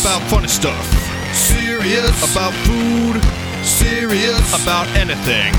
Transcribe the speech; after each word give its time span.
about 0.00 0.22
funny 0.28 0.48
stuff. 0.48 0.86
Serious 1.32 2.16
about 2.32 2.52
food. 2.66 3.22
Serious 3.64 4.62
about 4.62 4.86
anything 4.96 5.52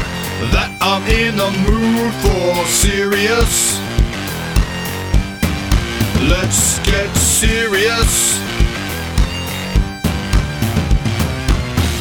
that 0.51 0.69
I'm 0.81 1.03
in 1.09 1.35
the 1.35 1.49
mood 1.65 2.13
for. 2.21 2.65
Serious. 2.67 3.79
Let's 6.29 6.79
get 6.79 7.09
serious. 7.15 8.37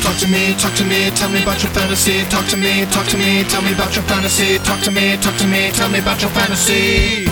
Talk 0.03 0.17
to 0.19 0.29
me, 0.29 0.55
talk 0.59 0.75
to 0.75 0.85
me, 0.85 1.11
tell 1.11 1.31
me 1.31 1.43
about 1.43 1.63
your 1.63 1.73
fantasy. 1.73 2.25
Talk 2.29 2.47
to 2.49 2.57
me, 2.57 2.87
talk 2.87 3.07
to 3.09 3.19
me, 3.19 3.45
tell 3.45 3.63
me 3.63 3.73
about 3.73 3.95
your 3.95 4.05
fantasy. 4.05 4.59
Talk 4.59 4.81
to 4.83 4.91
me, 4.91 5.17
talk 5.19 5.37
to 5.39 5.47
me, 5.47 5.71
tell 5.73 5.91
me 5.91 5.99
about 6.01 6.21
your 6.21 6.31
fantasy. 6.31 7.27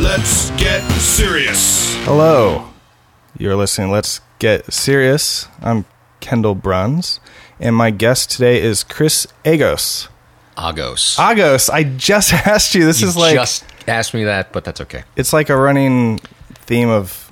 Let's 0.00 0.50
get 0.52 0.82
serious. 1.00 1.94
Hello. 2.04 2.65
You're 3.38 3.56
listening. 3.56 3.90
Let's 3.90 4.20
get 4.38 4.72
serious. 4.72 5.48
I'm 5.60 5.84
Kendall 6.20 6.54
Bruns, 6.54 7.20
and 7.60 7.76
my 7.76 7.90
guest 7.90 8.30
today 8.30 8.62
is 8.62 8.82
Chris 8.82 9.26
Agos. 9.44 10.08
Agos. 10.56 11.16
Agos. 11.18 11.68
I 11.68 11.84
just 11.84 12.32
asked 12.46 12.74
you. 12.74 12.86
This 12.86 13.02
you 13.02 13.08
is 13.08 13.16
like 13.16 13.34
just 13.34 13.64
asked 13.86 14.14
me 14.14 14.24
that, 14.24 14.52
but 14.52 14.64
that's 14.64 14.80
okay. 14.80 15.04
it's 15.16 15.32
like 15.32 15.50
a 15.50 15.56
running 15.56 16.18
theme 16.54 16.88
of 16.88 17.30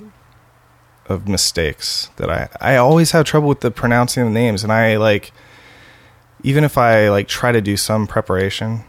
of 1.07 1.27
mistakes 1.27 2.09
that 2.17 2.29
I 2.29 2.49
I 2.61 2.75
always 2.77 3.11
have 3.11 3.25
trouble 3.25 3.49
with 3.49 3.61
the 3.61 3.71
pronouncing 3.71 4.27
of 4.27 4.31
names, 4.31 4.63
and 4.63 4.71
I 4.71 4.97
like 4.97 5.31
even 6.43 6.63
if 6.63 6.77
I 6.77 7.09
like 7.09 7.27
try 7.27 7.51
to 7.51 7.61
do 7.61 7.77
some 7.77 8.05
preparation. 8.05 8.83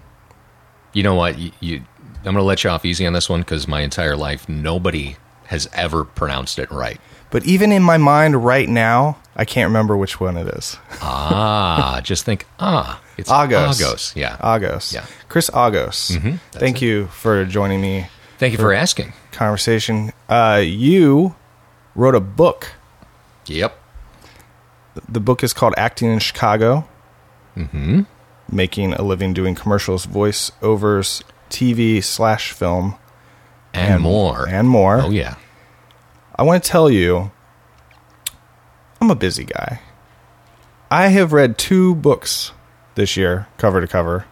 You 0.92 1.02
know 1.02 1.14
what? 1.14 1.38
You, 1.38 1.52
you 1.60 1.76
I'm 2.18 2.34
going 2.34 2.36
to 2.36 2.42
let 2.42 2.64
you 2.64 2.70
off 2.70 2.84
easy 2.84 3.06
on 3.06 3.12
this 3.12 3.28
one 3.28 3.40
because 3.40 3.68
my 3.68 3.82
entire 3.82 4.16
life 4.16 4.48
nobody 4.48 5.16
has 5.48 5.68
ever 5.72 6.04
pronounced 6.04 6.58
it 6.58 6.70
right. 6.70 7.00
But 7.30 7.44
even 7.44 7.72
in 7.72 7.82
my 7.82 7.96
mind 7.98 8.44
right 8.44 8.68
now, 8.68 9.18
I 9.34 9.44
can't 9.44 9.68
remember 9.68 9.96
which 9.96 10.20
one 10.20 10.36
it 10.36 10.46
is. 10.48 10.76
Ah, 11.02 12.00
just 12.04 12.24
think 12.24 12.46
ah, 12.60 13.00
it's 13.18 13.30
Agos. 13.30 13.80
Agos. 13.80 14.16
Yeah. 14.16 14.36
Agos. 14.38 14.92
Yeah. 14.94 15.04
Chris 15.28 15.50
Agos. 15.50 16.16
Mhm, 16.16 16.38
Thank 16.52 16.80
it. 16.82 16.86
you 16.86 17.06
for 17.08 17.44
joining 17.44 17.80
me. 17.80 18.06
Thank 18.38 18.52
you 18.52 18.58
for 18.58 18.72
asking. 18.72 19.12
Conversation. 19.32 20.12
Uh, 20.28 20.62
you 20.64 21.34
wrote 21.94 22.14
a 22.14 22.20
book. 22.20 22.72
Yep. 23.46 23.76
The 25.08 25.20
book 25.20 25.42
is 25.42 25.52
called 25.52 25.74
Acting 25.76 26.10
in 26.12 26.18
Chicago. 26.20 26.86
Mm-hmm. 27.56 28.02
Making 28.50 28.92
a 28.94 29.02
living 29.02 29.32
doing 29.34 29.54
commercials, 29.54 30.06
voiceovers, 30.06 31.22
TV 31.50 32.02
slash 32.02 32.52
film, 32.52 32.94
And, 33.78 34.02
more. 34.02 34.48
and 34.48 34.68
more. 34.68 35.00
oh 35.00 35.10
yeah. 35.10 35.36
I 36.34 36.42
want 36.42 36.62
to 36.62 36.70
tell 36.70 36.90
you, 36.90 37.30
I'm 39.00 39.10
a 39.10 39.14
busy 39.14 39.44
guy. 39.44 39.80
I 40.90 41.08
have 41.08 41.32
read 41.32 41.58
two 41.58 41.94
books 41.96 42.52
this 42.94 43.16
year, 43.16 43.46
cover 43.58 43.80
to 43.80 43.86
cover, 43.86 44.24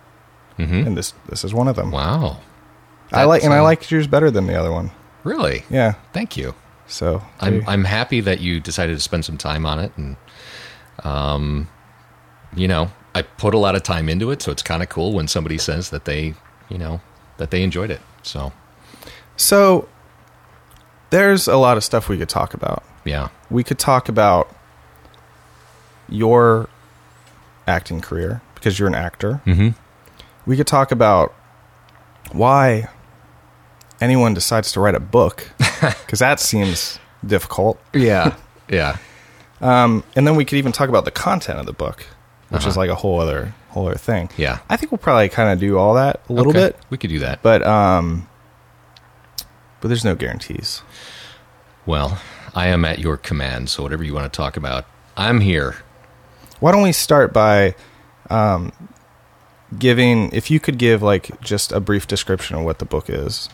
Mm-hmm. 0.59 0.87
and 0.87 0.97
this 0.97 1.13
this 1.29 1.43
is 1.45 1.53
one 1.53 1.67
of 1.67 1.75
them. 1.77 1.91
Wow. 1.91 2.39
I 3.13 3.25
like, 3.25 3.43
and 3.43 3.53
I 3.53 3.57
That's, 3.57 3.61
uh, 3.61 3.65
like 3.65 3.91
yours 3.91 4.07
better 4.07 4.31
than 4.31 4.47
the 4.47 4.55
other 4.55 4.71
one. 4.71 4.91
Really? 5.25 5.65
Yeah. 5.69 5.95
Thank 6.13 6.37
you. 6.37 6.55
So 6.87 7.23
I'm 7.41 7.55
maybe- 7.55 7.67
I'm 7.67 7.85
happy 7.85 8.21
that 8.21 8.41
you 8.41 8.61
decided 8.61 8.95
to 8.95 9.01
spend 9.01 9.25
some 9.25 9.37
time 9.37 9.67
on 9.67 9.81
it, 9.81 9.93
and 9.97 10.17
um, 11.03 11.69
you 12.55 12.69
know, 12.69 12.91
I 13.15 13.23
put 13.23 13.55
a 13.55 13.59
lot 13.59 13.75
of 13.75 13.83
time 13.83 14.09
into 14.09 14.31
it, 14.31 14.43
so 14.43 14.53
it's 14.53 14.63
kind 14.63 14.83
of 14.83 14.89
cool 14.89 15.13
when 15.13 15.27
somebody 15.27 15.59
says 15.59 15.91
that 15.91 16.05
they, 16.05 16.35
you 16.69 16.79
know, 16.79 17.01
that 17.39 17.51
they 17.51 17.63
enjoyed 17.63 17.91
it. 17.91 18.01
So 18.23 18.53
so 19.37 19.89
there's 21.11 21.47
a 21.49 21.57
lot 21.57 21.77
of 21.77 21.85
stuff 21.85 22.09
we 22.09 22.19
could 22.19 22.29
talk 22.29 22.55
about. 22.55 22.83
yeah, 23.05 23.29
We 23.51 23.63
could 23.65 23.79
talk 23.79 24.09
about 24.09 24.55
your 26.09 26.69
acting 27.67 28.01
career 28.01 28.41
because 28.55 28.79
you're 28.79 28.89
an 28.89 28.95
actor. 28.95 29.41
mm-hmm. 29.47 29.69
We 30.47 30.57
could 30.57 30.67
talk 30.67 30.93
about 30.93 31.33
why 32.33 32.89
anyone 34.01 34.35
decides 34.35 34.73
to 34.73 34.81
write 34.81 34.95
a 34.95 35.01
book 35.01 35.51
because 35.81 36.19
that 36.19 36.41
seems 36.41 36.99
difficult. 37.25 37.81
yeah, 37.95 38.35
yeah, 38.69 38.97
Um, 39.61 40.05
and 40.17 40.27
then 40.27 40.37
we 40.37 40.45
could 40.45 40.59
even 40.59 40.73
talk 40.73 40.89
about 40.89 41.05
the 41.07 41.11
content 41.11 41.59
of 41.59 41.67
the 41.67 41.73
book, 41.73 42.07
which 42.51 42.63
is 42.63 42.69
Uh-huh. 42.77 42.81
like 42.81 42.91
a 42.91 42.95
whole 42.95 43.21
other 43.21 43.55
whole 43.71 43.87
other 43.89 43.97
thing. 43.99 44.29
yeah. 44.37 44.59
I 44.71 44.77
think 44.77 44.93
we'll 44.93 44.99
probably 44.99 45.29
kind 45.29 45.51
of 45.53 45.59
do 45.59 45.79
all 45.79 45.95
that 45.95 46.21
a 46.29 46.33
little 46.33 46.51
Okay, 46.51 46.67
bit, 46.67 46.79
We 46.91 46.99
could 46.99 47.11
do 47.11 47.19
that. 47.21 47.43
but 47.43 47.67
um, 47.67 48.29
but 49.85 49.89
there's 49.89 50.03
no 50.03 50.15
guarantees. 50.15 50.81
Well, 51.85 52.19
I 52.55 52.69
am 52.69 52.87
at 52.87 53.01
your 53.01 53.19
command, 53.19 53.69
so 53.69 53.83
whatever 53.83 54.03
you 54.03 54.15
want 54.15 54.33
to 54.33 54.35
talk 54.35 54.57
about, 54.57 54.87
I'm 55.15 55.41
here. 55.41 55.77
Why 56.59 56.73
don't 56.73 56.81
we 56.81 56.93
start 56.93 57.35
by 57.35 57.75
um, 58.31 58.73
giving, 59.79 60.33
if 60.33 60.51
you 60.51 60.59
could 60.59 60.79
give 60.79 61.03
like 61.03 61.39
just 61.43 61.71
a 61.71 61.81
brief 61.81 62.07
description 62.07 62.57
of 62.57 62.65
what 62.65 62.79
the 62.79 62.87
book 62.87 63.11
is. 63.11 63.51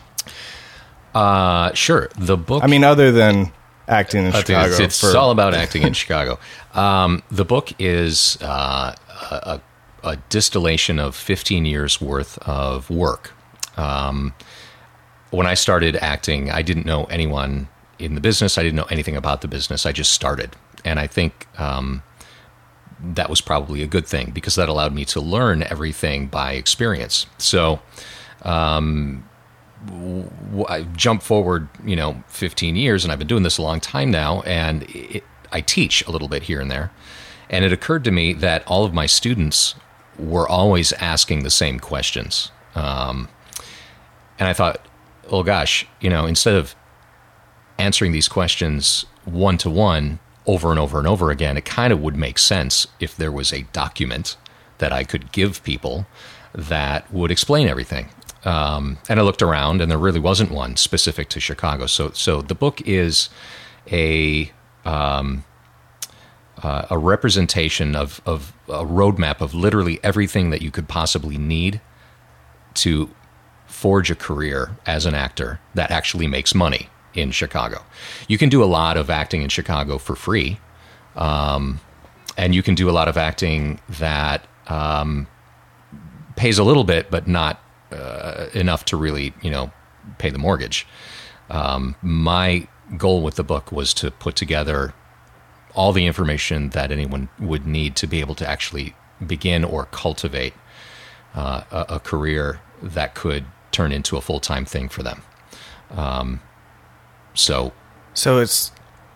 Uh, 1.13 1.73
sure. 1.73 2.07
The 2.17 2.37
book. 2.37 2.63
I 2.63 2.67
mean, 2.67 2.85
other 2.85 3.11
than 3.11 3.51
acting 3.89 4.23
in 4.23 4.31
Chicago. 4.31 4.69
It's, 4.71 4.79
it's 4.79 5.01
for- 5.01 5.17
all 5.17 5.31
about 5.31 5.53
acting 5.63 5.83
in 5.83 5.91
Chicago. 5.91 6.39
Um, 6.73 7.23
the 7.29 7.43
book 7.43 7.73
is 7.77 8.37
uh, 8.41 8.95
a, 9.29 9.59
a 10.01 10.15
distillation 10.29 10.97
of 10.97 11.13
15 11.13 11.65
years 11.65 11.99
worth 11.99 12.37
of 12.37 12.89
work. 12.89 13.33
Um, 13.75 14.33
when 15.31 15.47
I 15.47 15.55
started 15.55 15.97
acting, 15.97 16.51
I 16.51 16.61
didn't 16.61 16.85
know 16.85 17.05
anyone 17.05 17.67
in 17.99 18.15
the 18.15 18.21
business. 18.21 18.57
I 18.57 18.63
didn't 18.63 18.75
know 18.75 18.87
anything 18.89 19.17
about 19.17 19.41
the 19.41 19.47
business. 19.47 19.85
I 19.85 19.91
just 19.91 20.11
started, 20.11 20.55
and 20.85 20.99
I 20.99 21.07
think 21.07 21.47
um, 21.59 22.03
that 23.01 23.29
was 23.29 23.41
probably 23.41 23.81
a 23.81 23.87
good 23.87 24.07
thing 24.07 24.31
because 24.31 24.55
that 24.55 24.69
allowed 24.69 24.93
me 24.93 25.05
to 25.05 25.21
learn 25.21 25.63
everything 25.63 26.27
by 26.27 26.53
experience. 26.53 27.25
So 27.37 27.79
w- 29.85 30.65
I 30.67 30.83
jump 30.95 31.23
forward, 31.23 31.69
you 31.85 31.95
know, 31.95 32.23
15 32.27 32.75
years, 32.75 33.03
and 33.03 33.11
I've 33.11 33.19
been 33.19 33.27
doing 33.27 33.43
this 33.43 33.57
a 33.57 33.61
long 33.61 33.79
time 33.79 34.11
now, 34.11 34.41
and 34.41 34.83
it, 34.89 35.23
I 35.51 35.61
teach 35.61 36.05
a 36.07 36.11
little 36.11 36.27
bit 36.27 36.43
here 36.43 36.61
and 36.61 36.71
there. 36.71 36.91
And 37.49 37.65
it 37.65 37.73
occurred 37.73 38.03
to 38.05 38.11
me 38.11 38.33
that 38.33 38.65
all 38.67 38.85
of 38.85 38.93
my 38.93 39.05
students 39.05 39.75
were 40.17 40.47
always 40.47 40.93
asking 40.93 41.43
the 41.43 41.49
same 41.49 41.79
questions. 41.79 42.51
Um, 42.75 43.27
and 44.39 44.47
I 44.47 44.53
thought, 44.53 44.85
oh 45.31 45.43
gosh, 45.43 45.87
you 45.99 46.09
know, 46.09 46.25
instead 46.25 46.55
of 46.55 46.75
answering 47.77 48.11
these 48.11 48.27
questions 48.27 49.05
one 49.25 49.57
to 49.57 49.69
one 49.69 50.19
over 50.45 50.69
and 50.69 50.79
over 50.79 50.99
and 50.99 51.07
over 51.07 51.31
again, 51.31 51.57
it 51.57 51.65
kind 51.65 51.93
of 51.93 52.01
would 52.01 52.15
make 52.15 52.37
sense 52.37 52.87
if 52.99 53.15
there 53.15 53.31
was 53.31 53.53
a 53.53 53.63
document 53.73 54.37
that 54.79 54.91
I 54.91 55.03
could 55.03 55.31
give 55.31 55.63
people 55.63 56.05
that 56.53 57.11
would 57.13 57.31
explain 57.31 57.67
everything. 57.67 58.09
Um, 58.43 58.97
and 59.07 59.19
I 59.19 59.23
looked 59.23 59.43
around, 59.43 59.81
and 59.81 59.89
there 59.89 59.99
really 59.99 60.19
wasn't 60.19 60.51
one 60.51 60.75
specific 60.75 61.29
to 61.29 61.39
Chicago. 61.39 61.85
So, 61.85 62.11
so 62.11 62.41
the 62.41 62.55
book 62.55 62.81
is 62.81 63.29
a 63.91 64.51
um, 64.83 65.43
uh, 66.61 66.87
a 66.89 66.97
representation 66.97 67.95
of 67.95 68.19
of 68.25 68.53
a 68.67 68.83
roadmap 68.83 69.41
of 69.41 69.53
literally 69.53 69.99
everything 70.03 70.49
that 70.49 70.61
you 70.61 70.71
could 70.71 70.87
possibly 70.87 71.37
need 71.37 71.81
to 72.73 73.09
forge 73.81 74.11
a 74.11 74.15
career 74.15 74.77
as 74.85 75.07
an 75.07 75.15
actor 75.15 75.59
that 75.73 75.89
actually 75.89 76.27
makes 76.27 76.53
money 76.53 76.87
in 77.15 77.31
Chicago. 77.31 77.83
You 78.27 78.37
can 78.37 78.47
do 78.47 78.63
a 78.63 78.69
lot 78.79 78.95
of 78.95 79.09
acting 79.09 79.41
in 79.41 79.49
Chicago 79.49 79.97
for 79.97 80.15
free, 80.15 80.59
um, 81.15 81.79
and 82.37 82.53
you 82.53 82.61
can 82.61 82.75
do 82.75 82.91
a 82.91 82.95
lot 82.99 83.07
of 83.07 83.17
acting 83.17 83.79
that 83.89 84.45
um, 84.67 85.25
pays 86.35 86.59
a 86.59 86.63
little 86.63 86.83
bit, 86.83 87.09
but 87.09 87.27
not 87.27 87.59
uh, 87.91 88.49
enough 88.53 88.85
to 88.85 88.97
really, 88.97 89.33
you 89.41 89.49
know, 89.49 89.71
pay 90.19 90.29
the 90.29 90.37
mortgage. 90.37 90.85
Um, 91.49 91.95
my 92.03 92.67
goal 92.95 93.23
with 93.23 93.35
the 93.35 93.43
book 93.43 93.71
was 93.71 93.95
to 93.95 94.11
put 94.11 94.35
together 94.35 94.93
all 95.73 95.91
the 95.91 96.05
information 96.05 96.69
that 96.69 96.91
anyone 96.91 97.29
would 97.39 97.65
need 97.65 97.95
to 97.95 98.05
be 98.05 98.19
able 98.19 98.35
to 98.35 98.47
actually 98.47 98.93
begin 99.25 99.63
or 99.63 99.85
cultivate 99.85 100.53
uh, 101.33 101.63
a, 101.71 101.95
a 101.95 101.99
career 101.99 102.61
that 102.83 103.15
could 103.15 103.45
turn 103.71 103.91
into 103.91 104.17
a 104.17 104.21
full 104.21 104.39
time 104.39 104.65
thing 104.65 104.89
for 104.89 105.03
them. 105.03 105.23
Um, 105.91 106.41
so, 107.33 107.73
So 108.13 108.39
it's 108.39 108.71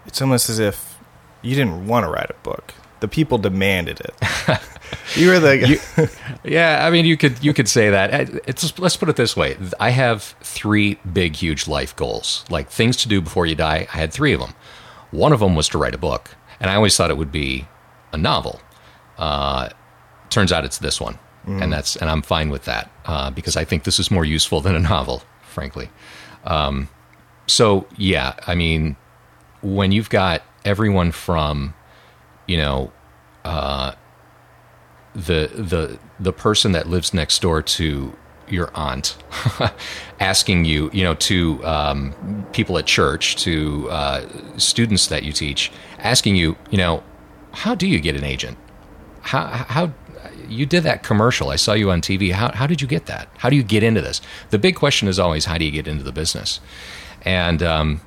it's 0.05 0.21
almost 0.21 0.49
as 0.49 0.59
if 0.59 0.97
you 1.41 1.55
didn't 1.55 1.87
want 1.87 2.05
to 2.05 2.09
write 2.09 2.29
a 2.29 2.35
book. 2.43 2.73
The 3.01 3.07
people 3.07 3.37
demanded 3.37 3.99
it. 3.99 4.15
you 5.15 5.29
were 5.29 5.39
the 5.39 6.29
yeah, 6.43 6.85
I 6.85 6.89
mean, 6.89 7.05
you 7.05 7.17
could 7.17 7.43
you 7.43 7.53
could 7.53 7.67
say 7.67 7.89
that. 7.89 8.29
It's 8.47 8.79
let's 8.79 8.97
put 8.97 9.09
it 9.09 9.15
this 9.15 9.35
way: 9.35 9.57
I 9.79 9.89
have 9.89 10.23
three 10.41 10.95
big, 11.11 11.35
huge 11.35 11.67
life 11.67 11.95
goals, 11.95 12.45
like 12.49 12.69
things 12.69 12.97
to 12.97 13.07
do 13.07 13.21
before 13.21 13.45
you 13.45 13.55
die. 13.55 13.87
I 13.93 13.97
had 13.97 14.13
three 14.13 14.33
of 14.33 14.39
them. 14.39 14.53
One 15.11 15.33
of 15.33 15.39
them 15.39 15.55
was 15.55 15.67
to 15.69 15.77
write 15.77 15.93
a 15.93 15.99
book, 15.99 16.35
and 16.59 16.69
I 16.69 16.75
always 16.75 16.95
thought 16.95 17.11
it 17.11 17.17
would 17.17 17.31
be 17.31 17.67
a 18.11 18.17
novel. 18.17 18.61
Uh, 19.17 19.69
turns 20.29 20.51
out 20.51 20.65
it's 20.65 20.77
this 20.79 20.99
one, 20.99 21.19
and 21.45 21.71
that's 21.71 21.95
and 21.95 22.09
I'm 22.09 22.21
fine 22.21 22.49
with 22.49 22.65
that 22.65 22.89
uh, 23.05 23.31
because 23.31 23.55
I 23.55 23.63
think 23.65 23.83
this 23.83 23.99
is 23.99 24.11
more 24.11 24.25
useful 24.25 24.61
than 24.61 24.75
a 24.75 24.79
novel, 24.79 25.23
frankly. 25.43 25.89
Um, 26.45 26.89
so 27.47 27.87
yeah, 27.97 28.33
I 28.47 28.55
mean, 28.55 28.95
when 29.61 29.91
you've 29.91 30.09
got 30.09 30.43
everyone 30.63 31.11
from, 31.11 31.73
you 32.47 32.57
know, 32.57 32.91
uh, 33.43 33.93
the 35.13 35.49
the 35.53 35.99
the 36.19 36.33
person 36.33 36.71
that 36.73 36.87
lives 36.89 37.13
next 37.13 37.41
door 37.41 37.61
to 37.61 38.15
your 38.47 38.69
aunt 38.75 39.17
asking 40.19 40.65
you, 40.65 40.89
you 40.93 41.03
know, 41.03 41.15
to 41.15 41.65
um, 41.65 42.45
people 42.53 42.77
at 42.77 42.85
church, 42.85 43.35
to 43.37 43.89
uh, 43.89 44.27
students 44.57 45.07
that 45.07 45.23
you 45.23 45.31
teach, 45.31 45.71
asking 45.99 46.35
you, 46.35 46.55
you 46.69 46.77
know, 46.77 47.03
how 47.51 47.73
do 47.73 47.87
you 47.87 47.99
get 47.99 48.15
an 48.15 48.23
agent? 48.23 48.57
How 49.21 49.47
how 49.47 49.93
you 50.47 50.65
did 50.65 50.83
that 50.83 51.03
commercial? 51.03 51.49
I 51.49 51.55
saw 51.55 51.73
you 51.73 51.91
on 51.91 52.01
TV. 52.01 52.31
How 52.31 52.51
how 52.51 52.67
did 52.67 52.81
you 52.81 52.87
get 52.87 53.05
that? 53.07 53.29
How 53.37 53.49
do 53.49 53.55
you 53.55 53.63
get 53.63 53.83
into 53.83 54.01
this? 54.01 54.21
The 54.49 54.59
big 54.59 54.75
question 54.75 55.07
is 55.07 55.19
always 55.19 55.45
how 55.45 55.57
do 55.57 55.65
you 55.65 55.71
get 55.71 55.87
into 55.87 56.03
the 56.03 56.11
business? 56.11 56.59
And 57.23 57.63
um, 57.63 58.01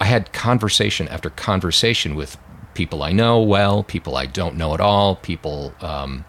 I 0.00 0.04
had 0.04 0.32
conversation 0.32 1.08
after 1.08 1.30
conversation 1.30 2.14
with 2.14 2.36
people 2.74 3.02
I 3.02 3.10
know 3.10 3.42
well, 3.42 3.82
people 3.82 4.16
I 4.16 4.26
don't 4.26 4.56
know 4.56 4.72
at 4.72 4.80
all, 4.80 5.16
people 5.16 5.74
um, 5.80 6.24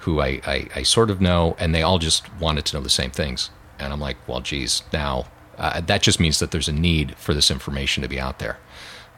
who 0.00 0.20
I, 0.20 0.40
I, 0.46 0.68
I, 0.76 0.82
sort 0.82 1.10
of 1.10 1.22
know, 1.22 1.56
and 1.58 1.74
they 1.74 1.82
all 1.82 1.98
just 1.98 2.30
wanted 2.38 2.66
to 2.66 2.76
know 2.76 2.82
the 2.82 2.90
same 2.90 3.10
things. 3.10 3.50
And 3.78 3.94
I'm 3.94 4.00
like, 4.00 4.16
well, 4.28 4.40
geez, 4.40 4.82
now 4.92 5.26
uh, 5.56 5.80
that 5.80 6.02
just 6.02 6.20
means 6.20 6.38
that 6.38 6.50
there's 6.50 6.68
a 6.68 6.72
need 6.72 7.16
for 7.16 7.32
this 7.32 7.50
information 7.50 8.02
to 8.02 8.08
be 8.08 8.20
out 8.20 8.38
there. 8.38 8.58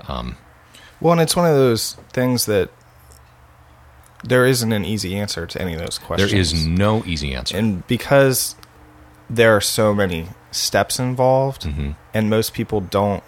Um, 0.07 0.37
well, 1.01 1.13
and 1.13 1.21
it's 1.21 1.35
one 1.35 1.47
of 1.47 1.57
those 1.57 1.95
things 2.13 2.47
that 2.47 2.71
there 4.25 4.47
isn't 4.47 4.73
an 4.73 4.85
easy 4.85 5.17
answer 5.17 5.47
to 5.47 5.63
any 5.63 5.75
of 5.75 5.81
those 5.81 5.99
questions. 5.99 6.31
There 6.31 6.41
is 6.41 6.67
no 6.67 7.05
easy 7.05 7.35
answer. 7.35 7.57
And 7.57 7.87
because 7.87 8.57
there 9.31 9.55
are 9.57 9.61
so 9.61 9.95
many 9.95 10.29
steps 10.51 10.99
involved, 10.99 11.63
mm-hmm. 11.63 11.93
and 12.15 12.31
most 12.31 12.53
people 12.53 12.81
don't 12.81 13.23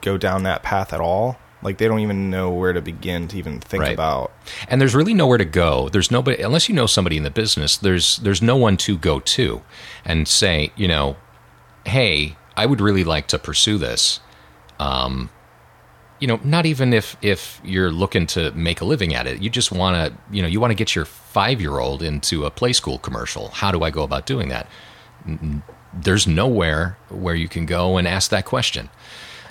go 0.00 0.18
down 0.18 0.42
that 0.42 0.62
path 0.62 0.92
at 0.92 1.00
all. 1.00 1.38
Like 1.62 1.78
they 1.78 1.86
don't 1.86 2.00
even 2.00 2.28
know 2.28 2.50
where 2.50 2.72
to 2.72 2.82
begin 2.82 3.28
to 3.28 3.38
even 3.38 3.60
think 3.60 3.82
right. 3.82 3.92
about. 3.92 4.32
And 4.68 4.80
there's 4.80 4.96
really 4.96 5.14
nowhere 5.14 5.38
to 5.38 5.44
go. 5.44 5.88
There's 5.88 6.10
nobody 6.10 6.42
unless 6.42 6.68
you 6.68 6.74
know 6.74 6.86
somebody 6.86 7.16
in 7.16 7.22
the 7.22 7.30
business. 7.30 7.76
There's 7.76 8.16
there's 8.18 8.42
no 8.42 8.56
one 8.56 8.76
to 8.78 8.98
go 8.98 9.20
to 9.20 9.62
and 10.04 10.26
say, 10.26 10.72
you 10.74 10.88
know, 10.88 11.16
hey, 11.86 12.36
I 12.56 12.66
would 12.66 12.80
really 12.80 13.04
like 13.04 13.28
to 13.28 13.38
pursue 13.38 13.78
this. 13.78 14.18
Um, 14.80 15.30
you 16.22 16.28
know, 16.28 16.38
not 16.44 16.66
even 16.66 16.92
if 16.92 17.16
if 17.20 17.60
you're 17.64 17.90
looking 17.90 18.28
to 18.28 18.52
make 18.52 18.80
a 18.80 18.84
living 18.84 19.12
at 19.12 19.26
it. 19.26 19.42
You 19.42 19.50
just 19.50 19.72
want 19.72 19.96
to, 19.96 20.16
you 20.30 20.40
know, 20.40 20.46
you 20.46 20.60
want 20.60 20.70
to 20.70 20.76
get 20.76 20.94
your 20.94 21.04
five 21.04 21.60
year 21.60 21.80
old 21.80 22.00
into 22.00 22.44
a 22.44 22.50
play 22.50 22.72
school 22.72 22.98
commercial. 22.98 23.48
How 23.48 23.72
do 23.72 23.82
I 23.82 23.90
go 23.90 24.04
about 24.04 24.24
doing 24.24 24.48
that? 24.48 24.68
There's 25.92 26.28
nowhere 26.28 26.96
where 27.08 27.34
you 27.34 27.48
can 27.48 27.66
go 27.66 27.96
and 27.96 28.06
ask 28.06 28.30
that 28.30 28.44
question. 28.44 28.88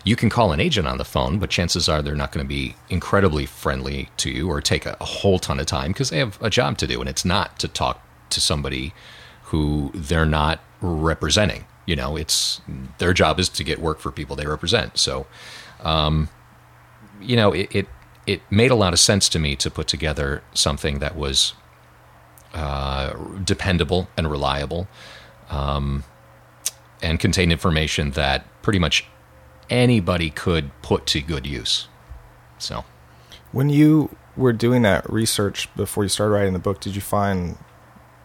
You 0.06 0.16
can 0.16 0.30
call 0.30 0.54
an 0.54 0.62
agent 0.62 0.88
on 0.88 0.98
the 0.98 1.04
phone, 1.04 1.40
but 1.40 1.50
chances 1.50 1.90
are 1.90 2.02
they're 2.02 2.16
not 2.16 2.32
going 2.32 2.46
to 2.46 2.48
be 2.48 2.76
incredibly 2.90 3.46
friendly 3.46 4.08
to 4.18 4.32
you 4.32 4.50
or 4.50 4.62
take 4.62 4.86
a, 4.86 4.96
whole 5.02 5.40
ton 5.40 5.60
of 5.60 5.66
time 5.66 5.92
because 5.92 6.10
they 6.10 6.20
have 6.20 6.42
a 6.42 6.50
job 6.50 6.78
to 6.78 6.88
do, 6.88 7.02
and 7.02 7.10
it's 7.10 7.26
not 7.26 7.60
to 7.60 7.68
talk 7.68 8.02
to 8.30 8.40
somebody 8.40 8.94
who 9.44 9.92
they're 9.94 10.26
not 10.26 10.62
representing. 10.80 11.66
You 11.86 11.98
know, 11.98 12.16
it's 12.16 12.62
their 12.98 13.12
job 13.12 13.42
is 13.42 13.50
to 13.50 13.64
get 13.66 13.80
work 13.80 14.00
for 14.00 14.10
people 14.10 14.38
they 14.38 14.48
represent. 14.48 14.98
So, 14.98 15.28
um, 15.82 16.30
you 17.22 17.36
know, 17.36 17.52
it, 17.52 17.76
it, 17.76 17.88
it 18.28 18.42
made 18.50 18.72
a 18.72 18.76
lot 18.76 18.94
of 18.94 19.00
sense 19.00 19.30
to 19.30 19.40
me 19.40 19.56
to 19.58 19.70
put 19.70 19.88
together 19.88 20.44
something 20.54 21.00
that 21.00 21.16
was 21.16 21.54
uh, 22.54 23.14
dependable 23.44 24.10
and 24.18 24.30
reliable, 24.30 24.88
um, 25.50 26.04
and 27.02 27.20
contained 27.20 27.52
information 27.52 28.12
that 28.12 28.46
pretty 28.62 28.80
much 28.80 29.06
anybody 29.70 30.30
could 30.30 30.72
put 30.82 31.06
to 31.08 31.22
good 31.22 31.48
use. 31.48 31.88
So, 32.58 32.84
when 33.52 33.70
you 33.70 34.16
were 34.36 34.54
doing 34.54 34.82
that 34.84 35.10
research 35.10 35.74
before 35.76 36.04
you 36.04 36.10
started 36.10 36.34
writing 36.34 36.54
the 36.54 36.60
book, 36.60 36.82
did 36.82 36.96
you 36.96 37.02
find 37.02 37.58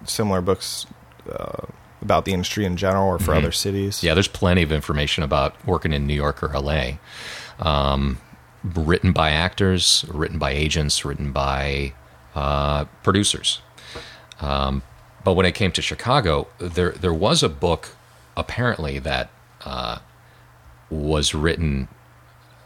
similar 0.05 0.41
books 0.41 0.87
uh, 1.31 1.67
about 2.03 2.25
the 2.25 2.33
industry 2.33 2.65
in 2.65 2.77
general 2.77 3.09
or 3.09 3.19
for 3.19 3.33
mm-hmm. 3.33 3.39
other 3.39 3.53
cities? 3.53 4.03
Yeah, 4.03 4.15
there's 4.15 4.29
plenty 4.29 4.63
of 4.63 4.73
information 4.73 5.25
about 5.25 5.65
working 5.67 5.93
in 5.93 6.07
New 6.07 6.15
York 6.15 6.43
or 6.43 6.49
LA. 6.49 6.99
Um, 7.59 8.19
written 8.75 9.13
by 9.13 9.31
actors, 9.31 10.05
written 10.09 10.39
by 10.39 10.51
agents, 10.51 11.05
written 11.05 11.33
by 11.33 11.93
uh, 12.35 12.85
producers. 13.03 13.61
Um, 14.41 14.83
but 15.25 15.35
when 15.35 15.47
it 15.47 15.55
came 15.55 15.73
to 15.73 15.83
Chicago, 15.83 16.49
there 16.59 16.93
there 16.93 17.15
was 17.15 17.43
a 17.43 17.49
book 17.49 17.97
apparently 18.37 18.99
that 18.99 19.31
uh, 19.65 19.99
was 20.91 21.35
written 21.35 21.89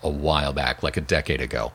a 0.03 0.11
while 0.11 0.53
back, 0.53 0.83
like 0.83 0.97
a 0.97 1.01
decade 1.01 1.41
ago, 1.41 1.73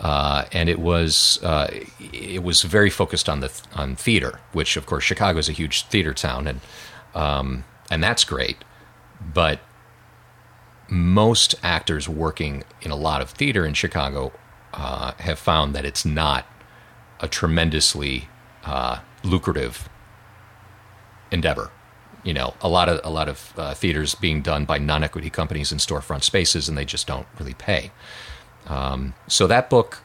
uh, 0.00 0.44
and 0.52 0.68
it 0.68 0.78
was 0.78 1.38
uh, 1.42 1.68
it 2.12 2.42
was 2.42 2.62
very 2.62 2.90
focused 2.90 3.28
on 3.28 3.40
the 3.40 3.50
on 3.74 3.96
theater, 3.96 4.40
which 4.52 4.76
of 4.76 4.86
course 4.86 5.04
Chicago 5.04 5.38
is 5.38 5.48
a 5.48 5.52
huge 5.52 5.84
theater 5.86 6.12
town, 6.12 6.46
and 6.46 6.60
um, 7.14 7.64
and 7.90 8.02
that's 8.02 8.24
great, 8.24 8.58
but 9.32 9.60
most 10.92 11.54
actors 11.62 12.08
working 12.08 12.64
in 12.82 12.90
a 12.90 12.96
lot 12.96 13.22
of 13.22 13.30
theater 13.30 13.64
in 13.64 13.72
Chicago 13.74 14.32
uh, 14.74 15.12
have 15.18 15.38
found 15.38 15.74
that 15.74 15.84
it's 15.84 16.04
not 16.04 16.46
a 17.20 17.28
tremendously 17.28 18.28
uh, 18.64 18.98
lucrative 19.24 19.88
endeavor 21.30 21.70
you 22.24 22.34
know 22.34 22.54
a 22.60 22.68
lot 22.68 22.88
of 22.88 23.00
a 23.04 23.10
lot 23.10 23.28
of 23.28 23.52
uh, 23.56 23.74
theaters 23.74 24.14
being 24.14 24.42
done 24.42 24.64
by 24.64 24.78
non-equity 24.78 25.30
companies 25.30 25.72
in 25.72 25.78
storefront 25.78 26.22
spaces, 26.22 26.68
and 26.68 26.76
they 26.78 26.84
just 26.84 27.06
don't 27.06 27.26
really 27.38 27.54
pay. 27.54 27.90
Um, 28.66 29.14
so 29.26 29.46
that 29.46 29.68
book 29.68 30.02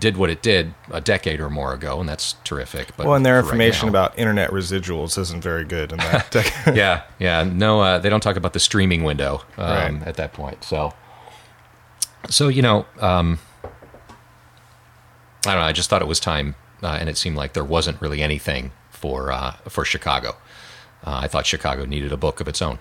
did 0.00 0.16
what 0.16 0.30
it 0.30 0.42
did 0.42 0.74
a 0.90 1.00
decade 1.00 1.40
or 1.40 1.50
more 1.50 1.72
ago, 1.72 2.00
and 2.00 2.08
that's 2.08 2.34
terrific. 2.44 2.96
But 2.96 3.06
well, 3.06 3.14
and 3.14 3.24
their 3.24 3.38
information 3.38 3.86
right 3.86 3.92
now, 3.92 4.06
about 4.06 4.18
internet 4.18 4.50
residuals 4.50 5.18
isn't 5.18 5.42
very 5.42 5.64
good 5.64 5.92
in 5.92 5.98
that 5.98 6.30
decade. 6.32 6.76
yeah, 6.76 7.02
yeah, 7.18 7.44
no, 7.44 7.80
uh, 7.80 7.98
they 7.98 8.08
don't 8.08 8.22
talk 8.22 8.36
about 8.36 8.52
the 8.52 8.60
streaming 8.60 9.04
window 9.04 9.42
um, 9.56 9.98
right. 9.98 10.08
at 10.08 10.16
that 10.16 10.32
point. 10.32 10.64
So, 10.64 10.92
so 12.28 12.48
you 12.48 12.62
know, 12.62 12.86
um, 12.98 13.38
I 13.64 15.52
don't 15.52 15.56
know. 15.56 15.60
I 15.60 15.72
just 15.72 15.90
thought 15.90 16.02
it 16.02 16.08
was 16.08 16.18
time, 16.18 16.56
uh, 16.82 16.96
and 16.98 17.08
it 17.08 17.16
seemed 17.16 17.36
like 17.36 17.52
there 17.52 17.64
wasn't 17.64 18.00
really 18.00 18.22
anything 18.22 18.72
for 18.90 19.30
uh, 19.30 19.52
for 19.68 19.84
Chicago 19.84 20.36
uh, 21.04 21.20
I 21.22 21.28
thought 21.28 21.46
Chicago 21.46 21.84
needed 21.84 22.12
a 22.12 22.16
book 22.16 22.40
of 22.40 22.48
its 22.48 22.60
own. 22.60 22.78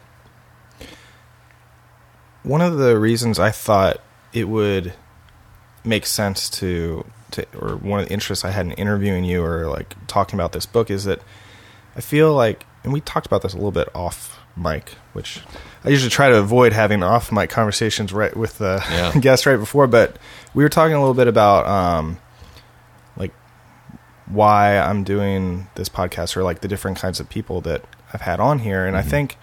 One 2.43 2.61
of 2.61 2.77
the 2.77 2.99
reasons 2.99 3.39
I 3.39 3.51
thought 3.51 4.01
it 4.33 4.45
would 4.45 4.93
make 5.83 6.05
sense 6.05 6.49
to, 6.49 7.05
to 7.31 7.45
or 7.57 7.75
one 7.75 7.99
of 7.99 8.07
the 8.07 8.13
interests 8.13 8.45
I 8.45 8.51
had 8.51 8.65
in 8.65 8.71
interviewing 8.73 9.23
you 9.23 9.43
or 9.43 9.67
like 9.67 9.95
talking 10.07 10.37
about 10.37 10.51
this 10.51 10.65
book 10.65 10.89
is 10.89 11.05
that 11.05 11.21
I 11.95 12.01
feel 12.01 12.33
like, 12.33 12.65
and 12.83 12.93
we 12.93 13.01
talked 13.01 13.27
about 13.27 13.41
this 13.41 13.53
a 13.53 13.57
little 13.57 13.71
bit 13.71 13.89
off 13.93 14.39
mic, 14.55 14.91
which 15.13 15.41
I 15.83 15.89
usually 15.89 16.09
try 16.09 16.29
to 16.29 16.37
avoid 16.37 16.73
having 16.73 17.03
off 17.03 17.31
mic 17.31 17.49
conversations 17.49 18.13
right 18.13 18.35
with 18.35 18.57
the 18.57 18.83
yeah. 18.89 19.11
guest 19.19 19.45
right 19.45 19.57
before, 19.57 19.87
but 19.87 20.17
we 20.53 20.63
were 20.63 20.69
talking 20.69 20.95
a 20.95 20.99
little 20.99 21.13
bit 21.13 21.27
about 21.27 21.65
um, 21.65 22.19
like 23.17 23.33
why 24.27 24.77
I'm 24.77 25.03
doing 25.03 25.67
this 25.75 25.89
podcast 25.89 26.35
or 26.37 26.43
like 26.43 26.61
the 26.61 26.67
different 26.67 26.97
kinds 26.97 27.19
of 27.19 27.29
people 27.29 27.61
that 27.61 27.83
I've 28.13 28.21
had 28.21 28.39
on 28.39 28.59
here, 28.59 28.85
and 28.85 28.95
mm-hmm. 28.95 29.07
I 29.07 29.09
think 29.09 29.37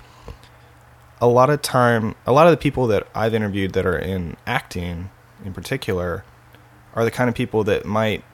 a 1.20 1.26
lot 1.26 1.50
of 1.50 1.62
time, 1.62 2.14
a 2.26 2.32
lot 2.32 2.46
of 2.46 2.50
the 2.50 2.56
people 2.56 2.86
that 2.88 3.06
I've 3.14 3.34
interviewed 3.34 3.72
that 3.72 3.86
are 3.86 3.98
in 3.98 4.36
acting, 4.46 5.10
in 5.44 5.52
particular, 5.52 6.24
are 6.96 7.04
the 7.04 7.10
kind 7.10 7.28
of 7.28 7.36
people 7.36 7.62
that 7.64 7.84
might 7.84 8.24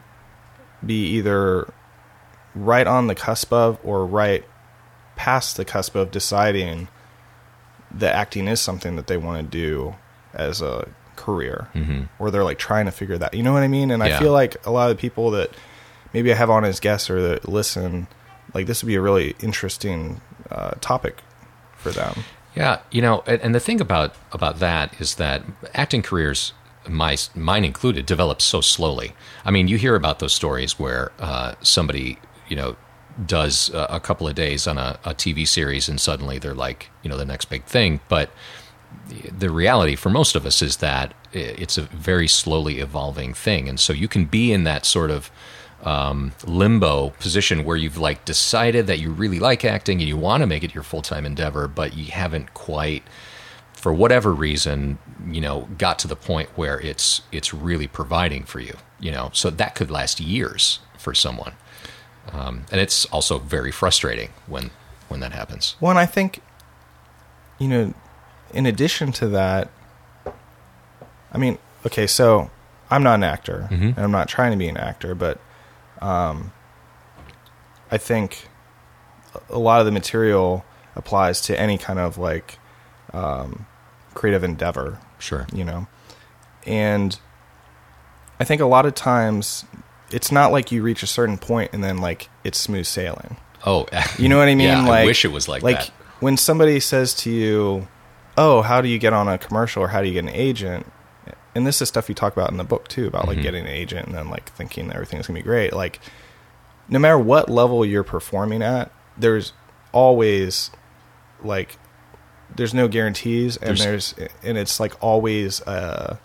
be 0.84 1.06
either 1.08 1.70
right 2.54 2.86
on 2.86 3.06
the 3.06 3.14
cusp 3.14 3.52
of 3.52 3.78
or 3.84 4.06
right 4.06 4.44
past 5.16 5.58
the 5.58 5.64
cusp 5.64 5.94
of 5.94 6.10
deciding 6.10 6.88
that 7.90 8.14
acting 8.14 8.48
is 8.48 8.60
something 8.60 8.96
that 8.96 9.06
they 9.06 9.18
want 9.18 9.50
to 9.50 9.58
do 9.58 9.94
as 10.32 10.62
a 10.62 10.88
career 11.16 11.68
mm-hmm. 11.74 12.04
or 12.18 12.30
they're 12.30 12.42
like 12.42 12.58
trying 12.58 12.86
to 12.86 12.90
figure 12.90 13.18
that 13.18 13.34
you 13.34 13.42
know 13.42 13.52
what 13.52 13.62
i 13.62 13.68
mean 13.68 13.90
and 13.90 14.02
yeah. 14.02 14.16
i 14.16 14.18
feel 14.18 14.32
like 14.32 14.64
a 14.66 14.70
lot 14.70 14.90
of 14.90 14.96
the 14.96 15.00
people 15.00 15.30
that 15.30 15.50
maybe 16.14 16.32
i 16.32 16.34
have 16.34 16.48
on 16.48 16.64
as 16.64 16.80
guests 16.80 17.10
or 17.10 17.20
that 17.20 17.46
listen 17.46 18.06
like 18.54 18.66
this 18.66 18.82
would 18.82 18.88
be 18.88 18.94
a 18.94 19.00
really 19.00 19.34
interesting 19.40 20.20
uh, 20.50 20.72
topic 20.80 21.18
for 21.76 21.90
them. 21.90 22.24
Yeah, 22.54 22.80
you 22.90 23.00
know, 23.00 23.22
and, 23.26 23.40
and, 23.40 23.54
the 23.54 23.60
thing 23.60 23.80
about 23.80 24.14
about 24.30 24.58
that 24.58 25.00
is 25.00 25.14
that 25.14 25.42
acting 25.72 26.02
careers, 26.02 26.52
my 26.88 27.16
mine 27.34 27.64
included, 27.64 28.06
develops 28.06 28.44
so 28.44 28.60
slowly. 28.60 29.12
I 29.44 29.50
mean, 29.50 29.68
you 29.68 29.76
hear 29.76 29.94
about 29.94 30.18
those 30.18 30.34
stories 30.34 30.78
where 30.78 31.12
uh, 31.18 31.54
somebody, 31.62 32.18
you 32.48 32.56
know, 32.56 32.76
does 33.26 33.70
a, 33.74 34.00
couple 34.00 34.26
of 34.26 34.34
days 34.34 34.66
on 34.66 34.78
a, 34.78 34.98
a 35.04 35.14
TV 35.14 35.46
series, 35.46 35.88
and 35.88 36.00
suddenly 36.00 36.38
they're 36.38 36.54
like, 36.54 36.90
you 37.02 37.10
know, 37.10 37.16
the 37.16 37.26
next 37.26 37.46
big 37.46 37.64
thing. 37.64 38.00
But 38.08 38.30
the 39.08 39.50
reality 39.50 39.96
for 39.96 40.10
most 40.10 40.34
of 40.34 40.46
us 40.46 40.62
is 40.62 40.78
that 40.78 41.14
it's 41.32 41.76
a 41.76 41.82
very 41.82 42.28
slowly 42.28 42.78
evolving 42.78 43.34
thing, 43.34 43.68
and 43.68 43.78
so 43.78 43.92
you 43.92 44.08
can 44.08 44.24
be 44.24 44.52
in 44.52 44.64
that 44.64 44.86
sort 44.86 45.10
of 45.10 45.30
um, 45.82 46.32
limbo 46.46 47.10
position 47.10 47.64
where 47.64 47.76
you've 47.76 47.98
like 47.98 48.24
decided 48.24 48.86
that 48.86 49.00
you 49.00 49.10
really 49.10 49.40
like 49.40 49.64
acting 49.64 50.00
and 50.00 50.08
you 50.08 50.16
want 50.16 50.42
to 50.42 50.46
make 50.46 50.62
it 50.62 50.74
your 50.74 50.84
full 50.84 51.02
time 51.02 51.26
endeavor, 51.26 51.68
but 51.68 51.96
you 51.96 52.12
haven't 52.12 52.54
quite 52.54 53.02
for 53.82 53.92
whatever 53.92 54.32
reason, 54.32 54.96
you 55.30 55.40
know, 55.40 55.68
got 55.78 55.98
to 56.00 56.08
the 56.08 56.16
point 56.16 56.48
where 56.56 56.80
it's 56.80 57.22
it's 57.30 57.52
really 57.54 57.86
providing 57.86 58.44
for 58.44 58.60
you. 58.60 58.74
You 59.00 59.10
know, 59.12 59.30
so 59.32 59.50
that 59.50 59.74
could 59.74 59.90
last 59.90 60.20
years 60.20 60.78
for 60.98 61.14
someone, 61.14 61.54
um, 62.32 62.64
and 62.70 62.80
it's 62.80 63.04
also 63.06 63.38
very 63.38 63.70
frustrating 63.72 64.30
when 64.46 64.70
when 65.08 65.20
that 65.20 65.32
happens. 65.32 65.76
Well, 65.80 65.90
and 65.90 65.98
I 65.98 66.06
think, 66.06 66.40
you 67.58 67.68
know, 67.68 67.94
in 68.54 68.64
addition 68.66 69.12
to 69.12 69.28
that, 69.28 69.68
I 71.32 71.38
mean, 71.38 71.58
okay, 71.86 72.06
so 72.06 72.50
I'm 72.90 73.02
not 73.02 73.14
an 73.16 73.24
actor, 73.24 73.68
Mhm. 73.70 73.96
and 73.96 73.98
I'm 73.98 74.10
not 74.12 74.28
trying 74.28 74.52
to 74.52 74.56
be 74.56 74.68
an 74.68 74.76
actor, 74.76 75.14
but 75.14 75.38
um, 76.00 76.52
I 77.90 77.98
think 77.98 78.48
a 79.50 79.58
lot 79.58 79.80
of 79.80 79.86
the 79.86 79.92
material 79.92 80.64
applies 80.94 81.40
to 81.42 81.58
any 81.58 81.78
kind 81.78 81.98
of 81.98 82.18
like 82.18 82.58
um, 83.12 83.66
creative 84.14 84.42
endeavor, 84.44 84.98
Sure. 85.22 85.46
you 85.52 85.64
know, 85.64 85.86
and 86.66 87.18
I 88.40 88.44
think 88.44 88.60
a 88.60 88.66
lot 88.66 88.86
of 88.86 88.94
times 88.94 89.64
it's 90.10 90.32
not 90.32 90.52
like 90.52 90.72
you 90.72 90.82
reach 90.82 91.02
a 91.02 91.06
certain 91.06 91.38
point 91.38 91.70
and 91.72 91.82
then 91.82 91.98
like 91.98 92.28
it's 92.44 92.58
smooth 92.58 92.86
sailing. 92.86 93.36
Oh, 93.64 93.86
You 94.18 94.28
know 94.28 94.38
what 94.38 94.48
I 94.48 94.54
mean? 94.54 94.66
Yeah, 94.68 94.86
like, 94.86 95.02
I 95.02 95.04
wish 95.06 95.24
it 95.24 95.32
was 95.32 95.48
like, 95.48 95.62
like 95.62 95.78
that. 95.78 95.90
when 96.20 96.36
somebody 96.36 96.80
says 96.80 97.14
to 97.22 97.30
you, 97.30 97.86
"Oh, 98.36 98.62
how 98.62 98.80
do 98.80 98.88
you 98.88 98.98
get 98.98 99.12
on 99.12 99.28
a 99.28 99.38
commercial 99.38 99.82
or 99.84 99.88
how 99.88 100.00
do 100.02 100.08
you 100.08 100.14
get 100.14 100.24
an 100.24 100.30
agent?" 100.30 100.86
And 101.54 101.66
this 101.66 101.80
is 101.82 101.88
stuff 101.88 102.08
you 102.08 102.14
talk 102.14 102.32
about 102.32 102.50
in 102.50 102.56
the 102.56 102.64
book 102.64 102.88
too 102.88 103.06
about 103.06 103.28
like 103.28 103.38
Mhm. 103.38 103.42
getting 103.42 103.64
an 103.64 103.70
agent 103.70 104.06
and 104.06 104.14
then 104.16 104.28
like 104.30 104.50
thinking 104.52 104.88
that 104.88 104.94
everything's 104.96 105.26
gonna 105.28 105.38
be 105.38 105.42
great. 105.44 105.72
Like, 105.72 106.00
no 106.88 106.98
matter 106.98 107.18
what 107.18 107.48
level 107.48 107.84
you're 107.84 108.02
performing 108.02 108.62
at, 108.62 108.90
there's 109.16 109.52
always 109.92 110.70
like 111.44 111.76
there's 112.56 112.74
no 112.74 112.88
guarantees 112.88 113.56
and 113.56 113.76
There's- 113.78 114.12
there's, 114.12 114.30
and 114.42 114.58
it's 114.58 114.78
like 114.80 114.94
always 115.02 115.60
uh 115.62 116.16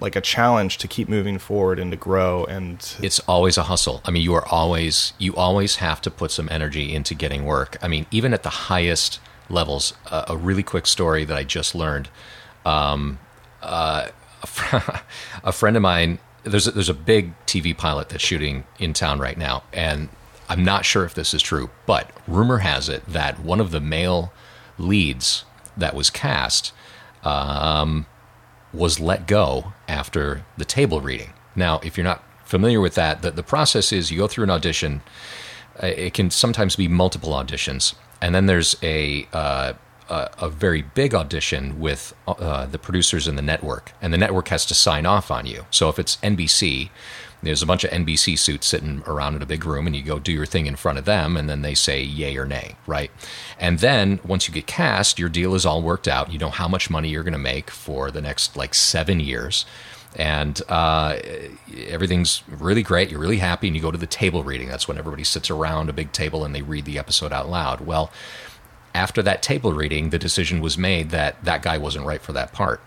like 0.00 0.14
a 0.14 0.20
challenge 0.20 0.78
to 0.78 0.86
keep 0.86 1.08
moving 1.08 1.38
forward 1.38 1.78
and 1.80 1.90
to 1.90 1.96
grow 1.96 2.44
and 2.44 2.94
it's 3.02 3.18
always 3.20 3.58
a 3.58 3.64
hustle. 3.64 4.00
I 4.04 4.12
mean, 4.12 4.22
you 4.22 4.32
are 4.34 4.46
always 4.46 5.12
you 5.18 5.34
always 5.34 5.76
have 5.76 6.00
to 6.02 6.10
put 6.10 6.30
some 6.30 6.48
energy 6.52 6.94
into 6.94 7.14
getting 7.14 7.44
work. 7.44 7.76
I 7.82 7.88
mean, 7.88 8.06
even 8.12 8.32
at 8.32 8.42
the 8.44 8.50
highest 8.50 9.18
levels. 9.50 9.94
Uh, 10.10 10.24
a 10.28 10.36
really 10.36 10.62
quick 10.62 10.86
story 10.86 11.24
that 11.24 11.36
I 11.36 11.42
just 11.42 11.74
learned. 11.74 12.08
Um, 12.66 13.18
uh, 13.62 14.08
a, 14.42 14.46
fr- 14.46 15.00
a 15.42 15.52
friend 15.52 15.74
of 15.74 15.82
mine. 15.82 16.18
There's 16.44 16.66
a, 16.66 16.70
there's 16.70 16.88
a 16.90 16.94
big 16.94 17.32
TV 17.46 17.76
pilot 17.76 18.10
that's 18.10 18.22
shooting 18.22 18.64
in 18.78 18.92
town 18.92 19.18
right 19.18 19.36
now, 19.36 19.62
and 19.72 20.10
I'm 20.48 20.64
not 20.64 20.84
sure 20.84 21.04
if 21.04 21.14
this 21.14 21.34
is 21.34 21.42
true, 21.42 21.70
but 21.86 22.10
rumor 22.28 22.58
has 22.58 22.88
it 22.88 23.04
that 23.08 23.40
one 23.40 23.58
of 23.60 23.70
the 23.70 23.80
male 23.80 24.32
leads 24.78 25.44
that 25.76 25.94
was 25.94 26.10
cast 26.10 26.72
um, 27.24 28.06
was 28.72 29.00
let 29.00 29.26
go 29.26 29.72
after 29.86 30.44
the 30.56 30.64
table 30.64 31.00
reading. 31.00 31.32
Now, 31.54 31.80
if 31.82 31.96
you're 31.96 32.04
not 32.04 32.22
familiar 32.44 32.80
with 32.80 32.94
that, 32.94 33.22
the, 33.22 33.30
the 33.30 33.42
process 33.42 33.92
is 33.92 34.10
you 34.10 34.18
go 34.18 34.28
through 34.28 34.44
an 34.44 34.50
audition. 34.50 35.02
Uh, 35.82 35.86
it 35.86 36.14
can 36.14 36.30
sometimes 36.30 36.76
be 36.76 36.88
multiple 36.88 37.30
auditions, 37.30 37.94
and 38.20 38.34
then 38.34 38.46
there's 38.46 38.76
a 38.82 39.26
uh, 39.32 39.72
a, 40.08 40.30
a 40.38 40.48
very 40.48 40.82
big 40.82 41.14
audition 41.14 41.78
with 41.78 42.14
uh, 42.26 42.66
the 42.66 42.78
producers 42.78 43.28
in 43.28 43.36
the 43.36 43.42
network, 43.42 43.92
and 44.00 44.12
the 44.12 44.18
network 44.18 44.48
has 44.48 44.64
to 44.66 44.74
sign 44.74 45.06
off 45.06 45.30
on 45.30 45.46
you. 45.46 45.66
So 45.70 45.88
if 45.88 45.98
it's 45.98 46.16
NBC, 46.18 46.90
there's 47.42 47.62
a 47.62 47.66
bunch 47.66 47.84
of 47.84 47.90
NBC 47.90 48.38
suits 48.38 48.66
sitting 48.66 49.02
around 49.06 49.36
in 49.36 49.42
a 49.42 49.46
big 49.46 49.64
room, 49.64 49.86
and 49.86 49.94
you 49.94 50.02
go 50.02 50.18
do 50.18 50.32
your 50.32 50.46
thing 50.46 50.66
in 50.66 50.76
front 50.76 50.98
of 50.98 51.04
them, 51.04 51.36
and 51.36 51.48
then 51.48 51.62
they 51.62 51.74
say 51.74 52.02
yay 52.02 52.36
or 52.36 52.44
nay, 52.46 52.76
right? 52.86 53.10
And 53.58 53.78
then 53.78 54.18
once 54.24 54.48
you 54.48 54.54
get 54.54 54.66
cast, 54.66 55.18
your 55.18 55.28
deal 55.28 55.54
is 55.54 55.64
all 55.64 55.82
worked 55.82 56.08
out. 56.08 56.32
You 56.32 56.38
know 56.38 56.50
how 56.50 56.68
much 56.68 56.90
money 56.90 57.10
you're 57.10 57.22
going 57.22 57.32
to 57.32 57.38
make 57.38 57.70
for 57.70 58.10
the 58.10 58.20
next 58.20 58.56
like 58.56 58.74
seven 58.74 59.20
years. 59.20 59.64
And 60.16 60.60
uh, 60.68 61.18
everything's 61.86 62.42
really 62.48 62.82
great. 62.82 63.10
You're 63.10 63.20
really 63.20 63.38
happy, 63.38 63.68
and 63.68 63.76
you 63.76 63.82
go 63.82 63.92
to 63.92 63.98
the 63.98 64.06
table 64.06 64.42
reading. 64.42 64.68
That's 64.68 64.88
when 64.88 64.98
everybody 64.98 65.24
sits 65.24 65.50
around 65.50 65.88
a 65.88 65.92
big 65.92 66.12
table 66.12 66.44
and 66.44 66.54
they 66.54 66.62
read 66.62 66.86
the 66.86 66.98
episode 66.98 67.32
out 67.32 67.48
loud. 67.48 67.82
Well, 67.82 68.10
after 68.94 69.22
that 69.22 69.42
table 69.42 69.72
reading, 69.72 70.10
the 70.10 70.18
decision 70.18 70.60
was 70.60 70.76
made 70.76 71.10
that 71.10 71.44
that 71.44 71.62
guy 71.62 71.78
wasn't 71.78 72.06
right 72.06 72.20
for 72.22 72.32
that 72.32 72.52
part. 72.52 72.80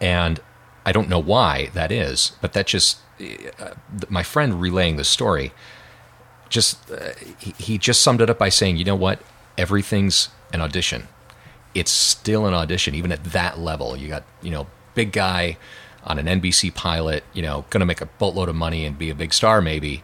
And 0.00 0.40
I 0.84 0.92
don't 0.92 1.08
know 1.08 1.18
why 1.20 1.70
that 1.74 1.92
is, 1.92 2.32
but 2.40 2.52
that 2.54 2.66
just, 2.66 2.98
uh, 3.20 3.70
my 4.08 4.22
friend 4.22 4.60
relaying 4.60 4.96
the 4.96 5.04
story, 5.04 5.52
just, 6.48 6.90
uh, 6.90 7.10
he, 7.38 7.54
he 7.58 7.78
just 7.78 8.02
summed 8.02 8.20
it 8.20 8.30
up 8.30 8.38
by 8.38 8.48
saying, 8.48 8.76
you 8.76 8.84
know 8.84 8.94
what? 8.94 9.20
Everything's 9.56 10.28
an 10.52 10.60
audition. 10.60 11.08
It's 11.74 11.90
still 11.90 12.46
an 12.46 12.54
audition, 12.54 12.94
even 12.94 13.10
at 13.12 13.24
that 13.24 13.58
level. 13.58 13.96
You 13.96 14.08
got, 14.08 14.24
you 14.42 14.50
know, 14.50 14.66
big 14.94 15.12
guy 15.12 15.56
on 16.04 16.18
an 16.18 16.26
NBC 16.26 16.74
pilot, 16.74 17.24
you 17.32 17.42
know, 17.42 17.64
going 17.70 17.80
to 17.80 17.86
make 17.86 18.00
a 18.00 18.06
boatload 18.06 18.48
of 18.48 18.54
money 18.54 18.84
and 18.84 18.98
be 18.98 19.10
a 19.10 19.14
big 19.14 19.32
star 19.32 19.60
maybe, 19.60 20.02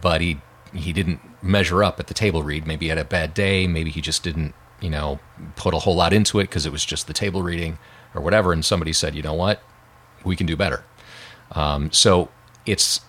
but 0.00 0.20
he 0.20 0.38
he 0.74 0.92
didn't 0.92 1.20
measure 1.42 1.84
up 1.84 2.00
at 2.00 2.06
the 2.06 2.14
table 2.14 2.42
read. 2.42 2.66
Maybe 2.66 2.86
he 2.86 2.88
had 2.88 2.98
a 2.98 3.04
bad 3.04 3.34
day. 3.34 3.66
Maybe 3.66 3.90
he 3.90 4.00
just 4.00 4.22
didn't, 4.22 4.54
you 4.80 4.88
know, 4.88 5.20
put 5.54 5.74
a 5.74 5.80
whole 5.80 5.94
lot 5.94 6.14
into 6.14 6.40
it 6.40 6.44
because 6.44 6.64
it 6.64 6.72
was 6.72 6.84
just 6.84 7.06
the 7.06 7.12
table 7.12 7.42
reading 7.42 7.78
or 8.14 8.22
whatever. 8.22 8.54
And 8.54 8.64
somebody 8.64 8.94
said, 8.94 9.14
you 9.14 9.22
know 9.22 9.34
what, 9.34 9.62
we 10.24 10.34
can 10.34 10.46
do 10.46 10.56
better. 10.56 10.84
Um, 11.52 11.92
so 11.92 12.28
it's, 12.66 13.00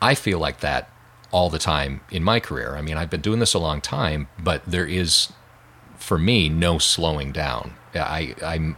I 0.00 0.14
feel 0.14 0.38
like 0.38 0.60
that 0.60 0.90
all 1.30 1.48
the 1.48 1.58
time 1.58 2.02
in 2.10 2.22
my 2.22 2.40
career. 2.40 2.76
I 2.76 2.82
mean, 2.82 2.96
I've 2.96 3.10
been 3.10 3.20
doing 3.20 3.38
this 3.38 3.54
a 3.54 3.58
long 3.58 3.80
time, 3.80 4.28
but 4.38 4.62
there 4.66 4.86
is, 4.86 5.32
for 5.96 6.18
me, 6.18 6.48
no 6.48 6.78
slowing 6.78 7.32
down. 7.32 7.74
I, 7.94 8.34
I'm, 8.44 8.76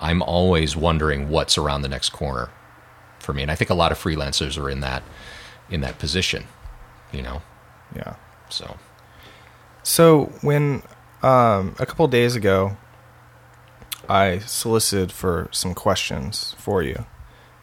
I'm 0.00 0.22
always 0.22 0.76
wondering 0.76 1.28
what's 1.28 1.58
around 1.58 1.82
the 1.82 1.88
next 1.88 2.10
corner 2.10 2.50
for 3.18 3.32
me, 3.32 3.42
and 3.42 3.50
I 3.50 3.54
think 3.54 3.70
a 3.70 3.74
lot 3.74 3.92
of 3.92 3.98
freelancers 3.98 4.58
are 4.58 4.70
in 4.70 4.80
that, 4.80 5.02
in 5.70 5.80
that 5.82 5.98
position. 5.98 6.44
You 7.12 7.22
know, 7.22 7.42
yeah. 7.94 8.16
so 8.48 8.78
So 9.82 10.32
when 10.40 10.82
um, 11.22 11.74
a 11.78 11.86
couple 11.86 12.06
days 12.08 12.36
ago, 12.36 12.76
I 14.08 14.38
solicited 14.40 15.12
for 15.12 15.48
some 15.50 15.74
questions 15.74 16.54
for 16.58 16.82
you, 16.82 17.06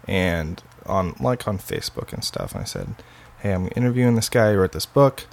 and 0.08 0.62
on 0.86 1.16
like 1.20 1.48
on 1.48 1.58
Facebook 1.58 2.14
and 2.14 2.24
stuff. 2.24 2.54
And 2.54 2.62
I 2.62 2.66
said, 2.66 2.96
"Hey, 3.40 3.52
I'm 3.54 3.70
interviewing 3.76 4.16
this 4.16 4.30
guy 4.30 4.52
who 4.54 4.60
wrote 4.60 4.72
this 4.72 4.86
book," 4.86 5.26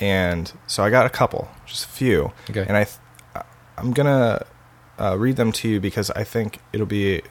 and 0.00 0.52
so 0.66 0.82
I 0.84 0.90
got 0.90 1.06
a 1.06 1.10
couple, 1.10 1.48
just 1.66 1.84
a 1.84 1.88
few, 1.88 2.32
Okay. 2.50 2.64
and 2.66 2.76
I 2.76 2.84
th- 2.84 3.44
I'm 3.78 3.92
gonna 3.92 4.44
uh, 4.98 5.16
read 5.18 5.36
them 5.36 5.52
to 5.52 5.68
you 5.68 5.80
because 5.80 6.10
I 6.12 6.24
think 6.24 6.60
it'll 6.72 6.86
be 6.86 7.22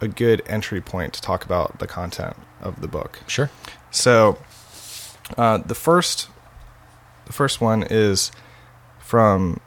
a 0.00 0.08
good 0.08 0.42
entry 0.46 0.80
point 0.80 1.12
to 1.14 1.20
talk 1.22 1.44
about 1.44 1.78
the 1.78 1.86
content 1.86 2.36
of 2.60 2.80
the 2.80 2.88
book. 2.88 3.20
sure. 3.26 3.50
So, 3.90 4.38
uh, 5.36 5.58
the 5.58 5.74
first, 5.74 6.28
the 7.26 7.32
first 7.32 7.60
one 7.60 7.82
is 7.82 8.30
from 8.98 9.60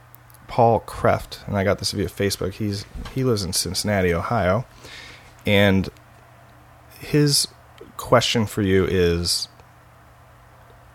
Paul 0.48 0.80
Kreft, 0.80 1.46
and 1.46 1.56
I 1.56 1.64
got 1.64 1.78
this 1.78 1.92
via 1.92 2.08
Facebook. 2.08 2.54
He's 2.54 2.84
he 3.14 3.24
lives 3.24 3.42
in 3.44 3.52
Cincinnati, 3.52 4.12
Ohio, 4.12 4.64
and 5.46 5.88
his 7.02 7.46
question 7.98 8.46
for 8.46 8.62
you 8.62 8.84
is: 8.86 9.48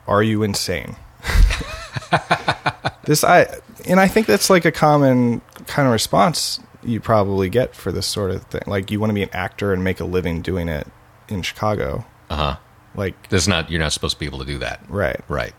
Are 0.08 0.24
you 0.24 0.42
insane? 0.44 0.96
this 3.04 3.24
I 3.24 3.48
and 3.88 4.00
I 4.00 4.08
think 4.08 4.28
that's 4.28 4.50
like 4.50 4.66
a 4.66 4.72
common 4.72 5.42
kind 5.68 5.88
of 5.88 5.92
response 5.92 6.60
you 6.84 7.00
probably 7.02 7.50
get 7.50 7.76
for 7.76 7.92
this 7.92 8.06
sort 8.08 8.32
of 8.32 8.44
thing. 8.46 8.62
Like 8.68 8.92
you 8.92 9.00
want 9.00 9.10
to 9.10 9.14
be 9.14 9.24
an 9.24 9.30
actor 9.34 9.74
and 9.74 9.84
make 9.84 10.00
a 10.00 10.06
living 10.06 10.42
doing 10.42 10.70
it 10.70 10.88
in 11.28 11.42
Chicago. 11.42 12.06
Uh 12.30 12.36
huh. 12.36 12.56
Like 12.96 13.30
That's 13.30 13.48
not. 13.48 13.70
You're 13.70 13.80
not 13.82 13.94
supposed 13.94 14.16
to 14.16 14.20
be 14.20 14.26
able 14.26 14.40
to 14.40 14.46
do 14.46 14.58
that. 14.60 14.82
right. 14.90 15.20
Right. 15.28 15.54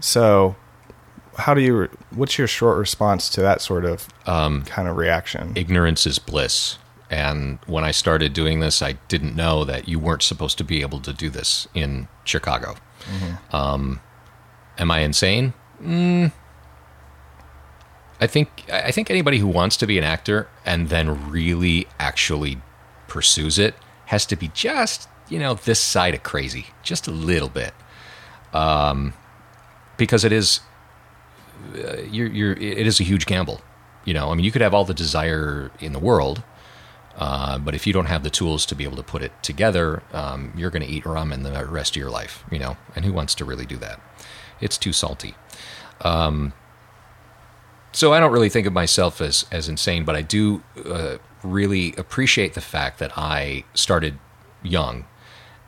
So, 0.00 0.56
how 1.38 1.54
do 1.54 1.60
you? 1.62 1.88
What's 2.10 2.36
your 2.38 2.46
short 2.46 2.78
response 2.78 3.28
to 3.30 3.40
that 3.40 3.60
sort 3.62 3.84
of 3.84 4.08
Um, 4.26 4.62
kind 4.64 4.86
of 4.88 4.96
reaction? 4.96 5.52
ignorance 5.56 6.06
is 6.06 6.18
bliss. 6.18 6.78
And 7.10 7.58
when 7.66 7.84
I 7.84 7.92
started 7.92 8.32
doing 8.32 8.60
this, 8.60 8.82
I 8.82 8.92
didn't 9.08 9.36
know 9.36 9.64
that 9.64 9.88
you 9.88 9.98
weren't 9.98 10.22
supposed 10.22 10.58
to 10.58 10.64
be 10.64 10.80
able 10.80 11.00
to 11.00 11.12
do 11.12 11.30
this 11.30 11.68
in 11.74 12.08
Chicago. 12.24 12.74
Um, 13.52 14.00
am 14.78 14.90
I 14.90 15.00
insane? 15.00 15.54
Mm, 15.80 16.32
I 18.20 18.26
think 18.26 18.64
I 18.72 18.90
think 18.90 19.10
anybody 19.10 19.38
who 19.38 19.46
wants 19.46 19.76
to 19.78 19.86
be 19.86 19.98
an 19.98 20.04
actor 20.04 20.48
and 20.64 20.88
then 20.88 21.30
really 21.30 21.86
actually 21.98 22.58
pursues 23.08 23.58
it 23.58 23.74
has 24.06 24.24
to 24.26 24.36
be 24.36 24.48
just 24.48 25.08
you 25.28 25.38
know 25.38 25.54
this 25.54 25.80
side 25.80 26.14
of 26.14 26.22
crazy, 26.22 26.66
just 26.82 27.06
a 27.06 27.10
little 27.10 27.48
bit, 27.48 27.74
um, 28.52 29.12
because 29.96 30.24
it 30.24 30.32
is 30.32 30.60
uh, 31.74 32.00
you're, 32.10 32.28
you're 32.28 32.52
it 32.52 32.86
is 32.86 33.00
a 33.00 33.04
huge 33.04 33.26
gamble. 33.26 33.60
You 34.04 34.14
know, 34.14 34.30
I 34.30 34.34
mean, 34.34 34.44
you 34.44 34.52
could 34.52 34.62
have 34.62 34.72
all 34.72 34.84
the 34.84 34.94
desire 34.94 35.70
in 35.80 35.92
the 35.92 35.98
world, 35.98 36.42
uh, 37.16 37.58
but 37.58 37.74
if 37.74 37.86
you 37.86 37.92
don't 37.92 38.06
have 38.06 38.22
the 38.22 38.30
tools 38.30 38.66
to 38.66 38.74
be 38.74 38.84
able 38.84 38.96
to 38.96 39.02
put 39.02 39.22
it 39.22 39.32
together, 39.42 40.02
um, 40.12 40.52
you're 40.56 40.70
going 40.70 40.82
to 40.82 40.88
eat 40.88 41.04
ramen 41.04 41.42
the 41.42 41.66
rest 41.66 41.96
of 41.96 42.00
your 42.00 42.10
life. 42.10 42.44
You 42.50 42.58
know, 42.58 42.76
and 42.94 43.04
who 43.04 43.12
wants 43.12 43.34
to 43.36 43.44
really 43.44 43.66
do 43.66 43.76
that? 43.78 44.00
It's 44.60 44.76
too 44.76 44.92
salty. 44.92 45.34
Um, 46.02 46.52
so 47.92 48.12
I 48.12 48.20
don't 48.20 48.32
really 48.32 48.50
think 48.50 48.66
of 48.66 48.74
myself 48.74 49.22
as 49.22 49.46
as 49.50 49.68
insane, 49.68 50.04
but 50.04 50.14
I 50.14 50.20
do 50.20 50.62
uh, 50.84 51.16
really 51.42 51.94
appreciate 51.96 52.52
the 52.52 52.60
fact 52.60 52.98
that 52.98 53.16
I 53.16 53.64
started 53.72 54.18
young 54.62 55.06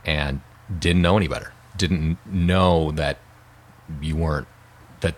and 0.04 0.42
didn't 0.78 1.00
know 1.00 1.16
any 1.16 1.28
better. 1.28 1.54
Didn't 1.78 2.18
know 2.26 2.90
that 2.92 3.18
you 4.02 4.16
weren't 4.16 4.48
that 5.00 5.14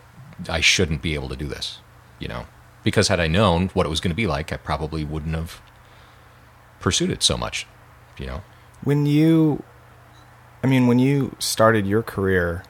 I 0.49 0.61
shouldn't 0.61 1.03
be 1.03 1.15
able 1.15 1.29
to 1.29 1.37
do 1.37 1.49
this, 1.49 1.81
you 2.21 2.29
know. 2.29 2.47
Because 2.85 3.09
had 3.09 3.19
I 3.19 3.27
known 3.27 3.69
what 3.71 3.85
it 3.85 3.91
was 3.91 4.01
going 4.01 4.13
to 4.13 4.17
be 4.17 4.29
like, 4.29 4.53
I 4.53 4.57
probably 4.57 5.05
wouldn't 5.05 5.35
have 5.35 5.61
pursued 6.81 7.11
it 7.11 7.23
so 7.23 7.37
much, 7.37 7.67
you 8.19 8.27
know. 8.27 8.43
When 8.83 9.07
you, 9.07 9.63
I 10.65 10.67
mean, 10.67 10.87
when 10.87 10.99
you 10.99 11.37
started 11.39 11.87
your 11.87 12.03
career, 12.03 12.65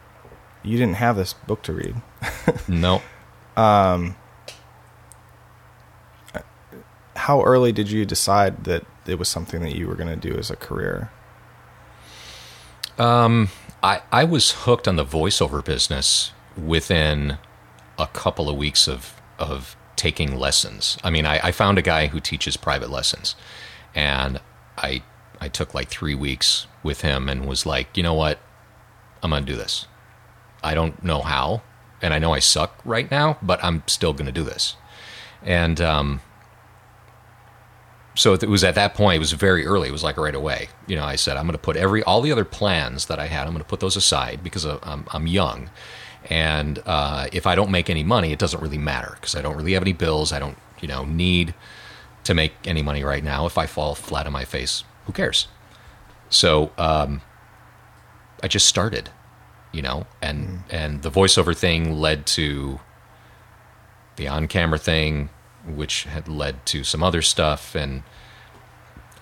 you 0.62 0.76
didn't 0.76 0.96
have 0.96 1.16
this 1.16 1.32
book 1.32 1.62
to 1.62 1.72
read. 1.72 1.96
No. 2.68 3.00
Um, 3.56 4.16
How 7.16 7.42
early 7.42 7.72
did 7.72 7.90
you 7.90 8.04
decide 8.04 8.64
that 8.64 8.84
it 9.06 9.18
was 9.18 9.28
something 9.28 9.60
that 9.62 9.74
you 9.76 9.86
were 9.86 9.94
going 9.94 10.08
to 10.08 10.28
do 10.30 10.36
as 10.38 10.50
a 10.50 10.56
career? 10.56 11.10
Um, 12.98 13.48
I, 13.82 14.02
I 14.10 14.24
was 14.24 14.52
hooked 14.52 14.86
on 14.88 14.96
the 14.96 15.04
voiceover 15.04 15.64
business 15.64 16.32
within 16.56 17.38
a 17.98 18.06
couple 18.06 18.48
of 18.48 18.56
weeks 18.56 18.88
of, 18.88 19.14
of 19.38 19.76
taking 19.96 20.36
lessons. 20.38 20.98
I 21.04 21.10
mean, 21.10 21.26
I, 21.26 21.40
I 21.48 21.52
found 21.52 21.78
a 21.78 21.82
guy 21.82 22.06
who 22.08 22.20
teaches 22.20 22.56
private 22.56 22.90
lessons, 22.90 23.34
and 23.94 24.40
I 24.76 25.02
I 25.40 25.48
took 25.48 25.74
like 25.74 25.88
three 25.88 26.14
weeks 26.14 26.66
with 26.82 27.00
him 27.00 27.28
and 27.28 27.46
was 27.46 27.64
like, 27.64 27.96
you 27.96 28.02
know 28.02 28.14
what, 28.14 28.38
I'm 29.22 29.30
gonna 29.30 29.46
do 29.46 29.56
this. 29.56 29.86
I 30.62 30.74
don't 30.74 31.02
know 31.02 31.20
how, 31.22 31.62
and 32.02 32.12
I 32.12 32.18
know 32.18 32.32
I 32.32 32.38
suck 32.38 32.80
right 32.84 33.10
now, 33.10 33.38
but 33.40 33.62
I'm 33.64 33.82
still 33.86 34.12
gonna 34.12 34.32
do 34.32 34.44
this. 34.44 34.76
And 35.42 35.80
um, 35.80 36.20
so 38.14 38.34
it 38.34 38.48
was 38.48 38.64
at 38.64 38.74
that 38.74 38.94
point 38.94 39.16
it 39.16 39.18
was 39.18 39.32
very 39.32 39.64
early 39.66 39.88
it 39.88 39.92
was 39.92 40.02
like 40.02 40.16
right 40.16 40.34
away 40.34 40.68
you 40.86 40.96
know 40.96 41.04
i 41.04 41.16
said 41.16 41.36
i'm 41.36 41.50
to 41.50 41.58
put 41.58 41.76
every 41.76 42.02
all 42.02 42.20
the 42.20 42.32
other 42.32 42.44
plans 42.44 43.06
that 43.06 43.18
i 43.18 43.26
had 43.26 43.46
i'm 43.46 43.56
to 43.56 43.64
put 43.64 43.80
those 43.80 43.96
aside 43.96 44.42
because 44.42 44.64
i'm, 44.64 45.04
I'm 45.08 45.26
young 45.26 45.70
and 46.28 46.82
uh, 46.86 47.28
if 47.32 47.46
i 47.46 47.54
don't 47.54 47.70
make 47.70 47.88
any 47.88 48.02
money 48.02 48.32
it 48.32 48.38
doesn't 48.38 48.60
really 48.60 48.78
matter 48.78 49.12
because 49.14 49.34
i 49.36 49.42
don't 49.42 49.56
really 49.56 49.72
have 49.72 49.82
any 49.82 49.92
bills 49.92 50.32
i 50.32 50.38
don't 50.38 50.58
you 50.80 50.88
know 50.88 51.04
need 51.04 51.54
to 52.24 52.34
make 52.34 52.52
any 52.64 52.82
money 52.82 53.02
right 53.02 53.24
now. 53.24 53.46
If 53.46 53.56
i 53.58 53.66
fall 53.66 53.94
flat 53.94 54.26
on 54.26 54.32
my 54.32 54.44
face 54.44 54.84
who 55.06 55.12
cares? 55.12 55.48
So 56.28 56.70
um, 56.78 57.22
i 58.42 58.48
just 58.48 58.66
started 58.66 59.10
you 59.72 59.82
know 59.82 60.06
and 60.22 60.62
and 60.70 61.02
the 61.02 61.10
voiceover 61.10 61.56
thing 61.56 61.92
led 61.92 62.26
to 62.26 62.80
the 64.16 64.28
on-camera 64.28 64.78
thing 64.78 65.30
which 65.66 66.04
had 66.04 66.26
led 66.28 66.64
to 66.66 66.84
some 66.84 67.02
other 67.02 67.22
stuff. 67.22 67.74
And 67.74 68.02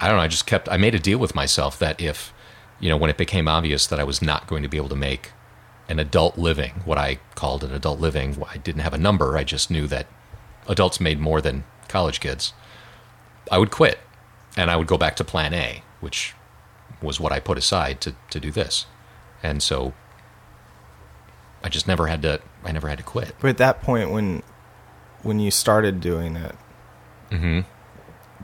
i 0.00 0.06
don't 0.06 0.16
know 0.16 0.22
i 0.22 0.28
just 0.28 0.46
kept 0.46 0.68
i 0.68 0.76
made 0.76 0.94
a 0.94 0.98
deal 0.98 1.18
with 1.18 1.34
myself 1.34 1.78
that 1.78 2.00
if 2.00 2.32
you 2.80 2.88
know 2.88 2.96
when 2.96 3.10
it 3.10 3.16
became 3.16 3.48
obvious 3.48 3.86
that 3.86 3.98
i 3.98 4.04
was 4.04 4.22
not 4.22 4.46
going 4.46 4.62
to 4.62 4.68
be 4.68 4.76
able 4.76 4.88
to 4.88 4.94
make 4.94 5.32
an 5.88 5.98
adult 5.98 6.38
living 6.38 6.72
what 6.84 6.98
i 6.98 7.18
called 7.34 7.64
an 7.64 7.72
adult 7.74 7.98
living 7.98 8.40
i 8.48 8.56
didn't 8.56 8.82
have 8.82 8.94
a 8.94 8.98
number. 8.98 9.36
I 9.36 9.44
just 9.44 9.70
knew 9.70 9.86
that 9.88 10.06
adults 10.68 11.00
made 11.00 11.18
more 11.18 11.40
than 11.40 11.64
college 11.88 12.20
kids 12.20 12.52
i 13.50 13.58
would 13.58 13.70
quit 13.70 13.98
and 14.56 14.70
i 14.70 14.76
would 14.76 14.86
go 14.86 14.98
back 14.98 15.16
to 15.16 15.24
plan 15.24 15.52
a 15.54 15.82
which 16.00 16.34
was 17.02 17.20
what 17.20 17.32
i 17.32 17.40
put 17.40 17.58
aside 17.58 18.00
to, 18.00 18.14
to 18.30 18.40
do 18.40 18.50
this 18.50 18.86
and 19.42 19.62
so 19.62 19.92
i 21.62 21.68
just 21.68 21.86
never 21.86 22.06
had 22.06 22.22
to 22.22 22.40
i 22.64 22.72
never 22.72 22.88
had 22.88 22.98
to 22.98 23.04
quit 23.04 23.34
But 23.40 23.48
at 23.50 23.58
that 23.58 23.82
point, 23.82 24.10
when 24.10 24.42
when 25.22 25.40
you 25.40 25.50
started 25.50 26.00
doing 26.00 26.36
it, 26.36 26.54
mm-hmm. 27.30 27.60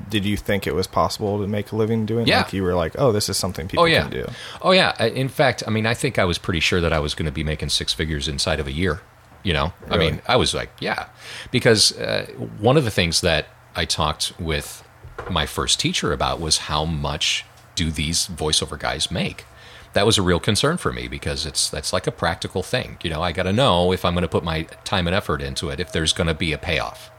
did 0.09 0.25
you 0.25 0.37
think 0.37 0.67
it 0.67 0.75
was 0.75 0.87
possible 0.89 1.41
to 1.41 1.47
make 1.47 1.71
a 1.71 1.77
living 1.77 2.05
doing? 2.05 2.27
it? 2.27 2.29
Yeah. 2.31 2.39
Like 2.43 2.53
you 2.53 2.65
were 2.65 2.75
like, 2.75 2.97
oh, 2.99 3.13
this 3.13 3.29
is 3.29 3.37
something 3.37 3.69
people 3.69 3.85
oh 3.85 3.87
yeah 3.87 4.03
can 4.03 4.11
do. 4.11 4.27
oh 4.63 4.73
yeah 4.73 5.05
in 5.05 5.29
fact 5.29 5.63
i 5.67 5.71
mean 5.71 5.87
i 5.87 5.95
think 5.95 6.19
i 6.19 6.25
was 6.25 6.39
pretty 6.39 6.61
sure 6.61 6.81
that 6.81 6.93
i 6.93 6.99
was 6.99 7.15
going 7.15 7.27
to 7.27 7.33
be 7.33 7.45
making 7.45 7.69
six 7.69 7.93
figures 7.93 8.27
inside 8.29 8.59
of 8.61 8.67
a 8.67 8.73
year 8.73 9.01
you 9.43 9.53
know 9.53 9.73
i 9.91 9.97
mean 9.97 10.21
i 10.27 10.37
was 10.37 10.55
like 10.55 10.71
yeah 10.81 11.07
because 11.51 11.93
uh, 11.99 12.27
one 12.59 12.77
of 12.77 12.85
the 12.85 12.91
things 12.91 13.21
that 13.21 13.47
i 13.77 13.85
talked 13.85 14.33
with 14.41 14.83
my 15.31 15.47
first 15.47 15.81
teacher 15.81 16.13
about 16.13 16.41
was 16.41 16.59
how 16.59 16.85
much 16.85 17.45
do 17.75 17.91
these 17.91 18.27
voiceover 18.29 18.79
guys 18.79 19.11
make. 19.11 19.45
That 19.93 20.07
was 20.07 20.19
a 20.19 20.23
real 20.23 20.41
concern 20.41 20.77
for 20.77 20.93
me 20.93 21.09
because 21.09 21.47
it's 21.47 21.71
that's 21.71 21.93
like 21.93 22.07
a 22.07 22.13
practical 22.13 22.63
thing. 22.63 22.99
You 23.03 23.11
know 23.11 23.23
i 23.23 23.33
got 23.33 23.45
to 23.45 23.53
know 23.53 23.93
if 23.93 24.05
i'm 24.05 24.15
going 24.15 24.23
to 24.23 24.29
put 24.29 24.45
my 24.45 24.63
time 24.85 25.07
and 25.07 25.15
effort 25.15 25.41
into 25.41 25.71
it 25.71 25.81
if 25.81 25.93
there's 25.93 26.13
going 26.13 26.27
to 26.27 26.35
be 26.35 26.53
a 26.53 26.59
payoff. 26.59 27.11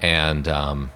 And 0.00 0.48
um, 0.48 0.92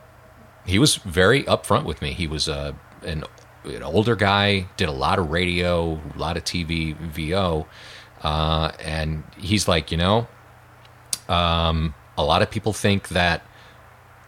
he 0.66 0.78
was 0.78 0.96
very 0.96 1.44
upfront 1.44 1.84
with 1.84 2.02
me. 2.02 2.12
He 2.12 2.26
was 2.26 2.48
uh, 2.48 2.72
an, 3.02 3.24
an 3.64 3.82
older 3.82 4.16
guy, 4.16 4.66
did 4.76 4.88
a 4.88 4.92
lot 4.92 5.18
of 5.18 5.30
radio, 5.30 6.00
a 6.14 6.18
lot 6.18 6.36
of 6.36 6.44
TV, 6.44 6.96
VO, 6.96 7.66
uh, 8.22 8.72
and 8.82 9.22
he's 9.38 9.68
like, 9.68 9.90
you 9.92 9.96
know, 9.96 10.26
um, 11.28 11.94
a 12.18 12.24
lot 12.24 12.42
of 12.42 12.50
people 12.50 12.72
think 12.72 13.08
that 13.08 13.42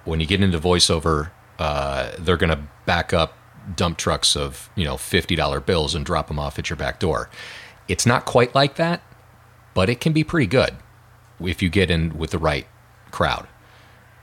when 0.04 0.20
you 0.20 0.26
get 0.26 0.42
into 0.42 0.58
voiceover, 0.58 1.31
uh, 1.58 2.12
they're 2.18 2.36
going 2.36 2.50
to 2.50 2.62
back 2.86 3.12
up 3.12 3.36
dump 3.76 3.96
trucks 3.96 4.36
of 4.36 4.70
you 4.74 4.84
know 4.84 4.96
fifty 4.96 5.36
dollar 5.36 5.60
bills 5.60 5.94
and 5.94 6.04
drop 6.04 6.28
them 6.28 6.38
off 6.38 6.58
at 6.58 6.70
your 6.70 6.76
back 6.76 6.98
door. 6.98 7.30
It's 7.88 8.06
not 8.06 8.24
quite 8.24 8.54
like 8.54 8.76
that, 8.76 9.02
but 9.74 9.88
it 9.88 10.00
can 10.00 10.12
be 10.12 10.24
pretty 10.24 10.46
good 10.46 10.74
if 11.40 11.62
you 11.62 11.68
get 11.68 11.90
in 11.90 12.16
with 12.16 12.30
the 12.30 12.38
right 12.38 12.66
crowd. 13.10 13.46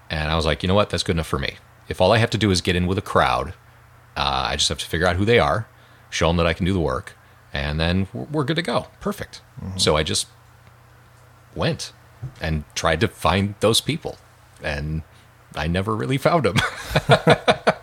And 0.09 0.31
I 0.31 0.35
was 0.35 0.45
like, 0.45 0.63
you 0.63 0.67
know 0.67 0.75
what? 0.75 0.89
That's 0.89 1.03
good 1.03 1.15
enough 1.15 1.27
for 1.27 1.39
me. 1.39 1.55
If 1.87 2.01
all 2.01 2.11
I 2.11 2.17
have 2.17 2.29
to 2.31 2.37
do 2.37 2.51
is 2.51 2.61
get 2.61 2.75
in 2.75 2.87
with 2.87 2.97
a 2.97 3.01
crowd, 3.01 3.53
uh, 4.15 4.47
I 4.49 4.55
just 4.55 4.69
have 4.69 4.79
to 4.79 4.85
figure 4.85 5.07
out 5.07 5.17
who 5.17 5.25
they 5.25 5.39
are, 5.39 5.67
show 6.09 6.27
them 6.27 6.37
that 6.37 6.47
I 6.47 6.53
can 6.53 6.65
do 6.65 6.73
the 6.73 6.79
work, 6.79 7.15
and 7.53 7.79
then 7.79 8.07
we're 8.13 8.23
we're 8.25 8.43
good 8.43 8.55
to 8.55 8.61
go. 8.61 8.87
Perfect. 8.99 9.41
So 9.77 9.95
I 9.97 10.03
just 10.03 10.27
went 11.55 11.91
and 12.41 12.63
tried 12.75 12.99
to 13.01 13.07
find 13.07 13.55
those 13.59 13.81
people, 13.81 14.17
and 14.63 15.03
I 15.55 15.67
never 15.67 15.95
really 15.95 16.17
found 16.17 16.45
them. 16.45 16.55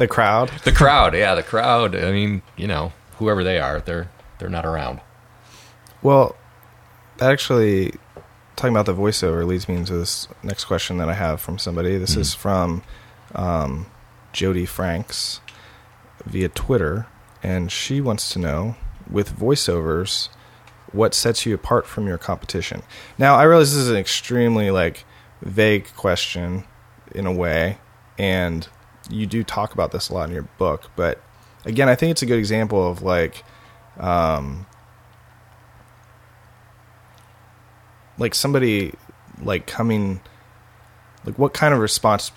The 0.00 0.08
crowd. 0.08 0.48
the 0.64 0.72
crowd, 0.72 1.14
yeah, 1.14 1.34
the 1.34 1.42
crowd. 1.42 1.94
I 1.94 2.10
mean, 2.10 2.40
you 2.56 2.66
know, 2.66 2.94
whoever 3.18 3.44
they 3.44 3.58
are, 3.58 3.80
they're 3.80 4.10
they're 4.38 4.48
not 4.48 4.64
around. 4.64 5.02
Well, 6.00 6.36
actually 7.20 7.92
talking 8.56 8.74
about 8.74 8.86
the 8.86 8.94
voiceover 8.94 9.46
leads 9.46 9.68
me 9.68 9.74
into 9.76 9.92
this 9.92 10.26
next 10.42 10.64
question 10.64 10.96
that 10.96 11.10
I 11.10 11.12
have 11.12 11.42
from 11.42 11.58
somebody. 11.58 11.98
This 11.98 12.16
is 12.16 12.32
from 12.32 12.82
um, 13.34 13.90
Jody 14.32 14.64
Franks 14.64 15.42
via 16.24 16.48
Twitter, 16.48 17.06
and 17.42 17.70
she 17.70 18.00
wants 18.00 18.32
to 18.32 18.38
know 18.38 18.76
with 19.10 19.38
voiceovers 19.38 20.30
what 20.92 21.12
sets 21.12 21.44
you 21.44 21.54
apart 21.54 21.86
from 21.86 22.06
your 22.06 22.16
competition. 22.16 22.84
Now, 23.18 23.36
I 23.36 23.42
realize 23.42 23.74
this 23.74 23.82
is 23.82 23.90
an 23.90 23.96
extremely 23.98 24.70
like 24.70 25.04
vague 25.42 25.94
question 25.94 26.64
in 27.14 27.26
a 27.26 27.32
way, 27.32 27.78
and 28.18 28.68
you 29.10 29.26
do 29.26 29.42
talk 29.44 29.72
about 29.74 29.92
this 29.92 30.08
a 30.08 30.14
lot 30.14 30.28
in 30.28 30.34
your 30.34 30.48
book, 30.58 30.90
but 30.96 31.20
again, 31.64 31.88
I 31.88 31.94
think 31.94 32.10
it's 32.12 32.22
a 32.22 32.26
good 32.26 32.38
example 32.38 32.88
of 32.90 33.02
like 33.02 33.44
um, 33.98 34.66
like 38.18 38.34
somebody 38.34 38.94
like 39.42 39.66
coming 39.66 40.20
like 41.24 41.38
what 41.38 41.52
kind 41.54 41.72
of 41.74 41.80
response 41.80 42.32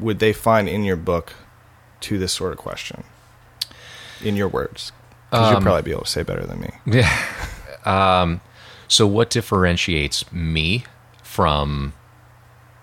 would 0.00 0.18
they 0.18 0.32
find 0.32 0.68
in 0.68 0.84
your 0.84 0.96
book 0.96 1.34
to 2.00 2.18
this 2.18 2.32
sort 2.32 2.52
of 2.52 2.58
question? 2.58 3.04
In 4.22 4.36
your 4.36 4.48
words? 4.48 4.92
Because 5.30 5.48
you'll 5.50 5.56
Um, 5.58 5.62
probably 5.62 5.82
be 5.82 5.90
able 5.92 6.02
to 6.04 6.10
say 6.10 6.22
better 6.22 6.46
than 6.46 6.60
me. 6.60 6.70
Yeah. 6.86 7.10
um, 7.84 8.40
so 8.86 9.06
what 9.06 9.30
differentiates 9.30 10.30
me 10.32 10.84
from 11.22 11.92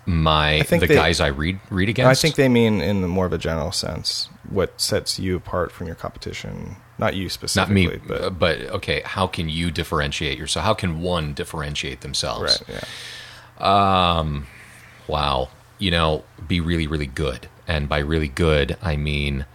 my 0.06 0.62
the 0.62 0.78
they- 0.80 0.88
guys 0.88 1.20
I 1.20 1.28
read 1.28 1.60
read 1.70 1.90
against? 1.90 2.10
i 2.10 2.14
think 2.22 2.36
they 2.36 2.48
mean 2.50 2.80
in 2.82 3.02
the 3.02 3.08
more 3.08 3.26
of 3.26 3.34
a 3.34 3.38
general 3.38 3.72
sense 3.72 4.30
what 4.50 4.80
sets 4.80 5.18
you 5.20 5.36
apart 5.36 5.72
from 5.72 5.88
your 5.88 5.96
competition 5.96 6.76
not 6.98 7.16
you 7.16 7.28
specifically, 7.28 7.88
not 7.88 7.92
me, 7.94 8.00
but 8.08 8.22
but, 8.22 8.40
but 8.40 8.62
okay. 8.78 9.02
How 9.04 9.28
can 9.28 9.50
you 9.50 9.70
differentiate 9.70 10.38
yourself? 10.38 10.64
How 10.66 10.74
can 10.74 11.02
one 11.02 11.34
differentiate 11.34 12.00
themselves? 12.02 12.64
right 12.70 12.82
yeah 13.60 14.18
Um. 14.18 14.48
wow, 15.08 15.50
you 15.78 15.92
know, 15.92 16.24
be 16.48 16.62
really, 16.62 16.88
really 16.88 17.06
good. 17.06 17.50
And 17.68 17.90
by 17.90 18.00
really 18.00 18.30
good, 18.30 18.78
I 18.82 18.96
mean 18.96 19.46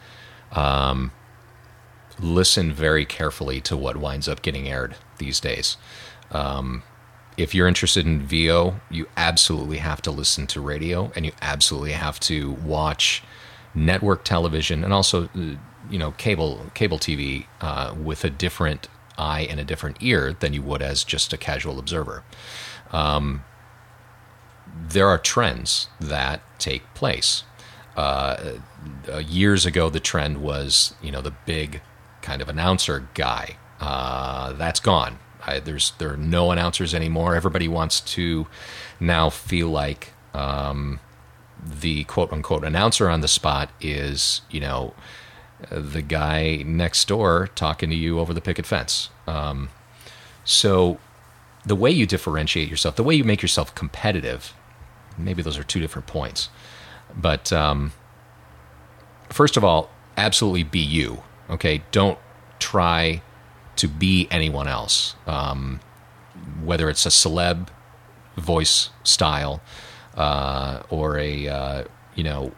um, 0.52 1.12
listen 2.18 2.72
very 2.72 3.06
carefully 3.06 3.60
to 3.62 3.76
what 3.76 3.96
winds 3.96 4.28
up 4.28 4.42
getting 4.42 4.68
aired 4.68 4.96
these 5.18 5.40
days. 5.40 5.76
Um, 6.30 6.82
if 7.40 7.54
you're 7.54 7.68
interested 7.68 8.06
in 8.06 8.22
VO, 8.22 8.80
you 8.90 9.06
absolutely 9.16 9.78
have 9.78 10.02
to 10.02 10.10
listen 10.10 10.46
to 10.48 10.60
radio 10.60 11.10
and 11.16 11.24
you 11.26 11.32
absolutely 11.40 11.92
have 11.92 12.20
to 12.20 12.52
watch 12.52 13.22
network 13.74 14.24
television 14.24 14.84
and 14.84 14.92
also, 14.92 15.24
uh, 15.24 15.56
you 15.90 15.98
know, 15.98 16.12
cable 16.12 16.66
cable 16.74 16.98
TV 16.98 17.46
uh, 17.60 17.94
with 17.96 18.24
a 18.24 18.30
different 18.30 18.88
eye 19.18 19.46
and 19.50 19.60
a 19.60 19.64
different 19.64 19.96
ear 20.00 20.32
than 20.32 20.52
you 20.52 20.62
would 20.62 20.82
as 20.82 21.04
just 21.04 21.32
a 21.32 21.36
casual 21.36 21.78
observer 21.78 22.22
there 24.88 25.08
are 25.08 25.18
trends 25.18 25.88
that 26.00 26.42
take 26.58 26.82
place. 26.94 27.44
Uh, 27.96 28.54
uh, 29.12 29.18
years 29.18 29.66
ago, 29.66 29.90
the 29.90 30.00
trend 30.00 30.38
was 30.38 30.94
you 31.02 31.10
know 31.10 31.20
the 31.20 31.34
big 31.46 31.80
kind 32.22 32.40
of 32.40 32.48
announcer 32.48 33.08
guy. 33.14 33.56
Uh, 33.80 34.52
that's 34.54 34.80
gone. 34.80 35.18
I, 35.46 35.60
there's 35.60 35.92
there 35.98 36.12
are 36.12 36.16
no 36.16 36.50
announcers 36.50 36.94
anymore. 36.94 37.34
Everybody 37.34 37.68
wants 37.68 38.00
to 38.00 38.46
now 38.98 39.30
feel 39.30 39.68
like 39.68 40.12
um, 40.34 41.00
the 41.62 42.04
quote 42.04 42.32
unquote 42.32 42.64
announcer 42.64 43.08
on 43.08 43.20
the 43.20 43.28
spot 43.28 43.70
is 43.80 44.42
you 44.50 44.60
know 44.60 44.94
the 45.70 46.02
guy 46.02 46.62
next 46.66 47.08
door 47.08 47.48
talking 47.54 47.90
to 47.90 47.96
you 47.96 48.18
over 48.18 48.32
the 48.32 48.40
picket 48.40 48.66
fence. 48.66 49.10
Um, 49.26 49.70
so 50.44 50.98
the 51.64 51.76
way 51.76 51.90
you 51.90 52.06
differentiate 52.06 52.68
yourself, 52.68 52.96
the 52.96 53.04
way 53.04 53.14
you 53.14 53.24
make 53.24 53.42
yourself 53.42 53.74
competitive, 53.74 54.54
maybe 55.18 55.42
those 55.42 55.58
are 55.58 55.62
two 55.62 55.80
different 55.80 56.06
points. 56.06 56.48
But 57.14 57.52
um, 57.52 57.92
first 59.28 59.56
of 59.56 59.64
all, 59.64 59.90
absolutely 60.16 60.62
be 60.62 60.78
you. 60.80 61.22
Okay, 61.50 61.82
don't 61.90 62.18
try 62.58 63.22
to 63.80 63.88
be 63.88 64.28
anyone 64.30 64.68
else. 64.68 65.14
Um, 65.26 65.80
whether 66.62 66.90
it's 66.90 67.06
a 67.06 67.08
celeb 67.08 67.68
voice 68.36 68.90
style 69.04 69.62
uh, 70.16 70.82
or 70.90 71.18
a 71.18 71.48
uh, 71.48 71.84
you 72.14 72.24
know 72.24 72.52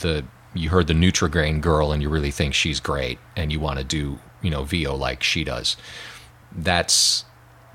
the 0.00 0.24
you 0.54 0.70
heard 0.70 0.86
the 0.86 0.94
Nutrigrain 0.94 1.60
girl 1.60 1.92
and 1.92 2.00
you 2.00 2.08
really 2.08 2.30
think 2.30 2.54
she's 2.54 2.80
great 2.80 3.18
and 3.36 3.52
you 3.52 3.60
want 3.60 3.78
to 3.78 3.84
do 3.84 4.18
you 4.40 4.50
know 4.50 4.62
VO 4.64 4.94
like 4.94 5.22
she 5.22 5.44
does. 5.44 5.76
That's 6.52 7.24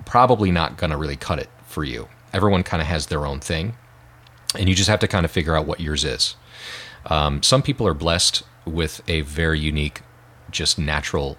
probably 0.05 0.51
not 0.51 0.77
going 0.77 0.91
to 0.91 0.97
really 0.97 1.17
cut 1.17 1.39
it 1.39 1.49
for 1.65 1.83
you. 1.83 2.07
Everyone 2.31 2.63
kind 2.63 2.81
of 2.81 2.87
has 2.87 3.07
their 3.07 3.25
own 3.25 3.39
thing, 3.41 3.75
and 4.57 4.69
you 4.69 4.75
just 4.75 4.89
have 4.89 4.99
to 5.01 5.07
kind 5.07 5.25
of 5.25 5.31
figure 5.31 5.55
out 5.55 5.67
what 5.67 5.79
yours 5.81 6.03
is. 6.05 6.35
Um, 7.07 7.43
some 7.43 7.61
people 7.61 7.85
are 7.85 7.93
blessed 7.93 8.43
with 8.65 9.01
a 9.09 9.21
very 9.21 9.59
unique, 9.59 10.01
just 10.49 10.79
natural 10.79 11.37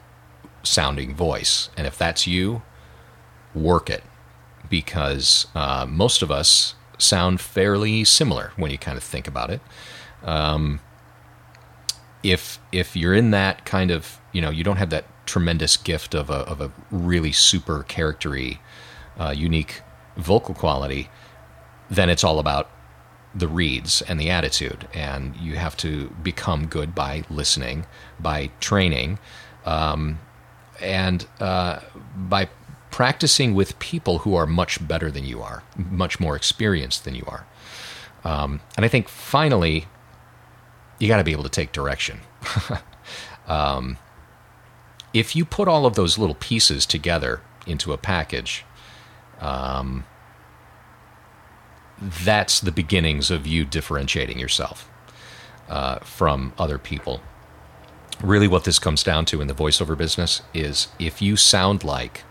sounding 0.64 1.14
voice, 1.14 1.70
and 1.77 1.87
if 1.87 1.96
that's 1.96 2.27
you, 2.27 2.62
work 3.55 3.88
it. 3.88 4.03
Because 4.68 5.46
uh, 5.55 5.87
most 5.88 6.22
of 6.22 6.31
us 6.31 6.74
sound 6.98 7.40
fairly 7.40 8.05
similar 8.05 8.53
when 8.57 8.70
you 8.70 8.79
kind 8.79 8.96
of 8.96 9.05
think 9.05 9.29
about 9.29 9.50
it. 9.50 9.61
Um, 10.22 10.81
if 12.22 12.59
if 12.72 12.96
you're 12.96 13.14
in 13.14 13.31
that 13.31 13.66
kind 13.66 13.90
of 13.90 14.18
you 14.33 14.40
know 14.40 14.50
you 14.50 14.64
don't 14.64 14.79
have 14.79 14.90
that 14.90 15.05
tremendous 15.27 15.77
gift 15.77 16.14
of 16.14 16.31
a 16.31 16.38
of 16.48 16.61
a 16.61 16.72
really 16.90 17.33
super 17.33 17.85
charactery, 17.85 18.59
uh, 19.18 19.35
unique 19.37 19.83
vocal 20.16 20.55
quality, 20.55 21.11
then 21.90 22.09
it's 22.09 22.24
all 22.24 22.38
about 22.38 22.70
the 23.35 23.48
reads 23.48 24.00
and 24.03 24.18
the 24.18 24.31
attitude, 24.31 24.88
and 24.94 25.37
you 25.37 25.57
have 25.57 25.77
to 25.77 26.09
become 26.22 26.66
good 26.66 26.94
by 26.94 27.24
listening, 27.29 27.85
by 28.18 28.50
training, 28.61 29.18
um, 29.64 30.20
and 30.85 31.27
uh, 31.40 31.81
by 32.16 32.49
practicing 32.90 33.55
with 33.55 33.77
people 33.79 34.18
who 34.18 34.37
are 34.37 34.47
much 34.47 34.87
better 34.87 35.11
than 35.11 35.25
you 35.25 35.42
are, 35.42 35.64
much 35.77 36.20
more 36.20 36.37
experienced 36.37 37.05
than 37.05 37.14
you 37.14 37.25
are. 37.27 37.44
Um, 38.23 38.61
and 38.77 38.85
I 38.85 38.88
think 38.88 39.09
finally, 39.09 39.87
you 40.99 41.09
got 41.09 41.16
to 41.16 41.25
be 41.25 41.33
able 41.33 41.42
to 41.42 41.49
take 41.49 41.73
direction. 41.73 42.20
um, 43.49 43.99
if 45.12 45.35
you 45.35 45.44
put 45.44 45.68
all 45.68 45.87
of 45.87 45.94
those 45.94 46.18
little 46.18 46.37
pieces 46.37 46.87
together 46.87 47.40
into 47.66 47.92
a 47.92 47.99
package, 47.99 48.64
um, 49.40 50.05
that's 52.01 52.61
the 52.61 52.73
beginnings 52.73 53.31
of 53.31 53.47
you 53.47 53.64
differentiating 53.64 54.38
yourself 54.38 54.88
uh, 55.68 55.99
from 56.01 56.53
other 56.59 56.79
people. 56.79 57.20
Really, 58.22 58.48
what 58.48 58.64
this 58.64 58.79
comes 58.79 59.03
down 59.03 59.24
to 59.27 59.40
in 59.40 59.48
the 59.48 59.55
voiceover 59.55 59.96
business 59.96 60.42
is 60.53 60.88
if 60.98 61.20
you 61.20 61.37
sound 61.37 61.85
like 61.85 62.24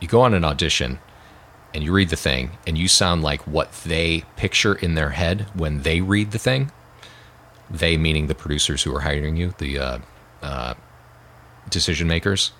you 0.00 0.08
go 0.08 0.20
on 0.20 0.34
an 0.34 0.44
audition 0.44 0.98
and 1.74 1.84
you 1.84 1.92
read 1.92 2.08
the 2.08 2.16
thing 2.16 2.50
and 2.66 2.78
you 2.78 2.88
sound 2.88 3.22
like 3.22 3.46
what 3.46 3.72
they 3.84 4.24
picture 4.36 4.74
in 4.74 4.94
their 4.94 5.10
head 5.10 5.46
when 5.54 5.82
they 5.82 6.00
read 6.00 6.30
the 6.30 6.38
thing, 6.38 6.70
they 7.70 7.96
meaning 7.96 8.26
the 8.26 8.34
producers 8.34 8.82
who 8.82 8.94
are 8.94 9.00
hiring 9.00 9.36
you, 9.36 9.54
the 9.58 9.78
uh, 9.78 9.98
uh, 10.42 10.74
decision 11.68 12.08
makers, 12.08 12.52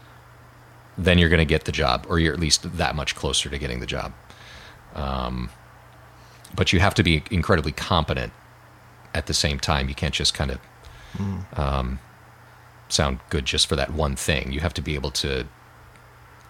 then 0.96 1.18
you're 1.18 1.29
going 1.29 1.38
to 1.38 1.44
get 1.44 1.64
the 1.64 1.72
job, 1.72 2.05
or 2.09 2.18
you're 2.18 2.35
at 2.35 2.40
least 2.40 2.77
that 2.77 2.94
much 2.94 3.14
closer 3.14 3.48
to 3.48 3.59
getting 3.59 3.81
the 3.81 3.87
job. 3.87 4.12
Um, 4.94 5.51
but 6.55 6.72
you 6.72 6.81
have 6.81 6.94
to 6.94 7.03
be 7.03 7.22
incredibly 7.31 7.72
competent 7.72 8.33
at 9.14 9.27
the 9.27 9.35
same 9.35 9.61
time. 9.61 9.88
You 9.88 9.94
can't 9.94 10.14
just 10.14 10.35
kind 10.35 10.51
of 10.51 10.59
mm. 11.16 11.59
um, 11.59 11.99
sound 12.88 13.21
good 13.31 13.44
just 13.44 13.66
for 13.66 13.77
that 13.77 13.92
one 13.92 14.16
thing. 14.16 14.53
You 14.53 14.61
have 14.61 14.75
to 14.75 14.83
be 14.83 14.94
able 14.94 15.11
to 15.12 15.47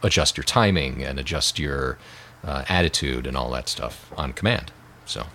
adjust 0.03 0.37
your 0.37 0.44
timing 0.44 1.03
and 1.03 1.18
adjust 1.18 1.59
your 1.59 1.99
uh, 2.44 2.64
attitude 2.68 3.27
and 3.27 3.37
all 3.37 3.51
that 3.51 3.68
stuff 3.68 4.12
on 4.16 4.33
command. 4.33 4.73
So, 5.05 5.27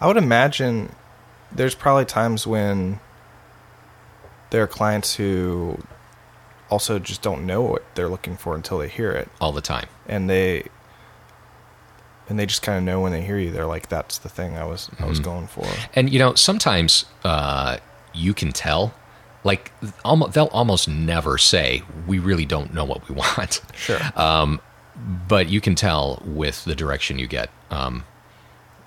I 0.00 0.06
would 0.06 0.16
imagine 0.16 0.94
there's 1.50 1.74
probably 1.74 2.04
times 2.04 2.46
when 2.46 3.00
there 4.50 4.62
are 4.62 4.66
clients 4.66 5.14
who 5.16 5.78
also 6.70 6.98
just 6.98 7.22
don't 7.22 7.46
know 7.46 7.62
what 7.62 7.84
they're 7.94 8.08
looking 8.08 8.36
for 8.36 8.54
until 8.54 8.78
they 8.78 8.88
hear 8.88 9.12
it 9.12 9.28
all 9.40 9.52
the 9.52 9.60
time, 9.60 9.88
and 10.06 10.28
they 10.28 10.68
and 12.28 12.38
they 12.38 12.46
just 12.46 12.62
kind 12.62 12.78
of 12.78 12.84
know 12.84 13.00
when 13.00 13.12
they 13.12 13.22
hear 13.22 13.38
you. 13.38 13.50
They're 13.50 13.66
like, 13.66 13.88
"That's 13.88 14.18
the 14.18 14.28
thing 14.28 14.56
I 14.56 14.64
was 14.64 14.90
I 14.98 15.06
was 15.06 15.20
mm-hmm. 15.20 15.24
going 15.24 15.46
for." 15.46 15.66
And 15.94 16.12
you 16.12 16.18
know, 16.18 16.34
sometimes 16.34 17.04
uh, 17.24 17.78
you 18.14 18.34
can 18.34 18.52
tell. 18.52 18.94
Like, 19.42 19.72
almost, 20.04 20.32
they'll 20.32 20.46
almost 20.46 20.88
never 20.88 21.36
say, 21.36 21.82
"We 22.06 22.18
really 22.18 22.46
don't 22.46 22.72
know 22.72 22.84
what 22.84 23.08
we 23.08 23.14
want." 23.16 23.60
Sure. 23.74 24.00
Um, 24.16 24.60
but 25.28 25.48
you 25.48 25.60
can 25.60 25.74
tell 25.74 26.22
with 26.24 26.64
the 26.64 26.74
direction 26.74 27.18
you 27.18 27.26
get. 27.26 27.50
Um, 27.70 28.04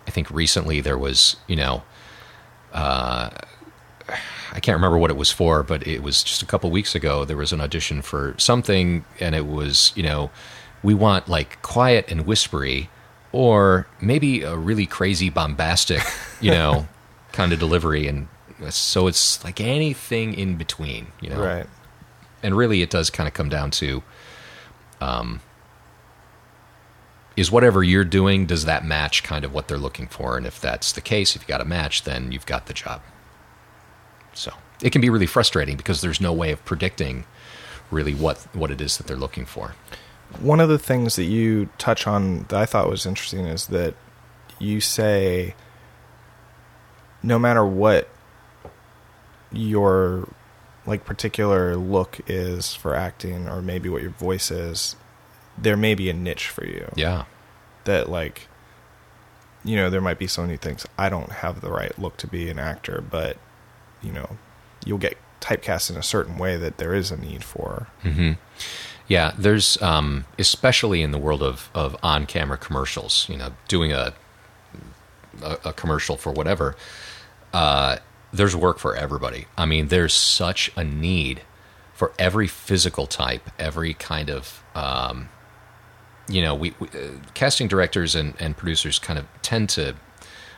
I 0.08 0.12
think 0.12 0.32
recently 0.32 0.80
there 0.80 0.98
was, 0.98 1.36
you 1.48 1.58
know, 1.58 1.84
uh, 2.74 3.30
I 4.54 4.60
can't 4.60 4.76
remember 4.76 4.98
what 4.98 5.12
it 5.12 5.18
was 5.18 5.32
for, 5.32 5.64
but 5.64 5.86
it 5.86 6.02
was 6.02 6.24
just 6.24 6.42
a 6.42 6.46
couple 6.46 6.72
weeks 6.72 6.96
ago. 6.96 7.26
There 7.26 7.38
was 7.38 7.52
an 7.52 7.60
audition 7.60 8.02
for 8.02 8.34
something, 8.38 9.04
and 9.20 9.36
it 9.36 9.46
was, 9.46 9.92
you 9.96 10.04
know, 10.04 10.32
we 10.82 10.94
want 10.94 11.28
like 11.28 11.62
quiet 11.62 12.06
and 12.10 12.26
whispery, 12.26 12.90
or 13.34 13.88
maybe 14.02 14.44
a 14.44 14.56
really 14.56 14.86
crazy, 14.86 15.30
bombastic, 15.30 16.02
you 16.40 16.52
know, 16.52 16.88
kind 17.34 17.52
of 17.52 17.60
delivery. 17.60 18.08
And 18.08 18.30
so 18.70 19.08
it's 19.08 19.44
like 19.44 19.62
anything 19.62 20.34
in 20.34 20.56
between, 20.56 21.08
you 21.22 21.30
know. 21.30 21.42
Right. 21.42 21.68
And 22.44 22.56
really, 22.56 22.82
it 22.82 22.90
does 22.90 23.10
kind 23.10 23.28
of 23.28 23.34
come 23.34 23.50
down 23.50 23.72
to, 23.72 24.04
um, 25.02 25.42
is 27.36 27.52
whatever 27.52 27.84
you're 27.84 28.04
doing 28.04 28.46
does 28.46 28.66
that 28.66 28.84
match 28.84 29.24
kind 29.24 29.46
of 29.46 29.54
what 29.54 29.68
they're 29.68 29.78
looking 29.78 30.08
for? 30.08 30.38
And 30.38 30.46
if 30.46 30.60
that's 30.60 30.92
the 30.92 31.02
case, 31.02 31.36
if 31.36 31.44
you 31.44 31.48
got 31.48 31.62
a 31.62 31.66
match, 31.66 32.04
then 32.04 32.32
you've 32.32 32.46
got 32.46 32.66
the 32.66 32.74
job. 32.74 33.02
So 34.34 34.54
it 34.82 34.92
can 34.92 35.02
be 35.02 35.10
really 35.10 35.28
frustrating 35.28 35.78
because 35.78 36.02
there's 36.02 36.22
no 36.22 36.34
way 36.34 36.52
of 36.52 36.64
predicting 36.66 37.26
really 37.92 38.14
what 38.14 38.40
what 38.54 38.72
it 38.72 38.82
is 38.82 38.98
that 38.98 39.08
they're 39.08 39.16
looking 39.16 39.46
for. 39.46 39.76
One 40.40 40.60
of 40.60 40.68
the 40.68 40.80
things 40.80 41.16
that 41.16 41.24
you 41.24 41.70
touch 41.78 42.06
on 42.06 42.44
that 42.50 42.54
I 42.54 42.66
thought 42.66 42.90
was 42.90 43.06
interesting 43.06 43.46
is 43.46 43.68
that 43.68 43.94
you 44.60 44.82
say 44.82 45.56
no 47.24 47.40
matter 47.40 47.66
what 47.66 48.10
your 49.52 50.28
like 50.86 51.06
particular 51.06 51.76
look 51.76 52.20
is 52.28 52.74
for 52.74 52.96
acting 52.96 53.48
or 53.48 53.62
maybe 53.62 53.90
what 53.90 54.02
your 54.02 54.12
voice 54.12 54.52
is 54.52 54.96
there 55.58 55.78
may 55.78 55.94
be 55.96 56.10
a 56.10 56.14
niche 56.14 56.48
for 56.48 56.66
you 56.66 56.90
yeah 56.96 57.26
that 57.86 58.10
like 58.10 58.48
you 59.64 59.76
know 59.76 59.90
there 59.90 60.02
might 60.02 60.20
be 60.20 60.28
someone 60.28 60.50
who 60.50 60.58
thinks 60.58 60.86
i 60.98 61.10
don't 61.10 61.32
have 61.32 61.62
the 61.62 61.72
right 61.72 61.98
look 62.00 62.16
to 62.18 62.28
be 62.28 62.50
an 62.50 62.60
actor 62.60 63.04
but 63.10 63.38
you 64.02 64.12
know 64.12 64.38
you'll 64.86 64.98
get 64.98 65.18
typecast 65.42 65.90
in 65.90 65.98
a 65.98 66.04
certain 66.04 66.38
way 66.38 66.58
that 66.58 66.78
there 66.78 66.94
is 66.94 67.12
a 67.12 67.18
need 67.18 67.44
for. 67.44 67.88
Mm-hmm. 68.04 68.34
Yeah, 69.08 69.34
there's 69.38 69.82
um, 69.82 70.26
especially 70.38 71.02
in 71.02 71.12
the 71.12 71.18
world 71.18 71.42
of 71.42 71.70
of 71.74 71.96
on 72.04 72.26
camera 72.26 72.58
commercials. 72.58 73.28
You 73.30 73.38
know, 73.38 73.54
doing 73.68 73.94
a 73.94 74.14
a, 75.42 75.58
a 75.66 75.74
commercial 75.74 76.18
for 76.18 76.32
whatever. 76.32 76.76
Uh, 77.54 77.98
there's 78.32 78.56
work 78.56 78.80
for 78.80 78.96
everybody. 78.96 79.46
I 79.58 79.66
mean, 79.66 79.88
there's 79.88 80.14
such 80.14 80.72
a 80.76 80.84
need 80.84 81.42
for 81.94 82.14
every 82.20 82.48
physical 82.48 83.08
type, 83.08 83.50
every 83.58 83.94
kind 83.94 84.30
of. 84.30 84.64
Um, 84.76 85.30
you 86.30 86.42
know, 86.42 86.54
we, 86.54 86.74
we 86.80 86.88
uh, 86.90 87.12
casting 87.34 87.68
directors 87.68 88.14
and, 88.14 88.34
and 88.40 88.56
producers 88.56 89.00
kind 89.00 89.18
of 89.18 89.26
tend 89.42 89.70
to 89.70 89.96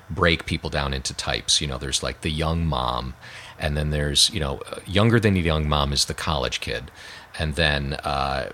break 0.10 0.46
people 0.46 0.70
down 0.70 0.94
into 0.94 1.14
types. 1.14 1.62
You 1.62 1.68
know, 1.68 1.78
there's 1.78 2.02
like 2.02 2.22
the 2.22 2.32
young 2.32 2.66
mom, 2.66 3.14
and 3.60 3.78
then 3.78 3.92
there's 3.92 4.30
you 4.32 4.40
know 4.40 4.62
younger 4.86 5.20
than 5.20 5.36
the 5.36 5.42
young 5.42 5.70
mom 5.70 5.94
is 5.94 6.06
the 6.06 6.14
college 6.14 6.60
kid, 6.60 6.92
and 7.38 7.56
then 7.56 7.94
uh, 8.04 8.50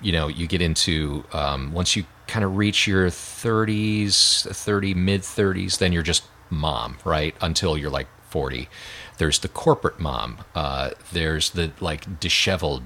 you 0.00 0.12
know 0.12 0.28
you 0.28 0.46
get 0.46 0.60
into 0.60 1.24
um, 1.32 1.72
once 1.72 1.96
you 1.96 2.04
kind 2.26 2.44
of 2.44 2.56
reach 2.56 2.86
your 2.86 3.08
30s, 3.08 4.46
30 4.54 4.94
mid 4.94 5.22
30s, 5.22 5.78
then 5.78 5.92
you're 5.92 6.02
just 6.02 6.24
mom, 6.50 6.98
right? 7.04 7.34
Until 7.40 7.78
you're 7.78 7.90
like 7.90 8.08
40. 8.36 8.68
There's 9.16 9.38
the 9.38 9.48
corporate 9.48 9.98
mom. 9.98 10.44
Uh, 10.54 10.90
there's 11.10 11.48
the 11.48 11.72
like 11.80 12.20
disheveled, 12.20 12.82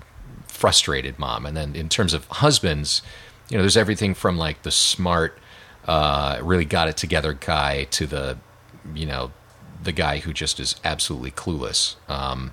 frustrated 0.47 1.19
mom, 1.19 1.45
and 1.45 1.57
then 1.57 1.75
in 1.75 1.89
terms 1.89 2.15
of 2.15 2.25
husbands, 2.27 3.03
you 3.49 3.57
know, 3.57 3.65
there's 3.65 3.77
everything 3.77 4.15
from 4.15 4.39
like 4.39 4.63
the 4.63 4.71
smart, 4.71 5.37
uh, 5.89 6.39
really 6.41 6.65
got 6.65 6.87
it 6.87 6.97
together 6.97 7.33
guy 7.33 7.83
to 7.91 8.07
the, 8.07 8.39
you 8.95 9.07
know, 9.07 9.33
the 9.83 9.91
guy 9.91 10.19
who 10.19 10.33
just 10.33 10.61
is 10.61 10.77
absolutely 10.85 11.33
clueless. 11.33 11.97
Um, 12.09 12.53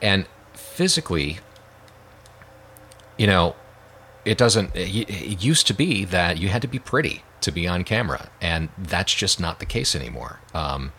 and 0.00 0.26
physically, 0.54 1.40
you 3.18 3.26
know, 3.26 3.56
it 4.24 4.38
doesn't. 4.38 4.70
It 4.76 5.42
used 5.42 5.66
to 5.66 5.74
be 5.74 6.04
that 6.04 6.38
you 6.38 6.50
had 6.50 6.62
to 6.62 6.68
be 6.68 6.78
pretty 6.78 7.24
to 7.40 7.50
be 7.50 7.66
on 7.66 7.82
camera, 7.82 8.30
and 8.40 8.68
that's 8.78 9.12
just 9.12 9.40
not 9.40 9.58
the 9.58 9.66
case 9.66 9.96
anymore. 9.96 10.38
Um, 10.54 10.92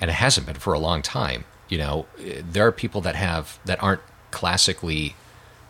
and 0.00 0.10
it 0.10 0.14
hasn't 0.14 0.46
been 0.46 0.56
for 0.56 0.72
a 0.72 0.78
long 0.78 1.02
time. 1.02 1.44
You 1.68 1.78
know, 1.78 2.06
there 2.18 2.66
are 2.66 2.72
people 2.72 3.00
that 3.02 3.16
have 3.16 3.58
that 3.64 3.82
aren't 3.82 4.02
classically 4.30 5.16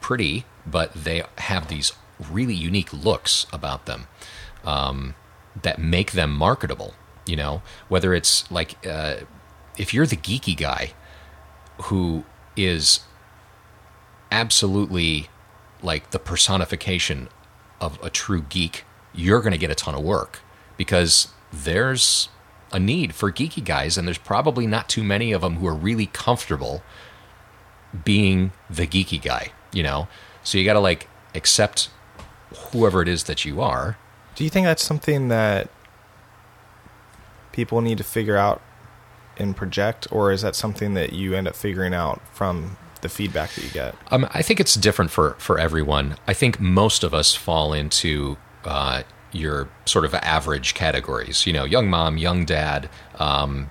pretty, 0.00 0.44
but 0.66 0.92
they 0.92 1.22
have 1.38 1.68
these 1.68 1.92
really 2.30 2.54
unique 2.54 2.92
looks 2.92 3.46
about 3.52 3.86
them 3.86 4.06
um, 4.64 5.14
that 5.60 5.78
make 5.78 6.12
them 6.12 6.32
marketable. 6.32 6.94
You 7.26 7.36
know, 7.36 7.62
whether 7.88 8.14
it's 8.14 8.50
like 8.50 8.76
uh, 8.86 9.16
if 9.76 9.92
you're 9.92 10.06
the 10.06 10.16
geeky 10.16 10.56
guy 10.56 10.92
who 11.84 12.24
is 12.56 13.00
absolutely 14.30 15.28
like 15.82 16.10
the 16.10 16.18
personification 16.18 17.28
of 17.80 18.02
a 18.02 18.10
true 18.10 18.42
geek, 18.42 18.84
you're 19.14 19.40
going 19.40 19.52
to 19.52 19.58
get 19.58 19.70
a 19.70 19.74
ton 19.74 19.94
of 19.94 20.02
work 20.02 20.40
because 20.76 21.28
there's 21.52 22.28
a 22.76 22.78
need 22.78 23.14
for 23.14 23.32
geeky 23.32 23.64
guys, 23.64 23.96
and 23.96 24.06
there's 24.06 24.18
probably 24.18 24.66
not 24.66 24.86
too 24.86 25.02
many 25.02 25.32
of 25.32 25.40
them 25.40 25.56
who 25.56 25.66
are 25.66 25.74
really 25.74 26.06
comfortable 26.06 26.82
being 28.04 28.52
the 28.68 28.86
geeky 28.86 29.20
guy, 29.20 29.50
you 29.72 29.82
know? 29.82 30.06
So 30.44 30.58
you 30.58 30.64
got 30.64 30.74
to 30.74 30.80
like 30.80 31.08
accept 31.34 31.88
whoever 32.70 33.00
it 33.00 33.08
is 33.08 33.24
that 33.24 33.46
you 33.46 33.62
are. 33.62 33.96
Do 34.34 34.44
you 34.44 34.50
think 34.50 34.66
that's 34.66 34.84
something 34.84 35.28
that 35.28 35.70
people 37.52 37.80
need 37.80 37.96
to 37.98 38.04
figure 38.04 38.36
out 38.36 38.60
and 39.38 39.56
project, 39.56 40.06
or 40.10 40.30
is 40.30 40.42
that 40.42 40.54
something 40.54 40.92
that 40.94 41.14
you 41.14 41.34
end 41.34 41.48
up 41.48 41.56
figuring 41.56 41.94
out 41.94 42.20
from 42.34 42.76
the 43.00 43.08
feedback 43.08 43.50
that 43.54 43.64
you 43.64 43.70
get? 43.70 43.94
Um, 44.10 44.28
I 44.32 44.42
think 44.42 44.60
it's 44.60 44.74
different 44.74 45.10
for, 45.10 45.34
for 45.38 45.58
everyone. 45.58 46.16
I 46.26 46.34
think 46.34 46.60
most 46.60 47.02
of 47.02 47.14
us 47.14 47.34
fall 47.34 47.72
into 47.72 48.36
uh, 48.64 49.02
your 49.32 49.68
sort 49.84 50.04
of 50.04 50.14
average 50.14 50.74
categories. 50.74 51.46
You 51.46 51.52
know, 51.52 51.64
young 51.64 51.88
mom, 51.88 52.18
young 52.18 52.44
dad, 52.44 52.88
um, 53.18 53.70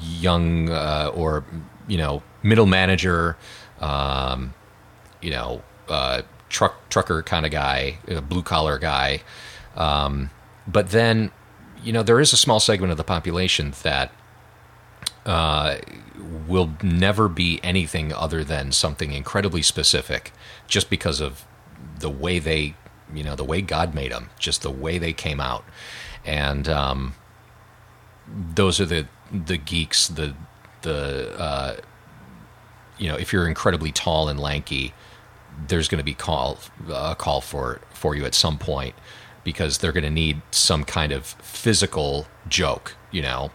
young 0.00 0.70
uh, 0.70 1.10
or 1.14 1.44
you 1.88 1.98
know 1.98 2.22
middle 2.42 2.66
manager, 2.66 3.36
um, 3.80 4.54
you 5.20 5.30
know 5.30 5.62
uh, 5.88 6.22
truck 6.48 6.88
trucker 6.88 7.22
kind 7.22 7.46
of 7.46 7.52
guy, 7.52 7.98
blue 8.28 8.42
collar 8.42 8.78
guy. 8.78 9.22
Um, 9.76 10.30
but 10.66 10.90
then, 10.90 11.30
you 11.82 11.92
know, 11.92 12.02
there 12.02 12.20
is 12.20 12.32
a 12.32 12.36
small 12.36 12.60
segment 12.60 12.90
of 12.90 12.96
the 12.96 13.04
population 13.04 13.74
that 13.82 14.12
uh, 15.26 15.78
will 16.46 16.72
never 16.82 17.28
be 17.28 17.60
anything 17.62 18.12
other 18.12 18.44
than 18.44 18.72
something 18.72 19.12
incredibly 19.12 19.62
specific, 19.62 20.32
just 20.68 20.90
because 20.90 21.20
of 21.20 21.44
the 21.98 22.10
way 22.10 22.38
they, 22.38 22.74
you 23.14 23.24
know, 23.24 23.36
the 23.36 23.44
way 23.44 23.60
God 23.60 23.94
made 23.94 24.12
them, 24.12 24.30
just 24.38 24.62
the 24.62 24.70
way 24.70 24.98
they 24.98 25.12
came 25.12 25.40
out, 25.40 25.64
and 26.24 26.68
um, 26.68 27.14
those 28.54 28.80
are 28.80 28.86
the 28.86 29.06
the 29.32 29.56
geeks, 29.56 30.08
the 30.08 30.34
the 30.82 31.34
uh, 31.38 31.76
you 32.98 33.08
know, 33.08 33.16
if 33.16 33.32
you're 33.32 33.48
incredibly 33.48 33.92
tall 33.92 34.28
and 34.28 34.38
lanky, 34.38 34.94
there's 35.68 35.88
going 35.88 35.98
to 35.98 36.04
be 36.04 36.14
call 36.14 36.58
a 36.92 37.14
call 37.14 37.40
for 37.40 37.80
for 37.92 38.14
you 38.14 38.24
at 38.24 38.34
some 38.34 38.58
point 38.58 38.94
because 39.44 39.78
they're 39.78 39.92
going 39.92 40.04
to 40.04 40.10
need 40.10 40.40
some 40.52 40.84
kind 40.84 41.10
of 41.10 41.26
physical 41.26 42.26
joke, 42.48 42.94
you 43.10 43.22
know 43.22 43.50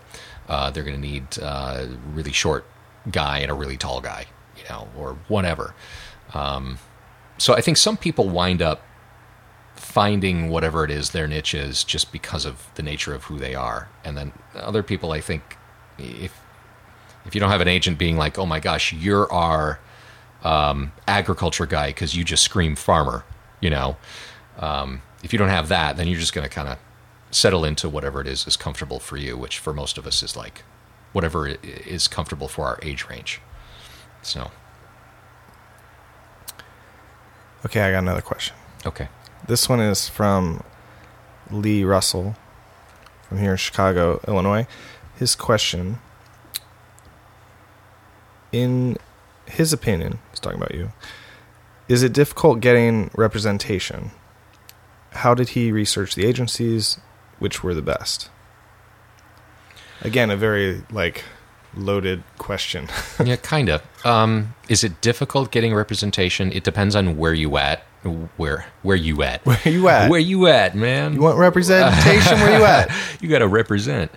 uh, 0.47 0.71
they're 0.71 0.83
going 0.83 0.99
to 0.99 1.07
need 1.07 1.25
uh, 1.41 1.85
a 1.85 1.87
really 2.13 2.31
short 2.31 2.65
guy 3.11 3.39
and 3.39 3.51
a 3.51 3.53
really 3.53 3.77
tall 3.77 4.01
guy, 4.01 4.25
you 4.57 4.63
know, 4.69 4.87
or 4.97 5.17
whatever. 5.27 5.73
Um, 6.33 6.79
so 7.37 7.53
I 7.53 7.61
think 7.61 7.77
some 7.77 7.97
people 7.97 8.29
wind 8.29 8.61
up 8.61 8.81
finding 9.87 10.49
whatever 10.49 10.83
it 10.83 10.91
is 10.91 11.11
their 11.11 11.27
niche 11.27 11.53
is 11.53 11.83
just 11.83 12.11
because 12.11 12.45
of 12.45 12.67
the 12.75 12.83
nature 12.83 13.13
of 13.15 13.23
who 13.25 13.37
they 13.39 13.55
are, 13.55 13.87
and 14.03 14.17
then 14.17 14.33
other 14.53 14.83
people, 14.83 15.11
I 15.13 15.21
think, 15.21 15.57
if 15.97 16.33
if 17.25 17.33
you 17.33 17.41
don't 17.41 17.49
have 17.49 17.61
an 17.61 17.67
agent 17.67 17.97
being 17.97 18.17
like, 18.17 18.37
"Oh 18.37 18.45
my 18.45 18.59
gosh, 18.59 18.91
you're 18.93 19.31
our 19.31 19.79
um, 20.43 20.91
agriculture 21.07 21.65
guy 21.65 21.87
because 21.87 22.15
you 22.15 22.23
just 22.23 22.43
scream 22.43 22.75
farmer," 22.75 23.23
you 23.61 23.69
know, 23.69 23.97
um, 24.59 25.01
if 25.23 25.31
you 25.33 25.39
don't 25.39 25.49
have 25.49 25.69
that, 25.69 25.95
then 25.97 26.07
you're 26.07 26.19
just 26.19 26.33
going 26.33 26.47
to 26.47 26.53
kind 26.53 26.67
of 26.67 26.77
settle 27.31 27.63
into 27.65 27.87
whatever 27.89 28.21
it 28.21 28.27
is 28.27 28.45
is 28.47 28.57
comfortable 28.57 28.99
for 28.99 29.17
you, 29.17 29.37
which 29.37 29.57
for 29.59 29.73
most 29.73 29.97
of 29.97 30.05
us 30.05 30.21
is 30.21 30.35
like 30.35 30.63
whatever 31.13 31.47
is 31.47 32.07
comfortable 32.07 32.47
for 32.47 32.65
our 32.65 32.79
age 32.83 33.07
range. 33.09 33.39
So, 34.21 34.51
Okay, 37.65 37.81
I 37.81 37.91
got 37.91 37.99
another 37.99 38.21
question. 38.21 38.55
okay. 38.85 39.07
This 39.47 39.69
one 39.69 39.79
is 39.79 40.09
from 40.09 40.63
Lee 41.49 41.83
Russell 41.83 42.35
from 43.27 43.39
here 43.39 43.51
in 43.51 43.57
Chicago, 43.57 44.19
Illinois. 44.27 44.67
His 45.17 45.35
question 45.35 45.99
in 48.51 48.97
his 49.45 49.73
opinion, 49.73 50.19
he's 50.31 50.39
talking 50.39 50.57
about 50.57 50.73
you. 50.73 50.91
Is 51.87 52.03
it 52.03 52.13
difficult 52.13 52.59
getting 52.59 53.09
representation? 53.15 54.11
How 55.11 55.33
did 55.33 55.49
he 55.49 55.71
research 55.71 56.15
the 56.15 56.25
agencies? 56.25 56.99
Which 57.39 57.63
were 57.63 57.73
the 57.73 57.81
best? 57.81 58.29
Again, 60.01 60.29
a 60.29 60.37
very 60.37 60.83
like 60.91 61.23
loaded 61.75 62.23
question. 62.37 62.87
yeah, 63.23 63.35
kind 63.37 63.69
of. 63.69 63.81
Um, 64.05 64.55
is 64.69 64.83
it 64.83 65.01
difficult 65.01 65.51
getting 65.51 65.73
representation? 65.73 66.51
It 66.51 66.63
depends 66.63 66.95
on 66.95 67.17
where 67.17 67.33
you 67.33 67.57
at. 67.57 67.83
Where 68.11 68.65
where 68.81 68.95
you 68.95 69.23
at? 69.23 69.45
Where 69.45 69.59
you 69.65 69.89
at? 69.89 70.09
Where 70.09 70.19
you 70.19 70.47
at, 70.47 70.75
man? 70.75 71.13
you 71.13 71.21
want 71.21 71.37
representation? 71.37 72.39
Where 72.39 72.57
you 72.57 72.65
at? 72.65 72.91
you 73.21 73.29
got 73.29 73.39
to 73.39 73.47
represent 73.47 74.11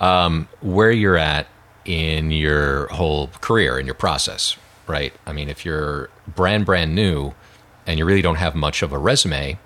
um, 0.00 0.48
where 0.60 0.90
you're 0.90 1.16
at 1.16 1.46
in 1.84 2.30
your 2.30 2.86
whole 2.88 3.28
career 3.40 3.78
in 3.78 3.86
your 3.86 3.94
process, 3.94 4.56
right? 4.86 5.12
I 5.26 5.32
mean, 5.32 5.48
if 5.48 5.64
you're 5.64 6.10
brand 6.26 6.66
brand 6.66 6.94
new 6.94 7.32
and 7.86 7.98
you 7.98 8.04
really 8.04 8.22
don't 8.22 8.36
have 8.36 8.54
much 8.54 8.82
of 8.82 8.92
a 8.92 8.98
resume, 8.98 9.58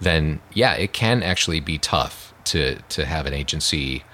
then 0.00 0.40
yeah, 0.52 0.74
it 0.74 0.92
can 0.92 1.22
actually 1.22 1.60
be 1.60 1.78
tough 1.78 2.34
to 2.44 2.76
to 2.90 3.04
have 3.04 3.26
an 3.26 3.34
agency 3.34 4.04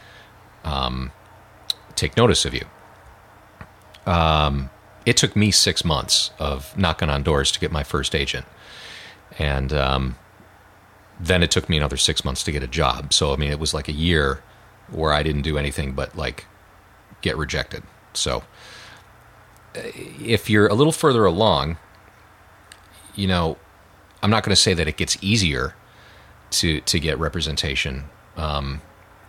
um, 0.65 1.13
take 1.95 2.17
notice 2.17 2.45
of 2.45 2.55
you. 2.55 2.65
Um, 4.07 4.71
it 5.07 5.17
took 5.17 5.35
me 5.35 5.51
six 5.51 5.85
months 5.85 6.31
of 6.39 6.77
knocking 6.77 7.11
on 7.11 7.23
doors 7.23 7.51
to 7.53 7.61
get 7.61 7.73
my 7.73 7.83
first 7.83 8.15
agent, 8.15 8.47
and 9.41 9.73
um, 9.73 10.17
then 11.19 11.43
it 11.43 11.51
took 11.51 11.69
me 11.69 11.79
another 11.79 11.97
six 11.97 12.25
months 12.25 12.45
to 12.45 12.53
get 12.53 12.63
a 12.63 12.69
job. 12.69 13.13
So 13.13 13.33
I 13.33 13.37
mean, 13.37 13.51
it 13.51 13.59
was 13.59 13.73
like 13.73 13.89
a 13.89 13.93
year 13.93 14.43
where 14.91 15.13
I 15.13 15.23
didn't 15.23 15.43
do 15.43 15.57
anything 15.57 15.93
but 15.93 16.15
like 16.15 16.47
get 17.23 17.37
rejected. 17.37 17.83
So 18.13 18.43
if 19.75 20.51
you're 20.51 20.67
a 20.67 20.75
little 20.75 20.93
further 20.93 21.25
along, 21.25 21.79
you 23.15 23.27
know, 23.27 23.57
I'm 24.23 24.31
not 24.31 24.45
going 24.45 24.55
to 24.55 24.61
say 24.61 24.75
that 24.75 24.87
it 24.87 24.99
gets 24.99 25.17
easier 25.23 25.75
to 26.51 26.81
to 26.83 27.01
get 27.01 27.19
representation, 27.19 28.05
um, 28.37 28.83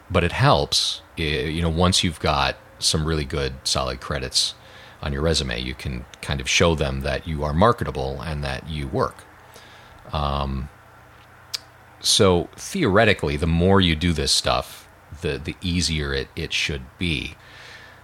but 0.10 0.24
it 0.26 0.34
helps. 0.34 1.02
You 1.16 1.62
know, 1.62 1.70
once 1.70 2.04
you've 2.04 2.20
got 2.20 2.58
some 2.80 3.06
really 3.06 3.26
good, 3.26 3.54
solid 3.64 4.02
credits 4.02 4.56
on 5.02 5.14
your 5.14 5.22
resume, 5.22 5.62
you 5.62 5.74
can 5.74 6.06
kind 6.22 6.42
of 6.42 6.50
show 6.50 6.76
them 6.76 7.02
that 7.02 7.28
you 7.28 7.44
are 7.44 7.54
marketable 7.54 8.22
and 8.22 8.44
that 8.44 8.68
you 8.68 8.88
work. 8.88 9.24
Um, 10.12 10.70
so 12.00 12.50
theoretically, 12.56 13.38
the 13.38 13.48
more 13.48 13.80
you 13.80 13.96
do 13.96 14.14
this 14.14 14.32
stuff, 14.32 14.88
the 15.22 15.38
the 15.38 15.56
easier 15.62 16.14
it, 16.14 16.28
it 16.36 16.54
should 16.54 16.84
be. 16.98 17.36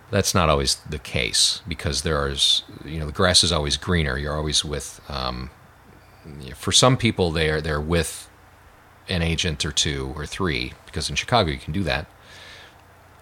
That's 0.09 0.33
not 0.33 0.49
always 0.49 0.75
the 0.75 0.99
case 0.99 1.61
because 1.67 2.03
there 2.03 2.27
is, 2.29 2.63
you 2.85 2.99
know, 2.99 3.07
the 3.07 3.11
grass 3.11 3.43
is 3.43 3.51
always 3.51 3.75
greener. 3.75 4.17
You're 4.17 4.35
always 4.35 4.63
with, 4.63 5.01
um, 5.09 5.49
for 6.55 6.71
some 6.71 6.95
people, 6.95 7.31
they're 7.31 7.59
they're 7.59 7.81
with 7.81 8.29
an 9.09 9.21
agent 9.21 9.65
or 9.65 9.71
two 9.71 10.13
or 10.15 10.25
three 10.25 10.73
because 10.85 11.09
in 11.09 11.15
Chicago 11.15 11.51
you 11.51 11.57
can 11.57 11.73
do 11.73 11.83
that, 11.83 12.07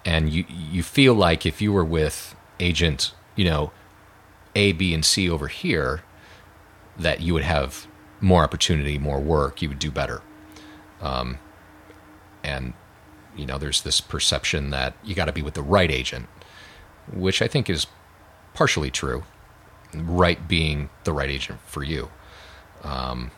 and 0.03 0.31
you 0.31 0.45
you 0.47 0.83
feel 0.83 1.13
like 1.13 1.45
if 1.45 1.61
you 1.61 1.71
were 1.71 1.85
with 1.85 2.35
agent, 2.59 3.13
you 3.35 3.45
know, 3.45 3.71
A, 4.55 4.73
B, 4.73 4.93
and 4.93 5.03
C 5.03 5.29
over 5.29 5.47
here, 5.47 6.03
that 6.97 7.21
you 7.21 7.33
would 7.33 7.43
have 7.43 7.87
more 8.25 8.43
opportunity, 8.43 8.97
more 8.97 9.19
work, 9.19 9.61
you 9.61 9.69
would 9.69 9.79
do 9.79 9.91
better. 9.91 10.21
Um, 11.01 11.37
and 12.43 12.73
you 13.35 13.45
know, 13.45 13.57
there's 13.57 13.81
this 13.81 14.01
perception 14.01 14.71
that 14.71 14.95
you 15.03 15.13
got 15.13 15.25
to 15.25 15.33
be 15.33 15.41
with 15.41 15.53
the 15.53 15.61
right 15.61 15.91
agent, 15.91 16.27
which 17.13 17.41
I 17.41 17.47
think 17.47 17.69
is 17.69 17.87
partially 18.53 18.89
true. 18.89 19.23
Right 19.93 20.45
being 20.47 20.89
the 21.05 21.13
right 21.13 21.29
agent 21.29 21.59
for 21.65 21.83
you. 21.83 22.09
Um, 22.83 23.31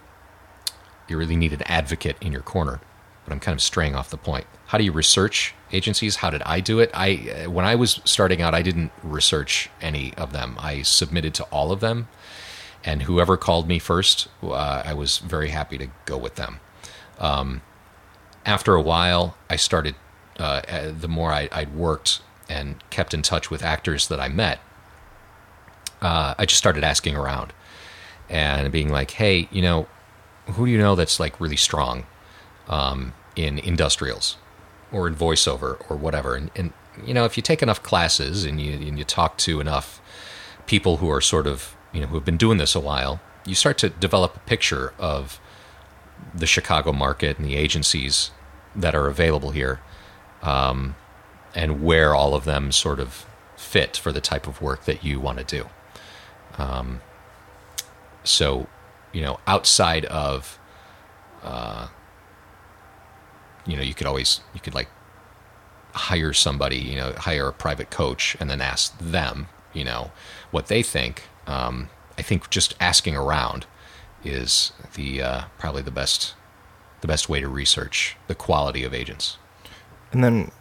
you 1.08 1.18
really 1.18 1.36
need 1.36 1.54
an 1.54 1.62
advocate 1.64 2.18
in 2.22 2.32
your 2.32 2.42
corner. 2.42 2.80
But 3.26 3.34
I'm 3.34 3.40
kind 3.40 3.56
of 3.56 3.62
straying 3.62 3.94
off 3.94 4.10
the 4.10 4.18
point. 4.18 4.48
How 4.68 4.78
do 4.78 4.86
you 4.86 4.92
research 4.94 5.54
agencies? 5.74 6.18
How 6.18 6.30
did 6.30 6.42
I 6.44 6.62
do 6.62 6.80
it? 6.80 6.90
I 6.94 7.46
when 7.48 7.66
I 7.66 7.76
was 7.76 8.00
starting 8.06 8.42
out, 8.42 8.56
I 8.56 8.62
didn't 8.62 8.92
research 9.04 9.70
any 9.82 10.14
of 10.16 10.32
them. 10.32 10.56
I 10.60 10.82
submitted 10.84 11.34
to 11.36 11.44
all 11.46 11.74
of 11.74 11.82
them, 11.82 12.08
and 12.88 13.04
whoever 13.04 13.36
called 13.36 13.68
me 13.68 13.80
first, 13.80 14.30
uh, 14.42 14.82
I 14.86 14.94
was 14.94 15.18
very 15.18 15.50
happy 15.50 15.78
to 15.78 15.90
go 16.06 16.18
with 16.18 16.36
them. 16.36 16.62
Um, 17.20 17.62
after 18.46 18.76
a 18.76 18.82
while, 18.82 19.36
I 19.50 19.58
started. 19.58 19.96
Uh, 20.40 20.62
uh, 20.70 20.92
the 20.98 21.10
more 21.10 21.34
I, 21.34 21.50
I'd 21.52 21.76
worked 21.76 22.22
and 22.48 22.76
kept 22.90 23.14
in 23.14 23.24
touch 23.24 23.52
with 23.52 23.62
actors 23.62 24.08
that 24.08 24.22
I 24.22 24.30
met, 24.30 24.60
uh, 26.02 26.36
I 26.38 26.46
just 26.46 26.60
started 26.60 26.84
asking 26.86 27.18
around 27.18 27.52
and 28.30 28.72
being 28.72 28.90
like, 28.90 29.12
"Hey, 29.12 29.50
you 29.52 29.62
know, 29.62 29.88
who 30.46 30.66
do 30.66 30.72
you 30.72 30.78
know 30.78 30.96
that's 30.96 31.20
like 31.20 31.42
really 31.42 31.58
strong 31.58 32.06
um, 32.70 33.14
in 33.36 33.60
industrials 33.60 34.38
or 34.94 35.10
in 35.10 35.16
voiceover 35.16 35.84
or 35.90 35.98
whatever?" 35.98 36.36
And, 36.36 36.52
and 36.56 36.72
you 37.06 37.14
know, 37.14 37.26
if 37.26 37.36
you 37.36 37.44
take 37.44 37.62
enough 37.62 37.84
classes 37.84 38.46
and 38.46 38.62
you 38.62 38.74
and 38.76 38.98
you 38.98 39.04
talk 39.04 39.38
to 39.40 39.60
enough 39.60 40.00
people 40.68 40.98
who 40.98 41.10
are 41.10 41.20
sort 41.20 41.48
of 41.48 41.76
you 41.94 42.02
know 42.02 42.08
who 42.08 42.16
have 42.16 42.26
been 42.26 42.38
doing 42.38 42.58
this 42.58 42.76
a 42.76 42.80
while, 42.80 43.20
you 43.46 43.56
start 43.56 43.78
to 43.80 43.90
develop 43.90 44.36
a 44.36 44.40
picture 44.40 44.94
of 45.00 45.40
the 46.34 46.46
Chicago 46.48 46.92
market 46.92 47.38
and 47.38 47.48
the 47.48 47.56
agencies 47.56 48.32
that 48.76 48.96
are 48.96 49.08
available 49.08 49.52
here, 49.52 49.80
um, 50.42 50.96
and 51.56 51.84
where 51.84 52.14
all 52.14 52.36
of 52.36 52.46
them 52.46 52.72
sort 52.72 53.00
of 53.00 53.26
fit 53.56 53.98
for 53.98 54.12
the 54.12 54.22
type 54.22 54.48
of 54.48 54.62
work 54.62 54.86
that 54.86 55.04
you 55.04 55.20
want 55.20 55.40
to 55.40 55.44
do. 55.44 55.68
Um, 56.58 57.02
so, 58.24 58.68
you 59.14 59.22
know, 59.22 59.40
outside 59.48 60.06
of, 60.06 60.60
uh, 61.44 61.88
you 63.66 63.76
know, 63.76 63.82
you 63.82 63.94
could 63.94 64.08
always 64.08 64.42
you 64.54 64.60
could 64.60 64.76
like 64.76 64.90
hire 65.94 66.34
somebody, 66.34 66.78
you 66.78 66.96
know, 66.96 67.14
hire 67.18 67.48
a 67.48 67.54
private 67.54 67.90
coach 67.90 68.38
and 68.40 68.50
then 68.50 68.62
ask 68.62 68.98
them, 69.00 69.48
you 69.74 69.84
know, 69.84 70.12
what 70.52 70.68
they 70.68 70.84
think. 70.84 71.24
Um, 71.48 71.90
I 72.18 72.22
think 72.22 72.50
just 72.50 72.76
asking 72.80 73.16
around 73.16 73.66
is 74.24 74.72
the 74.96 75.22
uh, 75.22 75.42
probably 75.58 75.82
the 75.82 75.92
best 75.92 76.34
the 77.02 77.08
best 77.08 77.30
way 77.30 77.40
to 77.40 77.48
research 77.48 78.18
the 78.28 78.36
quality 78.36 78.84
of 78.84 78.94
agents. 78.94 79.38
And 80.12 80.24
then 80.24 80.52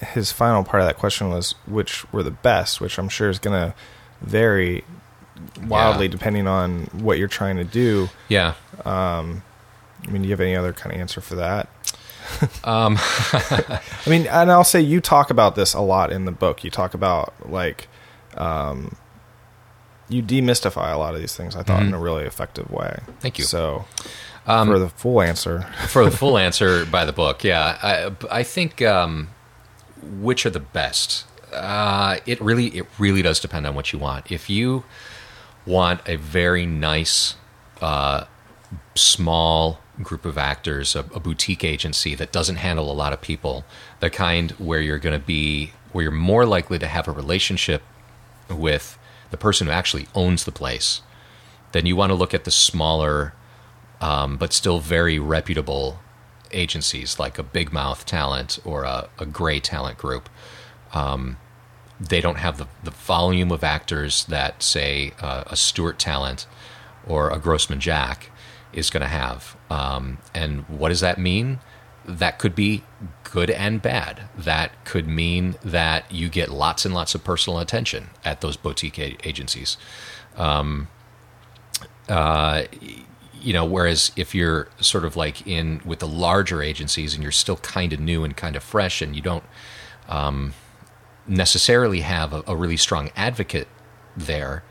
his 0.00 0.32
final 0.32 0.64
part 0.64 0.82
of 0.82 0.88
that 0.88 0.98
question 0.98 1.28
was 1.30 1.54
which 1.66 2.10
were 2.12 2.22
the 2.24 2.32
best, 2.32 2.80
which 2.80 2.98
I'm 2.98 3.08
sure 3.08 3.30
is 3.30 3.38
going 3.38 3.68
to 3.70 3.74
vary 4.20 4.84
wildly 5.66 6.06
Yeah. 6.06 6.10
depending 6.12 6.46
on 6.48 6.84
what 6.92 7.18
you're 7.18 7.28
trying 7.28 7.56
to 7.56 7.64
do. 7.64 8.08
Yeah. 8.28 8.54
I 8.84 9.22
mean, 10.10 10.22
do 10.22 10.28
you 10.28 10.32
have 10.32 10.40
any 10.40 10.56
other 10.56 10.72
kind 10.72 10.92
of 10.94 11.00
answer 11.00 11.20
for 11.20 11.36
that? 11.36 11.68
um, 12.64 12.96
I 13.32 13.80
mean, 14.08 14.26
and 14.26 14.50
I'll 14.50 14.64
say 14.64 14.80
you 14.80 15.00
talk 15.00 15.30
about 15.30 15.54
this 15.54 15.74
a 15.74 15.80
lot 15.80 16.10
in 16.10 16.24
the 16.24 16.32
book. 16.32 16.64
You 16.64 16.70
talk 16.70 16.94
about 16.94 17.32
like, 17.48 17.86
um, 18.36 18.96
you 20.12 20.22
demystify 20.22 20.92
a 20.92 20.98
lot 20.98 21.14
of 21.14 21.20
these 21.20 21.34
things. 21.36 21.56
I 21.56 21.62
thought 21.62 21.82
in 21.82 21.94
a 21.94 21.98
really 21.98 22.24
effective 22.24 22.70
way. 22.70 23.00
Thank 23.20 23.38
you. 23.38 23.44
So, 23.44 23.86
for 24.44 24.78
the 24.78 24.88
full 24.88 25.20
answer, 25.20 25.62
for 25.88 26.04
the 26.04 26.10
full 26.10 26.38
answer 26.38 26.84
by 26.90 27.04
the 27.04 27.12
book, 27.12 27.44
yeah, 27.44 27.78
I, 27.82 28.38
I 28.40 28.42
think 28.42 28.82
um, 28.82 29.28
which 30.02 30.44
are 30.46 30.50
the 30.50 30.60
best. 30.60 31.26
Uh, 31.52 32.18
it 32.26 32.40
really, 32.40 32.68
it 32.68 32.86
really 32.98 33.22
does 33.22 33.38
depend 33.40 33.66
on 33.66 33.74
what 33.74 33.92
you 33.92 33.98
want. 33.98 34.32
If 34.32 34.48
you 34.48 34.84
want 35.66 36.00
a 36.06 36.16
very 36.16 36.66
nice, 36.66 37.36
uh, 37.80 38.24
small 38.94 39.80
group 40.02 40.24
of 40.24 40.38
actors, 40.38 40.96
a, 40.96 41.00
a 41.14 41.20
boutique 41.20 41.64
agency 41.64 42.14
that 42.14 42.32
doesn't 42.32 42.56
handle 42.56 42.90
a 42.90 42.94
lot 42.94 43.12
of 43.12 43.20
people, 43.20 43.64
the 44.00 44.10
kind 44.10 44.52
where 44.52 44.80
you're 44.80 44.98
going 44.98 45.18
to 45.18 45.24
be, 45.24 45.72
where 45.92 46.04
you're 46.04 46.10
more 46.10 46.46
likely 46.46 46.78
to 46.78 46.86
have 46.86 47.06
a 47.06 47.12
relationship 47.12 47.82
with 48.48 48.98
the 49.32 49.36
person 49.36 49.66
who 49.66 49.72
actually 49.72 50.06
owns 50.14 50.44
the 50.44 50.52
place, 50.52 51.02
then 51.72 51.86
you 51.86 51.96
want 51.96 52.10
to 52.10 52.14
look 52.14 52.32
at 52.32 52.44
the 52.44 52.50
smaller 52.50 53.34
um, 54.00 54.36
but 54.36 54.52
still 54.52 54.80
very 54.80 55.18
reputable 55.18 56.00
agencies 56.50 57.18
like 57.18 57.38
a 57.38 57.42
Big 57.42 57.72
Mouth 57.72 58.04
Talent 58.04 58.58
or 58.64 58.84
a, 58.84 59.08
a 59.18 59.26
Gray 59.26 59.60
Talent 59.60 59.96
Group. 59.96 60.28
Um, 60.92 61.38
they 61.98 62.20
don't 62.20 62.38
have 62.38 62.58
the, 62.58 62.66
the 62.82 62.90
volume 62.90 63.52
of 63.52 63.62
actors 63.62 64.24
that, 64.26 64.62
say, 64.62 65.12
uh, 65.20 65.44
a 65.46 65.56
Stewart 65.56 65.98
Talent 65.98 66.46
or 67.06 67.30
a 67.30 67.38
Grossman 67.38 67.80
Jack 67.80 68.30
is 68.72 68.90
going 68.90 69.02
to 69.02 69.08
have. 69.08 69.56
Um, 69.70 70.18
and 70.34 70.68
what 70.68 70.88
does 70.88 71.00
that 71.00 71.18
mean? 71.18 71.60
That 72.04 72.38
could 72.38 72.54
be 72.54 72.84
good 73.24 73.50
and 73.50 73.80
bad. 73.80 74.22
That 74.36 74.84
could 74.84 75.06
mean 75.06 75.56
that 75.64 76.10
you 76.12 76.28
get 76.28 76.50
lots 76.50 76.84
and 76.84 76.94
lots 76.94 77.14
of 77.14 77.24
personal 77.24 77.58
attention 77.58 78.10
at 78.24 78.40
those 78.40 78.56
boutique 78.56 78.98
agencies 78.98 79.76
you 83.42 83.52
know 83.52 83.64
whereas 83.64 84.12
if 84.16 84.34
you're 84.34 84.68
sort 84.80 85.04
of 85.04 85.16
like 85.16 85.46
in 85.46 85.80
with 85.84 85.98
the 85.98 86.08
larger 86.08 86.62
agencies 86.62 87.14
and 87.14 87.22
you're 87.22 87.32
still 87.32 87.56
kind 87.56 87.92
of 87.92 88.00
new 88.00 88.24
and 88.24 88.36
kind 88.36 88.56
of 88.56 88.62
fresh 88.62 89.02
and 89.02 89.16
you 89.16 89.22
don't 89.22 89.44
um, 90.08 90.54
necessarily 91.26 92.00
have 92.00 92.32
a, 92.32 92.42
a 92.46 92.56
really 92.56 92.76
strong 92.76 93.10
advocate 93.16 93.68
there 94.16 94.62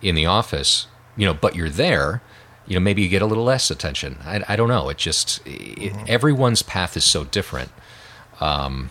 in 0.00 0.14
the 0.14 0.26
office 0.26 0.86
you 1.16 1.26
know 1.26 1.34
but 1.34 1.56
you're 1.56 1.68
there 1.68 2.22
you 2.72 2.78
know 2.78 2.84
maybe 2.88 3.02
you 3.02 3.08
get 3.08 3.20
a 3.22 3.26
little 3.26 3.44
less 3.44 3.70
attention 3.70 4.16
i, 4.24 4.42
I 4.48 4.56
don't 4.56 4.68
know 4.68 4.88
it 4.88 4.96
just 4.96 5.40
it, 5.46 5.92
everyone's 6.08 6.62
path 6.62 6.96
is 6.96 7.04
so 7.04 7.24
different 7.24 7.70
um, 8.40 8.90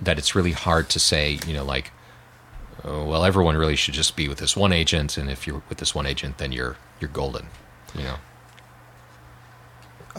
that 0.00 0.18
it's 0.18 0.34
really 0.36 0.52
hard 0.52 0.88
to 0.90 1.00
say 1.00 1.38
you 1.46 1.52
know 1.54 1.64
like 1.64 1.90
oh, 2.84 3.04
well 3.04 3.24
everyone 3.24 3.56
really 3.56 3.76
should 3.76 3.94
just 3.94 4.14
be 4.14 4.28
with 4.28 4.38
this 4.38 4.56
one 4.56 4.72
agent 4.72 5.16
and 5.18 5.28
if 5.30 5.46
you're 5.46 5.62
with 5.68 5.78
this 5.78 5.94
one 5.94 6.06
agent 6.06 6.38
then 6.38 6.52
you're 6.52 6.76
you're 7.00 7.10
golden 7.10 7.46
you 7.98 8.04
know 8.04 8.16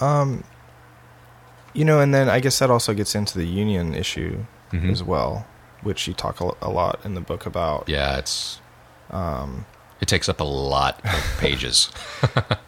Um, 0.02 0.44
you 1.74 1.86
know, 1.86 2.00
and 2.00 2.14
then 2.14 2.28
I 2.30 2.40
guess 2.40 2.60
that 2.60 2.70
also 2.72 2.94
gets 2.94 3.16
into 3.16 3.38
the 3.38 3.46
union 3.46 3.94
issue 3.94 4.46
Mhm. 4.72 4.92
as 4.92 5.04
well, 5.04 5.46
which 5.84 6.08
you 6.08 6.14
talk 6.16 6.42
a, 6.42 6.52
a 6.62 6.70
lot 6.70 7.00
in 7.06 7.14
the 7.14 7.22
book 7.22 7.46
about. 7.46 7.88
Yeah, 7.88 8.18
it's 8.18 8.60
um, 9.12 9.66
it 10.02 10.08
takes 10.08 10.28
up 10.30 10.40
a 10.40 10.44
lot 10.44 11.00
of 11.06 11.38
pages. 11.40 11.92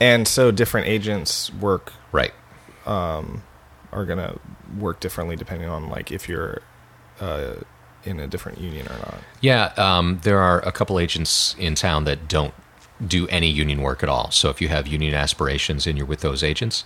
And 0.00 0.26
so 0.28 0.50
different 0.50 0.86
agents 0.88 1.52
work 1.54 1.92
right. 2.12 2.32
are 3.92 4.04
going 4.04 4.18
to 4.18 4.38
work 4.78 5.00
differently 5.00 5.36
depending 5.36 5.68
on 5.68 5.88
like 5.88 6.10
if 6.10 6.28
you're 6.28 6.62
uh, 7.20 7.54
in 8.04 8.20
a 8.20 8.26
different 8.26 8.58
union 8.58 8.86
or 8.86 8.98
not. 8.98 9.18
Yeah, 9.40 9.72
um, 9.76 10.20
there 10.22 10.38
are 10.38 10.60
a 10.60 10.72
couple 10.72 10.98
agents 10.98 11.54
in 11.58 11.74
town 11.74 12.04
that 12.04 12.28
don't 12.28 12.54
do 13.04 13.26
any 13.28 13.48
union 13.48 13.82
work 13.82 14.02
at 14.02 14.08
all. 14.08 14.30
So 14.30 14.50
if 14.50 14.60
you 14.60 14.68
have 14.68 14.86
union 14.86 15.14
aspirations 15.14 15.86
and 15.86 15.96
you're 15.96 16.06
with 16.06 16.20
those 16.20 16.42
agents, 16.42 16.84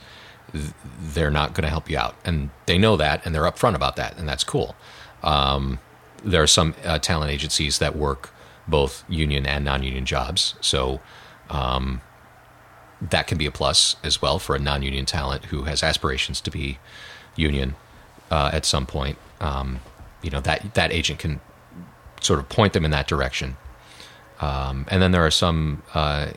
th- 0.52 0.72
they're 1.00 1.30
not 1.30 1.54
going 1.54 1.64
to 1.64 1.70
help 1.70 1.90
you 1.90 1.98
out, 1.98 2.16
and 2.24 2.50
they 2.66 2.78
know 2.78 2.96
that, 2.96 3.24
and 3.24 3.34
they're 3.34 3.42
upfront 3.42 3.74
about 3.74 3.96
that, 3.96 4.16
and 4.18 4.28
that's 4.28 4.44
cool. 4.44 4.74
Um, 5.22 5.80
there 6.24 6.42
are 6.42 6.48
some 6.48 6.74
uh, 6.84 6.98
talent 6.98 7.30
agencies 7.30 7.78
that 7.78 7.96
work 7.96 8.30
both 8.66 9.04
union 9.08 9.46
and 9.46 9.64
non-union 9.64 10.06
jobs, 10.06 10.54
so 10.60 11.00
um, 11.50 12.00
that 13.00 13.26
can 13.26 13.38
be 13.38 13.46
a 13.46 13.50
plus 13.50 13.96
as 14.02 14.20
well 14.20 14.38
for 14.38 14.56
a 14.56 14.58
non-union 14.58 15.06
talent 15.06 15.46
who 15.46 15.62
has 15.64 15.82
aspirations 15.82 16.40
to 16.40 16.50
be 16.50 16.78
union 17.36 17.74
uh, 18.30 18.50
at 18.52 18.64
some 18.64 18.86
point. 18.86 19.18
Um, 19.40 19.80
you 20.22 20.30
know 20.30 20.40
that 20.40 20.74
that 20.74 20.92
agent 20.92 21.20
can 21.20 21.40
sort 22.20 22.40
of 22.40 22.48
point 22.48 22.72
them 22.72 22.84
in 22.84 22.90
that 22.90 23.06
direction. 23.06 23.56
Um, 24.40 24.86
and 24.88 25.02
then 25.02 25.12
there 25.12 25.24
are 25.24 25.30
some 25.30 25.82
uh, 25.94 26.28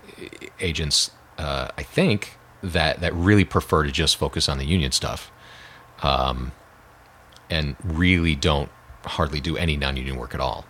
agents, 0.59 1.11
uh, 1.37 1.69
I 1.77 1.83
think, 1.83 2.37
that 2.63 2.99
that 3.01 3.13
really 3.13 3.45
prefer 3.45 3.83
to 3.83 3.91
just 3.91 4.17
focus 4.17 4.47
on 4.49 4.57
the 4.57 4.65
union 4.65 4.91
stuff, 4.91 5.31
um, 6.03 6.51
and 7.49 7.75
really 7.83 8.35
don't 8.35 8.69
hardly 9.05 9.39
do 9.39 9.57
any 9.57 9.77
non-union 9.77 10.15
work 10.15 10.35
at 10.35 10.39
all. 10.39 10.65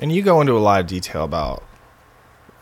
And 0.00 0.12
you 0.12 0.22
go 0.22 0.40
into 0.40 0.52
a 0.52 0.58
lot 0.58 0.80
of 0.80 0.86
detail 0.86 1.24
about 1.24 1.62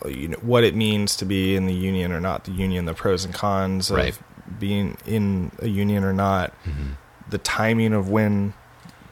you 0.08 0.28
know 0.28 0.38
what 0.42 0.64
it 0.64 0.74
means 0.74 1.16
to 1.16 1.24
be 1.24 1.54
in 1.56 1.66
the 1.66 1.74
union 1.74 2.12
or 2.12 2.20
not 2.20 2.44
the 2.44 2.52
union, 2.52 2.84
the 2.84 2.94
pros 2.94 3.24
and 3.24 3.32
cons 3.34 3.90
of 3.90 3.96
Right. 3.96 4.18
being 4.58 4.96
in 5.06 5.50
a 5.60 5.68
union 5.68 6.04
or 6.04 6.12
not, 6.12 6.52
Mm-hmm. 6.64 6.92
the 7.30 7.38
timing 7.38 7.92
of 7.92 8.08
when 8.08 8.54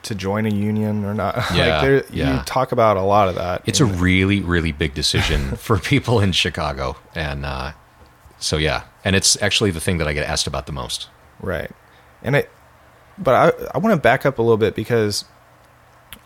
to 0.02 0.14
join 0.14 0.46
a 0.46 0.50
union 0.54 1.04
or 1.04 1.12
not. 1.14 1.34
Yeah, 1.54 1.72
like 1.78 1.80
there, 1.82 2.04
yeah. 2.12 2.38
you 2.38 2.42
talk 2.44 2.72
about 2.72 2.96
a 2.96 3.02
lot 3.02 3.28
of 3.28 3.34
that. 3.34 3.62
It's 3.66 3.80
a 3.80 3.84
the- 3.84 3.92
really, 3.94 4.40
really 4.40 4.72
big 4.72 4.94
decision 4.94 5.56
for 5.56 5.78
people 5.78 6.20
in 6.20 6.32
Chicago, 6.32 6.96
and 7.14 7.44
uh, 7.44 7.72
so 8.38 8.56
yeah, 8.56 8.84
and 9.04 9.14
it's 9.14 9.40
actually 9.42 9.70
the 9.70 9.80
thing 9.80 9.98
that 9.98 10.08
I 10.08 10.12
get 10.14 10.26
asked 10.26 10.46
about 10.46 10.66
the 10.66 10.72
most. 10.72 11.08
right. 11.40 11.70
and 12.22 12.34
it, 12.36 12.50
but 13.18 13.34
I 13.34 13.66
I 13.74 13.78
want 13.78 13.92
to 13.94 14.00
back 14.00 14.24
up 14.24 14.38
a 14.38 14.42
little 14.42 14.56
bit 14.56 14.74
because 14.74 15.24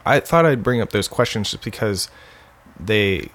I 0.07 0.21
thought 0.21 0.47
I'd 0.47 0.62
bring 0.62 0.81
up 0.81 0.91
those 0.91 1.09
questions 1.09 1.51
just 1.51 1.65
because 1.65 2.09
they 2.79 3.31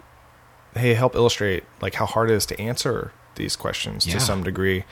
they 0.73 0.93
help 0.93 1.15
illustrate 1.15 1.63
like 1.81 1.95
how 1.95 2.05
hard 2.05 2.29
it 2.29 2.35
is 2.35 2.45
to 2.47 2.59
answer 2.59 3.11
these 3.35 3.55
questions 3.55 4.05
Yeah. 4.07 4.13
to 4.15 4.19
some 4.19 4.43
degree. 4.43 4.83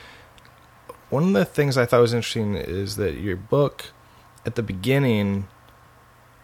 One 1.09 1.23
of 1.23 1.33
the 1.33 1.45
things 1.45 1.77
I 1.77 1.85
thought 1.85 2.01
was 2.01 2.13
interesting 2.13 2.55
is 2.55 2.95
that 2.97 3.15
your 3.15 3.35
book 3.37 3.85
at 4.45 4.55
the 4.55 4.63
beginning, 4.63 5.47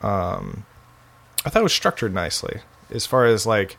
um, 0.02 0.66
I 1.46 1.50
thought 1.50 1.60
it 1.62 1.64
was 1.64 1.74
structured 1.74 2.14
nicely 2.14 2.62
as 2.92 3.06
far 3.06 3.26
as 3.26 3.46
like 3.46 3.78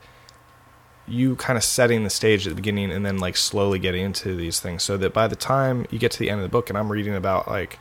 you 1.06 1.36
kind 1.36 1.56
of 1.58 1.64
setting 1.64 2.02
the 2.04 2.10
stage 2.10 2.46
at 2.46 2.50
the 2.50 2.54
beginning 2.56 2.90
and 2.90 3.04
then 3.04 3.18
like 3.18 3.36
slowly 3.36 3.78
getting 3.78 4.04
into 4.04 4.34
these 4.34 4.58
things 4.60 4.82
so 4.82 4.96
that 4.96 5.12
by 5.12 5.28
the 5.28 5.36
time 5.36 5.86
you 5.90 5.98
get 5.98 6.10
to 6.10 6.18
the 6.18 6.30
end 6.30 6.40
of 6.40 6.42
the 6.42 6.48
book 6.50 6.70
and 6.70 6.78
I'm 6.78 6.90
reading 6.90 7.14
about 7.14 7.46
like 7.46 7.78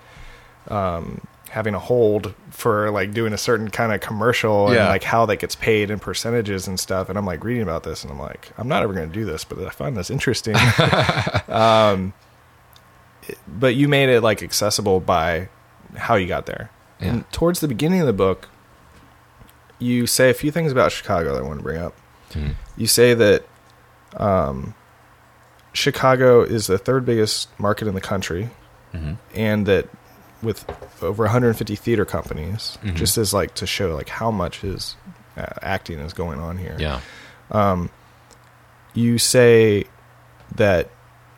um 0.67 1.25
having 1.53 1.75
a 1.75 1.79
hold 1.79 2.33
for 2.49 2.89
like 2.89 3.13
doing 3.13 3.31
a 3.31 3.37
certain 3.37 3.69
kind 3.69 3.93
of 3.93 4.01
commercial 4.01 4.65
and 4.67 4.75
Yeah. 4.75 4.87
like 4.89 5.03
how 5.03 5.25
that 5.27 5.37
gets 5.37 5.55
paid 5.55 5.91
and 5.91 6.01
percentages 6.01 6.67
and 6.67 6.79
stuff 6.79 7.09
and 7.09 7.17
I'm 7.17 7.27
like 7.27 7.43
reading 7.43 7.61
about 7.61 7.83
this 7.83 8.01
and 8.03 8.11
I'm 8.11 8.17
like 8.19 8.51
I'm 8.57 8.67
not 8.67 8.81
ever 8.81 8.91
going 8.93 9.07
to 9.07 9.13
do 9.13 9.23
this 9.23 9.43
but 9.43 9.59
I 9.59 9.69
find 9.69 9.95
this 9.95 10.09
interesting 10.09 10.55
um 11.47 12.13
but 13.47 13.75
you 13.75 13.87
made 13.87 14.09
it 14.09 14.21
like 14.21 14.41
accessible 14.43 14.99
by 14.99 15.47
how 15.95 16.15
you 16.15 16.27
got 16.27 16.45
there 16.47 16.71
Yeah. 16.99 17.07
and 17.09 17.31
towards 17.31 17.59
the 17.59 17.67
beginning 17.67 18.01
of 18.01 18.07
the 18.07 18.13
book 18.13 18.49
you 19.79 20.07
say 20.07 20.29
a 20.29 20.33
few 20.33 20.49
things 20.51 20.71
about 20.71 20.91
Chicago 20.91 21.33
that 21.33 21.39
I 21.43 21.45
want 21.45 21.59
to 21.59 21.63
bring 21.63 21.79
up 21.81 21.93
Mhm. 22.31 22.55
you 22.77 22.87
say 22.87 23.13
that 23.13 23.45
um, 24.17 24.73
Chicago 25.73 26.41
is 26.41 26.65
the 26.67 26.77
third 26.79 27.05
biggest 27.05 27.47
market 27.59 27.87
in 27.87 27.93
the 27.95 28.01
country, 28.01 28.49
Mhm. 28.93 29.17
and 29.35 29.65
that 29.65 29.87
with 30.43 30.65
over 31.01 31.23
150 31.23 31.75
theater 31.75 32.05
companies, 32.05 32.77
Mhm. 32.83 32.95
just 32.95 33.17
as 33.17 33.33
like 33.33 33.55
to 33.55 33.65
show 33.65 33.95
like 33.95 34.09
how 34.09 34.29
much 34.31 34.63
is 34.63 34.95
uh, 35.37 35.45
acting 35.63 35.99
is 35.99 36.13
going 36.13 36.39
on 36.39 36.57
here. 36.59 36.75
Yeah. 36.77 36.99
You 38.93 39.17
say 39.17 39.85
that 40.55 40.89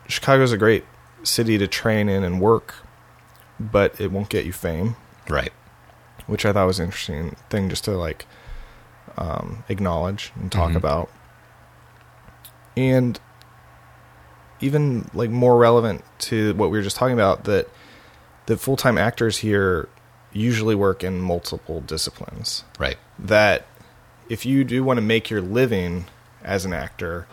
Chicago's 0.08 0.52
a 0.52 0.58
great 0.58 0.84
city 1.22 1.56
to 1.56 1.66
train 1.66 2.08
in 2.10 2.22
and 2.22 2.38
work, 2.40 2.74
but 3.58 3.98
it 3.98 4.12
won't 4.12 4.28
get 4.28 4.44
you 4.44 4.52
fame, 4.52 4.96
Right. 5.28 5.52
which 6.26 6.44
I 6.44 6.52
thought 6.52 6.66
was 6.66 6.78
an 6.78 6.86
interesting 6.86 7.36
thing 7.48 7.68
just 7.70 7.84
to 7.84 7.92
like 7.92 8.26
um, 9.18 9.64
acknowledge 9.70 10.30
and 10.38 10.52
talk 10.52 10.72
Mhm. 10.72 10.76
about. 10.76 11.08
And 12.76 13.18
even 14.60 15.08
like 15.14 15.30
more 15.30 15.56
relevant 15.56 16.04
to 16.18 16.52
what 16.54 16.70
we 16.70 16.76
were 16.76 16.84
just 16.84 16.96
talking 16.96 17.14
about, 17.14 17.44
that 17.44 17.66
the 18.46 18.56
full 18.56 18.76
time 18.76 18.96
actors 18.98 19.38
here 19.38 19.88
usually 20.32 20.74
work 20.74 21.02
in 21.04 21.20
multiple 21.20 21.80
disciplines. 21.80 22.64
Right. 22.78 22.96
That 23.18 23.66
if 24.28 24.44
you 24.46 24.64
do 24.64 24.82
want 24.84 24.98
to 24.98 25.02
make 25.02 25.30
your 25.30 25.40
living 25.40 26.06
as 26.44 26.64
an 26.64 26.72
actor, 26.72 27.26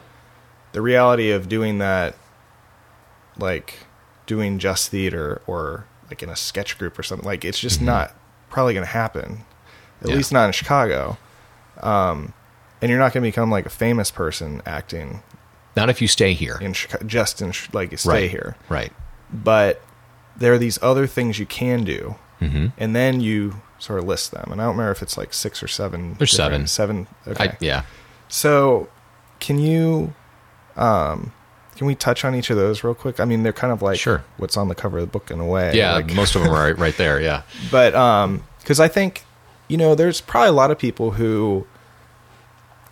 the 0.71 0.81
reality 0.81 1.31
of 1.31 1.49
doing 1.49 1.77
that, 1.79 2.15
like 3.37 3.79
doing 4.25 4.59
just 4.59 4.89
theater 4.89 5.41
or 5.47 5.85
like 6.09 6.23
in 6.23 6.29
a 6.29 6.35
sketch 6.35 6.77
group 6.77 6.97
or 6.97 7.03
something, 7.03 7.25
like 7.25 7.43
it's 7.43 7.59
just 7.59 7.79
Mhm. 7.79 7.85
not 7.85 8.15
probably 8.49 8.73
going 8.73 8.85
to 8.85 8.91
happen. 8.91 9.43
At 10.01 10.09
Yeah. 10.09 10.15
least 10.15 10.31
not 10.31 10.45
in 10.45 10.51
Chicago. 10.51 11.17
Um, 11.81 12.33
and 12.81 12.89
you're 12.89 12.99
not 12.99 13.13
going 13.13 13.23
to 13.23 13.27
become 13.27 13.49
like 13.49 13.65
a 13.65 13.69
famous 13.69 14.11
person 14.11 14.61
acting 14.65 15.23
Not 15.75 15.89
if 15.89 16.01
you 16.01 16.07
stay 16.07 16.33
here. 16.33 16.57
in 16.61 16.73
Chicago, 16.73 17.05
just 17.05 17.41
in 17.41 17.53
like 17.71 17.97
stay 17.97 18.09
right. 18.09 18.29
here. 18.31 18.55
Right. 18.69 18.91
But 19.31 19.81
there 20.37 20.53
are 20.53 20.57
these 20.57 20.79
other 20.81 21.07
things 21.07 21.39
you 21.39 21.45
can 21.45 21.83
do, 21.83 22.15
hmm 22.39 22.67
and 22.77 22.95
then 22.95 23.21
you 23.21 23.61
sort 23.79 23.99
of 23.99 24.05
list 24.05 24.31
them. 24.31 24.49
And 24.51 24.61
I 24.61 24.65
don't 24.65 24.73
remember 24.75 24.91
if 24.91 25.01
it's 25.01 25.17
like 25.17 25.33
six 25.33 25.61
or 25.61 25.67
seven. 25.67 26.15
There's 26.17 26.31
seven. 26.31 26.67
Seven. 26.67 27.07
Okay. 27.27 27.49
I, 27.49 27.57
yeah. 27.59 27.83
So, 28.29 28.87
can 29.39 29.59
you, 29.59 30.13
um, 30.77 31.33
can 31.75 31.85
we 31.87 31.93
touch 31.95 32.23
on 32.23 32.33
each 32.33 32.49
of 32.49 32.55
those 32.57 32.83
real 32.83 32.93
quick? 32.95 33.19
I 33.19 33.25
mean, 33.25 33.43
they're 33.43 33.51
kind 33.53 33.73
of 33.73 33.81
like 33.81 33.99
Sure. 33.99 34.23
what's 34.37 34.55
on 34.57 34.69
the 34.69 34.75
cover 34.75 34.99
of 34.99 35.01
the 35.03 35.11
book 35.11 35.29
in 35.31 35.39
a 35.39 35.45
way. 35.45 35.73
Yeah. 35.75 35.95
like- 35.95 36.13
most 36.13 36.35
of 36.35 36.41
them 36.43 36.51
are 36.51 36.63
right, 36.63 36.77
right 36.77 36.95
there. 36.97 37.19
Yeah. 37.19 37.41
but 37.71 37.93
um, 37.93 38.43
because 38.59 38.79
I 38.79 38.87
think 38.87 39.25
you 39.67 39.77
know, 39.77 39.95
there's 39.95 40.21
probably 40.21 40.49
a 40.49 40.53
lot 40.53 40.71
of 40.71 40.77
people 40.79 41.11
who 41.11 41.65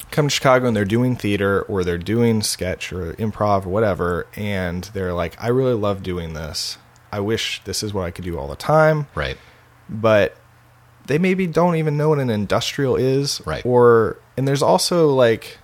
come 0.10 0.28
to 0.28 0.30
Chicago 0.30 0.68
and 0.68 0.76
they're 0.76 0.84
doing 0.86 1.16
theater 1.16 1.62
or 1.64 1.84
they're 1.84 1.98
doing 1.98 2.42
sketch 2.42 2.92
or 2.92 3.14
improv 3.14 3.66
or 3.66 3.70
whatever, 3.70 4.26
and 4.36 4.86
they're 4.94 5.14
like, 5.14 5.42
I 5.42 5.48
really 5.48 5.74
love 5.74 6.02
doing 6.04 6.34
this. 6.34 6.78
I 7.12 7.20
wish 7.20 7.62
this 7.66 7.84
is 7.84 7.94
what 7.94 8.04
I 8.06 8.12
could 8.12 8.26
do 8.26 8.38
all 8.40 8.48
the 8.48 8.56
time 8.56 9.08
Right. 9.16 9.38
but 9.90 10.38
they 11.08 11.18
maybe 11.18 11.48
don't 11.48 11.76
even 11.76 11.98
know 11.98 12.10
what 12.10 12.20
an 12.20 12.30
industrial 12.30 12.96
is 12.96 13.42
Right. 13.46 13.66
or 13.66 14.18
and 14.38 14.48
there's 14.48 14.62
also 14.62 15.10
like 15.10 15.58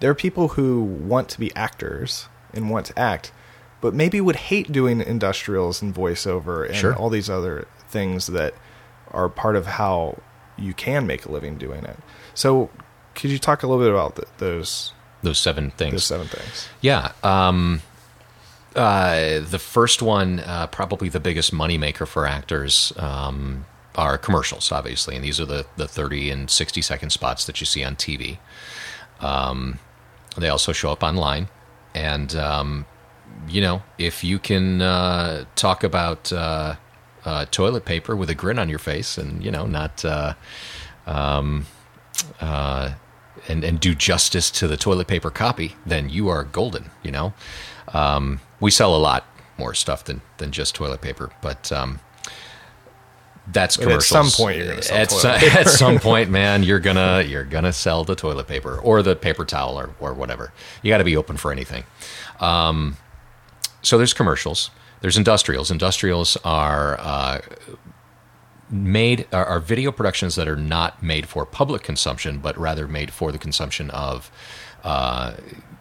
there 0.00 0.10
are 0.10 0.14
people 0.14 0.48
who 0.48 0.82
want 0.82 1.28
to 1.30 1.38
be 1.40 1.54
actors 1.56 2.28
and 2.52 2.70
want 2.70 2.86
to 2.86 2.98
act 2.98 3.32
but 3.80 3.94
maybe 3.94 4.20
would 4.20 4.36
hate 4.36 4.72
doing 4.72 5.00
industrials 5.00 5.80
and 5.82 5.94
voiceover 5.94 6.66
and 6.66 6.74
Sure. 6.76 6.94
all 6.94 7.08
these 7.10 7.30
other 7.30 7.66
things 7.88 8.26
that 8.28 8.54
are 9.12 9.28
part 9.28 9.54
of 9.56 9.66
how 9.66 10.18
you 10.58 10.74
can 10.74 11.06
make 11.06 11.24
a 11.24 11.30
living 11.32 11.56
doing 11.56 11.84
it 11.84 11.96
so 12.34 12.68
could 13.14 13.30
you 13.30 13.38
talk 13.38 13.62
a 13.62 13.66
little 13.66 13.82
bit 13.82 13.90
about 13.90 14.16
th- 14.16 14.28
those 14.38 14.92
Those 15.22 15.38
seven 15.38 15.70
things. 15.70 15.92
those 15.92 16.04
seven 16.04 16.26
things 16.26 16.68
Yeah. 16.82 17.12
Um, 17.22 17.80
uh, 18.76 19.40
the 19.40 19.58
first 19.58 20.02
one, 20.02 20.40
uh, 20.40 20.66
probably 20.68 21.08
the 21.08 21.20
biggest 21.20 21.52
moneymaker 21.52 22.06
for 22.06 22.26
actors, 22.26 22.92
um, 22.96 23.66
are 23.94 24.18
commercials, 24.18 24.70
obviously. 24.70 25.16
And 25.16 25.24
these 25.24 25.40
are 25.40 25.46
the, 25.46 25.66
the 25.76 25.88
30 25.88 26.30
and 26.30 26.50
60 26.50 26.82
second 26.82 27.10
spots 27.10 27.46
that 27.46 27.60
you 27.60 27.66
see 27.66 27.82
on 27.82 27.96
TV. 27.96 28.38
Um, 29.20 29.78
they 30.36 30.48
also 30.48 30.72
show 30.72 30.92
up 30.92 31.02
online. 31.02 31.48
And, 31.94 32.34
um, 32.36 32.86
you 33.48 33.60
know, 33.60 33.82
if 33.98 34.22
you 34.22 34.38
can 34.38 34.82
uh, 34.82 35.46
talk 35.54 35.82
about 35.82 36.30
uh, 36.32 36.76
uh, 37.24 37.46
toilet 37.46 37.86
paper 37.86 38.14
with 38.14 38.28
a 38.28 38.34
grin 38.34 38.58
on 38.58 38.68
your 38.68 38.78
face 38.78 39.16
and, 39.18 39.42
you 39.42 39.50
know, 39.50 39.66
not. 39.66 40.04
Uh, 40.04 40.34
uh, 42.40 42.94
and 43.48 43.64
and 43.64 43.80
do 43.80 43.94
justice 43.94 44.50
to 44.50 44.66
the 44.66 44.76
toilet 44.76 45.06
paper 45.06 45.30
copy, 45.30 45.76
then 45.84 46.08
you 46.08 46.28
are 46.28 46.44
golden. 46.44 46.90
You 47.02 47.12
know, 47.12 47.34
um, 47.94 48.40
we 48.60 48.70
sell 48.70 48.94
a 48.94 48.98
lot 48.98 49.24
more 49.58 49.74
stuff 49.74 50.04
than 50.04 50.20
than 50.38 50.52
just 50.52 50.74
toilet 50.74 51.00
paper, 51.00 51.30
but 51.40 51.70
um, 51.72 52.00
that's 53.52 53.76
But 53.76 53.88
at 53.88 54.02
some 54.02 54.28
point 54.30 54.58
you're 54.58 54.66
gonna 54.68 54.82
sell 54.82 54.96
at, 54.98 55.08
toilet 55.08 55.20
so- 55.22 55.38
paper. 55.38 55.58
at 55.58 55.68
some 55.68 55.98
point, 55.98 56.30
man, 56.30 56.62
you're 56.62 56.80
gonna 56.80 57.22
you're 57.22 57.44
gonna 57.44 57.72
sell 57.72 58.04
the 58.04 58.14
toilet 58.16 58.46
paper 58.48 58.78
or 58.78 59.02
the 59.02 59.14
paper 59.16 59.44
towel 59.44 59.78
or 59.78 59.90
or 60.00 60.14
whatever. 60.14 60.52
You 60.82 60.90
got 60.90 60.98
to 60.98 61.04
be 61.04 61.16
open 61.16 61.36
for 61.36 61.52
anything. 61.52 61.84
Um, 62.40 62.96
so 63.82 63.96
there's 63.98 64.12
commercials. 64.14 64.70
There's 65.00 65.16
industrials. 65.16 65.70
Industrials 65.70 66.36
are 66.44 66.98
uh, 66.98 67.40
made 68.68 69.26
are, 69.32 69.44
are 69.46 69.60
video 69.60 69.92
productions 69.92 70.34
that 70.34 70.48
are 70.48 70.56
not 70.56 71.02
made 71.02 71.28
for 71.28 71.46
public 71.46 71.82
consumption, 71.82 72.38
but 72.38 72.58
rather 72.58 72.88
made 72.88 73.12
for 73.12 73.30
the 73.30 73.38
consumption 73.38 73.90
of 73.90 74.30
uh, 74.82 75.34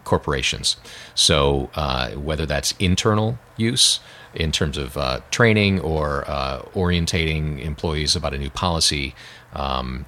corporations. 0.06 0.78
So 1.14 1.70
uh, 1.76 2.12
whether 2.12 2.45
that's 2.45 2.74
internal 2.80 3.38
use 3.58 3.99
in 4.34 4.51
terms 4.51 4.78
of 4.78 4.97
uh, 4.97 5.22
training 5.32 5.80
or 5.82 6.24
uh, 6.30 6.62
orientating 6.74 7.64
employees 7.64 8.16
about 8.16 8.34
a 8.34 8.38
new 8.38 8.49
policy, 8.49 9.16
um, 9.53 10.06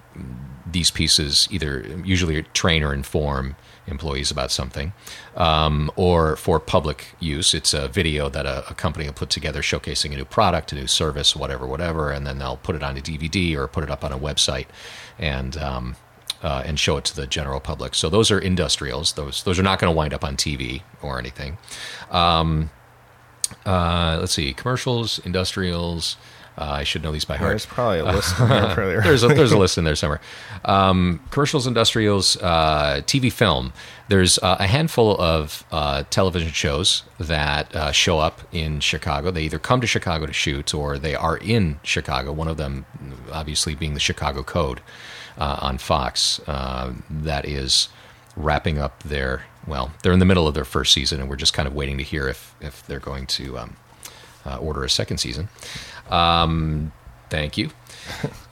these 0.70 0.92
pieces 0.92 1.48
either 1.52 1.86
usually 2.04 2.44
train 2.54 2.84
or 2.84 2.94
inform 2.94 3.56
employees 3.88 4.30
about 4.32 4.52
something, 4.52 4.92
um, 5.38 5.90
or 5.96 6.36
for 6.36 6.60
public 6.60 7.16
use, 7.20 7.54
it's 7.54 7.74
a 7.74 7.88
video 7.88 8.28
that 8.28 8.46
a, 8.46 8.70
a 8.70 8.74
company 8.74 9.06
will 9.06 9.14
put 9.14 9.30
together 9.30 9.62
showcasing 9.62 10.12
a 10.12 10.18
new 10.18 10.26
product, 10.26 10.74
a 10.74 10.76
new 10.76 10.88
service, 10.88 11.36
whatever, 11.36 11.66
whatever, 11.66 12.12
and 12.12 12.28
then 12.28 12.38
they'll 12.38 12.58
put 12.58 12.76
it 12.76 12.84
on 12.84 12.98
a 12.98 13.02
DVD 13.02 13.56
or 13.56 13.68
put 13.68 13.84
it 13.84 13.90
up 13.90 14.04
on 14.04 14.12
a 14.12 14.20
website, 14.20 14.68
and 15.18 15.56
um, 15.58 15.96
uh, 16.44 16.64
and 16.66 16.80
show 16.80 16.98
it 16.98 17.06
to 17.06 17.16
the 17.16 17.28
general 17.28 17.60
public. 17.60 17.96
So 17.96 18.10
those 18.10 18.32
are 18.32 18.40
industrials. 18.40 19.14
Those 19.14 19.44
those 19.44 19.60
are 19.60 19.64
not 19.64 19.80
going 19.80 19.92
to 19.92 19.96
wind 19.96 20.14
up 20.14 20.24
on 20.24 20.36
TV 20.36 20.82
or 21.02 21.20
anything. 21.20 21.58
Um, 22.12 22.70
uh, 23.66 24.18
let's 24.20 24.34
see, 24.34 24.54
commercials, 24.54 25.20
industrials. 25.20 26.18
Uh, 26.58 26.78
I 26.80 26.84
should 26.84 27.04
know 27.04 27.12
these 27.12 27.24
by 27.24 27.38
heart. 27.38 27.52
there's 27.52 27.68
probably 27.68 28.00
a 28.00 28.06
list 28.06 28.40
in 28.40 28.50
there 28.50 28.76
earlier. 28.76 29.02
there's 29.04 29.24
a, 29.24 29.28
there's 29.28 29.52
a 29.52 29.58
list 29.60 29.78
in 29.78 29.84
there 29.84 29.96
somewhere. 29.96 30.20
Um, 30.66 31.20
commercials, 31.30 31.68
industrials, 31.68 32.36
uh, 32.38 33.02
TV, 33.06 33.32
film. 33.32 33.74
There's 34.08 34.40
uh, 34.40 34.58
a 34.60 34.66
handful 34.66 35.16
of 35.22 35.64
uh, 35.72 36.04
television 36.10 36.52
shows 36.52 37.04
that 37.20 37.76
uh, 37.76 37.92
show 37.92 38.18
up 38.18 38.42
in 38.52 38.80
Chicago. 38.80 39.30
They 39.30 39.44
either 39.44 39.60
come 39.60 39.82
to 39.82 39.88
Chicago 39.88 40.26
to 40.26 40.34
shoot 40.34 40.74
or 40.74 40.98
they 40.98 41.14
are 41.14 41.38
in 41.38 41.80
Chicago. 41.84 42.32
One 42.32 42.48
of 42.48 42.58
them, 42.58 42.88
obviously, 43.32 43.76
being 43.76 43.94
the 43.94 44.00
Chicago 44.00 44.42
Code 44.42 44.82
uh, 45.38 45.58
on 45.62 45.78
Fox. 45.78 46.40
Uh, 46.48 46.94
that 47.10 47.46
is 47.46 47.90
wrapping 48.36 48.78
up 48.78 49.02
their 49.04 49.44
well, 49.66 49.92
they're 50.02 50.14
in 50.14 50.20
the 50.20 50.26
middle 50.26 50.48
of 50.48 50.54
their 50.54 50.64
first 50.66 50.94
season, 50.94 51.20
and 51.20 51.30
we're 51.30 51.36
just 51.36 51.54
kind 51.54 51.68
of 51.68 51.74
waiting 51.76 51.98
to 51.98 52.04
hear 52.04 52.28
if 52.28 52.56
if 52.62 52.86
they're 52.88 53.00
going 53.00 53.26
to. 53.28 53.58
Um, 53.58 53.76
uh, 54.46 54.58
order 54.58 54.84
a 54.84 54.90
second 54.90 55.18
season. 55.18 55.50
Um, 56.10 56.92
thank 57.30 57.58
you. 57.58 57.70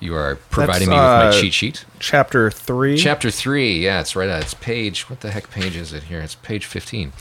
You 0.02 0.16
are 0.16 0.36
providing 0.50 0.90
me 0.90 0.96
with 0.96 1.02
my 1.02 1.28
uh, 1.28 1.32
cheat 1.32 1.54
sheet. 1.54 1.86
Chapter 2.00 2.52
three. 2.52 2.98
Chapter 2.98 3.32
three, 3.32 3.80
yeah, 3.80 4.02
it's 4.02 4.16
right. 4.16 4.30
uh, 4.30 4.40
It's 4.42 4.54
page. 4.54 5.10
What 5.10 5.22
the 5.22 5.32
heck 5.32 5.50
page 5.50 5.76
is 5.78 5.94
it 5.94 6.04
here? 6.04 6.20
It's 6.20 6.36
page 6.36 6.66
fifteen. 6.66 7.14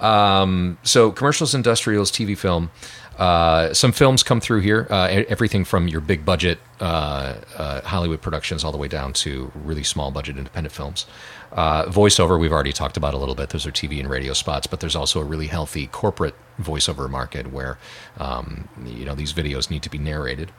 Um, 0.00 0.78
so 0.82 1.12
commercials, 1.12 1.54
industrials, 1.54 2.10
TV 2.10 2.36
film. 2.36 2.70
Uh, 3.16 3.72
some 3.72 3.92
films 3.92 4.22
come 4.22 4.40
through 4.40 4.60
here. 4.60 4.86
Uh, 4.90 5.24
everything 5.28 5.64
from 5.64 5.88
your 5.88 6.00
big 6.00 6.24
budget 6.24 6.58
uh, 6.80 7.36
uh, 7.56 7.80
Hollywood 7.82 8.20
productions 8.20 8.62
all 8.62 8.72
the 8.72 8.78
way 8.78 8.88
down 8.88 9.12
to 9.14 9.50
really 9.54 9.82
small 9.82 10.10
budget 10.10 10.36
independent 10.36 10.74
films. 10.74 11.06
Uh, 11.52 11.86
voiceover, 11.86 12.38
we've 12.38 12.52
already 12.52 12.72
talked 12.72 12.96
about 12.96 13.14
a 13.14 13.16
little 13.16 13.34
bit. 13.34 13.50
Those 13.50 13.66
are 13.66 13.70
TV 13.70 13.98
and 13.98 14.10
radio 14.10 14.34
spots, 14.34 14.66
but 14.66 14.80
there's 14.80 14.96
also 14.96 15.20
a 15.20 15.24
really 15.24 15.46
healthy 15.46 15.86
corporate 15.86 16.34
voiceover 16.60 17.08
market 17.08 17.50
where 17.52 17.78
um, 18.18 18.68
you 18.84 19.04
know 19.04 19.14
these 19.14 19.32
videos 19.32 19.70
need 19.70 19.82
to 19.82 19.90
be 19.90 19.98
narrated. 19.98 20.50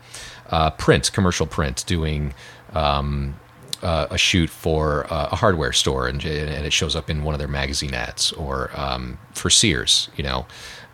Uh, 0.50 0.72
print, 0.72 1.12
commercial 1.14 1.46
print, 1.46 1.84
doing 1.86 2.34
um, 2.74 3.36
uh, 3.82 4.08
a 4.10 4.18
shoot 4.18 4.50
for 4.50 5.12
uh, 5.12 5.30
a 5.32 5.36
hardware 5.36 5.74
store 5.74 6.08
and, 6.08 6.24
and 6.26 6.66
it 6.66 6.74
shows 6.74 6.96
up 6.96 7.10
in 7.10 7.24
one 7.24 7.34
of 7.34 7.40
their 7.40 7.48
magazine 7.48 7.94
ads 7.94 8.32
or 8.34 8.72
um, 8.76 9.18
for 9.34 9.50
Sears, 9.50 10.10
you 10.16 10.24
know, 10.24 10.46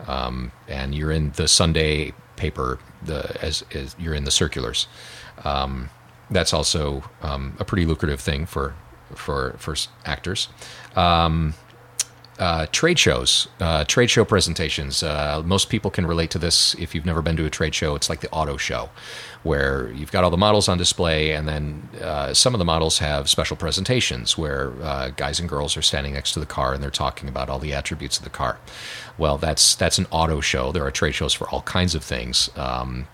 um, 0.08 0.52
and 0.68 0.96
you're 0.96 1.12
in 1.12 1.32
the 1.32 1.48
Sunday 1.48 2.14
paper 2.36 2.80
the 3.04 3.38
as, 3.44 3.64
as 3.74 3.96
you're 4.00 4.14
in 4.14 4.24
the 4.24 4.32
circulars. 4.32 4.88
Um, 5.44 5.90
that's 6.30 6.54
also 6.54 7.04
um, 7.22 7.56
a 7.60 7.66
pretty 7.66 7.86
lucrative 7.86 8.20
thing 8.20 8.46
for 8.46 8.76
for 9.16 9.56
for 9.58 9.76
actors. 10.06 10.48
Uh, 12.40 12.66
trade 12.72 12.98
shows, 12.98 13.48
uh, 13.60 13.84
trade 13.86 14.10
show 14.10 14.26
presentations. 14.26 15.04
Uh, 15.04 15.42
most 15.46 15.70
people 15.70 15.92
can 15.92 16.06
relate 16.06 16.32
to 16.32 16.40
this 16.40 16.74
if 16.76 16.96
you've 16.96 17.06
never 17.06 17.22
been 17.22 17.36
to 17.36 17.46
a 17.46 17.50
trade 17.50 17.76
show. 17.76 17.96
It's 17.96 18.10
like 18.10 18.22
the 18.22 18.32
auto 18.32 18.58
show, 18.58 18.90
where 19.44 19.92
you've 19.92 20.12
got 20.12 20.24
all 20.24 20.32
the 20.32 20.38
models 20.38 20.68
on 20.68 20.80
display, 20.80 21.32
and 21.32 21.48
then 21.48 21.90
uh, 22.02 22.34
some 22.34 22.56
of 22.56 22.60
the 22.60 22.66
models 22.66 22.98
have 22.98 23.30
special 23.30 23.56
presentations 23.56 24.36
where 24.36 24.74
uh, 24.82 25.10
guys 25.10 25.40
and 25.40 25.48
girls 25.48 25.78
are 25.78 25.84
standing 25.84 26.14
next 26.14 26.34
to 26.34 26.40
the 26.40 26.48
car 26.48 26.74
and 26.74 26.82
they're 26.82 26.90
talking 26.90 27.30
about 27.30 27.50
all 27.50 27.60
the 27.60 27.72
attributes 27.74 28.18
of 28.18 28.24
the 28.24 28.32
car. 28.32 28.58
Well, 29.18 29.38
that's 29.38 29.76
that's 29.76 30.00
an 30.00 30.08
auto 30.10 30.42
show. 30.42 30.72
There 30.72 30.86
are 30.86 30.92
trade 30.92 31.14
shows 31.14 31.34
for 31.34 31.48
all 31.50 31.62
kinds 31.62 31.94
of 31.94 32.04
things. 32.04 32.50
Um, 32.58 33.08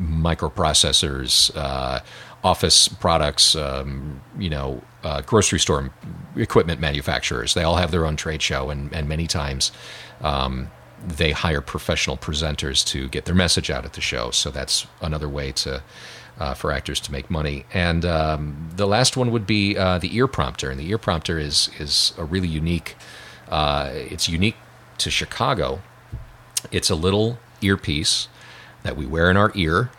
microprocessors, 0.00 1.54
uh, 1.56 2.00
office 2.42 2.88
products, 2.88 3.56
um, 3.56 4.20
you 4.38 4.48
know, 4.48 4.82
uh, 5.06 5.20
grocery 5.20 5.60
store 5.60 5.90
equipment 6.34 6.80
manufacturers. 6.80 7.54
They 7.54 7.62
all 7.62 7.76
have 7.76 7.92
their 7.92 8.04
own 8.04 8.16
trade 8.16 8.42
show, 8.42 8.70
and, 8.70 8.92
and 8.92 9.08
many 9.08 9.28
times 9.28 9.70
um, 10.20 10.68
they 11.06 11.30
hire 11.30 11.60
professional 11.60 12.16
presenters 12.16 12.84
to 12.88 13.08
get 13.08 13.24
their 13.24 13.34
message 13.34 13.70
out 13.70 13.84
at 13.84 13.92
the 13.92 14.00
show. 14.00 14.32
So 14.32 14.50
that's 14.50 14.86
another 15.00 15.28
way 15.28 15.52
to. 15.52 15.82
Uh, 16.38 16.52
for 16.52 16.70
actors 16.70 17.00
to 17.00 17.10
make 17.10 17.30
money, 17.30 17.64
and 17.72 18.04
um, 18.04 18.68
the 18.76 18.86
last 18.86 19.16
one 19.16 19.30
would 19.30 19.46
be 19.46 19.74
uh, 19.74 19.96
the 19.96 20.14
ear 20.14 20.26
prompter, 20.26 20.68
and 20.70 20.78
the 20.78 20.86
ear 20.90 20.98
prompter 20.98 21.38
is 21.38 21.70
is 21.78 22.12
a 22.18 22.24
really 22.26 22.46
unique. 22.46 22.94
Uh, 23.48 23.88
it's 23.94 24.28
unique 24.28 24.56
to 24.98 25.10
Chicago. 25.10 25.80
It's 26.70 26.90
a 26.90 26.94
little 26.94 27.38
earpiece 27.62 28.28
that 28.82 28.98
we 28.98 29.06
wear 29.06 29.30
in 29.30 29.38
our 29.38 29.50
ear. 29.54 29.90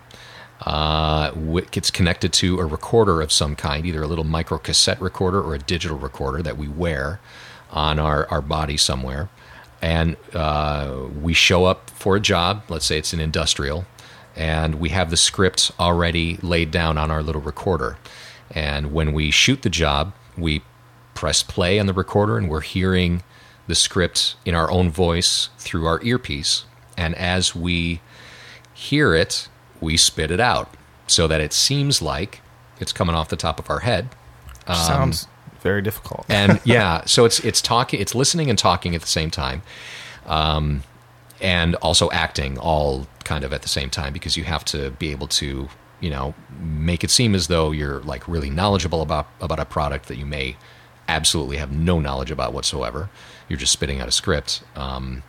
Uh, 0.62 1.32
gets 1.72 1.92
connected 1.92 2.34
to 2.34 2.60
a 2.60 2.66
recorder 2.66 3.22
of 3.22 3.32
some 3.32 3.56
kind, 3.56 3.86
either 3.86 4.02
a 4.02 4.08
little 4.08 4.24
micro 4.24 4.58
cassette 4.58 5.00
recorder 5.00 5.42
or 5.42 5.54
a 5.54 5.60
digital 5.60 5.98
recorder 5.98 6.42
that 6.42 6.58
we 6.58 6.68
wear 6.68 7.20
on 7.70 8.00
our, 8.00 8.28
our 8.30 8.42
body 8.42 8.76
somewhere. 8.76 9.30
And 9.82 10.18
uh, 10.34 11.06
we 11.22 11.34
show 11.34 11.66
up 11.66 11.92
for 11.92 12.16
a 12.16 12.20
job, 12.20 12.64
let's 12.70 12.86
say 12.86 12.98
it's 12.98 13.14
an 13.14 13.20
industrial, 13.20 13.86
and 14.36 14.76
we 14.76 14.90
have 14.90 15.12
the 15.12 15.18
script 15.18 15.72
already 15.80 16.38
laid 16.42 16.72
down 16.72 16.98
on 16.98 17.12
our 17.12 17.22
little 17.22 17.42
recorder. 17.42 17.98
And 18.52 18.94
when 18.94 19.14
we 19.14 19.30
shoot 19.32 19.62
the 19.62 19.70
job, 19.70 20.14
we 20.38 20.64
press 21.14 21.44
play 21.44 21.80
on 21.80 21.86
the 21.86 21.94
recorder 21.94 22.38
and 22.38 22.50
we're 22.50 22.62
hearing 22.62 23.24
the 23.68 23.76
script 23.76 24.36
in 24.46 24.56
our 24.56 24.70
own 24.72 24.90
voice 24.90 25.50
through 25.58 25.86
our 25.86 26.02
earpiece. 26.04 26.66
And 26.96 27.14
as 27.16 27.56
we 27.56 28.02
hear 28.74 29.14
it, 29.14 29.48
we 29.82 29.98
spit 29.98 30.32
it 30.32 30.40
out 30.40 30.74
so 31.08 31.28
that 31.28 31.42
it 31.42 31.54
seems 31.54 32.02
like 32.02 32.42
it's 32.80 32.92
coming 32.92 33.16
off 33.16 33.30
the 33.30 33.36
top 33.36 33.60
of 33.60 33.70
our 33.70 33.80
head. 33.80 34.10
Sounds 34.68 35.28
very 35.62 35.82
difficult. 35.82 36.26
And 36.30 36.60
yeah, 36.66 37.06
so 37.06 37.26
it's 37.26 37.40
it's 37.40 37.62
talking, 37.62 38.00
it's 38.00 38.14
listening 38.16 38.50
and 38.50 38.60
talking 38.60 38.96
at 38.96 39.02
the 39.02 39.08
same 39.08 39.32
time, 39.32 39.62
um, 40.26 40.84
and 41.42 41.76
also 41.76 42.10
acting 42.12 42.58
all 42.58 43.08
kind 43.24 43.44
of 43.44 43.54
at 43.54 43.62
the 43.62 43.70
same 43.70 43.90
time 43.90 44.14
because 44.14 44.38
you 44.38 44.44
have 44.44 44.64
to 44.66 44.92
be 44.92 45.12
able 45.12 45.28
to 45.28 45.68
you 46.00 46.10
know 46.10 46.34
make 46.60 47.04
it 47.04 47.10
seem 47.10 47.36
as 47.36 47.48
though 47.48 47.72
you're 47.72 48.02
like 48.02 48.28
really 48.28 48.50
knowledgeable 48.50 49.02
about 49.02 49.28
about 49.42 49.60
a 49.60 49.66
product 49.66 50.08
that 50.08 50.18
you 50.18 50.26
may 50.26 50.56
absolutely 51.08 51.58
have 51.58 51.72
no 51.72 52.00
knowledge 52.00 52.32
about 52.32 52.54
whatsoever. 52.54 53.10
You're 53.48 53.60
just 53.60 53.72
spitting 53.72 54.02
out 54.02 54.08
a 54.08 54.12
script, 54.12 54.64
um, 54.76 55.24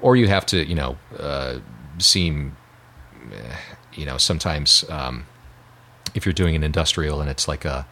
or 0.00 0.16
you 0.16 0.28
have 0.28 0.46
to 0.46 0.64
you 0.64 0.74
know 0.74 0.96
uh, 1.18 1.58
seem 1.98 2.56
eh, 3.32 3.56
you 3.98 4.06
know 4.06 4.16
sometimes 4.18 4.84
um, 4.88 5.26
if 6.14 6.24
you're 6.24 6.32
doing 6.42 6.56
an 6.56 6.62
industrial 6.62 7.20
and 7.20 7.28
it's 7.30 7.46
like 7.48 7.64
a 7.64 7.86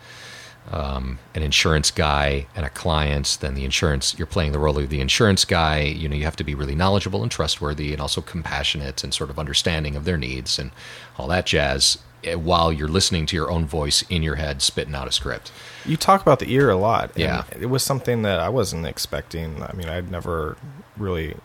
um, 0.73 1.19
an 1.35 1.43
insurance 1.43 1.93
guy 1.93 2.47
and 2.57 2.67
a 2.67 2.71
client, 2.71 3.39
then 3.41 3.55
the 3.55 3.65
insurance 3.65 4.17
you're 4.19 4.27
playing 4.27 4.51
the 4.53 4.59
role 4.59 4.77
of 4.79 4.89
the 4.89 5.01
insurance 5.01 5.45
guy. 5.45 5.81
You 5.83 6.09
know, 6.09 6.17
you 6.17 6.25
have 6.25 6.37
to 6.37 6.45
be 6.45 6.55
really 6.57 6.75
knowledgeable 6.75 7.23
and 7.23 7.31
trustworthy, 7.31 7.93
and 7.93 8.01
also 8.01 8.21
compassionate 8.21 9.05
and 9.05 9.15
sort 9.15 9.31
of 9.31 9.39
understanding 9.39 9.95
of 9.95 10.05
their 10.05 10.17
needs 10.17 10.59
and 10.59 10.73
all 11.19 11.29
that 11.29 11.47
jazz. 11.47 11.99
eh, 12.25 12.35
While 12.35 12.73
you're 12.73 12.89
listening 12.89 13.27
to 13.27 13.37
your 13.37 13.49
own 13.49 13.65
voice 13.65 14.03
in 14.11 14.25
your 14.25 14.35
head, 14.37 14.61
spitting 14.61 14.95
out 14.95 15.07
a 15.07 15.13
script. 15.13 15.53
You 15.85 15.97
talk 15.97 16.21
about 16.21 16.41
the 16.41 16.51
ear 16.53 16.69
a 16.71 16.77
lot. 16.77 17.13
Yeah. 17.15 17.45
It 17.61 17.67
was 17.67 17.85
something 17.85 18.23
that 18.23 18.41
I 18.41 18.49
wasn't 18.49 18.87
expecting. 18.87 19.63
I 19.63 19.73
mean, 19.73 19.89
I'd 19.89 20.11
never 20.11 20.57
really 20.97 21.37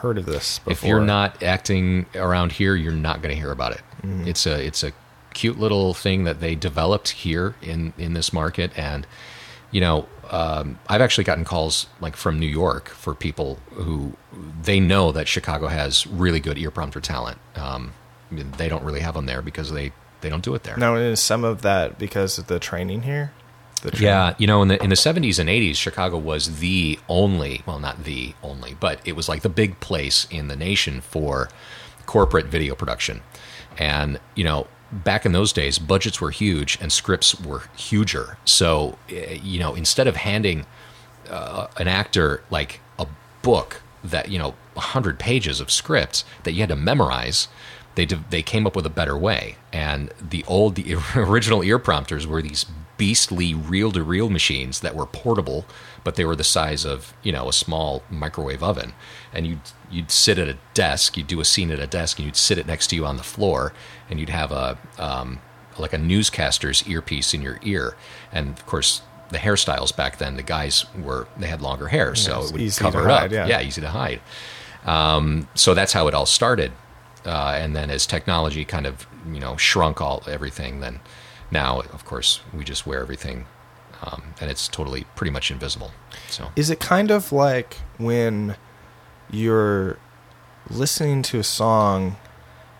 heard 0.00 0.18
of 0.18 0.26
this 0.26 0.58
before. 0.58 0.72
If 0.72 0.84
you're 0.84 1.04
not 1.04 1.42
acting 1.42 2.06
around 2.14 2.52
here, 2.52 2.74
you're 2.74 2.92
not 2.92 3.22
going 3.22 3.34
to 3.34 3.40
hear 3.40 3.52
about 3.52 3.72
it. 3.72 3.82
It's 4.26 4.46
a 4.46 4.64
it's 4.64 4.82
a 4.82 4.92
cute 5.34 5.58
little 5.58 5.94
thing 5.94 6.24
that 6.24 6.40
they 6.40 6.54
developed 6.54 7.10
here 7.10 7.54
in 7.62 7.92
in 7.98 8.14
this 8.14 8.32
market, 8.32 8.70
and 8.76 9.06
you 9.70 9.80
know, 9.80 10.06
um, 10.30 10.78
I've 10.88 11.00
actually 11.00 11.24
gotten 11.24 11.44
calls 11.44 11.86
like 12.00 12.16
from 12.16 12.38
New 12.38 12.46
York 12.46 12.88
for 12.88 13.14
people 13.14 13.58
who 13.72 14.14
they 14.62 14.80
know 14.80 15.12
that 15.12 15.28
Chicago 15.28 15.66
has 15.66 16.06
really 16.06 16.40
good 16.40 16.58
ear 16.58 16.70
prompter 16.70 17.00
talent. 17.00 17.38
Um, 17.56 17.92
they 18.30 18.68
don't 18.68 18.84
really 18.84 19.00
have 19.00 19.14
them 19.14 19.26
there 19.26 19.42
because 19.42 19.70
they 19.72 19.92
they 20.20 20.28
don't 20.28 20.44
do 20.44 20.54
it 20.54 20.62
there. 20.62 20.76
Now, 20.76 20.96
is 20.96 21.20
some 21.20 21.44
of 21.44 21.62
that 21.62 21.98
because 21.98 22.38
of 22.38 22.46
the 22.46 22.58
training 22.58 23.02
here? 23.02 23.32
The 23.82 23.90
train- 23.92 24.02
Yeah, 24.02 24.34
you 24.38 24.46
know, 24.46 24.62
in 24.62 24.68
the 24.68 24.82
in 24.82 24.90
the 24.90 24.96
seventies 24.96 25.38
and 25.38 25.48
eighties, 25.48 25.76
Chicago 25.78 26.18
was 26.18 26.60
the 26.60 26.98
only 27.08 27.62
well, 27.66 27.78
not 27.78 28.04
the 28.04 28.34
only, 28.42 28.74
but 28.78 29.00
it 29.04 29.16
was 29.16 29.28
like 29.28 29.42
the 29.42 29.48
big 29.48 29.80
place 29.80 30.26
in 30.30 30.48
the 30.48 30.56
nation 30.56 31.00
for 31.00 31.48
corporate 32.06 32.46
video 32.46 32.74
production. 32.74 33.22
And 33.78 34.20
you 34.34 34.44
know, 34.44 34.66
back 34.92 35.24
in 35.24 35.32
those 35.32 35.52
days, 35.52 35.78
budgets 35.78 36.20
were 36.20 36.30
huge 36.30 36.76
and 36.80 36.92
scripts 36.92 37.40
were 37.40 37.64
huger. 37.76 38.36
So, 38.44 38.98
eh, 39.08 39.38
you 39.42 39.58
know, 39.58 39.74
instead 39.74 40.06
of 40.06 40.16
handing 40.16 40.66
uh, 41.30 41.68
an 41.76 41.88
actor 41.88 42.42
like 42.50 42.80
a 42.98 43.06
book 43.42 43.82
that 44.02 44.30
you 44.30 44.38
know 44.38 44.54
hundred 44.76 45.18
pages 45.18 45.60
of 45.60 45.70
scripts 45.70 46.24
that 46.44 46.52
you 46.52 46.60
had 46.60 46.68
to 46.70 46.76
memorize. 46.76 47.48
They 47.96 48.06
they 48.06 48.42
came 48.42 48.66
up 48.66 48.76
with 48.76 48.86
a 48.86 48.90
better 48.90 49.16
way, 49.16 49.56
and 49.72 50.12
the 50.20 50.44
old 50.46 50.76
the 50.76 50.96
original 51.16 51.62
ear 51.62 51.78
prompters 51.78 52.26
were 52.26 52.40
these 52.40 52.64
beastly 53.00 53.54
reel 53.54 53.90
to 53.90 54.02
reel 54.02 54.28
machines 54.28 54.80
that 54.80 54.94
were 54.94 55.06
portable, 55.06 55.64
but 56.04 56.16
they 56.16 56.24
were 56.26 56.36
the 56.36 56.44
size 56.44 56.84
of 56.84 57.14
you 57.22 57.32
know 57.32 57.48
a 57.48 57.52
small 57.52 58.02
microwave 58.10 58.62
oven, 58.62 58.92
and 59.32 59.46
you'd 59.46 59.60
you'd 59.90 60.10
sit 60.10 60.38
at 60.38 60.48
a 60.48 60.58
desk, 60.74 61.16
you'd 61.16 61.26
do 61.26 61.40
a 61.40 61.44
scene 61.46 61.70
at 61.70 61.78
a 61.78 61.86
desk, 61.86 62.18
and 62.18 62.26
you'd 62.26 62.36
sit 62.36 62.58
it 62.58 62.66
next 62.66 62.88
to 62.88 62.96
you 62.96 63.06
on 63.06 63.16
the 63.16 63.22
floor, 63.22 63.72
and 64.10 64.20
you'd 64.20 64.28
have 64.28 64.52
a 64.52 64.76
um, 64.98 65.40
like 65.78 65.94
a 65.94 65.98
newscaster's 65.98 66.86
earpiece 66.86 67.32
in 67.32 67.40
your 67.40 67.58
ear, 67.62 67.96
and 68.32 68.50
of 68.50 68.66
course 68.66 69.00
the 69.30 69.38
hairstyles 69.38 69.96
back 69.96 70.18
then, 70.18 70.36
the 70.36 70.42
guys 70.42 70.84
were 70.94 71.26
they 71.38 71.46
had 71.46 71.62
longer 71.62 71.88
hair, 71.88 72.14
so 72.14 72.40
it's 72.40 72.50
it 72.50 72.58
would 72.58 72.76
cover 72.92 73.08
it 73.08 73.10
hide, 73.10 73.32
up. 73.32 73.48
yeah. 73.48 73.62
easy 73.62 73.80
to 73.80 73.88
hide. 73.88 74.20
Um, 74.84 75.48
so 75.54 75.72
that's 75.72 75.94
how 75.94 76.06
it 76.06 76.12
all 76.12 76.26
started, 76.26 76.72
uh, 77.24 77.56
and 77.58 77.74
then 77.74 77.88
as 77.88 78.04
technology 78.06 78.66
kind 78.66 78.86
of 78.86 79.06
you 79.32 79.40
know 79.40 79.56
shrunk 79.56 80.02
all 80.02 80.22
everything, 80.26 80.80
then 80.80 81.00
now 81.50 81.80
of 81.80 82.04
course 82.04 82.40
we 82.52 82.64
just 82.64 82.86
wear 82.86 83.00
everything, 83.00 83.46
um, 84.02 84.34
and 84.40 84.50
it's 84.50 84.68
totally 84.68 85.04
pretty 85.16 85.30
much 85.30 85.50
invisible. 85.50 85.92
So 86.28 86.50
Is 86.56 86.70
it 86.70 86.80
kind 86.80 87.10
of 87.10 87.32
like 87.32 87.74
when 87.98 88.56
you're 89.30 89.98
listening 90.68 91.22
to 91.22 91.38
a 91.38 91.44
song, 91.44 92.16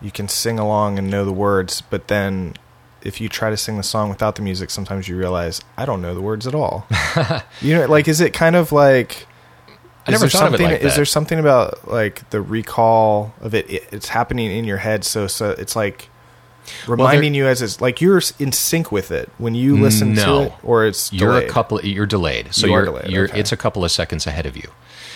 you 0.01 0.11
can 0.11 0.27
sing 0.27 0.59
along 0.59 0.97
and 0.97 1.09
know 1.09 1.25
the 1.25 1.33
words, 1.33 1.81
but 1.81 2.07
then 2.07 2.55
if 3.01 3.19
you 3.19 3.27
try 3.29 3.49
to 3.49 3.57
sing 3.57 3.77
the 3.77 3.83
song 3.83 4.09
without 4.09 4.35
the 4.35 4.41
music, 4.41 4.69
sometimes 4.69 5.07
you 5.07 5.17
realize 5.17 5.61
I 5.77 5.85
don't 5.85 6.01
know 6.01 6.13
the 6.13 6.21
words 6.21 6.45
at 6.47 6.53
all. 6.55 6.87
you 7.61 7.73
know, 7.75 7.87
like 7.87 8.07
is 8.07 8.21
it 8.21 8.33
kind 8.33 8.55
of 8.55 8.71
like 8.71 9.27
I 10.07 10.11
never 10.11 10.21
there 10.21 10.29
thought 10.29 10.53
of 10.53 10.59
it 10.59 10.63
like 10.63 10.81
Is 10.81 10.93
that. 10.93 10.95
there 10.97 11.05
something 11.05 11.39
about 11.39 11.87
like 11.87 12.29
the 12.29 12.41
recall 12.41 13.33
of 13.41 13.53
it? 13.55 13.69
it 13.69 13.87
it's 13.91 14.09
happening 14.09 14.51
in 14.51 14.65
your 14.65 14.77
head, 14.77 15.03
so 15.03 15.27
so 15.27 15.51
it's 15.51 15.75
like 15.75 16.09
reminding 16.87 17.33
you 17.33 17.47
as 17.47 17.61
it's 17.61 17.81
like 17.81 18.01
you're 18.01 18.21
in 18.39 18.51
sync 18.51 18.91
with 18.91 19.11
it 19.11 19.29
when 19.37 19.55
you 19.55 19.75
listen 19.77 20.13
No. 20.13 20.25
to 20.25 20.45
it, 20.47 20.53
or 20.63 20.85
it's 20.85 21.11
you're 21.11 21.29
delayed? 21.33 21.49
a 21.49 21.51
couple 21.51 21.81
you're 21.81 22.05
delayed 22.05 22.53
so 22.53 22.67
You 22.67 22.73
you're, 22.73 22.85
delayed, 22.85 23.09
you're 23.11 23.25
okay. 23.25 23.39
it's 23.39 23.51
a 23.51 23.57
couple 23.57 23.83
of 23.83 23.91
seconds 23.91 24.27
ahead 24.27 24.45
of 24.45 24.55
you 24.55 24.69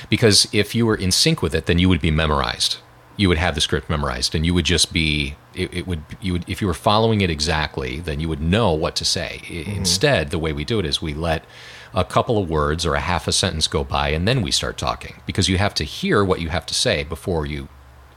because 0.10 0.48
if 0.52 0.76
you 0.76 0.86
were 0.86 0.96
in 0.96 1.12
sync 1.12 1.42
with 1.42 1.56
it 1.56 1.66
then 1.66 1.80
you 1.80 1.90
would 1.90 2.02
be 2.02 2.12
memorized 2.12 2.78
you 3.18 3.30
would 3.30 3.38
have 3.38 3.56
the 3.56 3.62
script 3.62 3.90
memorized 3.90 4.36
and 4.36 4.46
you 4.46 4.54
would 4.54 4.66
just 4.66 4.92
be 4.92 5.36
it, 5.54 5.74
it 5.74 5.88
would 5.88 6.02
you 6.20 6.34
would 6.34 6.50
if 6.50 6.62
you 6.62 6.68
were 6.68 6.74
following 6.74 7.22
it 7.22 7.30
exactly 7.30 8.00
then 8.00 8.20
you 8.20 8.28
would 8.28 8.42
know 8.42 8.72
what 8.74 8.96
to 8.96 9.06
say 9.06 9.42
Mm-hmm. 9.46 9.72
instead 9.72 10.32
the 10.32 10.40
way 10.40 10.52
we 10.52 10.66
do 10.66 10.80
it 10.80 10.86
is 10.86 11.02
we 11.02 11.14
let 11.14 11.46
a 11.94 12.04
couple 12.04 12.38
of 12.38 12.50
words 12.50 12.86
or 12.86 12.94
a 12.96 13.00
half 13.00 13.26
a 13.28 13.32
sentence 13.32 13.68
go 13.68 13.84
by 13.84 14.10
and 14.10 14.28
then 14.28 14.42
we 14.42 14.52
start 14.52 14.78
talking 14.78 15.16
because 15.26 15.48
you 15.48 15.58
have 15.58 15.74
to 15.76 15.86
hear 15.86 16.26
what 16.26 16.42
you 16.42 16.50
have 16.50 16.66
to 16.66 16.74
say 16.74 17.04
before 17.06 17.46
you 17.46 17.70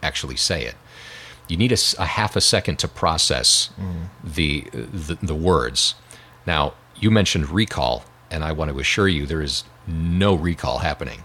actually 0.02 0.36
say 0.36 0.64
it 0.64 0.74
you 1.48 1.56
need 1.56 1.72
a 1.72 2.04
half 2.04 2.36
a 2.36 2.40
second 2.40 2.78
to 2.80 2.88
process 2.88 3.70
the, 4.22 4.66
the 4.72 5.18
the 5.22 5.34
words. 5.34 5.94
Now, 6.46 6.74
you 6.96 7.10
mentioned 7.10 7.48
recall, 7.50 8.04
and 8.30 8.44
I 8.44 8.52
want 8.52 8.70
to 8.70 8.78
assure 8.78 9.08
you 9.08 9.26
there 9.26 9.42
is 9.42 9.64
no 9.86 10.34
recall 10.34 10.78
happening. 10.78 11.24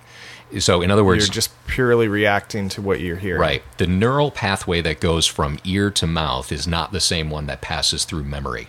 So, 0.60 0.82
in 0.82 0.92
other 0.92 1.04
words, 1.04 1.28
You're 1.28 1.34
just 1.34 1.52
purely 1.66 2.08
reacting 2.08 2.70
to 2.70 2.82
what 2.82 3.00
you're 3.00 3.18
hearing. 3.18 3.42
right, 3.42 3.64
the 3.78 3.88
neural 3.88 4.30
pathway 4.30 4.82
that 4.82 5.00
goes 5.00 5.26
from 5.26 5.58
ear 5.64 5.90
to 5.92 6.06
mouth 6.06 6.52
is 6.52 6.68
not 6.68 6.92
the 6.92 7.00
same 7.00 7.30
one 7.32 7.48
that 7.48 7.62
passes 7.62 8.06
through 8.06 8.24
memory. 8.24 8.68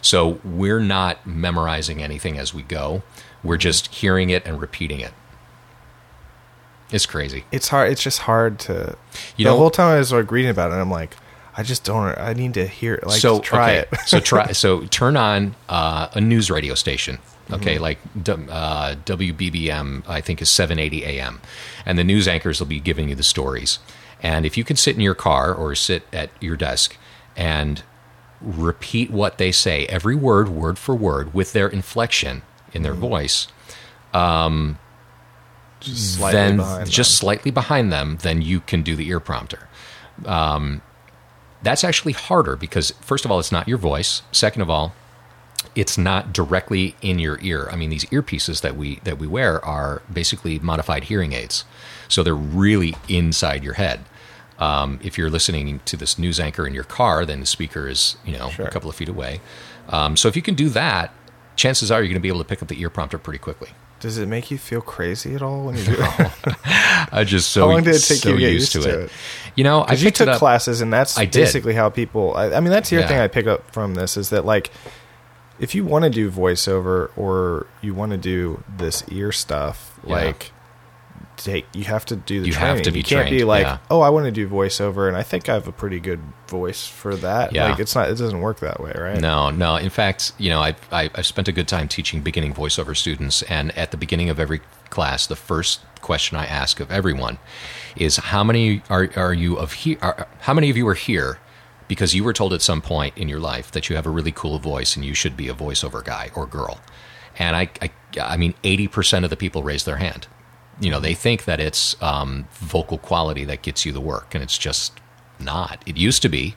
So, 0.00 0.40
we're 0.44 0.80
not 0.80 1.24
memorizing 1.26 2.02
anything 2.02 2.38
as 2.38 2.52
we 2.52 2.62
go. 2.62 3.02
We're 3.44 3.56
just 3.56 3.94
hearing 3.94 4.30
it 4.30 4.44
and 4.46 4.60
repeating 4.60 4.98
it. 5.00 5.12
It's 6.92 7.06
crazy. 7.06 7.44
It's 7.50 7.68
hard. 7.68 7.90
It's 7.90 8.02
just 8.02 8.20
hard 8.20 8.58
to. 8.60 8.96
You 9.36 9.44
the 9.46 9.50
know- 9.50 9.56
whole 9.56 9.70
time 9.70 9.94
I 9.94 9.98
was 9.98 10.12
like 10.12 10.30
reading 10.30 10.50
about 10.50 10.70
it, 10.72 10.74
I'm 10.74 10.90
like, 10.90 11.16
I 11.56 11.62
just 11.62 11.84
don't. 11.84 12.16
I 12.18 12.32
need 12.34 12.54
to 12.54 12.66
hear 12.66 12.94
it. 12.94 13.06
Like, 13.06 13.20
so 13.20 13.40
try 13.40 13.78
okay. 13.78 13.88
it. 13.92 14.00
so 14.06 14.20
try 14.20 14.52
so 14.52 14.84
turn 14.86 15.16
on 15.16 15.54
uh, 15.68 16.08
a 16.14 16.20
news 16.20 16.50
radio 16.50 16.74
station. 16.74 17.18
Okay, 17.50 17.74
Mm-hmm. 17.74 17.82
like 17.82 17.98
uh, 18.50 18.94
WBBM, 19.04 20.04
I 20.08 20.20
think 20.20 20.40
is 20.40 20.48
780 20.48 21.04
AM, 21.04 21.40
and 21.84 21.98
the 21.98 22.04
news 22.04 22.26
anchors 22.28 22.60
will 22.60 22.68
be 22.68 22.80
giving 22.80 23.08
you 23.08 23.14
the 23.14 23.22
stories. 23.24 23.78
And 24.22 24.46
if 24.46 24.56
you 24.56 24.62
can 24.64 24.76
sit 24.76 24.94
in 24.94 25.00
your 25.02 25.16
car 25.16 25.52
or 25.52 25.74
sit 25.74 26.04
at 26.12 26.30
your 26.40 26.56
desk 26.56 26.96
and 27.36 27.82
repeat 28.40 29.10
what 29.10 29.38
they 29.38 29.50
say, 29.52 29.86
every 29.86 30.14
word, 30.14 30.48
word 30.48 30.78
for 30.78 30.94
word, 30.94 31.34
with 31.34 31.52
their 31.52 31.68
inflection 31.68 32.42
in 32.72 32.80
Mm-hmm. 32.80 32.82
their 32.84 32.94
voice, 32.94 33.48
Just 35.82 36.14
slightly 36.16 36.38
then 36.40 36.56
behind 36.56 36.90
just 36.90 37.10
them. 37.10 37.16
slightly 37.16 37.50
behind 37.50 37.92
them, 37.92 38.18
then 38.22 38.42
you 38.42 38.60
can 38.60 38.82
do 38.82 38.96
the 38.96 39.08
ear 39.08 39.20
prompter. 39.20 39.68
Um, 40.26 40.82
that's 41.62 41.84
actually 41.84 42.12
harder 42.12 42.56
because, 42.56 42.90
first 43.00 43.24
of 43.24 43.30
all, 43.30 43.38
it's 43.38 43.52
not 43.52 43.68
your 43.68 43.78
voice. 43.78 44.22
Second 44.32 44.62
of 44.62 44.70
all, 44.70 44.94
it's 45.76 45.96
not 45.96 46.32
directly 46.32 46.96
in 47.02 47.18
your 47.18 47.38
ear. 47.40 47.68
I 47.70 47.76
mean, 47.76 47.90
these 47.90 48.04
earpieces 48.06 48.60
that 48.62 48.76
we 48.76 48.96
that 49.04 49.18
we 49.18 49.26
wear 49.26 49.64
are 49.64 50.02
basically 50.12 50.58
modified 50.58 51.04
hearing 51.04 51.32
aids, 51.32 51.64
so 52.08 52.22
they're 52.22 52.34
really 52.34 52.96
inside 53.08 53.62
your 53.62 53.74
head. 53.74 54.00
Um, 54.58 54.98
if 55.02 55.16
you're 55.16 55.30
listening 55.30 55.80
to 55.86 55.96
this 55.96 56.18
news 56.18 56.38
anchor 56.40 56.66
in 56.66 56.74
your 56.74 56.84
car, 56.84 57.24
then 57.24 57.40
the 57.40 57.46
speaker 57.46 57.88
is 57.88 58.16
you 58.24 58.36
know 58.36 58.50
Sure. 58.50 58.66
a 58.66 58.70
couple 58.70 58.90
of 58.90 58.96
feet 58.96 59.08
away. 59.08 59.40
Um, 59.88 60.16
so 60.16 60.28
if 60.28 60.36
you 60.36 60.42
can 60.42 60.54
do 60.54 60.68
that, 60.70 61.12
chances 61.56 61.90
are 61.90 62.00
you're 62.00 62.08
going 62.08 62.14
to 62.14 62.20
be 62.20 62.28
able 62.28 62.38
to 62.40 62.44
pick 62.44 62.60
up 62.62 62.68
the 62.68 62.80
ear 62.80 62.90
prompter 62.90 63.18
pretty 63.18 63.38
quickly. 63.38 63.68
Does 64.02 64.18
it 64.18 64.26
make 64.26 64.50
you 64.50 64.58
feel 64.58 64.80
crazy 64.80 65.34
at 65.36 65.42
all 65.42 65.64
when 65.64 65.76
you 65.76 65.84
do 65.84 65.96
it? 65.98 66.32
I 67.12 67.22
just 67.24 67.50
so 67.50 67.60
How 67.62 67.68
long 67.68 67.84
did 67.84 67.94
it 67.94 68.00
take 68.00 68.18
so 68.18 68.30
you 68.30 68.34
to 68.34 68.40
get 68.40 68.52
used 68.52 68.72
to 68.72 69.04
it? 69.04 69.10
You 69.54 69.62
know, 69.64 69.82
I 69.82 69.92
you 69.94 70.08
it 70.08 70.14
took 70.16 70.28
up. 70.28 70.38
classes, 70.38 70.80
and 70.80 70.92
that's 70.92 71.16
basically 71.26 71.74
how 71.74 71.88
people. 71.88 72.34
I, 72.36 72.52
I 72.52 72.60
mean, 72.60 72.70
that's 72.70 72.90
the 72.90 72.96
other 72.96 73.04
Yeah. 73.04 73.08
thing 73.08 73.18
I 73.20 73.28
pick 73.28 73.46
up 73.46 73.70
from 73.72 73.94
this 73.94 74.16
is 74.16 74.30
that 74.30 74.44
like, 74.44 74.70
if 75.60 75.74
you 75.74 75.84
want 75.84 76.02
to 76.04 76.10
do 76.10 76.30
voiceover 76.30 77.10
or 77.16 77.66
you 77.80 77.94
want 77.94 78.10
to 78.12 78.18
do 78.18 78.64
this 78.76 79.04
ear 79.08 79.30
stuff, 79.30 79.98
Yeah. 80.04 80.14
like, 80.16 80.50
take 81.36 81.66
you 81.74 81.84
have 81.84 82.04
to 82.06 82.16
do 82.16 82.40
the 82.40 82.46
You 82.48 82.54
have 82.54 82.76
training. 82.76 82.84
to 82.84 82.90
be 82.92 82.98
you 82.98 83.04
can't 83.04 83.30
be 83.30 83.44
like, 83.44 83.64
yeah. 83.64 83.78
oh, 83.90 84.00
I 84.00 84.10
want 84.10 84.26
to 84.26 84.30
do 84.32 84.48
voiceover, 84.48 85.08
and 85.08 85.16
I 85.16 85.22
think 85.22 85.48
I 85.48 85.54
have 85.54 85.68
a 85.68 85.72
pretty 85.72 86.00
good 86.00 86.20
voice 86.48 86.86
for 86.86 87.16
that. 87.16 87.52
Yeah. 87.52 87.70
Like, 87.70 87.78
it's 87.80 87.94
not. 87.94 88.08
It 88.10 88.18
doesn't 88.18 88.40
work 88.40 88.60
that 88.60 88.80
way, 88.80 88.92
right? 88.96 89.20
No, 89.20 89.50
no. 89.50 89.76
In 89.76 89.90
fact, 89.90 90.32
you 90.38 90.50
know, 90.50 90.60
I, 90.60 90.74
I 90.90 91.10
I've 91.14 91.26
spent 91.26 91.48
a 91.48 91.52
good 91.52 91.68
time 91.68 91.88
teaching 91.88 92.20
beginning 92.20 92.54
voiceover 92.54 92.96
students, 92.96 93.42
and 93.42 93.76
at 93.76 93.90
the 93.90 93.96
beginning 93.96 94.30
of 94.30 94.38
every 94.38 94.60
class, 94.90 95.26
the 95.26 95.36
first 95.36 95.80
question 96.00 96.36
I 96.36 96.46
ask 96.46 96.80
of 96.80 96.90
everyone 96.90 97.38
is 97.96 98.16
how 98.16 98.42
many 98.44 98.82
are 98.90 99.08
are 99.16 99.32
you 99.34 99.56
of 99.56 99.72
here? 99.72 99.98
How 100.40 100.54
many 100.54 100.70
of 100.70 100.76
you 100.76 100.86
are 100.88 100.94
here 100.94 101.38
because 101.88 102.14
you 102.14 102.24
were 102.24 102.32
told 102.32 102.52
at 102.52 102.62
some 102.62 102.80
point 102.80 103.16
in 103.18 103.28
your 103.28 103.40
life 103.40 103.70
that 103.72 103.88
you 103.90 103.96
have 103.96 104.06
a 104.06 104.10
really 104.10 104.32
cool 104.32 104.58
voice 104.58 104.96
and 104.96 105.04
you 105.04 105.14
should 105.14 105.36
be 105.36 105.48
a 105.48 105.54
voiceover 105.54 106.04
guy 106.04 106.30
or 106.34 106.46
girl? 106.46 106.80
And 107.38 107.56
I 107.56 107.70
I, 107.80 107.90
I 108.20 108.36
mean, 108.36 108.54
eighty 108.64 108.88
percent 108.88 109.24
of 109.24 109.30
the 109.30 109.36
people 109.36 109.62
raise 109.62 109.84
their 109.84 109.96
hand. 109.96 110.26
You 110.82 110.90
know, 110.90 111.00
they 111.00 111.14
think 111.14 111.44
that 111.44 111.60
it's 111.60 112.00
um, 112.02 112.46
vocal 112.52 112.98
quality 112.98 113.44
that 113.44 113.62
gets 113.62 113.86
you 113.86 113.92
the 113.92 114.00
work, 114.00 114.34
and 114.34 114.42
it's 114.42 114.58
just 114.58 114.92
not. 115.38 115.82
It 115.86 115.96
used 115.96 116.22
to 116.22 116.28
be. 116.28 116.56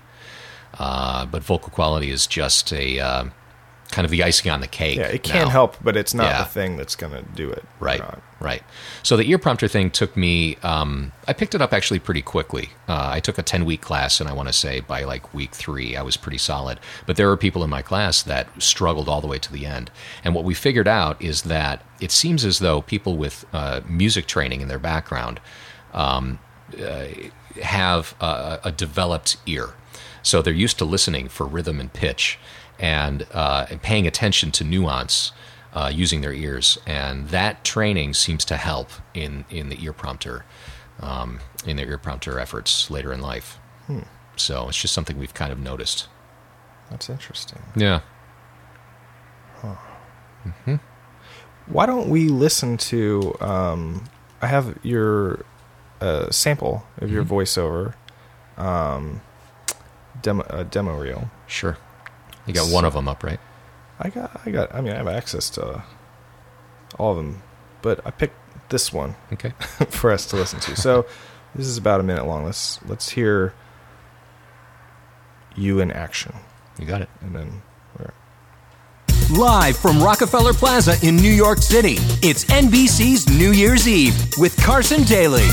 Uh, 0.77 1.25
but 1.25 1.41
vocal 1.41 1.69
quality 1.69 2.09
is 2.09 2.27
just 2.27 2.73
a 2.73 2.99
uh, 2.99 3.25
kind 3.95 4.03
of 4.03 4.11
the 4.11 4.23
icing 4.23 4.51
on 4.51 4.59
the 4.59 4.67
cake. 4.67 4.97
Yeah, 4.97 5.07
it 5.07 5.23
can 5.23 5.45
now. 5.45 5.49
help, 5.49 5.77
but 5.81 5.95
it's 5.95 6.13
not 6.13 6.25
Yeah. 6.25 6.39
the 6.39 6.49
thing 6.49 6.75
that's 6.75 6.97
going 6.97 7.13
to 7.13 7.21
do 7.33 7.49
it. 7.49 7.63
Right, 7.79 8.03
right. 8.41 8.61
So 9.03 9.15
the 9.15 9.23
ear 9.31 9.37
prompter 9.37 9.69
thing 9.69 9.89
took 9.89 10.17
me. 10.17 10.57
Um, 10.63 11.13
I 11.29 11.31
picked 11.33 11.55
it 11.55 11.61
up 11.61 11.71
actually 11.71 11.99
pretty 11.99 12.21
quickly. 12.21 12.71
Uh, 12.89 13.07
I 13.13 13.21
took 13.21 13.37
a 13.37 13.41
ten 13.41 13.63
week 13.63 13.79
class, 13.79 14.19
and 14.19 14.29
I 14.29 14.33
want 14.33 14.49
to 14.49 14.53
say 14.53 14.81
by 14.81 15.05
like 15.05 15.33
week 15.33 15.51
three, 15.55 15.95
I 15.95 16.01
was 16.01 16.17
pretty 16.17 16.37
solid. 16.37 16.81
But 17.05 17.15
there 17.15 17.27
were 17.29 17.37
people 17.37 17.63
in 17.63 17.69
my 17.69 17.81
class 17.81 18.21
that 18.23 18.47
struggled 18.61 19.07
all 19.07 19.21
the 19.21 19.27
way 19.27 19.39
to 19.39 19.51
the 19.53 19.65
end. 19.65 19.91
And 20.25 20.35
what 20.35 20.43
we 20.43 20.53
figured 20.53 20.89
out 20.89 21.21
is 21.21 21.43
that 21.43 21.81
it 22.01 22.11
seems 22.11 22.43
as 22.43 22.59
though 22.59 22.81
people 22.81 23.15
with 23.15 23.45
uh, 23.53 23.79
music 23.87 24.25
training 24.27 24.59
in 24.59 24.67
their 24.67 24.77
background 24.79 25.39
um, 25.93 26.39
uh, 26.83 27.05
have 27.63 28.13
a, 28.19 28.59
a 28.65 28.71
developed 28.73 29.37
ear. 29.45 29.69
So 30.21 30.41
they're 30.41 30.53
used 30.53 30.77
to 30.79 30.85
listening 30.85 31.29
for 31.29 31.45
rhythm 31.45 31.79
and 31.79 31.93
pitch 31.93 32.37
and, 32.79 33.25
uh, 33.33 33.65
and 33.69 33.81
paying 33.81 34.05
attention 34.07 34.51
to 34.51 34.63
nuance 34.63 35.31
uh, 35.73 35.91
using 35.93 36.21
their 36.21 36.33
ears. 36.33 36.77
And 36.85 37.29
that 37.29 37.63
training 37.63 38.13
seems 38.13 38.45
to 38.45 38.57
help 38.57 38.89
in, 39.13 39.45
in 39.49 39.69
the 39.69 39.83
ear 39.83 39.93
prompter, 39.93 40.45
um, 40.99 41.39
in 41.65 41.77
their 41.77 41.87
ear 41.87 41.97
prompter 41.97 42.39
efforts 42.39 42.89
later 42.89 43.11
in 43.13 43.21
life. 43.21 43.59
So 44.37 44.67
it's 44.67 44.81
just 44.81 44.93
something 44.93 45.17
we've 45.17 45.33
kind 45.33 45.51
of 45.51 45.59
noticed. 45.59 46.07
That's 46.91 47.09
interesting. 47.09 47.61
Yeah. 47.75 48.01
Why 51.67 51.85
don't 51.85 52.09
we 52.09 52.27
listen 52.29 52.77
to? 52.77 53.35
Um, 53.41 54.03
I 54.41 54.47
have 54.47 54.77
your 54.83 55.45
uh, 56.01 56.29
sample 56.29 56.85
of 56.99 57.09
your 57.11 57.23
Mm-hmm. 57.23 57.33
voiceover 57.33 57.93
um, 58.57 59.21
demo 60.21 60.43
uh, 60.43 60.63
demo 60.63 60.97
reel. 60.99 61.31
Sure. 61.47 61.77
You 62.45 62.53
got 62.53 62.71
one 62.71 62.85
of 62.85 62.93
them 62.93 63.07
up, 63.07 63.23
right? 63.23 63.39
I 63.99 64.09
got, 64.09 64.39
I 64.45 64.51
got. 64.51 64.73
I 64.75 64.81
mean, 64.81 64.93
I 64.93 64.97
have 64.97 65.07
access 65.07 65.49
to 65.51 65.83
all 66.99 67.11
of 67.11 67.17
them, 67.17 67.41
but 67.81 67.99
I 68.05 68.11
picked 68.11 68.35
this 68.69 68.91
one 68.91 69.15
Okay. 69.33 69.53
for 69.89 70.11
us 70.11 70.25
to 70.27 70.35
listen 70.35 70.59
to. 70.61 70.75
So 70.75 71.05
this 71.55 71.67
is 71.67 71.77
about 71.77 71.99
a 71.99 72.03
minute 72.03 72.25
long. 72.25 72.43
Let's 72.45 72.79
let's 72.85 73.09
hear 73.09 73.53
you 75.55 75.79
in 75.79 75.89
action, 75.91 76.33
You 76.79 76.85
got 76.85 77.01
it. 77.01 77.09
and 77.21 77.33
then 77.33 77.61
we're 77.97 78.11
Live 79.37 79.77
from 79.77 80.03
Rockefeller 80.03 80.53
Plaza 80.53 80.95
in 81.01 81.15
New 81.15 81.31
York 81.31 81.59
City, 81.59 81.95
it's 82.21 82.43
NBC's 82.45 83.29
New 83.29 83.51
Year's 83.53 83.87
Eve 83.87 84.13
with 84.37 84.55
Carson 84.61 85.03
Daly. 85.03 85.47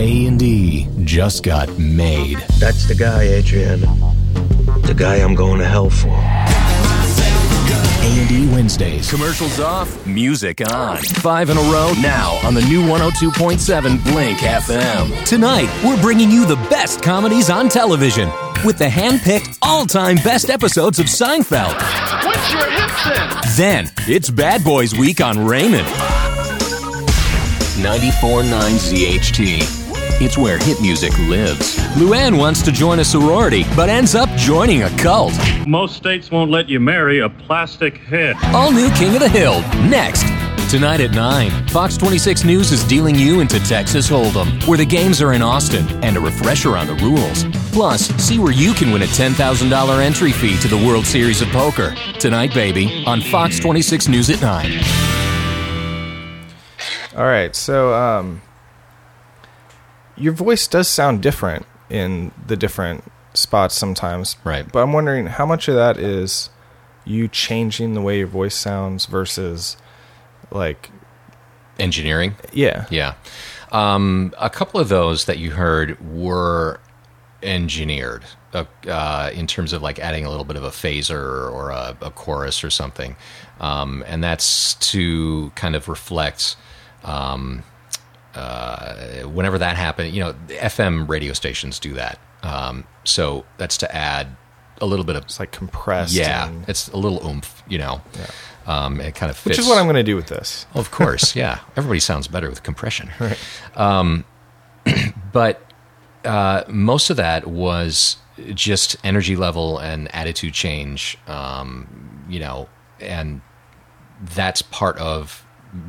A&E 0.00 0.88
just 1.04 1.42
got 1.44 1.68
made. 1.78 2.38
That's 2.58 2.86
the 2.86 2.94
guy, 2.94 3.22
Adrian. 3.22 3.82
The 4.88 4.94
guy 4.94 5.16
I'm 5.16 5.34
going 5.34 5.58
to 5.58 5.66
hell 5.66 5.90
for. 5.90 6.08
A&E 8.08 8.48
Wednesdays. 8.50 9.10
Commercials 9.10 9.60
off, 9.60 10.06
music 10.06 10.62
on. 10.66 10.96
Five 10.96 11.50
in 11.50 11.58
a 11.58 11.60
row 11.60 11.92
now 12.00 12.40
on 12.42 12.54
the 12.54 12.62
new 12.62 12.80
102.7 12.80 14.02
Blink 14.04 14.38
FM. 14.38 15.26
Tonight, 15.26 15.68
we're 15.84 16.00
bringing 16.00 16.30
you 16.30 16.46
the 16.46 16.56
best 16.70 17.02
comedies 17.02 17.50
on 17.50 17.68
television 17.68 18.30
with 18.64 18.78
the 18.78 18.88
hand-picked 18.88 19.58
all-time 19.60 20.16
best 20.24 20.48
episodes 20.48 20.98
of 20.98 21.04
Seinfeld. 21.04 21.74
Put 22.22 22.50
your 22.50 22.70
hips 22.70 23.06
in. 23.08 23.56
Then, 23.58 23.90
it's 24.08 24.30
Bad 24.30 24.64
Boys 24.64 24.94
Week 24.94 25.20
on 25.20 25.44
Raymond. 25.44 25.86
94.9 27.76 28.48
ZHT. 28.48 29.77
It's 30.20 30.36
where 30.36 30.58
hit 30.58 30.80
music 30.80 31.16
lives. 31.28 31.76
Luann 31.94 32.36
wants 32.36 32.60
to 32.62 32.72
join 32.72 32.98
a 32.98 33.04
sorority, 33.04 33.64
but 33.76 33.88
ends 33.88 34.16
up 34.16 34.28
joining 34.30 34.82
a 34.82 34.90
cult. 34.98 35.32
Most 35.64 35.94
states 35.94 36.32
won't 36.32 36.50
let 36.50 36.68
you 36.68 36.80
marry 36.80 37.20
a 37.20 37.28
plastic 37.28 37.98
head. 37.98 38.34
All 38.46 38.72
new 38.72 38.90
King 38.94 39.14
of 39.14 39.20
the 39.20 39.28
Hill, 39.28 39.60
next. 39.88 40.24
Tonight 40.68 41.00
at 41.00 41.12
9, 41.12 41.68
Fox 41.68 41.96
26 41.96 42.42
News 42.42 42.72
is 42.72 42.82
dealing 42.82 43.14
you 43.14 43.38
into 43.38 43.60
Texas 43.60 44.10
Hold'em, 44.10 44.66
where 44.66 44.76
the 44.76 44.84
games 44.84 45.22
are 45.22 45.34
in 45.34 45.40
Austin, 45.40 45.86
and 46.02 46.16
a 46.16 46.20
refresher 46.20 46.76
on 46.76 46.88
the 46.88 46.94
rules. 46.96 47.44
Plus, 47.72 48.08
see 48.22 48.40
where 48.40 48.52
you 48.52 48.74
can 48.74 48.90
win 48.90 49.02
a 49.02 49.06
$10,000 49.06 50.02
entry 50.04 50.32
fee 50.32 50.58
to 50.58 50.66
the 50.66 50.76
World 50.76 51.06
Series 51.06 51.40
of 51.40 51.48
Poker. 51.50 51.94
Tonight, 52.18 52.52
baby, 52.54 53.04
on 53.06 53.20
Fox 53.20 53.60
26 53.60 54.08
News 54.08 54.30
at 54.30 54.42
9. 54.42 54.82
All 57.16 57.24
right, 57.24 57.54
so 57.54 57.94
um, 57.94 58.42
your 60.18 60.32
voice 60.32 60.66
does 60.66 60.88
sound 60.88 61.22
different 61.22 61.66
in 61.90 62.32
the 62.46 62.56
different 62.56 63.04
spots 63.34 63.74
sometimes, 63.74 64.36
Right. 64.44 64.70
But 64.70 64.80
I'm 64.82 64.92
wondering 64.92 65.26
how 65.26 65.46
much 65.46 65.68
of 65.68 65.74
that 65.76 65.96
is 65.96 66.50
you 67.04 67.28
changing 67.28 67.94
the 67.94 68.02
way 68.02 68.18
your 68.18 68.26
voice 68.26 68.54
sounds 68.54 69.06
versus 69.06 69.76
like, 70.50 70.90
Engineering. 71.78 72.34
yeah, 72.52 72.86
Yeah. 72.90 73.14
Um, 73.70 74.34
a 74.38 74.50
couple 74.50 74.80
of 74.80 74.88
those 74.88 75.26
that 75.26 75.38
you 75.38 75.52
heard 75.52 75.98
were 76.14 76.80
engineered 77.42 78.24
uh, 78.52 78.64
uh, 78.88 79.30
in 79.32 79.46
terms 79.46 79.72
of 79.72 79.80
like 79.82 79.98
adding 79.98 80.24
a 80.24 80.30
little 80.30 80.44
bit 80.44 80.56
of 80.56 80.64
a 80.64 80.70
phaser 80.70 81.52
or 81.52 81.70
a, 81.70 81.96
a 82.00 82.10
chorus 82.10 82.64
or 82.64 82.70
something. 82.70 83.14
Um, 83.60 84.02
and 84.06 84.24
that's 84.24 84.74
to 84.92 85.50
kind 85.54 85.76
of 85.76 85.86
reflect 85.88 86.56
um, 87.04 87.62
uh, 88.34 89.22
whenever 89.28 89.58
that 89.58 89.76
happened. 89.76 90.14
You 90.14 90.20
know, 90.24 90.32
FM 90.48 91.08
radio 91.08 91.32
stations 91.32 91.78
do 91.78 91.94
that. 91.94 92.18
Um, 92.42 92.84
so 93.04 93.44
that's 93.56 93.76
to 93.78 93.94
add 93.94 94.28
a 94.80 94.86
little 94.86 95.04
bit 95.04 95.16
of. 95.16 95.24
it's 95.24 95.40
like 95.40 95.50
compressed. 95.52 96.14
Yeah, 96.14 96.48
and- 96.48 96.68
it's 96.68 96.88
a 96.88 96.96
little 96.96 97.26
oomph, 97.26 97.62
you 97.68 97.78
know. 97.78 98.00
Um, 98.66 99.00
it 99.00 99.14
kind 99.14 99.30
of 99.30 99.36
fits. 99.36 99.56
which 99.56 99.58
is 99.58 99.66
what 99.66 99.78
I'm 99.78 99.86
going 99.86 99.96
to 99.96 100.02
do 100.02 100.14
with 100.14 100.26
this. 100.26 100.66
Of 100.74 100.90
course, 100.90 101.34
yeah. 101.42 101.60
Everybody 101.76 102.00
sounds 102.00 102.28
better 102.28 102.48
with 102.50 102.62
compression. 102.62 103.10
Um, 103.76 104.24
but 105.32 105.62
uh, 106.24 106.64
most 106.68 107.08
of 107.10 107.16
that 107.16 107.46
was 107.46 108.18
just 108.54 108.96
energy 109.02 109.36
level 109.36 109.78
and 109.78 110.14
attitude 110.14 110.52
change, 110.52 111.16
um, 111.26 112.24
you 112.28 112.38
know, 112.40 112.68
and 113.00 113.40
that's 114.20 114.60
part 114.62 114.98
of 114.98 115.44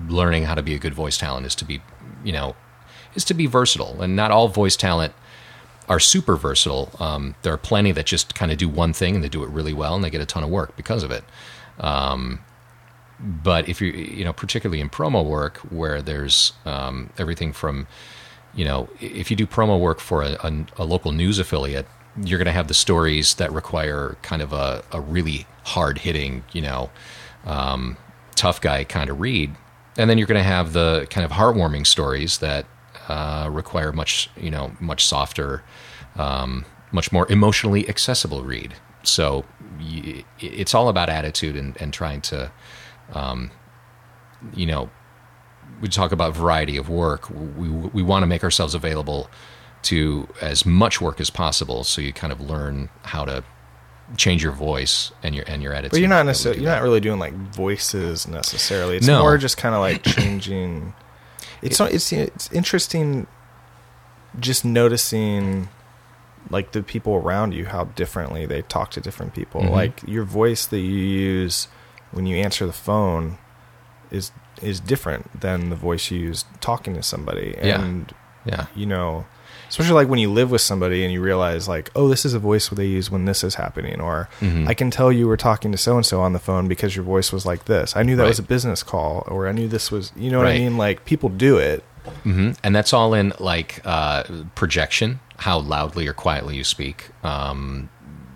learning 0.08 0.44
how 0.46 0.56
to 0.56 0.62
be 0.64 0.74
a 0.74 0.80
good 0.80 0.94
voice 0.94 1.18
talent 1.18 1.46
is 1.46 1.56
to 1.56 1.66
be, 1.66 1.82
you 2.24 2.32
know, 2.32 2.56
is 3.16 3.24
to 3.26 3.34
be 3.34 3.46
versatile. 3.46 4.02
And 4.02 4.16
not 4.16 4.32
all 4.32 4.48
voice 4.48 4.76
talent 4.76 5.14
are 5.88 6.00
super 6.00 6.36
versatile. 6.36 6.92
Um, 7.00 7.36
there 7.42 7.54
are 7.54 7.58
plenty 7.58 7.92
that 7.92 8.06
just 8.06 8.36
kind 8.36 8.52
of 8.52 8.58
do 8.58 8.70
one 8.70 8.94
thing 8.94 9.16
and 9.16 9.24
they 9.24 9.30
do 9.30 9.44
it 9.44 9.50
really 9.50 9.74
well 9.74 9.96
and 9.96 10.04
they 10.04 10.10
get 10.10 10.22
a 10.22 10.26
ton 10.26 10.44
of 10.44 10.50
work 10.50 10.76
because 10.78 11.04
of 11.04 11.12
it. 11.12 11.24
Um, 11.80 12.40
but 13.20 13.68
if 13.68 13.82
you 13.82 13.92
you 13.92 14.24
know 14.24 14.34
particularly 14.34 14.80
in 14.80 14.90
promo 14.90 15.26
work 15.26 15.58
where 15.58 16.02
there's 16.02 16.54
um, 16.66 17.10
everything 17.18 17.52
from 17.52 17.88
you 18.54 18.64
know 18.64 18.90
if 19.02 19.30
you 19.30 19.36
do 19.38 19.46
promo 19.46 19.80
work 19.80 20.00
for 20.00 20.24
a, 20.24 20.38
a, 20.44 20.66
a 20.78 20.86
local 20.86 21.12
news 21.12 21.40
affiliate 21.40 21.86
you're 22.24 22.38
going 22.38 22.46
to 22.46 22.52
have 22.52 22.68
the 22.68 22.74
stories 22.74 23.36
that 23.36 23.52
require 23.52 24.18
kind 24.22 24.42
of 24.42 24.52
a, 24.54 24.84
a 24.92 25.02
really 25.02 25.46
hard 25.66 26.00
hitting 26.00 26.44
you 26.54 26.62
know 26.62 26.90
um, 27.46 27.98
tough 28.36 28.62
guy 28.62 28.84
kind 28.84 29.10
of 29.10 29.20
read 29.20 29.54
and 29.98 30.10
then 30.10 30.18
you're 30.18 30.28
going 30.28 30.40
to 30.40 30.44
have 30.44 30.74
the 30.74 31.08
kind 31.10 31.26
of 31.26 31.32
heartwarming 31.32 31.86
stories 31.86 32.40
that 32.40 32.66
uh, 33.08 33.50
require 33.52 33.92
much 33.92 34.30
you 34.38 34.52
know 34.52 34.72
much 34.80 35.06
softer 35.06 35.64
um, 36.16 36.66
much 36.92 37.12
more 37.12 37.32
emotionally 37.32 37.88
accessible 37.90 38.44
read 38.44 38.76
so 39.04 39.46
y- 39.80 40.24
it's 40.40 40.74
all 40.76 40.90
about 40.90 41.10
attitude 41.10 41.56
and, 41.56 41.80
and 41.82 41.94
trying 41.94 42.22
to 42.22 42.52
you 44.54 44.66
know, 44.66 44.90
we 45.82 45.88
talk 45.90 46.12
about 46.12 46.36
variety 46.36 46.78
of 46.78 46.90
work. 46.90 47.30
We 47.30 47.70
we 47.70 48.04
want 48.04 48.24
to 48.24 48.28
make 48.28 48.44
ourselves 48.44 48.76
available 48.76 49.30
to 49.84 50.28
as 50.42 50.66
much 50.66 51.00
work 51.02 51.22
as 51.22 51.30
possible, 51.30 51.84
so 51.84 52.02
you 52.02 52.14
kind 52.14 52.34
of 52.34 52.42
learn 52.42 52.90
how 53.04 53.26
to 53.26 53.44
change 54.18 54.42
your 54.44 54.52
voice 54.54 55.12
and 55.24 55.36
your 55.36 55.46
and 55.48 55.62
your 55.62 55.74
attitude. 55.74 55.92
But 55.92 56.00
you're 56.00 56.10
not 56.10 56.16
be 56.16 56.20
able 56.20 56.24
to 56.26 56.28
necessarily 56.30 56.62
you're 56.62 56.72
not 56.72 56.82
really 56.84 57.00
doing 57.00 57.20
like 57.20 57.34
voices 57.34 58.28
necessarily. 58.28 58.98
It's 58.98 59.08
No. 59.08 59.22
more 59.22 59.38
just 59.38 59.58
kind 59.58 59.76
of 59.76 59.82
like 59.82 60.04
changing. 60.16 60.94
It's 61.62 61.80
not, 61.80 61.92
it's 61.92 62.12
it's 62.12 62.52
interesting, 62.52 63.28
just 64.40 64.64
noticing, 64.66 65.70
like 66.50 66.72
the 66.72 66.82
people 66.82 67.16
around 67.16 67.54
you 67.54 67.66
how 67.66 67.84
differently 67.86 68.46
they 68.46 68.62
talk 68.64 68.92
to 68.92 69.02
different 69.02 69.34
people. 69.34 69.62
Mhm. 69.62 69.70
Like 69.72 70.02
your 70.08 70.24
voice 70.24 70.66
that 70.66 70.80
you 70.80 70.98
use 70.98 71.68
when 72.12 72.26
you 72.26 72.38
answer 72.38 72.66
the 72.66 72.74
phone 72.74 73.38
is 74.12 74.32
is 74.62 74.80
different 74.80 75.40
than 75.40 75.70
the 75.70 75.76
voice 75.76 76.10
you 76.12 76.20
use 76.20 76.46
talking 76.62 76.94
to 76.96 77.04
somebody. 77.04 77.56
Yeah. 77.62 77.82
And 77.82 78.14
Yeah. 78.46 78.66
you 78.76 78.86
know 78.86 79.26
especially 79.70 79.94
like 79.94 80.08
when 80.10 80.20
you 80.20 80.30
live 80.32 80.52
with 80.52 80.62
somebody 80.62 81.04
and 81.04 81.14
you 81.14 81.22
realize 81.22 81.68
like 81.68 81.90
oh 81.96 82.08
this 82.10 82.26
is 82.26 82.34
a 82.34 82.40
voice 82.40 82.68
they 82.70 82.86
use 82.86 83.10
when 83.10 83.26
this 83.26 83.44
is 83.44 83.56
happening 83.56 84.02
or 84.02 84.28
Mhm. 84.42 84.68
i 84.68 84.74
can 84.74 84.90
tell 84.92 85.12
you 85.12 85.28
were 85.28 85.38
talking 85.38 85.72
to 85.72 85.78
so 85.78 85.96
and 85.96 86.06
so 86.06 86.20
on 86.22 86.34
the 86.34 86.40
phone 86.40 86.68
because 86.68 86.96
your 86.96 87.06
voice 87.06 87.32
was 87.32 87.46
like 87.46 87.66
this 87.66 87.96
i 87.96 88.04
knew 88.04 88.16
that 88.16 88.24
Right. 88.24 88.30
was 88.30 88.40
a 88.40 88.44
business 88.44 88.84
call 88.84 89.24
or 89.28 89.48
i 89.48 89.52
knew 89.52 89.68
this 89.68 89.92
was 89.92 90.12
you 90.18 90.30
know 90.32 90.38
what 90.40 90.48
i 90.48 90.58
mean 90.58 90.78
like 90.78 91.06
people 91.06 91.30
do 91.30 91.58
it 91.58 91.84
hmm 92.24 92.52
And 92.64 92.76
that's 92.76 92.92
all 92.94 93.14
in 93.14 93.34
like 93.40 93.82
uh, 93.86 94.24
projection, 94.56 95.20
how 95.38 95.60
loudly 95.60 96.08
or 96.08 96.14
quietly 96.14 96.56
you 96.56 96.64
speak, 96.64 97.10
um, 97.24 97.90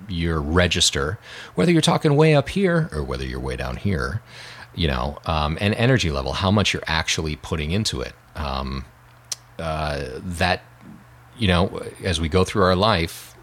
your 0.07 0.39
register, 0.41 1.17
whether 1.55 1.71
you're 1.71 1.81
talking 1.81 2.15
way 2.15 2.35
up 2.35 2.49
here 2.49 2.89
or 2.93 3.01
whether 3.03 3.25
you're 3.25 3.39
way 3.39 3.55
down 3.55 3.77
here, 3.77 4.21
you 4.75 4.87
know, 4.87 5.17
um, 5.25 5.57
and 5.59 5.73
energy 5.75 6.11
level, 6.11 6.33
how 6.33 6.51
much 6.51 6.73
you're 6.73 6.83
actually 6.87 7.35
putting 7.37 7.71
into 7.71 8.01
it. 8.01 8.13
Um, 8.35 8.85
uh, 9.57 10.03
that, 10.39 10.61
you 11.43 11.49
know, 11.49 11.83
as 12.01 12.21
we 12.21 12.29
go 12.29 12.45
through 12.45 12.63
our 12.63 12.75
life, 12.77 13.35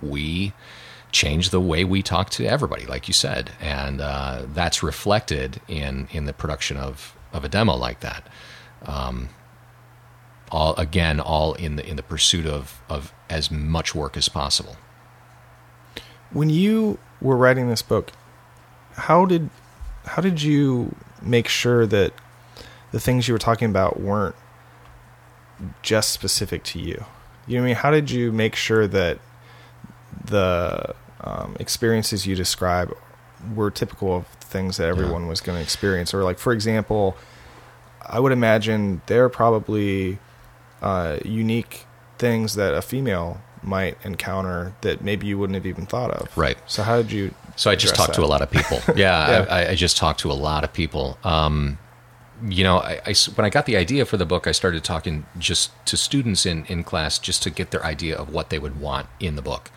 we 0.00 0.52
change 1.10 1.50
the 1.50 1.60
way 1.60 1.82
we 1.82 2.00
talk 2.00 2.30
to 2.30 2.46
everybody, 2.46 2.86
like 2.86 3.08
you 3.08 3.12
said, 3.12 3.50
and 3.60 4.00
uh, 4.00 4.44
that's 4.54 4.84
reflected 4.84 5.60
in 5.66 6.06
in 6.12 6.26
the 6.26 6.32
production 6.32 6.76
of 6.76 7.12
of 7.32 7.44
a 7.44 7.48
demo 7.48 7.74
like 7.74 7.98
that. 8.02 8.24
All 10.52 10.76
again 10.76 11.18
all 11.18 11.54
in 11.54 11.74
the 11.74 11.84
in 11.84 11.96
the 11.96 12.04
pursuit 12.04 12.46
of 12.46 12.80
of 12.88 13.12
as 13.28 13.50
much 13.50 13.96
work 13.96 14.16
as 14.16 14.28
possible. 14.28 14.76
When 16.30 16.50
you 16.50 17.00
were 17.20 17.36
writing 17.36 17.68
this 17.68 17.82
book 17.82 18.12
how 18.94 19.24
did 19.24 19.50
how 20.04 20.22
did 20.22 20.40
you 20.40 20.94
make 21.20 21.48
sure 21.48 21.84
that 21.84 22.12
the 22.92 23.00
things 23.00 23.26
you 23.26 23.34
were 23.34 23.38
talking 23.38 23.68
about 23.68 23.98
weren't 23.98 24.36
just 25.82 26.10
specific 26.10 26.62
to 26.62 26.78
you 26.78 27.04
you 27.50 27.58
know 27.58 27.64
i 27.64 27.66
mean 27.66 27.74
how 27.74 27.90
did 27.90 28.10
you 28.10 28.32
make 28.32 28.54
sure 28.54 28.86
that 28.86 29.18
the 30.24 30.94
um, 31.22 31.56
experiences 31.60 32.26
you 32.26 32.34
describe 32.34 32.94
were 33.54 33.70
typical 33.70 34.16
of 34.16 34.26
things 34.26 34.76
that 34.76 34.88
everyone 34.88 35.26
was 35.26 35.40
going 35.40 35.56
to 35.56 35.62
experience 35.62 36.14
or 36.14 36.22
like 36.22 36.38
for 36.38 36.52
example 36.52 37.16
i 38.06 38.18
would 38.18 38.32
imagine 38.32 39.02
there 39.06 39.24
are 39.24 39.28
probably 39.28 40.18
uh, 40.82 41.18
unique 41.24 41.86
things 42.18 42.54
that 42.54 42.72
a 42.74 42.80
female 42.80 43.40
might 43.62 43.96
encounter 44.04 44.72
that 44.80 45.02
maybe 45.02 45.26
you 45.26 45.38
wouldn't 45.38 45.54
have 45.54 45.66
even 45.66 45.84
thought 45.84 46.10
of. 46.10 46.34
Right. 46.36 46.56
So 46.66 46.82
how 46.82 46.96
did 46.96 47.12
you? 47.12 47.34
so 47.56 47.70
i 47.70 47.74
just 47.74 47.94
talked 47.94 48.14
to 48.14 48.24
a 48.24 48.26
lot 48.26 48.40
of 48.40 48.50
people 48.50 48.80
yeah, 48.96 48.96
Yeah. 49.44 49.46
I, 49.50 49.70
I 49.70 49.74
just 49.74 49.98
talked 49.98 50.20
to 50.20 50.30
a 50.30 50.38
lot 50.48 50.64
of 50.64 50.72
people 50.72 51.18
um, 51.24 51.78
you 52.48 52.64
know 52.64 52.78
I, 52.78 53.00
I 53.06 53.14
when 53.34 53.44
i 53.44 53.50
got 53.50 53.66
the 53.66 53.76
idea 53.76 54.04
for 54.06 54.16
the 54.16 54.26
book 54.26 54.46
i 54.46 54.52
started 54.52 54.84
talking 54.84 55.26
just 55.38 55.70
to 55.86 55.96
students 55.96 56.46
in 56.46 56.64
in 56.66 56.84
class 56.84 57.18
just 57.18 57.42
to 57.42 57.50
get 57.50 57.70
their 57.70 57.84
idea 57.84 58.16
of 58.16 58.32
what 58.32 58.50
they 58.50 58.58
would 58.58 58.80
want 58.80 59.08
in 59.18 59.36
the 59.36 59.42
book. 59.42 59.70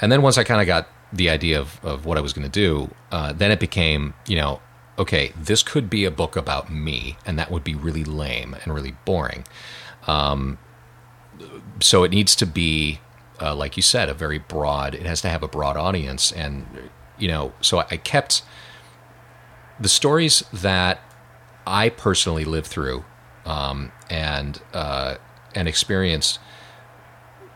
And 0.00 0.10
then 0.10 0.22
once 0.22 0.38
i 0.38 0.44
kind 0.44 0.60
of 0.60 0.66
got 0.66 0.88
the 1.12 1.28
idea 1.28 1.60
of, 1.60 1.84
of 1.84 2.06
what 2.06 2.18
i 2.18 2.20
was 2.20 2.32
going 2.32 2.50
to 2.50 2.60
do 2.60 2.94
uh, 3.10 3.32
then 3.32 3.50
it 3.50 3.60
became 3.60 4.14
you 4.26 4.36
know 4.36 4.60
okay 4.98 5.32
this 5.36 5.62
could 5.62 5.90
be 5.90 6.04
a 6.04 6.10
book 6.10 6.36
about 6.36 6.72
me 6.72 7.16
and 7.26 7.38
that 7.38 7.50
would 7.50 7.64
be 7.64 7.74
really 7.74 8.04
lame 8.04 8.54
and 8.62 8.74
really 8.74 8.94
boring. 9.04 9.44
So 11.80 12.04
it 12.04 12.10
needs 12.10 12.36
to 12.36 12.46
be 12.46 13.00
uh, 13.40 13.54
like 13.54 13.76
you 13.76 13.82
said 13.82 14.08
a 14.08 14.14
very 14.14 14.38
broad 14.38 14.94
it 14.94 15.04
has 15.04 15.20
to 15.22 15.28
have 15.28 15.42
a 15.42 15.48
broad 15.48 15.76
audience 15.76 16.32
and 16.32 16.66
you 17.18 17.28
know 17.28 17.52
so 17.60 17.78
i 17.90 17.96
kept 17.96 18.42
the 19.80 19.88
stories 19.88 20.44
that 20.52 21.00
i 21.66 21.88
personally 21.88 22.44
lived 22.44 22.66
through 22.66 23.04
um, 23.44 23.90
and 24.08 24.60
uh, 24.72 25.16
and 25.54 25.68
experienced 25.68 26.38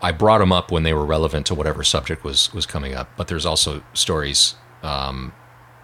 i 0.03 0.13
brought 0.13 0.39
them 0.39 0.53
up 0.53 0.71
when 0.71 0.83
they 0.83 0.93
were 0.93 1.07
relevant 1.07 1.47
to 1.47 1.55
whatever 1.55 1.83
subject 1.83 2.25
was 2.25 2.53
was 2.53 2.67
coming 2.67 2.95
up 2.95 3.09
but 3.17 3.29
there's 3.29 3.47
also 3.47 3.83
stories 3.93 4.55
um, 4.83 5.33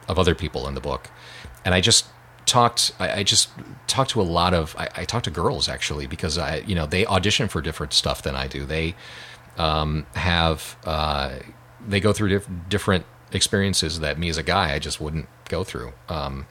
of 0.08 0.18
other 0.18 0.34
people 0.34 0.66
in 0.68 0.74
the 0.74 0.80
book 0.80 1.10
and 1.64 1.74
i 1.74 1.80
just 1.80 2.06
talked 2.44 2.92
I, 2.98 3.20
I 3.20 3.22
just 3.22 3.50
talked 3.86 4.10
to 4.10 4.20
a 4.20 4.24
lot 4.24 4.52
of 4.52 4.74
I, 4.76 4.88
I 4.96 5.04
talked 5.04 5.24
to 5.26 5.30
girls 5.30 5.68
actually 5.68 6.06
because 6.06 6.38
i 6.38 6.56
you 6.58 6.74
know 6.74 6.86
they 6.86 7.06
audition 7.06 7.48
for 7.48 7.60
different 7.60 7.92
stuff 7.92 8.22
than 8.22 8.34
i 8.34 8.46
do 8.48 8.64
they 8.64 8.94
um, 9.58 10.06
have 10.14 10.76
uh, 10.84 11.38
they 11.86 12.00
go 12.00 12.12
through 12.12 12.28
diff- 12.30 12.48
different 12.68 13.04
experiences 13.32 14.00
that 14.00 14.18
me 14.18 14.28
as 14.28 14.38
a 14.38 14.42
guy 14.42 14.74
I 14.74 14.78
just 14.78 15.00
wouldn't 15.00 15.28
go 15.48 15.64
through. 15.64 15.92
Um, 16.08 16.46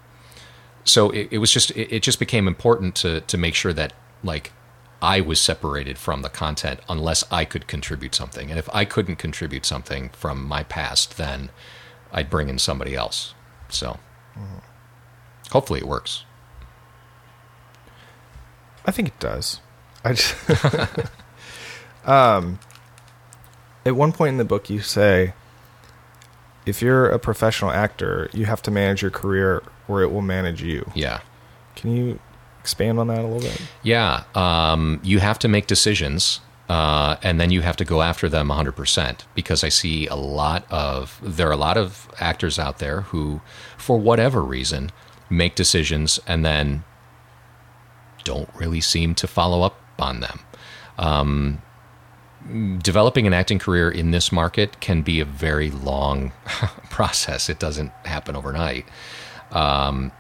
so 0.84 1.10
it, 1.12 1.30
it 1.32 1.38
was 1.38 1.52
just 1.52 1.72
it, 1.72 1.96
it 1.96 2.04
just 2.04 2.20
became 2.20 2.48
important 2.48 2.96
to 2.96 3.22
to 3.22 3.38
make 3.38 3.56
sure 3.56 3.74
that 3.74 3.94
like 4.24 4.52
I 5.02 5.22
was 5.22 5.42
separated 5.42 5.98
from 5.98 6.22
the 6.22 6.30
content 6.30 6.80
unless 6.88 7.24
I 7.32 7.46
could 7.46 7.68
contribute 7.68 8.16
something, 8.16 8.50
and 8.50 8.60
if 8.60 8.70
I 8.74 8.86
couldn't 8.86 9.16
contribute 9.16 9.66
something 9.66 10.10
from 10.10 10.44
my 10.46 10.64
past, 10.64 11.18
then 11.18 11.50
I'd 12.12 12.30
bring 12.30 12.50
in 12.50 12.60
somebody 12.60 12.96
else. 12.96 13.34
So 13.70 14.00
hopefully 15.52 15.80
it 15.80 15.88
works. 15.88 16.26
I 18.86 18.92
think 18.92 19.08
it 19.10 19.20
does. 19.20 19.60
I 20.04 20.14
just, 20.14 20.36
um, 22.06 22.60
at 23.86 23.96
one 23.96 24.12
point 24.12 24.30
in 24.30 24.38
the 24.38 24.46
book, 24.46 24.70
you 24.70 24.82
say, 24.82 25.34
if 26.66 26.82
you're 26.82 27.10
a 27.10 27.20
professional 27.20 27.72
actor, 27.72 28.30
you 28.34 28.46
have 28.46 28.62
to 28.64 28.72
manage 28.72 29.02
your 29.02 29.12
career, 29.12 29.64
or 29.88 30.02
it 30.02 30.12
will 30.12 30.22
manage 30.22 30.62
you. 30.62 30.90
Yeah. 30.94 31.22
Can 31.76 31.96
you 31.96 32.20
expand 32.60 33.00
on 33.00 33.08
that 33.08 33.20
a 33.20 33.28
little 33.28 33.40
bit? 33.40 33.62
Yeah, 33.84 34.24
um, 34.36 35.00
you 35.04 35.20
have 35.20 35.40
to 35.40 35.48
make 35.48 35.68
decisions, 35.68 36.40
uh, 36.70 37.18
and 37.24 37.40
then 37.40 37.52
you 37.52 37.62
have 37.62 37.76
to 37.78 37.86
go 37.86 38.02
after 38.02 38.30
them 38.30 38.50
100%. 38.50 39.22
Because 39.34 39.64
I 39.64 39.70
see 39.70 40.08
a 40.08 40.16
lot 40.16 40.66
of, 40.72 41.20
there 41.24 41.48
are 41.48 41.54
a 41.54 41.58
lot 41.58 41.78
of 41.78 42.10
actors 42.20 42.60
out 42.60 42.80
there 42.80 43.02
who, 43.02 43.42
for 43.78 43.98
whatever 43.98 44.42
reason, 44.42 44.92
make 45.30 45.56
decisions 45.56 46.20
and 46.28 46.46
then 46.46 46.84
don't 48.24 48.50
really 48.56 48.82
seem 48.82 49.16
to 49.16 49.28
follow 49.28 49.64
up 49.64 49.80
on 49.98 50.20
them. 50.20 50.40
Um, 51.00 51.62
developing 52.80 53.28
an 53.28 53.34
acting 53.34 53.60
career 53.60 53.90
in 53.90 54.12
this 54.12 54.32
market 54.32 54.80
can 54.80 55.02
be 55.02 55.20
a 55.20 55.26
very 55.26 55.70
long 55.72 56.32
process. 56.90 57.50
It 57.50 57.60
doesn't 57.60 57.92
happen 58.06 58.36
overnight. 58.36 58.86
Um, 59.52 60.12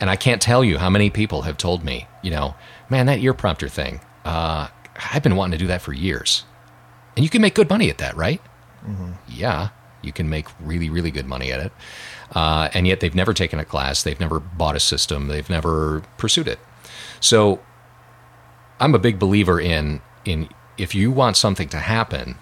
and 0.00 0.08
I 0.08 0.16
can't 0.16 0.40
tell 0.40 0.64
you 0.64 0.78
how 0.78 0.88
many 0.88 1.10
people 1.10 1.42
have 1.42 1.56
told 1.56 1.84
me, 1.84 2.06
you 2.22 2.30
know, 2.30 2.54
man, 2.88 3.06
that 3.06 3.18
ear 3.20 3.34
prompter 3.34 3.68
thing, 3.68 4.00
uh, 4.24 4.68
I've 5.12 5.22
been 5.22 5.36
wanting 5.36 5.58
to 5.58 5.58
do 5.58 5.66
that 5.68 5.82
for 5.82 5.92
years. 5.92 6.44
And 7.16 7.24
you 7.24 7.30
can 7.30 7.42
make 7.42 7.54
good 7.54 7.68
money 7.68 7.90
at 7.90 7.98
that, 7.98 8.16
right? 8.16 8.40
Yeah, 9.28 9.68
you 10.02 10.12
can 10.12 10.30
make 10.30 10.46
really, 10.60 10.88
really 10.88 11.10
good 11.10 11.26
money 11.26 11.52
at 11.52 11.60
it. 11.60 11.72
Uh, 12.34 12.70
and 12.72 12.86
yet 12.86 13.00
they've 13.00 13.14
never 13.14 13.34
taken 13.34 13.58
a 13.58 13.64
class, 13.64 14.02
they've 14.02 14.20
never 14.20 14.40
bought 14.40 14.76
a 14.76 14.80
system, 14.80 15.28
they've 15.28 15.50
never 15.50 16.02
pursued 16.16 16.48
it. 16.48 16.58
So 17.20 17.60
I'm 18.78 18.94
a 18.94 18.98
big 18.98 19.18
believer 19.18 19.60
in 19.60 20.00
in 20.24 20.48
if 20.80 20.94
you 20.94 21.10
want 21.10 21.36
something 21.36 21.68
to 21.68 21.78
happen, 21.78 22.36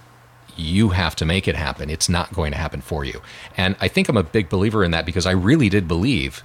you 0.57 0.91
have 0.91 1.17
to 1.17 1.25
make 1.25 1.49
it 1.49 1.57
happen. 1.57 1.91
It's 1.91 2.09
not 2.09 2.33
going 2.33 2.53
to 2.53 2.59
happen 2.59 2.81
for 2.81 3.05
you. 3.05 3.21
And 3.57 3.77
I 3.81 3.89
think 3.89 4.09
I'm 4.09 4.17
a 4.17 4.23
big 4.23 4.49
believer 4.49 4.85
in 4.85 4.91
that 4.93 5.07
because 5.07 5.27
I 5.27 5.33
really 5.33 5.69
did 5.69 5.89
believe 5.89 6.43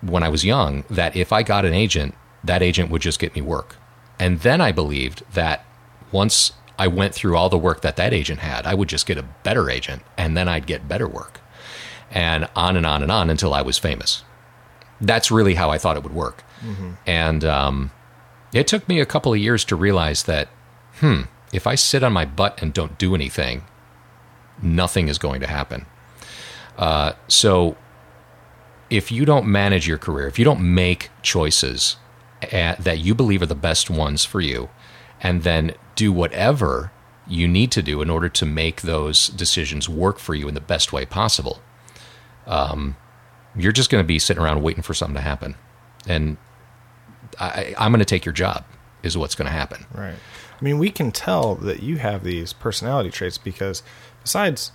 when 0.00 0.22
I 0.22 0.28
was 0.28 0.44
young 0.44 0.84
that 0.90 1.14
if 1.16 1.32
I 1.32 1.42
got 1.42 1.64
an 1.64 1.74
agent, 1.74 2.14
that 2.44 2.62
agent 2.62 2.90
would 2.90 3.02
just 3.02 3.18
get 3.18 3.34
me 3.34 3.40
work. 3.42 3.76
And 4.18 4.40
then 4.40 4.60
I 4.60 4.72
believed 4.72 5.22
that 5.32 5.64
once 6.10 6.52
I 6.78 6.86
went 6.88 7.14
through 7.14 7.36
all 7.36 7.48
the 7.48 7.58
work 7.58 7.82
that 7.82 7.96
that 7.96 8.12
agent 8.12 8.40
had, 8.40 8.66
I 8.66 8.74
would 8.74 8.88
just 8.88 9.06
get 9.06 9.18
a 9.18 9.22
better 9.22 9.70
agent 9.70 10.02
and 10.16 10.36
then 10.36 10.48
I'd 10.48 10.66
get 10.66 10.88
better 10.88 11.08
work. 11.08 11.40
And 12.10 12.48
on 12.56 12.76
and 12.76 12.84
on 12.86 13.02
and 13.02 13.12
on 13.12 13.30
until 13.30 13.54
I 13.54 13.62
was 13.62 13.78
famous. 13.78 14.24
That's 15.00 15.30
really 15.30 15.54
how 15.54 15.70
I 15.70 15.78
thought 15.78 15.96
it 15.96 16.02
would 16.02 16.14
work. 16.14 16.42
And 17.06 17.44
um, 17.44 17.90
it 18.52 18.66
took 18.66 18.88
me 18.88 19.00
a 19.00 19.06
couple 19.06 19.32
of 19.32 19.38
years 19.38 19.64
to 19.66 19.76
realize 19.76 20.24
that, 20.24 20.48
hmm, 21.02 21.22
if 21.52 21.66
I 21.66 21.74
sit 21.74 22.02
on 22.02 22.12
my 22.12 22.24
butt 22.24 22.62
and 22.62 22.72
don't 22.72 22.96
do 22.96 23.14
anything, 23.14 23.64
nothing 24.62 25.08
is 25.08 25.18
going 25.18 25.40
to 25.40 25.46
happen. 25.46 25.84
Uh, 26.78 27.12
so 27.28 27.76
if 28.88 29.12
you 29.12 29.24
don't 29.24 29.46
manage 29.46 29.86
your 29.86 29.98
career, 29.98 30.28
if 30.28 30.38
you 30.38 30.44
don't 30.44 30.60
make 30.60 31.10
choices 31.20 31.96
uh, 32.52 32.76
that 32.78 33.00
you 33.00 33.14
believe 33.14 33.42
are 33.42 33.46
the 33.46 33.54
best 33.54 33.90
ones 33.90 34.24
for 34.24 34.40
you, 34.40 34.70
and 35.20 35.42
then 35.42 35.72
do 35.96 36.12
whatever 36.12 36.92
you 37.26 37.46
need 37.46 37.70
to 37.72 37.82
do 37.82 38.00
in 38.00 38.10
order 38.10 38.28
to 38.28 38.46
make 38.46 38.82
those 38.82 39.28
decisions 39.28 39.88
work 39.88 40.18
for 40.18 40.34
you 40.34 40.48
in 40.48 40.54
the 40.54 40.60
best 40.60 40.92
way 40.92 41.04
possible, 41.04 41.60
um, 42.46 42.96
you're 43.56 43.72
just 43.72 43.90
going 43.90 44.02
to 44.02 44.06
be 44.06 44.18
sitting 44.18 44.42
around 44.42 44.62
waiting 44.62 44.82
for 44.82 44.94
something 44.94 45.16
to 45.16 45.20
happen. 45.20 45.54
And 46.06 46.36
I, 47.38 47.74
I'm 47.78 47.92
going 47.92 48.00
to 48.00 48.04
take 48.04 48.24
your 48.24 48.32
job, 48.32 48.64
is 49.02 49.16
what's 49.16 49.34
going 49.34 49.46
to 49.46 49.52
happen. 49.52 49.86
Right. 49.94 50.14
I 50.62 50.64
mean, 50.64 50.78
we 50.78 50.92
can 50.92 51.10
tell 51.10 51.56
that 51.56 51.82
you 51.82 51.96
have 51.98 52.22
these 52.22 52.52
personality 52.52 53.10
traits 53.10 53.36
because 53.36 53.82
besides 54.22 54.70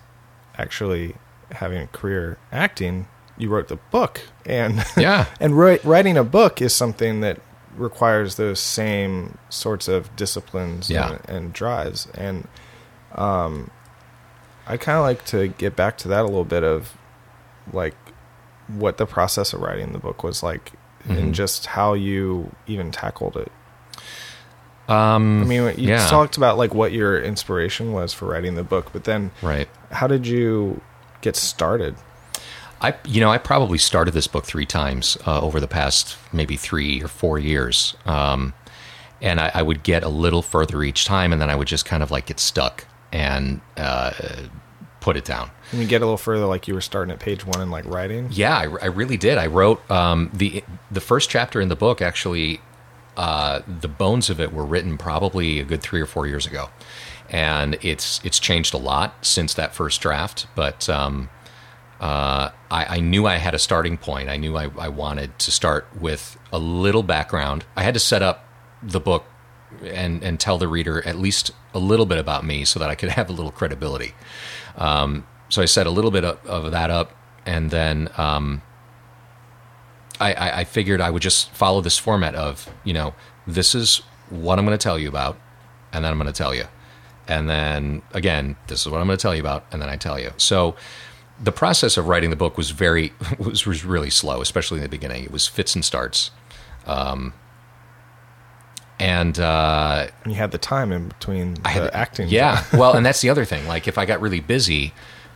actually 0.57 1.15
having 1.51 1.81
a 1.81 1.87
career 1.87 2.37
acting, 2.51 3.07
you 3.37 3.47
wrote 3.47 3.69
the 3.69 3.77
book, 3.77 4.19
and 4.45 4.83
Yeah. 4.97 5.27
and 5.39 5.53
wri- 5.53 5.79
writing 5.85 6.17
a 6.17 6.25
book 6.25 6.61
is 6.61 6.75
something 6.75 7.21
that 7.21 7.39
requires 7.77 8.35
those 8.35 8.59
same 8.59 9.37
sorts 9.47 9.87
of 9.87 10.13
disciplines 10.17 10.89
Yeah. 10.89 11.13
and, 11.13 11.29
and 11.29 11.53
drives. 11.53 12.07
And 12.15 12.49
um, 13.15 13.71
I 14.67 14.75
kind 14.75 14.97
of 14.97 15.03
like 15.03 15.23
to 15.27 15.47
get 15.47 15.77
back 15.77 15.97
to 15.99 16.09
that 16.09 16.21
a 16.21 16.25
little 16.27 16.43
bit 16.43 16.65
of 16.65 16.97
like 17.71 17.95
what 18.67 18.97
the 18.97 19.05
process 19.05 19.53
of 19.53 19.61
writing 19.61 19.93
the 19.93 19.99
book 19.99 20.21
was 20.21 20.43
like, 20.43 20.73
Mhm. 21.07 21.17
and 21.17 21.33
just 21.33 21.67
how 21.67 21.93
you 21.93 22.53
even 22.65 22.91
tackled 22.91 23.37
it. 23.37 23.51
Um, 24.87 25.43
I 25.43 25.45
mean, 25.45 25.63
you 25.77 25.89
yeah. 25.89 26.07
talked 26.07 26.37
about 26.37 26.57
like 26.57 26.73
what 26.73 26.91
your 26.91 27.21
inspiration 27.21 27.91
was 27.91 28.13
for 28.13 28.25
writing 28.25 28.55
the 28.55 28.63
book, 28.63 28.91
but 28.93 29.03
then 29.03 29.31
right. 29.41 29.67
how 29.91 30.07
did 30.07 30.25
you 30.25 30.81
get 31.21 31.35
started? 31.35 31.95
I, 32.79 32.95
you 33.05 33.19
know, 33.19 33.29
I 33.29 33.37
probably 33.37 33.79
started 33.79 34.13
this 34.13 34.27
book 34.27 34.45
three 34.45 34.65
times 34.65 35.17
uh, 35.25 35.41
over 35.41 35.59
the 35.59 35.67
past 35.67 36.15
maybe 36.31 36.55
three 36.55 37.01
or 37.01 37.07
four 37.07 37.39
years, 37.39 37.95
um, 38.05 38.53
and 39.21 39.39
I, 39.39 39.51
I 39.53 39.61
would 39.63 39.83
get 39.83 40.03
a 40.03 40.09
little 40.09 40.41
further 40.41 40.83
each 40.83 41.05
time, 41.05 41.33
and 41.33 41.41
then 41.41 41.49
I 41.49 41.55
would 41.55 41.67
just 41.67 41.85
kind 41.85 42.03
of 42.03 42.11
like 42.11 42.27
get 42.27 42.39
stuck 42.39 42.85
and 43.11 43.61
uh, 43.77 44.11
put 44.99 45.17
it 45.17 45.25
down. 45.25 45.49
Can 45.71 45.79
you 45.79 45.87
get 45.87 46.01
a 46.01 46.05
little 46.05 46.17
further, 46.17 46.45
like 46.45 46.67
you 46.67 46.75
were 46.75 46.81
starting 46.81 47.11
at 47.11 47.19
page 47.19 47.45
one 47.45 47.59
and 47.61 47.71
like 47.71 47.85
writing? 47.85 48.29
Yeah, 48.31 48.55
I, 48.55 48.63
I 48.63 48.85
really 48.85 49.17
did. 49.17 49.37
I 49.37 49.47
wrote 49.47 49.89
um, 49.89 50.29
the 50.33 50.63
the 50.91 51.01
first 51.01 51.29
chapter 51.29 51.59
in 51.59 51.69
the 51.69 51.75
book. 51.75 52.01
Actually, 52.01 52.61
uh, 53.17 53.61
the 53.67 53.87
bones 53.87 54.29
of 54.29 54.39
it 54.39 54.53
were 54.53 54.65
written 54.65 54.97
probably 54.97 55.59
a 55.59 55.63
good 55.63 55.81
three 55.81 55.99
or 55.99 56.05
four 56.05 56.27
years 56.27 56.45
ago, 56.45 56.69
and 57.29 57.77
it's 57.81 58.21
it's 58.23 58.39
changed 58.39 58.75
a 58.75 58.77
lot 58.77 59.25
since 59.25 59.55
that 59.55 59.73
first 59.73 59.99
draft. 60.01 60.45
But 60.55 60.87
um, 60.87 61.29
uh, 61.99 62.51
I, 62.69 62.85
I 62.85 62.99
knew 62.99 63.25
I 63.25 63.37
had 63.37 63.55
a 63.55 63.59
starting 63.59 63.97
point. 63.97 64.29
I 64.29 64.37
knew 64.37 64.55
I, 64.55 64.69
I 64.77 64.89
wanted 64.89 65.37
to 65.39 65.51
start 65.51 65.87
with 65.99 66.37
a 66.53 66.59
little 66.59 67.01
background. 67.01 67.65
I 67.75 67.81
had 67.81 67.95
to 67.95 67.99
set 67.99 68.21
up 68.21 68.45
the 68.83 68.99
book 68.99 69.25
and 69.83 70.23
and 70.23 70.39
tell 70.39 70.59
the 70.59 70.67
reader 70.67 71.05
at 71.05 71.17
least 71.17 71.51
a 71.73 71.79
little 71.79 72.05
bit 72.05 72.19
about 72.19 72.45
me 72.45 72.65
so 72.65 72.79
that 72.79 72.89
I 72.89 72.93
could 72.93 73.09
have 73.17 73.31
a 73.31 73.33
little 73.33 73.51
credibility. 73.51 74.13
Um, 74.77 75.25
so 75.49 75.63
I 75.63 75.65
set 75.65 75.87
a 75.87 75.89
little 75.91 76.11
bit 76.11 76.23
of, 76.23 76.45
of 76.45 76.71
that 76.71 76.91
up, 76.91 77.13
and 77.47 77.71
then 77.71 78.09
um, 78.15 78.61
I, 80.19 80.33
I, 80.33 80.59
I 80.59 80.63
figured 80.63 81.01
I 81.01 81.09
would 81.09 81.21
just 81.21 81.51
follow 81.51 81.81
this 81.81 81.97
format 81.97 82.35
of 82.35 82.69
you 82.83 82.93
know 82.93 83.13
this 83.45 83.75
is 83.75 84.01
what 84.29 84.59
I'm 84.59 84.65
going 84.65 84.77
to 84.77 84.83
tell 84.83 84.99
you 84.99 85.07
about, 85.07 85.37
and 85.93 86.03
then 86.03 86.11
I'm 86.11 86.17
going 86.17 86.31
to 86.31 86.37
tell 86.37 86.53
you, 86.53 86.65
and 87.27 87.49
then 87.49 88.01
again 88.13 88.55
this 88.67 88.81
is 88.81 88.91
what 88.91 88.99
I'm 88.99 89.07
going 89.07 89.17
to 89.17 89.21
tell 89.21 89.35
you 89.35 89.41
about, 89.41 89.65
and 89.71 89.81
then 89.81 89.89
I 89.89 89.95
tell 89.95 90.19
you. 90.19 90.31
So 90.37 90.75
the 91.41 91.51
process 91.51 91.97
of 91.97 92.07
writing 92.07 92.29
the 92.29 92.35
book 92.35 92.57
was 92.57 92.71
very 92.71 93.13
was, 93.37 93.65
was 93.65 93.85
really 93.85 94.09
slow, 94.09 94.41
especially 94.41 94.77
in 94.77 94.83
the 94.83 94.89
beginning. 94.89 95.23
It 95.23 95.31
was 95.31 95.47
fits 95.47 95.75
and 95.75 95.83
starts, 95.85 96.31
um, 96.85 97.33
and 98.99 99.39
uh, 99.39 100.07
you 100.25 100.33
had 100.33 100.51
the 100.51 100.57
time 100.57 100.91
in 100.91 101.09
between 101.09 101.55
the 101.55 101.61
I 101.65 101.69
had 101.69 101.93
acting. 101.93 102.29
Yeah, 102.29 102.63
well, 102.73 102.93
and 102.95 103.05
that's 103.05 103.21
the 103.21 103.29
other 103.29 103.45
thing. 103.45 103.67
Like 103.67 103.87
if 103.87 103.97
I 103.97 104.05
got 104.05 104.21
really 104.21 104.39
busy, 104.39 104.93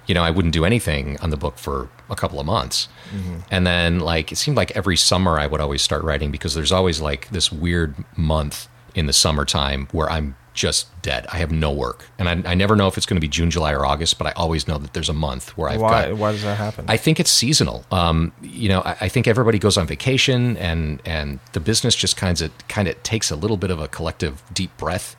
you 0.07 0.13
know, 0.15 0.23
I 0.23 0.31
wouldn't 0.31 0.53
do 0.53 0.65
anything 0.65 1.17
on 1.21 1.29
the 1.29 1.37
book 1.37 1.57
for 1.57 1.89
a 2.09 2.15
couple 2.15 2.39
of 2.39 2.45
months, 2.45 2.87
Mm-hmm. 3.15 3.39
and 3.51 3.67
then 3.67 3.99
like 3.99 4.31
it 4.31 4.37
seemed 4.37 4.55
like 4.57 4.71
every 4.71 4.95
summer 4.97 5.37
I 5.37 5.45
would 5.45 5.59
always 5.61 5.81
start 5.81 6.01
writing 6.03 6.31
because 6.31 6.53
there's 6.55 6.71
always 6.71 7.01
like 7.01 7.29
this 7.29 7.51
weird 7.51 7.93
month 8.15 8.67
in 8.95 9.05
the 9.05 9.13
summertime 9.13 9.87
where 9.91 10.09
I'm 10.09 10.35
just 10.53 10.87
dead. 11.01 11.25
I 11.31 11.37
have 11.37 11.51
no 11.51 11.71
work, 11.71 12.07
and 12.19 12.27
I, 12.27 12.51
I 12.51 12.55
never 12.55 12.75
know 12.75 12.87
if 12.87 12.97
it's 12.97 13.05
going 13.05 13.15
to 13.15 13.21
be 13.21 13.27
June, 13.29 13.49
July, 13.51 13.71
or 13.73 13.85
August, 13.85 14.17
but 14.17 14.27
I 14.27 14.31
always 14.31 14.67
know 14.67 14.77
that 14.77 14.93
there's 14.93 15.07
a 15.09 15.13
month 15.13 15.57
where 15.57 15.69
I've 15.69 15.79
why? 15.81 16.07
got 16.09 16.17
Why 16.17 16.31
does 16.33 16.43
that 16.43 16.57
happen? 16.57 16.85
I 16.89 16.97
think 16.97 17.19
it's 17.21 17.31
seasonal. 17.31 17.85
Um, 17.91 18.31
you 18.41 18.67
know, 18.69 18.81
I, 18.81 18.95
I 19.01 19.07
think 19.09 19.27
everybody 19.27 19.59
goes 19.59 19.77
on 19.77 19.87
vacation, 19.87 20.57
and 20.57 21.01
and 21.05 21.39
the 21.53 21.59
business 21.61 21.95
just 21.95 22.15
kind 22.17 22.39
of 22.41 22.51
kind 22.67 22.87
of 22.89 23.01
takes 23.03 23.29
a 23.31 23.35
little 23.35 23.57
bit 23.57 23.71
of 23.71 23.79
a 23.79 23.87
collective 23.87 24.41
deep 24.53 24.75
breath, 24.77 25.15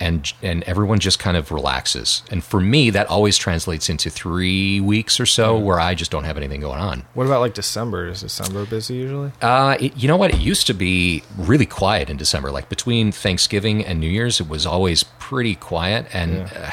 and 0.00 0.32
and 0.42 0.62
everyone 0.64 0.98
just 0.98 1.18
kind 1.18 1.36
of 1.36 1.52
relaxes. 1.52 2.22
And 2.30 2.42
for 2.42 2.60
me, 2.60 2.90
that 2.90 3.06
always 3.08 3.36
translates 3.36 3.88
into 3.88 4.10
three 4.10 4.80
weeks 4.80 5.20
or 5.20 5.26
so 5.26 5.58
where 5.58 5.78
I 5.78 5.94
just 5.94 6.10
don't 6.10 6.24
have 6.24 6.36
anything 6.36 6.60
going 6.60 6.80
on. 6.80 7.04
what 7.14 7.26
about 7.26 7.40
like 7.40 7.54
December? 7.54 8.08
Is 8.08 8.22
December 8.22 8.64
busy 8.66 8.94
usually? 8.94 9.32
Uh, 9.42 9.76
it, 9.78 9.96
you 9.96 10.08
know 10.08 10.16
what? 10.16 10.32
It 10.34 10.40
used 10.40 10.66
to 10.68 10.74
be 10.74 11.22
really 11.36 11.66
quiet 11.66 12.08
in 12.10 12.16
December. 12.16 12.50
Like 12.50 12.68
between 12.68 13.12
Thanksgiving 13.12 13.84
and 13.84 14.00
New 14.00 14.08
Year's, 14.08 14.40
it 14.40 14.48
was 14.48 14.66
always 14.66 15.02
pretty 15.02 15.54
quiet. 15.54 16.06
And 16.12 16.42
uh, 16.42 16.70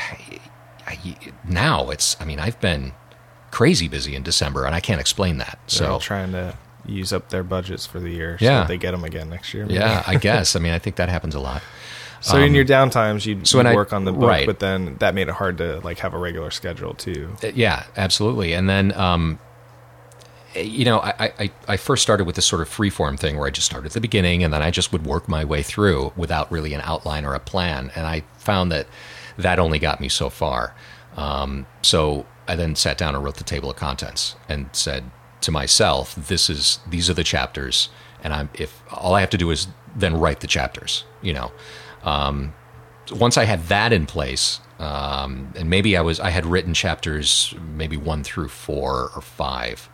I, 0.88 1.18
now 1.48 1.90
it's, 1.90 2.16
I 2.22 2.26
mean, 2.26 2.40
I've 2.40 2.60
been 2.62 2.94
crazy 3.52 3.88
busy 3.88 4.16
in 4.16 4.24
December, 4.24 4.66
and 4.66 4.74
I 4.74 4.80
can't 4.80 5.02
explain 5.02 5.38
that. 5.40 5.60
So 5.68 5.86
They're 5.86 6.00
trying 6.00 6.32
to 6.32 6.56
use 6.86 7.12
up 7.12 7.30
their 7.30 7.44
budgets 7.44 7.86
for 7.86 8.00
the 8.00 8.10
year. 8.10 8.38
Yeah. 8.40 8.64
they 8.66 8.78
get 8.78 8.92
them 8.92 9.04
again 9.04 9.30
next 9.30 9.54
year. 9.54 9.66
Yeah, 9.70 10.04
I 10.08 10.16
guess. 10.28 10.56
I 10.56 10.60
mean, 10.60 10.74
I 10.74 10.80
think 10.80 10.96
that 10.96 11.10
happens 11.10 11.36
a 11.36 11.40
lot. 11.40 11.62
So 12.22 12.38
in 12.38 12.54
your 12.54 12.66
downtimes, 12.66 13.26
you'd, 13.26 13.40
Um, 13.40 13.46
so 13.46 13.58
you'd 13.58 13.66
when 13.66 13.74
I- 13.74 13.76
work 13.76 13.94
on 13.94 14.06
the 14.06 14.12
book, 14.12 14.30
right. 14.30 14.46
but 14.46 14.60
then 14.60 14.96
that 15.00 15.14
made 15.16 15.28
it 15.28 15.36
hard 15.36 15.58
to 15.60 15.80
like 15.84 16.00
have 16.00 16.14
a 16.14 16.18
regular 16.18 16.52
schedule 16.52 16.94
too. 16.94 17.36
Uh, 17.44 17.48
Yeah, 17.54 17.84
absolutely. 17.96 18.54
And 18.54 18.68
then, 18.70 18.92
um, 18.98 19.40
you 20.56 20.86
know, 20.86 21.00
I, 21.00 21.32
I, 21.40 21.52
I 21.68 21.78
first 21.78 22.02
started 22.02 22.24
with 22.26 22.36
this 22.36 22.46
sort 22.46 22.62
of 22.62 22.70
freeform 22.70 23.20
thing 23.20 23.38
where 23.38 23.48
I 23.48 23.52
just 23.52 23.68
started 23.68 23.88
at 23.88 23.94
the 23.94 24.02
beginning 24.02 24.44
and 24.44 24.52
then 24.54 24.64
I 24.64 24.72
just 24.72 24.92
would 24.92 25.06
work 25.06 25.28
my 25.30 25.46
way 25.46 25.62
through 25.62 26.14
without 26.16 26.52
really 26.52 26.74
an 26.74 26.82
outline 26.84 27.26
or 27.26 27.36
a 27.36 27.40
plan. 27.40 27.92
And 27.96 28.08
I 28.08 28.24
found 28.38 28.72
that 28.72 28.88
that 29.38 29.60
only 29.60 29.78
got 29.78 30.02
me 30.02 30.10
so 30.10 30.30
far. 30.30 30.74
Um, 31.16 31.68
so 31.84 32.26
I 32.48 32.56
then 32.56 32.76
sat 32.76 32.98
down 32.98 33.14
and 33.14 33.24
wrote 33.24 33.36
the 33.36 33.44
table 33.44 33.70
of 33.70 33.76
contents 33.76 34.36
and 34.50 34.70
said 34.72 35.04
to 35.42 35.52
myself, 35.52 36.16
"This 36.16 36.50
is 36.50 36.80
these 36.90 37.10
are 37.10 37.14
the 37.14 37.24
chapters, 37.24 37.90
and 38.24 38.34
I'm 38.34 38.50
if 38.56 38.82
all 38.92 39.14
I 39.14 39.20
have 39.20 39.30
to 39.32 39.38
do 39.38 39.52
is 39.52 39.68
then 39.96 40.16
write 40.20 40.40
the 40.40 40.48
chapters." 40.48 41.04
You 41.22 41.34
know, 41.34 41.52
um, 42.08 42.54
once 43.12 43.38
I 43.38 43.46
had 43.46 43.64
that 43.66 43.92
in 43.92 44.06
place, 44.06 44.60
um, 44.80 45.54
and 45.58 45.70
maybe 45.70 45.98
I 45.98 46.02
was 46.02 46.20
I 46.20 46.30
had 46.30 46.46
written 46.46 46.74
chapters 46.74 47.54
maybe 47.76 47.98
one 47.98 48.24
through 48.24 48.50
four 48.50 49.12
or 49.16 49.22
five 49.22 49.90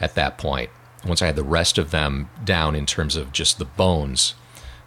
at 0.00 0.14
that 0.14 0.38
point. 0.38 0.70
Once 1.04 1.22
I 1.22 1.26
had 1.26 1.36
the 1.36 1.44
rest 1.44 1.78
of 1.78 1.90
them 1.90 2.28
down 2.44 2.74
in 2.74 2.86
terms 2.86 3.16
of 3.16 3.32
just 3.32 3.58
the 3.58 3.64
bones, 3.64 4.34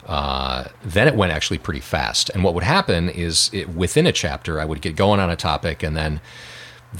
uh, 0.05 0.65
then 0.83 1.07
it 1.07 1.15
went 1.15 1.31
actually 1.31 1.57
pretty 1.57 1.79
fast. 1.79 2.29
And 2.29 2.43
what 2.43 2.53
would 2.53 2.63
happen 2.63 3.09
is 3.09 3.49
it, 3.53 3.69
within 3.69 4.05
a 4.05 4.11
chapter, 4.11 4.59
I 4.59 4.65
would 4.65 4.81
get 4.81 4.95
going 4.95 5.19
on 5.19 5.29
a 5.29 5.35
topic, 5.35 5.83
and 5.83 5.95
then 5.95 6.19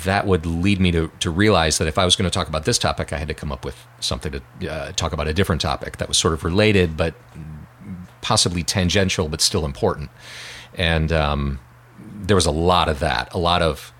that 0.05 0.27
would 0.27 0.45
lead 0.45 0.79
me 0.79 0.91
to, 0.91 1.11
to 1.19 1.31
realize 1.31 1.79
that 1.79 1.87
if 1.87 1.97
I 1.97 2.05
was 2.05 2.15
going 2.15 2.29
to 2.29 2.33
talk 2.33 2.47
about 2.47 2.65
this 2.65 2.77
topic, 2.77 3.11
I 3.11 3.17
had 3.17 3.27
to 3.27 3.33
come 3.33 3.51
up 3.51 3.65
with 3.65 3.75
something 3.99 4.31
to 4.31 4.71
uh, 4.71 4.91
talk 4.91 5.11
about 5.11 5.27
a 5.27 5.33
different 5.33 5.61
topic 5.61 5.97
that 5.97 6.07
was 6.07 6.17
sort 6.17 6.33
of 6.33 6.43
related, 6.43 6.95
but 6.95 7.15
possibly 8.21 8.63
tangential, 8.63 9.27
but 9.29 9.41
still 9.41 9.65
important. 9.65 10.09
And 10.75 11.11
um, 11.11 11.59
there 11.99 12.35
was 12.35 12.45
a 12.45 12.51
lot 12.51 12.87
of 12.89 12.99
that, 12.99 13.33
a 13.33 13.37
lot 13.37 13.61
of, 13.61 13.91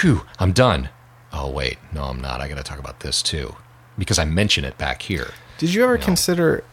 whew, 0.00 0.22
I'm 0.38 0.52
done. 0.52 0.88
Oh, 1.32 1.50
wait, 1.50 1.78
no, 1.92 2.04
I'm 2.04 2.20
not. 2.20 2.40
I 2.40 2.48
got 2.48 2.56
to 2.56 2.62
talk 2.62 2.78
about 2.78 3.00
this 3.00 3.22
too, 3.22 3.56
because 3.98 4.18
I 4.18 4.24
mention 4.24 4.64
it 4.64 4.78
back 4.78 5.02
here. 5.02 5.30
Did 5.58 5.74
you 5.74 5.82
ever 5.84 5.98
No. 5.98 6.04
consider, 6.04 6.64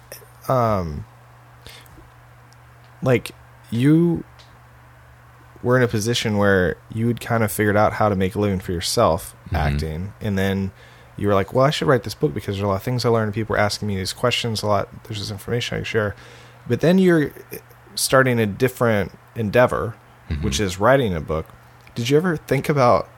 um, 0.47 1.05
like 3.01 3.31
you 3.71 4.23
were 5.61 5.77
in 5.77 5.83
a 5.83 5.87
position 5.87 6.37
where 6.37 6.77
you 6.93 7.07
had 7.07 7.19
kind 7.21 7.43
of 7.43 7.51
figured 7.51 7.77
out 7.77 7.93
how 7.93 8.09
to 8.09 8.15
make 8.15 8.35
a 8.35 8.39
living 8.39 8.59
for 8.59 8.71
yourself 8.71 9.35
Mm-hmm. 9.45 9.55
acting, 9.55 10.13
and 10.19 10.35
then 10.37 10.71
you 11.15 11.27
were 11.27 11.35
like, 11.35 11.53
"Well, 11.53 11.63
I 11.63 11.69
should 11.69 11.87
write 11.87 12.01
this 12.03 12.15
book 12.15 12.33
because 12.33 12.55
there's 12.55 12.63
a 12.63 12.67
lot 12.67 12.75
of 12.77 12.81
things 12.83 13.05
I 13.05 13.09
learned. 13.09 13.35
People 13.35 13.53
were 13.53 13.59
asking 13.59 13.87
me 13.87 13.97
these 13.97 14.13
questions 14.13 14.63
a 14.63 14.67
lot. 14.67 15.03
There's 15.03 15.19
this 15.19 15.29
information 15.29 15.75
I 15.75 15.79
can 15.79 15.85
share." 15.85 16.15
But 16.67 16.81
then 16.81 16.97
you're 16.97 17.31
starting 17.95 18.39
a 18.39 18.45
different 18.45 19.11
endeavor, 19.35 19.95
Mm-hmm. 20.29 20.41
which 20.43 20.59
is 20.61 20.79
writing 20.79 21.13
a 21.13 21.19
book. 21.19 21.45
Did 21.95 22.09
you 22.09 22.15
ever 22.15 22.37
think 22.37 22.69
about 22.69 23.09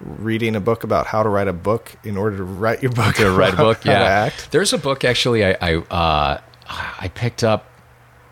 reading 0.00 0.54
a 0.54 0.60
book 0.60 0.84
about 0.84 1.06
how 1.06 1.22
to 1.22 1.28
write 1.30 1.48
a 1.48 1.54
book 1.54 1.92
in 2.04 2.18
order 2.18 2.36
to 2.36 2.44
write 2.44 2.82
your 2.82 2.92
book? 2.92 3.14
to 3.16 3.30
write 3.30 3.54
a 3.54 3.56
book. 3.68 3.82
Yeah, 3.84 4.30
there's 4.50 4.74
a 4.74 4.78
book 4.78 5.02
actually 5.02 5.42
I 5.44 5.56
I, 5.60 5.74
uh, 5.76 6.40
I 6.68 7.08
picked 7.14 7.42
up 7.42 7.64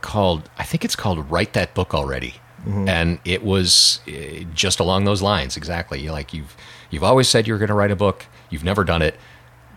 called 0.02 0.48
I 0.58 0.64
think 0.64 0.84
it's 0.84 0.94
called 0.94 1.30
Write 1.30 1.54
That 1.54 1.72
Book 1.72 1.94
Already, 1.94 2.34
and 2.66 3.18
it 3.24 3.42
was 3.42 4.00
uh, 4.06 4.44
just 4.54 4.78
along 4.78 5.04
those 5.04 5.22
lines 5.22 5.56
exactly. 5.56 5.98
You're 6.00 6.12
like 6.12 6.34
you've 6.34 6.54
you've 6.90 7.02
always 7.04 7.28
said 7.28 7.46
you're 7.46 7.58
going 7.58 7.68
to 7.68 7.74
write 7.74 7.90
a 7.90 7.96
book, 7.96 8.26
you've 8.50 8.64
never 8.64 8.84
done 8.84 9.00
it. 9.00 9.16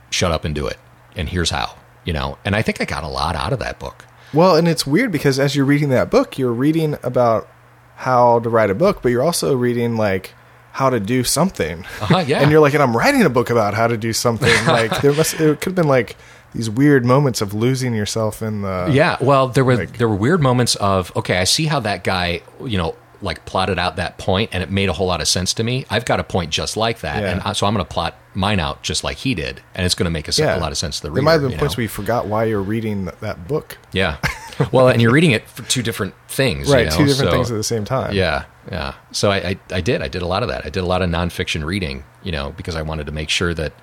Shut 0.09 0.31
up 0.33 0.43
and 0.43 0.53
do 0.53 0.67
it, 0.67 0.77
and 1.15 1.29
here's 1.29 1.51
how. 1.51 1.77
You 2.03 2.11
know, 2.11 2.37
and 2.43 2.53
I 2.53 2.61
think 2.63 2.81
I 2.81 2.85
got 2.85 3.03
a 3.05 3.07
lot 3.07 3.35
out 3.37 3.53
of 3.53 3.59
that 3.59 3.79
book. 3.79 4.05
Well, 4.33 4.55
and 4.55 4.67
it's 4.67 4.85
weird 4.87 5.11
because 5.11 5.39
as 5.39 5.55
you're 5.55 5.65
reading 5.65 5.89
that 5.89 6.09
book, 6.09 6.37
you're 6.37 6.53
reading 6.53 6.97
about 7.03 7.47
how 7.95 8.39
to 8.39 8.49
write 8.49 8.69
a 8.69 8.75
book, 8.75 9.01
but 9.01 9.09
you're 9.09 9.23
also 9.23 9.55
reading 9.55 9.95
like 9.97 10.33
how 10.73 10.89
to 10.89 10.99
do 10.99 11.23
something. 11.23 11.79
Uh-huh, 12.01 12.19
yeah. 12.27 12.39
and 12.41 12.49
you're 12.51 12.61
like, 12.61 12.73
and 12.73 12.81
I'm 12.81 12.95
writing 12.95 13.23
a 13.23 13.29
book 13.29 13.49
about 13.49 13.73
how 13.73 13.87
to 13.87 13.97
do 13.97 14.13
something. 14.13 14.53
like 14.67 15.01
there 15.01 15.13
must, 15.13 15.33
it 15.39 15.59
could 15.61 15.71
have 15.71 15.75
been 15.75 15.87
like 15.87 16.15
these 16.53 16.69
weird 16.69 17.05
moments 17.05 17.41
of 17.41 17.53
losing 17.53 17.93
yourself 17.93 18.41
in 18.41 18.61
the. 18.61 18.89
Yeah, 18.91 19.17
well, 19.21 19.47
there 19.49 19.63
were 19.65 19.75
like- 19.77 19.97
there 19.97 20.07
were 20.07 20.15
weird 20.15 20.41
moments 20.41 20.75
of 20.75 21.15
okay, 21.15 21.37
I 21.37 21.43
see 21.43 21.65
how 21.65 21.79
that 21.81 22.03
guy, 22.03 22.41
you 22.63 22.77
know, 22.77 22.95
like 23.21 23.45
plotted 23.45 23.77
out 23.77 23.97
that 23.97 24.17
point, 24.17 24.49
and 24.53 24.63
it 24.63 24.71
made 24.71 24.89
a 24.89 24.93
whole 24.93 25.07
lot 25.07 25.21
of 25.21 25.27
sense 25.27 25.53
to 25.55 25.63
me. 25.63 25.85
I've 25.89 26.05
got 26.05 26.19
a 26.19 26.23
point 26.23 26.51
just 26.51 26.75
like 26.75 27.01
that, 27.01 27.21
Yeah. 27.21 27.41
and 27.45 27.55
so 27.57 27.67
I'm 27.67 27.73
going 27.73 27.85
to 27.85 27.89
plot 27.93 28.15
mine 28.33 28.59
out 28.59 28.81
just 28.81 29.03
like 29.03 29.17
he 29.17 29.35
did, 29.35 29.61
and 29.75 29.85
it's 29.85 29.95
going 29.95 30.05
to 30.05 30.09
make 30.11 30.27
a, 30.27 30.31
Yeah. 30.35 30.57
a 30.57 30.59
lot 30.59 30.71
of 30.71 30.77
sense 30.77 30.97
to 30.97 31.01
the 31.03 31.07
There 31.09 31.15
reader. 31.15 31.23
might 31.25 31.31
have 31.33 31.41
been 31.41 31.51
points 31.59 31.73
know? 31.75 31.77
where 31.79 31.83
you 31.83 31.89
forgot 31.89 32.27
why 32.27 32.45
you're 32.45 32.61
reading 32.61 33.09
that 33.21 33.47
book. 33.47 33.77
yeah, 33.91 34.17
well, 34.71 34.87
and 34.87 35.01
you're 35.01 35.11
reading 35.11 35.31
it 35.31 35.47
for 35.49 35.63
two 35.63 35.83
different 35.83 36.13
things, 36.27 36.67
you 36.69 36.73
Right, 36.73 36.85
know, 36.89 36.95
two 36.97 37.05
different 37.05 37.29
so- 37.29 37.31
things 37.31 37.51
at 37.51 37.55
the 37.55 37.63
same 37.63 37.83
time. 37.85 38.13
Yeah, 38.13 38.45
yeah. 38.71 38.93
So 39.11 39.31
I, 39.31 39.37
I, 39.37 39.59
I 39.71 39.81
did. 39.81 40.01
I 40.01 40.07
did 40.07 40.21
a 40.21 40.27
lot 40.27 40.43
of 40.43 40.49
that. 40.49 40.65
I 40.65 40.69
did 40.69 40.81
a 40.83 40.85
lot 40.85 41.01
of 41.01 41.09
nonfiction 41.09 41.65
reading, 41.65 42.03
you 42.23 42.31
know, 42.31 42.51
because 42.51 42.75
I 42.75 42.81
wanted 42.81 43.05
to 43.07 43.11
make 43.11 43.29
sure 43.29 43.53
that, 43.53 43.73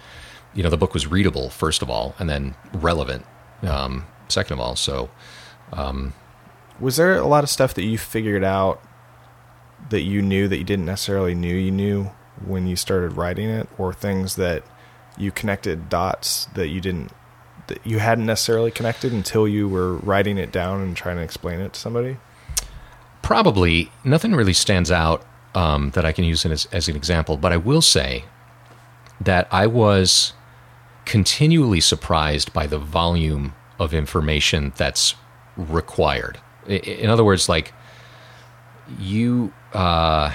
you 0.54 0.62
know, 0.62 0.70
the 0.70 0.76
book 0.78 0.94
was 0.94 1.06
readable 1.06 1.50
first 1.50 1.82
of 1.82 1.90
all, 1.90 2.14
and 2.18 2.28
then 2.30 2.54
relevant, 2.72 3.26
um, 3.62 4.06
second 4.28 4.54
of 4.54 4.60
all. 4.60 4.76
So 4.76 5.10
Was 6.80 6.96
there 6.96 7.16
a 7.16 7.26
lot 7.26 7.42
of 7.44 7.50
stuff 7.50 7.74
that 7.74 7.82
you 7.84 7.98
figured 7.98 8.44
out 8.44 8.80
that 9.90 10.02
you 10.02 10.22
knew 10.22 10.48
that 10.48 10.58
you 10.58 10.64
didn't 10.64 10.84
necessarily 10.86 11.34
knew 11.34 11.54
you 11.54 11.70
knew 11.70 12.10
when 12.46 12.66
you 12.66 12.76
started 12.76 13.12
writing 13.12 13.48
it, 13.48 13.68
or 13.78 13.92
things 13.92 14.36
that 14.36 14.62
you 15.16 15.30
connected 15.30 15.88
dots 15.88 16.46
that 16.54 16.68
you 16.68 16.80
didn't 16.80 17.12
that 17.66 17.86
you 17.86 17.98
hadn't 17.98 18.24
necessarily 18.24 18.70
connected 18.70 19.12
until 19.12 19.46
you 19.46 19.68
were 19.68 19.96
writing 19.96 20.38
it 20.38 20.50
down 20.50 20.80
and 20.80 20.96
trying 20.96 21.16
to 21.16 21.22
explain 21.22 21.60
it 21.60 21.74
to 21.74 21.80
somebody? 21.80 22.16
probably 23.28 23.92
nothing 24.04 24.34
really 24.34 24.54
stands 24.54 24.90
out 24.90 25.22
um, 25.54 25.90
that 25.90 26.02
I 26.02 26.12
can 26.12 26.24
use 26.24 26.46
as, 26.46 26.66
as 26.72 26.88
an 26.88 26.96
example, 26.96 27.36
but 27.36 27.52
I 27.52 27.58
will 27.58 27.82
say 27.82 28.24
that 29.20 29.46
I 29.50 29.66
was 29.66 30.32
continually 31.04 31.80
surprised 31.80 32.54
by 32.54 32.66
the 32.66 32.78
volume 32.78 33.54
of 33.78 33.92
information 33.92 34.72
that's 34.78 35.14
required. 35.58 36.40
In 36.66 37.10
other 37.10 37.22
words, 37.22 37.50
like 37.50 37.74
you, 38.98 39.52
uh, 39.74 40.32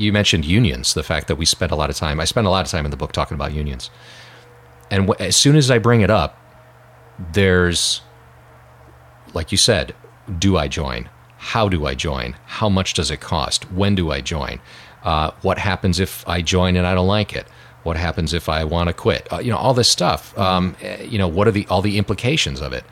you 0.00 0.12
mentioned 0.12 0.44
unions. 0.44 0.94
The 0.94 1.02
fact 1.02 1.28
that 1.28 1.36
we 1.36 1.44
spent 1.44 1.72
a 1.72 1.76
lot 1.76 1.90
of 1.90 1.96
time, 1.96 2.20
I 2.20 2.24
spent 2.24 2.46
a 2.46 2.50
lot 2.50 2.64
of 2.64 2.70
time 2.70 2.84
in 2.84 2.90
the 2.90 2.96
book 2.96 3.12
talking 3.12 3.34
about 3.34 3.52
unions, 3.52 3.90
and 4.90 5.08
wh- 5.08 5.20
as 5.20 5.36
soon 5.36 5.56
as 5.56 5.70
I 5.70 5.78
bring 5.78 6.00
it 6.00 6.10
up, 6.10 6.36
there's 7.32 8.00
like 9.34 9.52
you 9.52 9.58
said, 9.58 9.94
do 10.38 10.56
I 10.56 10.68
join? 10.68 11.08
How 11.36 11.68
do 11.68 11.86
I 11.86 11.94
join? 11.94 12.36
How 12.46 12.68
much 12.68 12.94
does 12.94 13.10
it 13.10 13.20
cost? 13.20 13.70
When 13.72 13.94
do 13.94 14.10
I 14.10 14.20
join? 14.20 14.60
Uh, 15.02 15.30
what 15.42 15.58
happens 15.58 15.98
if 15.98 16.26
I 16.28 16.42
join 16.42 16.76
and 16.76 16.86
I 16.86 16.94
don't 16.94 17.06
like 17.06 17.34
it? 17.34 17.46
What 17.82 17.96
happens 17.96 18.34
if 18.34 18.48
I 18.48 18.64
want 18.64 18.88
to 18.88 18.92
quit? 18.92 19.26
Uh, 19.32 19.38
you 19.38 19.50
know, 19.50 19.56
all 19.56 19.72
this 19.72 19.88
stuff. 19.88 20.36
Um, 20.38 20.76
eh, 20.82 21.02
you 21.04 21.16
know, 21.16 21.28
what 21.28 21.48
are 21.48 21.50
the 21.50 21.66
all 21.68 21.80
the 21.80 21.96
implications 21.96 22.60
of 22.60 22.72
it? 22.72 22.84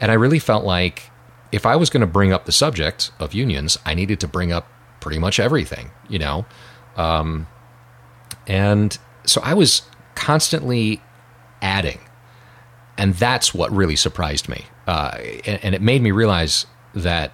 And 0.00 0.12
I 0.12 0.14
really 0.14 0.38
felt 0.38 0.64
like 0.64 1.10
if 1.50 1.66
I 1.66 1.74
was 1.74 1.90
going 1.90 2.02
to 2.02 2.06
bring 2.06 2.32
up 2.32 2.44
the 2.44 2.52
subject 2.52 3.10
of 3.18 3.34
unions, 3.34 3.78
I 3.84 3.94
needed 3.94 4.20
to 4.20 4.28
bring 4.28 4.52
up 4.52 4.68
pretty 5.08 5.18
much 5.18 5.40
everything. 5.40 5.90
You 6.08 6.18
know, 6.18 6.46
um, 6.96 7.46
and 8.46 8.98
so 9.24 9.40
I 9.42 9.54
was 9.54 9.82
constantly 10.14 11.00
adding 11.62 12.00
and 12.96 13.14
that's 13.14 13.54
what 13.54 13.70
really 13.70 13.96
surprised 13.96 14.48
me 14.48 14.66
uh, 14.86 15.16
and, 15.46 15.64
and 15.64 15.74
it 15.74 15.80
made 15.80 16.02
me 16.02 16.10
realize 16.10 16.66
that 16.94 17.32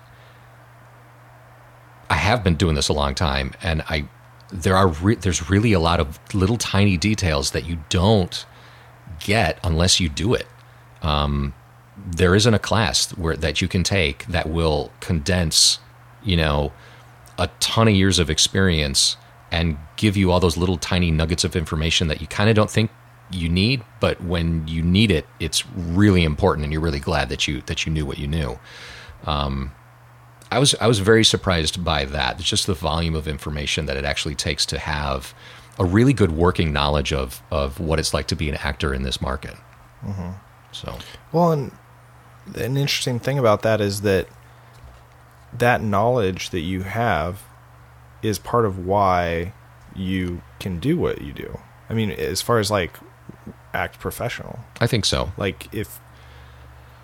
i 2.10 2.14
have 2.14 2.44
been 2.44 2.54
doing 2.54 2.74
this 2.74 2.88
a 2.88 2.92
long 2.92 3.14
time 3.14 3.52
and 3.62 3.82
i 3.88 4.06
there 4.52 4.76
are 4.76 4.88
re- 4.88 5.14
there's 5.14 5.48
really 5.48 5.72
a 5.72 5.80
lot 5.80 5.98
of 5.98 6.18
little 6.34 6.58
tiny 6.58 6.96
details 6.96 7.52
that 7.52 7.66
you 7.66 7.78
don't 7.88 8.44
get 9.20 9.58
unless 9.64 9.98
you 9.98 10.08
do 10.08 10.34
it 10.34 10.46
um, 11.02 11.54
there 11.96 12.34
isn't 12.34 12.54
a 12.54 12.58
class 12.58 13.10
where 13.16 13.36
that 13.36 13.62
you 13.62 13.68
can 13.68 13.82
take 13.82 14.26
that 14.26 14.48
will 14.48 14.92
condense 15.00 15.78
you 16.22 16.36
know 16.36 16.72
a 17.38 17.48
ton 17.60 17.88
of 17.88 17.94
years 17.94 18.18
of 18.18 18.30
experience 18.30 19.16
and 19.50 19.76
give 19.96 20.16
you 20.16 20.30
all 20.30 20.40
those 20.40 20.56
little 20.56 20.76
tiny 20.76 21.10
nuggets 21.10 21.44
of 21.44 21.56
information 21.56 22.08
that 22.08 22.20
you 22.20 22.26
kind 22.26 22.48
of 22.50 22.56
don't 22.56 22.70
think 22.70 22.90
you 23.30 23.48
need 23.48 23.82
but 24.00 24.22
when 24.22 24.66
you 24.68 24.82
need 24.82 25.10
it 25.10 25.26
it's 25.40 25.66
really 25.74 26.24
important 26.24 26.62
and 26.62 26.72
you're 26.72 26.82
really 26.82 27.00
glad 27.00 27.28
that 27.28 27.48
you 27.48 27.62
that 27.62 27.86
you 27.86 27.92
knew 27.92 28.04
what 28.06 28.18
you 28.18 28.26
knew. 28.26 28.58
Um, 29.26 29.72
I 30.50 30.58
was 30.58 30.74
I 30.80 30.86
was 30.86 31.00
very 31.00 31.24
surprised 31.24 31.84
by 31.84 32.04
that. 32.04 32.38
It's 32.38 32.48
just 32.48 32.66
the 32.66 32.74
volume 32.74 33.14
of 33.14 33.26
information 33.26 33.86
that 33.86 33.96
it 33.96 34.04
actually 34.04 34.34
takes 34.36 34.64
to 34.66 34.78
have 34.78 35.34
a 35.78 35.84
really 35.84 36.12
good 36.12 36.32
working 36.32 36.72
knowledge 36.72 37.12
of 37.12 37.42
of 37.50 37.80
what 37.80 37.98
it's 37.98 38.14
like 38.14 38.28
to 38.28 38.36
be 38.36 38.48
an 38.48 38.54
actor 38.56 38.94
in 38.94 39.02
this 39.02 39.20
market. 39.20 39.56
So. 40.72 40.98
Well, 41.32 41.52
and 41.52 41.72
an 42.54 42.76
interesting 42.76 43.18
thing 43.18 43.38
about 43.38 43.62
that 43.62 43.80
is 43.80 44.02
that 44.02 44.28
that 45.58 45.82
knowledge 45.82 46.50
that 46.50 46.60
you 46.60 46.82
have 46.82 47.42
is 48.22 48.38
part 48.38 48.64
of 48.64 48.78
why 48.78 49.52
you 49.94 50.42
can 50.58 50.78
do 50.78 50.96
what 50.96 51.20
you 51.20 51.32
do. 51.32 51.60
I 51.88 51.94
mean, 51.94 52.10
as 52.10 52.42
far 52.42 52.58
as 52.58 52.70
like 52.70 52.96
act 53.72 53.98
professional. 53.98 54.60
I 54.80 54.86
think 54.86 55.04
so. 55.04 55.32
Like 55.36 55.72
if, 55.74 56.00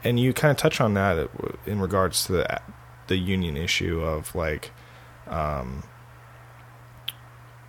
and 0.02 0.18
you 0.18 0.32
kind 0.32 0.50
of 0.50 0.56
touch 0.56 0.80
on 0.80 0.94
that 0.94 1.28
in 1.66 1.80
regards 1.80 2.24
to 2.26 2.32
the 2.32 2.60
the 3.08 3.16
union 3.16 3.56
issue 3.56 4.00
of 4.00 4.34
like, 4.36 4.70
um, 5.26 5.82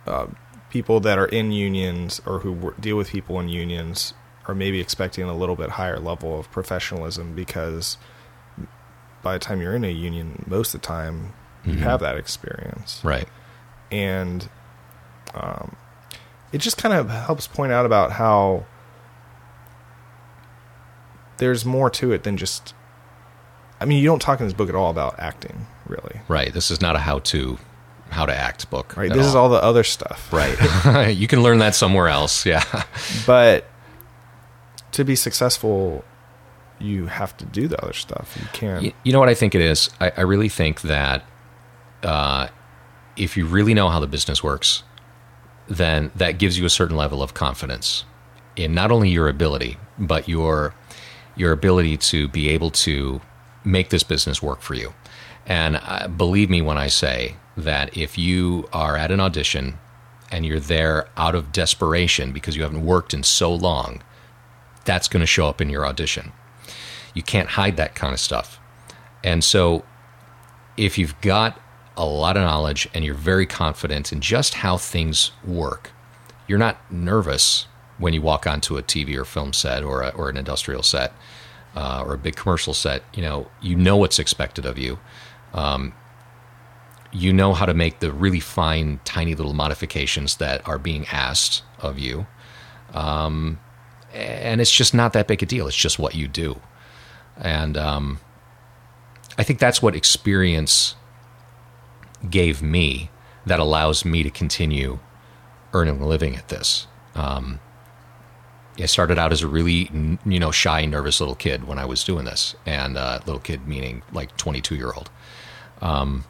uh, 0.06 0.26
people 0.70 1.00
that 1.00 1.18
are 1.18 1.26
in 1.26 1.50
unions 1.50 2.20
or 2.24 2.38
who 2.40 2.52
wor- 2.52 2.74
deal 2.80 2.96
with 2.96 3.10
people 3.10 3.40
in 3.40 3.48
unions 3.48 4.14
are 4.46 4.54
maybe 4.54 4.80
expecting 4.80 5.24
a 5.24 5.36
little 5.36 5.56
bit 5.56 5.70
higher 5.70 5.98
level 5.98 6.38
of 6.38 6.50
professionalism 6.50 7.34
because 7.34 7.98
by 9.22 9.32
the 9.34 9.38
time 9.38 9.60
you're 9.60 9.74
in 9.74 9.84
a 9.84 9.88
union, 9.90 10.44
most 10.46 10.74
of 10.74 10.80
the 10.80 10.86
time 10.86 11.32
you 11.64 11.74
have 11.78 12.00
that 12.00 12.16
experience 12.16 13.00
Right. 13.04 13.28
and 13.90 14.48
um, 15.34 15.76
it 16.52 16.58
just 16.58 16.76
kind 16.76 16.92
of 16.92 17.08
helps 17.08 17.46
point 17.46 17.72
out 17.72 17.86
about 17.86 18.12
how 18.12 18.66
there's 21.38 21.64
more 21.64 21.90
to 21.90 22.12
it 22.12 22.22
than 22.24 22.36
just. 22.36 22.74
I 23.80 23.84
mean, 23.84 23.98
you 23.98 24.06
don't 24.06 24.22
talk 24.22 24.38
in 24.40 24.46
this 24.46 24.54
book 24.54 24.68
at 24.68 24.74
all 24.76 24.90
about 24.90 25.18
acting, 25.18 25.66
really, 25.86 26.20
Right. 26.28 26.52
This 26.52 26.70
is 26.70 26.80
not 26.80 26.94
a 26.94 27.00
how-to 27.00 27.58
how 28.10 28.26
to 28.26 28.34
act 28.34 28.68
book. 28.70 28.94
right? 28.96 29.10
This 29.12 29.26
is 29.26 29.34
all 29.34 29.48
the 29.48 29.62
other 29.62 29.82
stuff, 29.82 30.32
Right. 30.32 31.08
you 31.16 31.26
can 31.26 31.42
learn 31.42 31.58
that 31.58 31.74
somewhere 31.74 32.08
else. 32.08 32.44
Yeah. 32.46 32.62
But 33.26 33.66
to 34.92 35.04
be 35.04 35.16
successful, 35.16 36.04
you 36.82 37.06
have 37.06 37.36
to 37.38 37.44
do 37.46 37.68
the 37.68 37.80
other 37.82 37.92
stuff. 37.92 38.36
You 38.40 38.46
can't. 38.52 38.82
Y- 38.82 38.94
You 39.04 39.12
know 39.12 39.20
what 39.20 39.28
I 39.28 39.34
think 39.34 39.54
it 39.54 39.60
is? 39.60 39.88
I, 40.00 40.12
I 40.16 40.20
really 40.22 40.48
think 40.48 40.80
that 40.82 41.24
uh, 42.02 42.48
if 43.16 43.36
you 43.36 43.46
really 43.46 43.74
know 43.74 43.88
how 43.88 44.00
the 44.00 44.06
business 44.06 44.42
works, 44.42 44.82
then 45.68 46.10
that 46.16 46.38
gives 46.38 46.58
you 46.58 46.64
a 46.64 46.70
certain 46.70 46.96
level 46.96 47.22
of 47.22 47.34
confidence 47.34 48.04
in 48.56 48.74
not 48.74 48.90
only 48.90 49.08
your 49.08 49.28
ability, 49.28 49.76
but 49.98 50.28
your 50.28 50.74
your 51.36 51.52
ability 51.52 51.96
to 51.96 52.28
be 52.28 52.48
able 52.50 52.70
to 52.70 53.20
make 53.64 53.88
this 53.88 54.02
business 54.02 54.42
work 54.42 54.60
for 54.60 54.74
you. 54.74 54.92
And 55.46 55.76
uh, 55.82 56.08
believe 56.08 56.50
me 56.50 56.60
when 56.60 56.76
I 56.76 56.88
say 56.88 57.36
that 57.56 57.96
if 57.96 58.18
you 58.18 58.68
are 58.72 58.96
at 58.98 59.10
an 59.10 59.18
audition 59.20 59.78
and 60.30 60.44
you're 60.44 60.60
there 60.60 61.08
out 61.16 61.34
of 61.34 61.50
desperation 61.52 62.32
because 62.32 62.54
you 62.56 62.62
haven't 62.62 62.84
worked 62.84 63.14
in 63.14 63.22
so 63.22 63.52
long, 63.54 64.02
that's 64.84 65.08
going 65.08 65.20
to 65.20 65.26
show 65.26 65.46
up 65.46 65.60
in 65.62 65.70
your 65.70 65.86
audition. 65.86 66.32
You 67.14 67.22
can't 67.22 67.50
hide 67.50 67.76
that 67.76 67.94
kind 67.94 68.12
of 68.12 68.20
stuff. 68.20 68.58
And 69.24 69.44
so, 69.44 69.84
if 70.76 70.98
you've 70.98 71.20
got 71.20 71.60
a 71.96 72.06
lot 72.06 72.36
of 72.36 72.42
knowledge 72.42 72.88
and 72.94 73.04
you're 73.04 73.14
very 73.14 73.46
confident 73.46 74.12
in 74.12 74.20
just 74.20 74.54
how 74.54 74.76
things 74.78 75.32
work, 75.44 75.90
you're 76.46 76.58
not 76.58 76.90
nervous 76.90 77.66
when 77.98 78.14
you 78.14 78.22
walk 78.22 78.46
onto 78.46 78.76
a 78.76 78.82
TV 78.82 79.16
or 79.16 79.24
film 79.24 79.52
set 79.52 79.84
or, 79.84 80.02
a, 80.02 80.08
or 80.10 80.28
an 80.28 80.36
industrial 80.36 80.82
set 80.82 81.12
uh, 81.76 82.02
or 82.04 82.14
a 82.14 82.18
big 82.18 82.36
commercial 82.36 82.74
set. 82.74 83.02
You 83.14 83.22
know, 83.22 83.48
you 83.60 83.76
know 83.76 83.96
what's 83.96 84.18
expected 84.18 84.66
of 84.66 84.78
you. 84.78 84.98
Um, 85.52 85.92
you 87.12 87.32
know 87.32 87.52
how 87.52 87.66
to 87.66 87.74
make 87.74 88.00
the 88.00 88.10
really 88.10 88.40
fine, 88.40 89.00
tiny 89.04 89.34
little 89.34 89.52
modifications 89.52 90.36
that 90.36 90.66
are 90.66 90.78
being 90.78 91.06
asked 91.12 91.62
of 91.78 91.98
you. 91.98 92.26
Um, 92.94 93.60
and 94.14 94.60
it's 94.60 94.72
just 94.72 94.94
not 94.94 95.12
that 95.12 95.28
big 95.28 95.42
a 95.42 95.46
deal. 95.46 95.66
It's 95.66 95.76
just 95.76 95.98
what 95.98 96.14
you 96.14 96.26
do. 96.26 96.60
And 97.42 97.76
um, 97.76 98.20
I 99.36 99.42
think 99.42 99.58
that's 99.58 99.82
what 99.82 99.94
experience 99.94 100.94
gave 102.30 102.62
me 102.62 103.10
that 103.44 103.58
allows 103.58 104.04
me 104.04 104.22
to 104.22 104.30
continue 104.30 105.00
earning 105.74 106.00
a 106.00 106.06
living 106.06 106.36
at 106.36 106.48
this. 106.48 106.86
Um, 107.14 107.58
I 108.78 108.86
started 108.86 109.18
out 109.18 109.32
as 109.32 109.42
a 109.42 109.48
really, 109.48 109.90
you 110.24 110.38
know, 110.38 110.50
shy, 110.50 110.86
nervous 110.86 111.20
little 111.20 111.34
kid 111.34 111.64
when 111.66 111.78
I 111.78 111.84
was 111.84 112.04
doing 112.04 112.24
this, 112.24 112.54
and 112.64 112.96
uh, 112.96 113.18
little 113.26 113.40
kid 113.40 113.66
meaning 113.66 114.02
like 114.12 114.34
twenty-two 114.38 114.76
year 114.76 114.92
old, 114.92 115.10
um, 115.82 116.24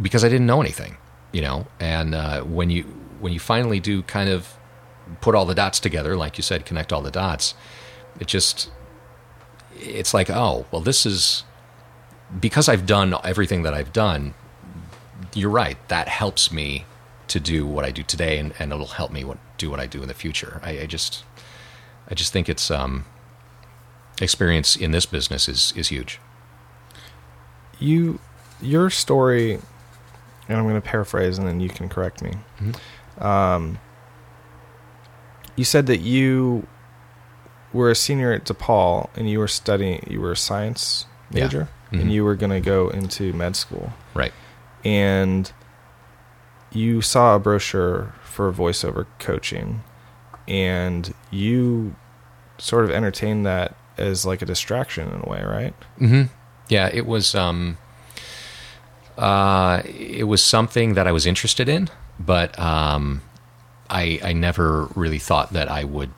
because 0.00 0.24
I 0.24 0.28
didn't 0.28 0.46
know 0.46 0.60
anything, 0.60 0.98
you 1.32 1.40
know. 1.40 1.66
And 1.80 2.14
uh, 2.14 2.42
when 2.42 2.70
you 2.70 2.82
when 3.18 3.32
you 3.32 3.40
finally 3.40 3.80
do 3.80 4.02
kind 4.02 4.30
of 4.30 4.56
put 5.20 5.34
all 5.34 5.46
the 5.46 5.54
dots 5.54 5.80
together, 5.80 6.16
like 6.16 6.38
you 6.38 6.42
said, 6.42 6.64
connect 6.64 6.92
all 6.92 7.02
the 7.02 7.10
dots, 7.10 7.54
it 8.20 8.28
just 8.28 8.70
it's 9.82 10.14
like, 10.14 10.30
oh, 10.30 10.66
well, 10.70 10.80
this 10.80 11.04
is 11.06 11.44
because 12.38 12.68
I've 12.68 12.86
done 12.86 13.14
everything 13.24 13.62
that 13.62 13.74
I've 13.74 13.92
done. 13.92 14.34
You're 15.34 15.50
right. 15.50 15.76
That 15.88 16.08
helps 16.08 16.50
me 16.52 16.84
to 17.28 17.40
do 17.40 17.66
what 17.66 17.84
I 17.84 17.90
do 17.90 18.02
today, 18.02 18.38
and, 18.38 18.52
and 18.58 18.72
it'll 18.72 18.86
help 18.86 19.12
me 19.12 19.24
what, 19.24 19.38
do 19.58 19.70
what 19.70 19.80
I 19.80 19.86
do 19.86 20.02
in 20.02 20.08
the 20.08 20.14
future. 20.14 20.60
I, 20.64 20.80
I 20.80 20.86
just, 20.86 21.24
I 22.08 22.14
just 22.14 22.32
think 22.32 22.48
it's 22.48 22.70
um, 22.70 23.04
experience 24.20 24.76
in 24.76 24.90
this 24.90 25.06
business 25.06 25.48
is 25.48 25.72
is 25.76 25.88
huge. 25.88 26.20
you 27.78 28.18
your 28.60 28.90
story 28.90 29.54
and 30.48 30.58
i'm 30.58 30.64
going 30.64 30.74
to 30.74 30.80
paraphrase 30.82 31.38
and 31.38 31.46
then 31.48 31.60
you 31.60 31.68
can 31.70 31.88
correct 31.88 32.20
me 32.22 32.32
um, 33.18 33.78
you 35.56 35.64
said 35.64 35.86
that 35.86 36.00
you 36.00 36.66
were 37.72 37.90
a 37.90 37.94
senior 37.94 38.32
at 38.32 38.44
DePaul 38.44 39.08
and 39.16 39.28
you 39.30 39.38
were 39.38 39.48
studying 39.48 40.04
you 40.10 40.20
were 40.20 40.32
a 40.32 40.36
science 40.36 41.06
Yeah. 41.30 41.44
major 41.44 41.68
Mhm. 41.92 42.00
and 42.02 42.12
you 42.12 42.24
were 42.24 42.34
going 42.36 42.50
to 42.50 42.60
go 42.60 42.88
into 42.88 43.32
med 43.32 43.56
school 43.56 43.92
Right. 44.14 44.32
and 44.84 45.50
you 46.72 47.00
saw 47.02 47.34
a 47.36 47.38
brochure 47.38 48.14
for 48.22 48.52
voiceover 48.52 49.06
coaching 49.18 49.82
and 50.48 51.12
you 51.30 51.94
sort 52.58 52.84
of 52.84 52.90
entertained 52.90 53.44
that 53.46 53.74
as 53.98 54.24
like 54.24 54.40
a 54.42 54.46
distraction 54.46 55.08
in 55.08 55.20
a 55.24 55.28
way 55.28 55.42
right 55.44 55.74
Mm-hmm. 56.00 56.22
Yeah, 56.68 56.88
it 56.92 57.04
was. 57.06 57.34
Um, 57.34 57.78
uh, 59.18 59.82
it 59.84 60.26
was 60.28 60.42
something 60.42 60.94
that 60.94 61.06
I 61.06 61.12
was 61.12 61.26
interested 61.26 61.68
in, 61.68 61.88
but 62.18 62.56
um, 62.58 63.22
I 63.90 64.20
I 64.22 64.32
never 64.32 64.86
really 64.94 65.18
thought 65.18 65.52
that 65.52 65.68
I 65.68 65.84
would 65.84 66.10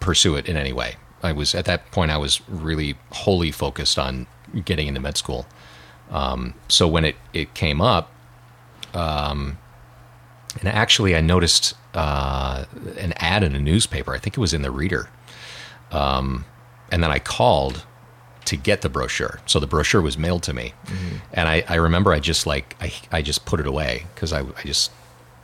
pursue 0.00 0.36
it 0.36 0.46
in 0.46 0.56
any 0.56 0.72
way. 0.72 0.96
I 1.22 1.32
was 1.32 1.54
at 1.54 1.64
that 1.64 1.90
point. 1.90 2.10
I 2.10 2.18
was 2.18 2.46
really 2.48 2.96
wholly 3.10 3.50
focused 3.50 3.98
on 3.98 4.26
getting 4.64 4.86
into 4.86 5.00
med 5.00 5.16
school. 5.16 5.46
Um, 6.10 6.54
so 6.68 6.86
when 6.86 7.04
it 7.04 7.16
it 7.32 7.54
came 7.54 7.80
up, 7.80 8.12
um, 8.94 9.58
and 10.60 10.68
actually 10.68 11.16
I 11.16 11.20
noticed 11.20 11.74
uh, 11.94 12.64
an 12.98 13.12
ad 13.16 13.42
in 13.42 13.54
a 13.54 13.60
newspaper. 13.60 14.14
I 14.14 14.18
think 14.18 14.36
it 14.36 14.40
was 14.40 14.54
in 14.54 14.62
the 14.62 14.70
Reader. 14.70 15.08
Um, 15.90 16.44
and 16.90 17.02
then 17.02 17.10
I 17.10 17.18
called 17.18 17.84
to 18.44 18.56
get 18.56 18.82
the 18.82 18.88
brochure. 18.88 19.40
So 19.46 19.58
the 19.58 19.66
brochure 19.66 20.00
was 20.00 20.16
mailed 20.16 20.42
to 20.44 20.52
me, 20.52 20.72
and 21.32 21.48
I, 21.48 21.64
I 21.68 21.74
remember 21.76 22.12
I 22.12 22.20
just 22.20 22.46
like 22.46 22.76
I, 22.80 22.92
I 23.10 23.22
just 23.22 23.44
put 23.44 23.58
it 23.60 23.66
away 23.66 24.06
because 24.14 24.32
I, 24.32 24.40
I 24.40 24.62
just 24.64 24.92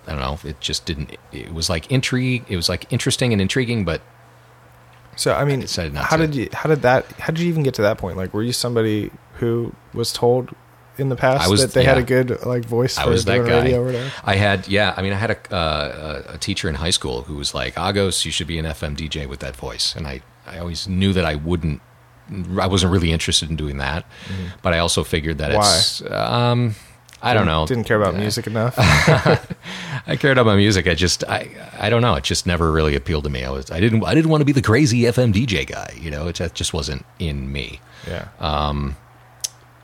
I 0.06 0.12
don't 0.12 0.20
know 0.20 0.48
it 0.48 0.60
just 0.60 0.84
didn't 0.86 1.16
it 1.32 1.52
was 1.52 1.68
like 1.68 1.90
intrigue 1.90 2.44
it 2.48 2.56
was 2.56 2.68
like 2.68 2.92
interesting 2.92 3.32
and 3.32 3.40
intriguing 3.40 3.84
but 3.84 4.02
So 5.16 5.34
I 5.34 5.44
mean, 5.44 5.60
decided 5.60 5.92
not 5.94 6.04
how 6.04 6.16
to. 6.16 6.26
did 6.26 6.34
you? 6.34 6.48
How 6.52 6.68
did 6.68 6.82
that? 6.82 7.06
How 7.20 7.26
did 7.32 7.40
you 7.40 7.48
even 7.48 7.62
get 7.62 7.74
to 7.74 7.82
that 7.82 7.98
point? 7.98 8.16
Like, 8.16 8.32
were 8.32 8.42
you 8.42 8.52
somebody 8.52 9.10
who 9.34 9.72
was 9.92 10.12
told 10.12 10.54
in 10.98 11.08
the 11.08 11.16
past 11.16 11.46
I 11.46 11.50
was- 11.50 11.60
that 11.62 11.72
they 11.72 11.84
had 11.84 11.98
a 11.98 12.02
good 12.02 12.44
like 12.44 12.64
voice 12.64 12.96
I 12.98 13.04
for 13.04 13.10
was 13.10 13.24
that 13.26 13.38
guy. 13.46 13.62
radio 13.62 13.82
or 13.82 13.86
whatever? 13.86 14.10
I 14.24 14.36
had, 14.36 14.68
yeah. 14.68 14.94
I 14.96 15.02
mean, 15.02 15.12
I 15.12 15.16
had 15.16 15.30
a, 15.30 15.54
uh, 15.54 16.22
a 16.34 16.38
teacher 16.38 16.68
in 16.68 16.74
high 16.76 16.90
school 16.90 17.22
who 17.22 17.34
was 17.36 17.54
like, 17.54 17.74
"Agos, 17.76 18.24
you 18.24 18.30
should 18.30 18.46
be 18.46 18.58
an 18.58 18.64
FM 18.66 18.96
DJ 18.96 19.26
with 19.26 19.40
that 19.40 19.54
voice." 19.56 19.94
And 19.96 20.06
I, 20.06 20.22
I 20.46 20.58
always 20.58 20.88
knew 20.88 21.12
that 21.12 21.24
I 21.24 21.34
wouldn't. 21.34 21.80
I 22.58 22.66
wasn't 22.66 22.92
really 22.92 23.12
interested 23.12 23.50
in 23.50 23.56
doing 23.56 23.76
that, 23.78 24.06
but 24.62 24.72
I 24.72 24.78
also 24.78 25.04
figured 25.04 25.38
that 25.38 25.52
Why? 25.52 25.76
it's. 25.76 26.00
Um, 26.10 26.74
I 27.22 27.34
don't 27.34 27.46
know. 27.46 27.66
Didn't 27.66 27.84
care 27.84 28.00
about 28.00 28.16
music 28.16 28.46
enough. 28.48 28.74
I 28.78 30.16
cared 30.18 30.38
about 30.38 30.46
my 30.46 30.56
music. 30.56 30.88
I 30.88 30.94
just, 30.94 31.22
I, 31.28 31.48
I 31.78 31.88
don't 31.88 32.02
know. 32.02 32.14
It 32.16 32.24
just 32.24 32.46
never 32.46 32.72
really 32.72 32.96
appealed 32.96 33.24
to 33.24 33.30
me. 33.30 33.44
I 33.44 33.50
was, 33.50 33.70
I 33.70 33.78
didn't, 33.80 34.04
I 34.04 34.14
didn't 34.14 34.30
want 34.30 34.40
to 34.40 34.44
be 34.44 34.52
the 34.52 34.62
crazy 34.62 35.02
FM 35.02 35.32
DJ 35.32 35.66
guy. 35.66 35.94
You 35.98 36.10
know, 36.10 36.26
it 36.28 36.34
just- 36.34 36.54
just 36.54 36.74
wasn't 36.74 37.04
in 37.18 37.50
me. 37.52 37.80
yeah. 38.08 38.28
Um. 38.40 38.96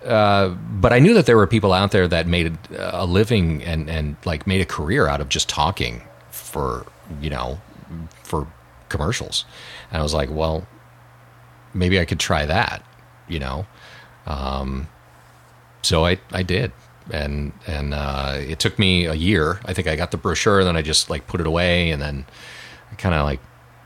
Uh, 0.04 0.48
but 0.50 0.92
I 0.92 1.00
knew 1.00 1.12
that 1.14 1.26
there 1.26 1.36
were 1.36 1.46
people 1.48 1.72
out 1.72 1.90
there 1.90 2.06
that 2.06 2.26
made 2.28 2.56
a 2.76 3.04
living 3.04 3.62
and, 3.64 3.90
and 3.90 4.16
like 4.24 4.46
made 4.46 4.60
a 4.60 4.64
career 4.64 5.08
out 5.08 5.20
of 5.20 5.28
just 5.28 5.48
talking 5.48 6.02
for, 6.30 6.86
you 7.20 7.28
know, 7.30 7.60
for 8.22 8.46
commercials. 8.88 9.44
And 9.90 9.98
I 9.98 10.02
was 10.02 10.14
like, 10.14 10.30
well, 10.30 10.66
maybe 11.74 11.98
I 11.98 12.04
could 12.04 12.20
try 12.20 12.46
that, 12.46 12.82
you 13.26 13.40
know? 13.40 13.66
Um, 14.26 14.86
so 15.82 16.06
I, 16.06 16.18
I 16.30 16.42
did. 16.44 16.70
And, 17.10 17.52
and, 17.66 17.94
uh, 17.94 18.34
it 18.38 18.58
took 18.58 18.78
me 18.78 19.06
a 19.06 19.14
year. 19.14 19.60
I 19.64 19.72
think 19.72 19.88
I 19.88 19.96
got 19.96 20.10
the 20.10 20.16
brochure, 20.18 20.62
then 20.64 20.76
I 20.76 20.82
just 20.82 21.08
like 21.08 21.26
put 21.26 21.40
it 21.40 21.46
away 21.46 21.90
and 21.90 22.00
then 22.02 22.26
I 22.92 22.94
kind 22.96 23.14
of 23.14 23.24
like 23.24 23.40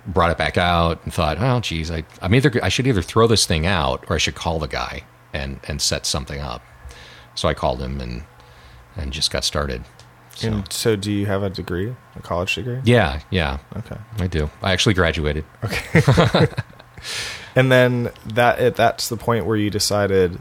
brought 0.07 0.31
it 0.31 0.39
back 0.39 0.59
out 0.59 1.05
and 1.05 1.15
thought, 1.15 1.37
oh, 1.41 1.61
geez, 1.61 1.91
I, 1.91 2.05
I'm 2.21 2.35
either, 2.35 2.53
I 2.63 2.69
should 2.69 2.87
either 2.87 3.03
throw 3.03 3.27
this 3.29 3.47
thing 3.47 3.65
out 3.67 4.05
or 4.09 4.17
I 4.17 4.19
should 4.19 4.35
call 4.35 4.59
the 4.59 4.67
guy 4.67 5.05
and, 5.33 5.61
and 5.69 5.81
set 5.81 6.05
something 6.07 6.41
up. 6.41 6.63
So 7.37 7.49
I 7.49 7.55
called 7.55 7.81
him 7.81 8.01
and, 8.01 8.25
and 8.97 9.13
just 9.13 9.31
got 9.31 9.45
started. 9.45 9.85
So- 10.35 10.49
And 10.49 10.73
so, 10.73 10.97
do 10.97 11.13
you 11.13 11.27
have 11.27 11.43
a 11.43 11.51
degree, 11.51 11.95
a 12.17 12.21
college 12.23 12.55
degree? 12.55 12.81
Yeah, 12.85 13.21
yeah, 13.31 13.59
Okay. 13.77 13.97
I 14.19 14.27
do. 14.27 14.51
I 14.63 14.73
actually 14.73 14.95
graduated. 14.95 15.45
Okay. 15.63 16.47
and 17.55 17.71
then 17.71 18.11
that 18.35 18.59
it, 18.61 18.75
that's 18.77 19.09
the 19.09 19.17
point 19.17 19.47
where 19.47 19.57
you 19.57 19.71
decided 19.71 20.41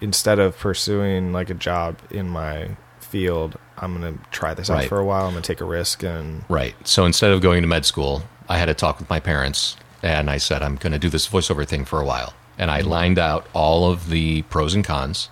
instead 0.00 0.38
of 0.38 0.58
pursuing 0.58 1.32
like 1.32 1.50
a 1.50 1.54
job 1.54 1.98
in 2.10 2.28
my 2.28 2.76
field, 2.98 3.58
I'm 3.78 4.00
going 4.00 4.18
to 4.18 4.24
try 4.30 4.54
this 4.54 4.70
out 4.70 4.84
for 4.84 4.98
a 4.98 5.04
while. 5.04 5.26
I'm 5.26 5.32
going 5.32 5.42
to 5.42 5.46
take 5.46 5.60
a 5.60 5.64
risk 5.64 6.02
and 6.02 6.44
Right. 6.48 6.74
So 6.86 7.04
instead 7.04 7.32
of 7.32 7.40
going 7.40 7.62
to 7.62 7.68
med 7.68 7.84
school, 7.84 8.22
I 8.48 8.58
had 8.58 8.68
a 8.68 8.74
talk 8.74 8.98
with 8.98 9.08
my 9.08 9.20
parents 9.20 9.76
and 10.02 10.30
I 10.30 10.38
said, 10.38 10.62
I'm 10.62 10.76
going 10.76 10.92
to 10.92 10.98
do 10.98 11.08
this 11.08 11.28
voiceover 11.28 11.66
thing 11.66 11.84
for 11.84 12.00
a 12.00 12.04
while. 12.04 12.34
And 12.58 12.70
I 12.70 12.80
mm-hmm. 12.80 12.90
lined 12.90 13.18
out 13.18 13.46
all 13.52 13.90
of 13.90 14.10
the 14.10 14.42
pros 14.42 14.74
and 14.74 14.84
cons. 14.84 15.28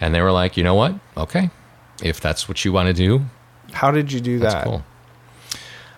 And 0.00 0.14
they 0.14 0.20
were 0.20 0.32
like, 0.32 0.56
you 0.56 0.64
know 0.64 0.74
what? 0.74 0.94
Okay. 1.16 1.50
If 2.02 2.20
that's 2.20 2.48
what 2.48 2.64
you 2.64 2.72
want 2.72 2.88
to 2.88 2.92
do, 2.92 3.24
how 3.72 3.90
did 3.90 4.12
you 4.12 4.20
do 4.20 4.38
that's 4.38 4.54
that? 4.54 4.64
cool. 4.64 4.84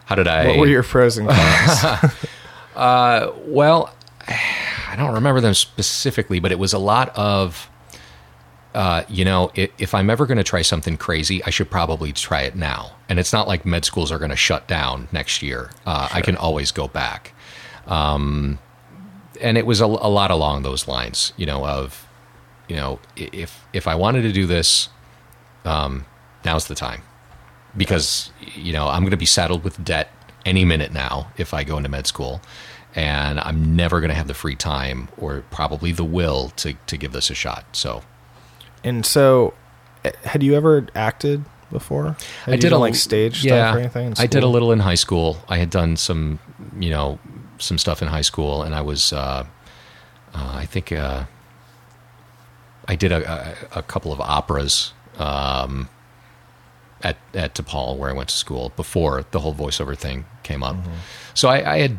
How 0.05 0.15
did 0.15 0.29
I? 0.29 0.47
What 0.47 0.59
were 0.59 0.67
your 0.67 0.83
pros 0.83 1.19
and 1.19 1.29
cons? 1.29 2.13
Uh, 2.75 3.33
well, 3.47 3.95
I 4.29 4.97
don't 4.97 5.15
remember 5.15 5.41
them 5.41 5.55
specifically, 5.55 6.41
but 6.41 6.53
it 6.53 6.59
was 6.59 6.73
a 6.73 6.79
lot 6.79 7.17
of, 7.17 7.71
uh, 8.75 9.05
you 9.09 9.25
know, 9.25 9.53
if 9.55 9.95
I'm 9.95 10.11
ever 10.11 10.27
going 10.27 10.39
to 10.39 10.45
try 10.45 10.63
something 10.63 10.97
crazy, 10.97 11.43
I 11.45 11.51
should 11.51 11.71
probably 11.71 12.13
try 12.13 12.43
it 12.43 12.57
now. 12.57 12.93
And 13.09 13.21
it's 13.21 13.33
not 13.33 13.47
like 13.47 13.65
med 13.65 13.85
schools 13.85 14.11
are 14.11 14.19
going 14.19 14.33
to 14.33 14.37
shut 14.37 14.67
down 14.67 15.09
next 15.13 15.43
year. 15.43 15.71
Uh, 15.87 16.09
I 16.13 16.21
can 16.21 16.37
always 16.37 16.73
go 16.73 16.89
back. 16.89 17.33
Um, 17.87 18.59
and 19.41 19.57
it 19.57 19.65
was 19.65 19.81
a, 19.81 19.87
a 19.87 19.87
lot 19.87 20.31
along 20.31 20.63
those 20.63 20.89
lines, 20.89 21.33
you 21.37 21.47
know, 21.47 21.65
of, 21.67 22.07
you 22.69 22.77
know, 22.77 22.99
if 23.17 23.65
if 23.73 23.87
I 23.87 23.95
wanted 23.95 24.23
to 24.23 24.33
do 24.33 24.47
this, 24.47 24.89
um, 25.65 26.07
now's 26.45 26.67
the 26.67 26.75
time, 26.75 27.03
because 27.77 28.33
you 28.55 28.73
know 28.73 28.89
I'm 28.89 29.03
going 29.03 29.11
to 29.11 29.19
be 29.19 29.27
saddled 29.27 29.65
with 29.65 29.85
debt 29.85 30.11
any 30.47 30.65
minute 30.65 30.93
now 30.93 31.31
if 31.37 31.53
I 31.53 31.63
go 31.63 31.77
into 31.77 31.91
med 31.91 32.07
school, 32.07 32.41
and 32.95 33.39
I'm 33.39 33.77
never 33.77 34.01
going 34.01 34.09
to 34.09 34.15
have 34.15 34.29
the 34.29 34.35
free 34.35 34.57
time 34.57 35.09
or 35.19 35.45
probably 35.51 35.93
the 35.93 36.05
will 36.05 36.51
to 36.57 36.73
to 36.87 36.97
give 36.97 37.13
this 37.13 37.29
a 37.29 37.35
shot. 37.35 37.65
So 37.77 38.03
and 38.85 39.05
so, 39.05 39.55
eh, 40.05 40.13
had 40.25 40.43
you 40.43 40.55
ever 40.55 40.87
acted 40.95 41.45
before? 41.73 42.17
Had 42.45 42.55
I 42.55 42.57
did 42.57 42.73
a 42.73 42.79
like 42.79 42.95
stage 42.95 43.45
yeah, 43.45 43.71
stuff 43.71 43.77
or 43.77 43.79
anything. 43.81 44.15
I 44.19 44.27
did 44.27 44.43
a 44.43 44.49
little 44.49 44.71
in 44.71 44.79
high 44.81 44.95
school. 44.95 45.39
I 45.49 45.59
had 45.59 45.71
done 45.71 45.97
some, 45.97 46.39
you 46.79 46.91
know, 46.91 47.19
some 47.59 47.79
stuff 47.79 48.03
in 48.03 48.09
high 48.09 48.23
school, 48.23 48.63
and 48.63 48.75
I 48.75 48.83
was, 48.83 49.13
uh, 49.13 49.45
uh, 50.35 50.53
I 50.55 50.67
think, 50.67 50.93
uh, 50.93 51.25
I 52.87 52.97
did 52.97 53.13
a, 53.13 53.67
a, 53.75 53.79
a 53.79 53.83
couple 53.83 54.13
of 54.13 54.21
operas 54.21 54.93
um, 55.19 55.89
at 57.03 57.17
at 57.35 57.55
DePaul 57.55 57.97
where 57.97 58.11
I 58.11 58.13
went 58.13 58.29
to 58.29 58.35
school 58.35 58.73
before 58.77 59.25
the 59.31 59.41
whole 59.41 59.55
voiceover 59.55 59.97
thing 59.97 60.25
came 60.43 60.63
up. 60.63 60.77
Mm-hmm. 60.77 60.93
So 61.35 61.49
I, 61.49 61.75
I 61.75 61.79
had 61.79 61.99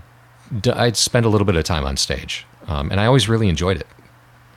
I'd 0.74 0.98
spent 0.98 1.26
a 1.26 1.30
little 1.30 1.46
bit 1.46 1.56
of 1.56 1.64
time 1.64 1.86
on 1.86 1.98
stage, 1.98 2.46
um, 2.68 2.92
and 2.92 3.00
I 3.00 3.06
always 3.06 3.28
really 3.28 3.50
enjoyed 3.50 3.78
it. 3.78 3.88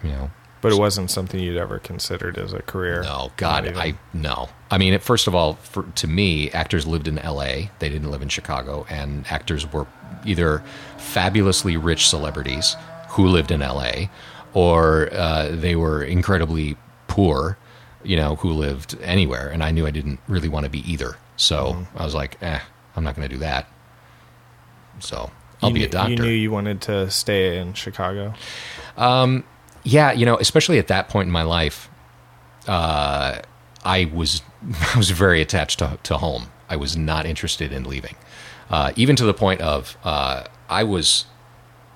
You 0.02 0.10
know, 0.10 0.30
but 0.60 0.72
it 0.72 0.78
wasn't 0.78 1.10
something 1.10 1.38
you'd 1.40 1.56
ever 1.56 1.78
considered 1.78 2.36
as 2.38 2.52
a 2.52 2.62
career. 2.62 3.02
no, 3.02 3.30
God. 3.36 3.66
I 3.76 3.94
no. 4.12 4.48
I 4.70 4.78
mean, 4.78 4.92
it, 4.94 5.02
first 5.02 5.26
of 5.26 5.34
all, 5.34 5.54
for, 5.54 5.84
to 5.84 6.06
me, 6.06 6.50
actors 6.50 6.86
lived 6.86 7.08
in 7.08 7.18
L.A. 7.18 7.70
They 7.78 7.88
didn't 7.88 8.10
live 8.10 8.22
in 8.22 8.28
Chicago, 8.28 8.86
and 8.90 9.24
actors 9.30 9.70
were 9.72 9.86
either 10.26 10.62
fabulously 10.96 11.76
rich 11.76 12.08
celebrities 12.08 12.76
who 13.10 13.26
lived 13.28 13.50
in 13.50 13.62
L.A. 13.62 14.10
or 14.54 15.08
uh, 15.12 15.48
they 15.50 15.76
were 15.76 16.02
incredibly 16.02 16.76
poor, 17.06 17.56
you 18.04 18.16
know, 18.16 18.36
who 18.36 18.50
lived 18.52 18.96
anywhere. 19.02 19.48
And 19.48 19.62
I 19.64 19.70
knew 19.70 19.86
I 19.86 19.90
didn't 19.90 20.20
really 20.28 20.48
want 20.48 20.64
to 20.64 20.70
be 20.70 20.80
either. 20.90 21.16
So 21.36 21.72
Mm-hmm. 21.72 21.98
I 21.98 22.04
was 22.04 22.14
like, 22.14 22.36
eh, 22.42 22.58
I'm 22.96 23.04
not 23.04 23.14
going 23.16 23.28
to 23.28 23.34
do 23.34 23.40
that. 23.40 23.66
So 25.00 25.30
I'll 25.62 25.70
You 25.70 25.74
be 25.74 25.80
knew- 25.80 25.86
a 25.86 25.88
doctor. 25.90 26.10
You 26.12 26.18
knew 26.18 26.28
you 26.28 26.50
wanted 26.50 26.80
to 26.82 27.10
stay 27.10 27.58
in 27.58 27.72
Chicago. 27.74 28.34
Yeah, 29.88 30.12
you 30.12 30.26
know, 30.26 30.36
especially 30.36 30.78
at 30.78 30.88
that 30.88 31.08
point 31.08 31.28
in 31.28 31.32
my 31.32 31.42
life, 31.42 31.88
uh, 32.66 33.40
I 33.84 34.04
was 34.12 34.42
I 34.94 34.98
was 34.98 35.10
very 35.10 35.40
attached 35.40 35.78
to, 35.78 35.98
to 36.02 36.18
home. 36.18 36.48
I 36.68 36.76
was 36.76 36.96
not 36.96 37.24
interested 37.24 37.72
in 37.72 37.84
leaving, 37.84 38.14
uh, 38.68 38.92
even 38.96 39.16
to 39.16 39.24
the 39.24 39.32
point 39.32 39.62
of 39.62 39.96
uh, 40.04 40.44
I 40.68 40.84
was 40.84 41.24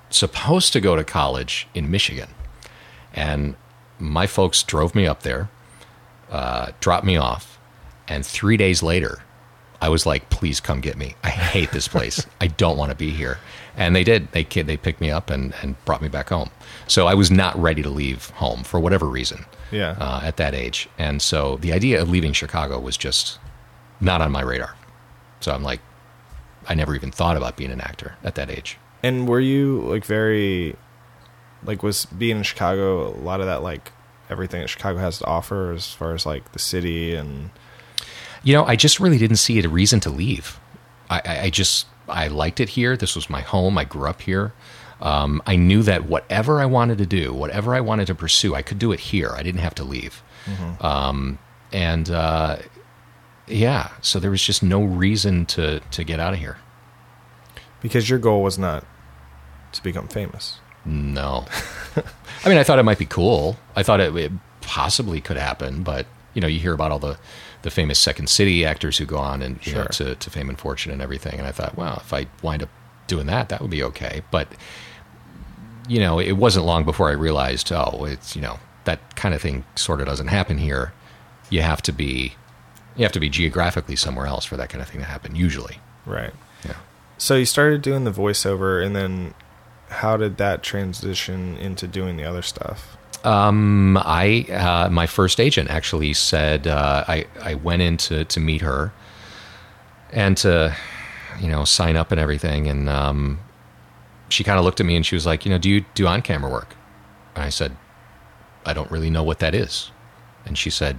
supposed 0.09 0.73
to 0.73 0.81
go 0.81 0.97
to 0.97 1.05
college 1.05 1.69
in 1.75 1.91
Michigan, 1.91 2.31
and 3.13 3.57
my 3.99 4.27
folks 4.27 4.63
drove 4.63 4.95
me 4.95 5.07
up 5.07 5.23
there, 5.23 5.51
uh, 6.31 6.73
dropped 6.81 7.05
me 7.05 7.19
off, 7.19 7.59
and 8.09 8.25
three 8.25 8.57
days 8.57 8.83
later, 8.83 9.23
I 9.83 9.91
was 9.91 10.07
like, 10.07 10.31
"Please 10.31 10.61
come 10.61 10.81
get 10.81 10.97
me. 10.97 11.15
I 11.23 11.29
hate 11.29 11.73
this 11.73 11.89
place. 11.89 12.27
I 12.41 12.47
don't 12.47 12.79
want 12.79 12.91
to 12.91 12.97
be 12.97 13.11
here." 13.11 13.39
And 13.77 13.97
they 13.97 14.05
did. 14.05 14.31
They 14.33 14.45
they 14.45 14.77
picked 14.77 15.01
me 15.01 15.11
up 15.11 15.31
and, 15.31 15.55
and 15.63 15.83
brought 15.85 16.03
me 16.03 16.09
back 16.09 16.29
home. 16.29 16.51
So 16.89 17.07
I 17.07 17.15
was 17.15 17.31
not 17.31 17.57
ready 17.61 17.83
to 17.83 17.89
leave 17.89 18.31
home 18.31 18.65
for 18.65 18.79
whatever 18.79 19.07
reason. 19.07 19.47
Yeah. 19.71 19.97
Uh, 19.99 20.21
at 20.23 20.37
that 20.37 20.55
age, 20.55 20.89
and 20.99 21.23
so 21.23 21.57
the 21.57 21.73
idea 21.73 22.03
of 22.03 22.11
leaving 22.11 22.35
Chicago 22.35 22.79
was 22.79 22.99
just 22.99 23.39
not 24.01 24.21
on 24.21 24.31
my 24.31 24.43
radar. 24.43 24.75
So 25.41 25.53
I'm 25.53 25.63
like, 25.63 25.81
I 26.69 26.75
never 26.75 26.95
even 26.95 27.11
thought 27.11 27.39
about 27.39 27.57
being 27.57 27.71
an 27.71 27.81
actor 27.81 28.17
at 28.23 28.35
that 28.35 28.51
age. 28.51 28.77
And 29.03 29.27
were 29.27 29.41
you 29.41 29.81
like 29.81 30.05
very, 30.05 30.77
like 31.65 31.83
was 31.83 32.05
being 32.05 32.37
in 32.37 32.43
Chicago 32.43 33.09
a 33.09 33.17
lot 33.23 33.41
of 33.41 33.47
that 33.47 33.63
like 33.63 33.91
everything 34.29 34.61
that 34.61 34.69
Chicago 34.69 34.99
has 34.99 35.19
to 35.19 35.27
offer 35.27 35.73
as 35.73 35.91
far 35.91 36.15
as 36.15 36.27
like 36.27 36.53
the 36.53 36.59
city 36.59 37.15
and 37.15 37.51
You 38.45 38.55
know, 38.55 38.65
I 38.65 38.77
just 38.77 39.01
really 39.01 39.19
didn't 39.19 39.37
see 39.37 39.59
a 39.61 39.69
reason 39.69 40.01
to 40.01 40.11
leave. 40.11 40.59
I, 41.09 41.23
I, 41.25 41.41
I 41.45 41.51
just 41.51 41.87
I 42.09 42.29
liked 42.29 42.61
it 42.61 42.71
here. 42.71 42.97
This 42.97 43.15
was 43.17 43.29
my 43.31 43.41
home. 43.41 43.79
I 43.79 43.85
grew 43.85 44.09
up 44.09 44.23
here. 44.23 44.53
Um, 45.01 45.43
I 45.47 45.57
knew 45.57 45.83
that 45.83 46.07
whatever 46.07 46.61
I 46.61 46.67
wanted 46.67 46.99
to 46.99 47.07
do, 47.07 47.33
whatever 47.33 47.75
I 47.75 47.81
wanted 47.81 48.07
to 48.07 48.15
pursue, 48.15 48.55
I 48.55 48.63
could 48.63 48.79
do 48.79 48.93
it 48.93 49.01
here. 49.01 49.31
I 49.37 49.43
didn't 49.43 49.61
have 49.61 49.75
to 49.77 49.85
leave. 49.85 50.23
Um, 50.81 51.39
and 51.73 52.11
uh, 52.11 52.59
yeah, 53.49 53.89
so 54.01 54.21
there 54.21 54.31
was 54.31 54.43
just 54.43 54.63
no 54.63 54.83
reason 54.83 55.47
to 55.47 55.81
to 55.81 56.05
get 56.05 56.21
out 56.21 56.35
of 56.35 56.39
here. 56.39 56.59
because 57.81 58.09
your 58.09 58.19
goal 58.19 58.43
was 58.43 58.59
not 58.59 58.85
to 59.73 59.83
become 59.83 60.07
famous. 60.09 60.61
No. 60.85 61.47
I 62.45 62.49
mean, 62.49 62.59
I 62.59 62.63
thought 62.65 62.79
it 62.79 62.83
might 62.85 62.99
be 62.99 63.07
cool. 63.07 63.57
I 63.77 63.83
thought 63.83 64.01
it, 64.01 64.15
it 64.17 64.33
possibly 64.61 65.21
could 65.21 65.37
happen, 65.37 65.83
but 65.83 66.07
you 66.35 66.41
know, 66.41 66.47
you 66.49 66.59
hear 66.61 66.73
about 66.75 66.91
all 66.93 66.99
the 66.99 67.19
the 67.63 67.71
famous 67.71 67.99
Second 67.99 68.29
City 68.29 68.65
actors 68.65 68.99
who 68.99 69.05
go 69.07 69.19
on 69.19 69.43
and 69.43 69.65
you 69.67 69.75
know 69.75 69.85
to 69.85 70.15
to 70.15 70.31
fame 70.31 70.49
and 70.49 70.59
fortune 70.59 70.93
and 70.93 71.01
everything. 71.03 71.39
And 71.39 71.47
I 71.47 71.53
thought, 71.53 71.77
well, 71.77 71.99
if 72.05 72.13
I 72.13 72.27
wind 72.43 72.63
up 72.63 72.69
doing 73.07 73.27
that, 73.27 73.49
that 73.49 73.61
would 73.61 73.71
be 73.71 73.83
okay. 73.83 74.23
But 74.31 74.49
you 75.89 75.99
know, 75.99 76.19
it 76.21 76.33
wasn't 76.33 76.65
long 76.67 76.85
before 76.85 77.09
I 77.09 77.13
realized, 77.13 77.73
oh, 77.73 78.05
it's 78.05 78.37
you 78.37 78.43
know 78.43 78.59
that 78.85 79.17
kind 79.17 79.35
of 79.35 79.41
thing 79.41 79.65
sort 79.77 80.01
of 80.01 80.07
doesn't 80.07 80.29
happen 80.29 80.59
here. 80.59 80.93
You 81.51 81.63
have 81.63 81.83
to 81.83 81.93
be 81.93 82.35
you 82.97 83.03
have 83.05 83.13
to 83.13 83.21
be 83.21 83.29
geographically 83.31 83.97
somewhere 83.97 84.27
else 84.27 84.45
for 84.45 84.57
that 84.57 84.69
kind 84.69 84.83
of 84.83 84.89
thing 84.89 85.01
to 85.01 85.07
happen. 85.07 85.35
Usually, 85.35 85.79
Right. 86.05 86.33
yeah. 86.65 86.75
So 87.19 87.37
you 87.37 87.45
started 87.47 87.81
doing 87.83 88.05
the 88.05 88.11
voiceover 88.11 88.85
and 88.85 88.95
then 88.95 89.35
how 89.89 90.17
did 90.17 90.37
that 90.39 90.63
transition 90.63 91.57
into 91.57 91.87
doing 91.87 92.17
the 92.17 92.25
other 92.25 92.43
stuff? 92.43 92.97
Um, 93.25 93.97
I 93.99 94.47
uh, 94.51 94.89
my 94.91 95.07
first 95.07 95.39
agent 95.41 95.71
actually 95.71 96.13
said 96.13 96.67
uh, 96.67 97.05
I 97.07 97.27
I 97.41 97.55
went 97.55 97.83
in 97.83 97.97
to 97.99 98.25
to 98.25 98.41
meet 98.41 98.61
her 98.63 98.93
and 100.13 100.37
to 100.39 100.77
you 101.41 101.49
know 101.49 101.65
sign 101.65 101.97
up 101.97 102.11
and 102.11 102.21
everything, 102.21 102.67
and 102.67 102.89
um, 102.89 103.39
she 104.29 104.43
kind 104.45 104.59
of 104.59 104.65
looked 104.65 104.81
at 104.81 104.87
me 104.87 104.97
and 104.97 105.07
she 105.07 105.15
was 105.15 105.27
like, 105.27 105.45
you 105.45 105.51
know, 105.51 105.59
do 105.59 105.71
you 105.71 105.85
do 105.95 106.07
on 106.07 106.23
camera 106.23 106.51
work? 106.51 106.75
And 107.35 107.45
I 107.45 107.49
said, 107.49 107.77
I 108.67 108.73
don't 108.73 108.91
really 108.91 109.11
know 109.11 109.23
what 109.23 109.39
that 109.39 109.55
is, 109.55 109.91
and 110.45 110.59
she 110.59 110.71
said, 110.71 110.97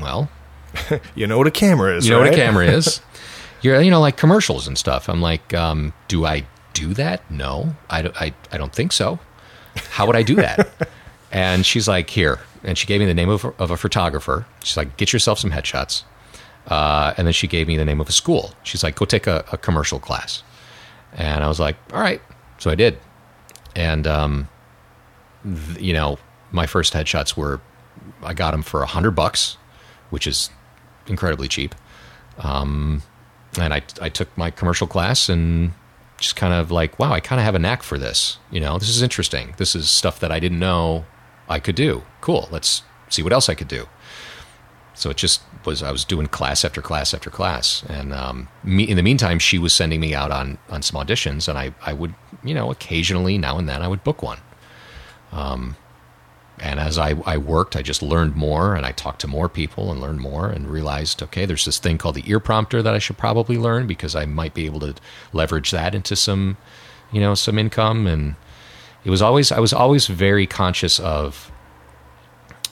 well, 0.00 0.28
You 1.14 1.26
know 1.26 1.38
what 1.38 1.46
a 1.46 1.50
camera 1.50 1.96
is, 1.96 2.06
you 2.06 2.12
know 2.12 2.20
what 2.20 2.32
a 2.32 2.36
camera 2.36 2.66
is. 2.78 3.00
You're, 3.62 3.80
you 3.80 3.90
know, 3.90 4.00
like 4.00 4.16
commercials 4.16 4.68
and 4.68 4.78
stuff. 4.78 5.08
I'm 5.08 5.20
like, 5.20 5.52
um, 5.52 5.92
do 6.06 6.24
I 6.24 6.46
do 6.74 6.94
that? 6.94 7.28
No, 7.30 7.74
I, 7.90 8.02
I, 8.20 8.34
I 8.52 8.58
don't 8.58 8.72
think 8.72 8.92
so. 8.92 9.18
How 9.90 10.06
would 10.06 10.14
I 10.16 10.22
do 10.22 10.36
that? 10.36 10.68
and 11.30 11.66
she's 11.66 11.88
like, 11.88 12.10
here. 12.10 12.40
And 12.64 12.76
she 12.76 12.86
gave 12.86 13.00
me 13.00 13.06
the 13.06 13.14
name 13.14 13.28
of, 13.28 13.44
of 13.44 13.70
a 13.70 13.76
photographer. 13.76 14.46
She's 14.64 14.76
like, 14.76 14.96
get 14.96 15.12
yourself 15.12 15.38
some 15.38 15.50
headshots. 15.50 16.04
Uh, 16.66 17.14
and 17.16 17.26
then 17.26 17.32
she 17.32 17.46
gave 17.46 17.66
me 17.66 17.76
the 17.76 17.84
name 17.84 18.00
of 18.00 18.08
a 18.08 18.12
school. 18.12 18.52
She's 18.62 18.82
like, 18.82 18.96
go 18.96 19.04
take 19.04 19.26
a, 19.26 19.44
a 19.52 19.56
commercial 19.56 19.98
class. 19.98 20.42
And 21.14 21.42
I 21.42 21.48
was 21.48 21.60
like, 21.60 21.76
all 21.92 22.00
right. 22.00 22.20
So 22.58 22.70
I 22.70 22.74
did. 22.74 22.98
And, 23.74 24.06
um, 24.06 24.48
th- 25.44 25.78
you 25.78 25.92
know, 25.92 26.18
my 26.50 26.66
first 26.66 26.92
headshots 26.92 27.36
were, 27.36 27.60
I 28.22 28.34
got 28.34 28.50
them 28.50 28.62
for 28.62 28.82
a 28.82 28.86
hundred 28.86 29.12
bucks, 29.12 29.56
which 30.10 30.26
is 30.26 30.50
incredibly 31.06 31.48
cheap. 31.48 31.74
Um, 32.38 33.02
and 33.58 33.72
I, 33.72 33.82
I 34.00 34.08
took 34.08 34.36
my 34.36 34.50
commercial 34.50 34.86
class 34.86 35.28
and 35.28 35.72
just 36.18 36.36
kind 36.36 36.52
of 36.52 36.70
like, 36.70 36.98
wow, 36.98 37.12
I 37.12 37.20
kind 37.20 37.40
of 37.40 37.44
have 37.44 37.54
a 37.54 37.58
knack 37.58 37.82
for 37.82 37.98
this. 37.98 38.38
You 38.50 38.60
know, 38.60 38.78
this 38.78 38.88
is 38.88 39.02
interesting. 39.02 39.54
This 39.56 39.74
is 39.74 39.88
stuff 39.88 40.20
that 40.20 40.32
I 40.32 40.40
didn't 40.40 40.58
know 40.58 41.06
I 41.48 41.58
could 41.58 41.74
do. 41.74 42.02
Cool. 42.20 42.48
Let's 42.50 42.82
see 43.08 43.22
what 43.22 43.32
else 43.32 43.48
I 43.48 43.54
could 43.54 43.68
do. 43.68 43.88
So 44.94 45.10
it 45.10 45.16
just 45.16 45.42
was 45.64 45.82
I 45.82 45.92
was 45.92 46.04
doing 46.04 46.26
class 46.26 46.64
after 46.64 46.82
class 46.82 47.14
after 47.14 47.30
class, 47.30 47.84
and 47.88 48.12
um, 48.12 48.48
me, 48.64 48.82
in 48.84 48.96
the 48.96 49.02
meantime, 49.02 49.38
she 49.38 49.58
was 49.58 49.72
sending 49.72 50.00
me 50.00 50.14
out 50.14 50.32
on 50.32 50.58
on 50.68 50.82
some 50.82 51.00
auditions, 51.00 51.48
and 51.48 51.56
I 51.56 51.72
I 51.84 51.92
would 51.92 52.14
you 52.42 52.52
know 52.52 52.70
occasionally 52.70 53.38
now 53.38 53.58
and 53.58 53.68
then 53.68 53.82
I 53.82 53.88
would 53.88 54.02
book 54.02 54.22
one. 54.22 54.38
Um, 55.30 55.76
and 56.60 56.80
as 56.80 56.98
I, 56.98 57.14
I 57.24 57.36
worked, 57.36 57.76
I 57.76 57.82
just 57.82 58.02
learned 58.02 58.34
more 58.34 58.74
and 58.74 58.84
I 58.84 58.92
talked 58.92 59.20
to 59.20 59.28
more 59.28 59.48
people 59.48 59.90
and 59.90 60.00
learned 60.00 60.20
more 60.20 60.48
and 60.48 60.68
realized, 60.68 61.22
okay, 61.22 61.46
there's 61.46 61.64
this 61.64 61.78
thing 61.78 61.98
called 61.98 62.16
the 62.16 62.28
ear 62.28 62.40
prompter 62.40 62.82
that 62.82 62.94
I 62.94 62.98
should 62.98 63.18
probably 63.18 63.56
learn 63.58 63.86
because 63.86 64.16
I 64.16 64.24
might 64.24 64.54
be 64.54 64.66
able 64.66 64.80
to 64.80 64.94
leverage 65.32 65.70
that 65.70 65.94
into 65.94 66.16
some, 66.16 66.56
you 67.12 67.20
know, 67.20 67.34
some 67.34 67.58
income. 67.58 68.06
And 68.06 68.34
it 69.04 69.10
was 69.10 69.22
always, 69.22 69.52
I 69.52 69.60
was 69.60 69.72
always 69.72 70.06
very 70.06 70.46
conscious 70.46 71.00
of, 71.00 71.50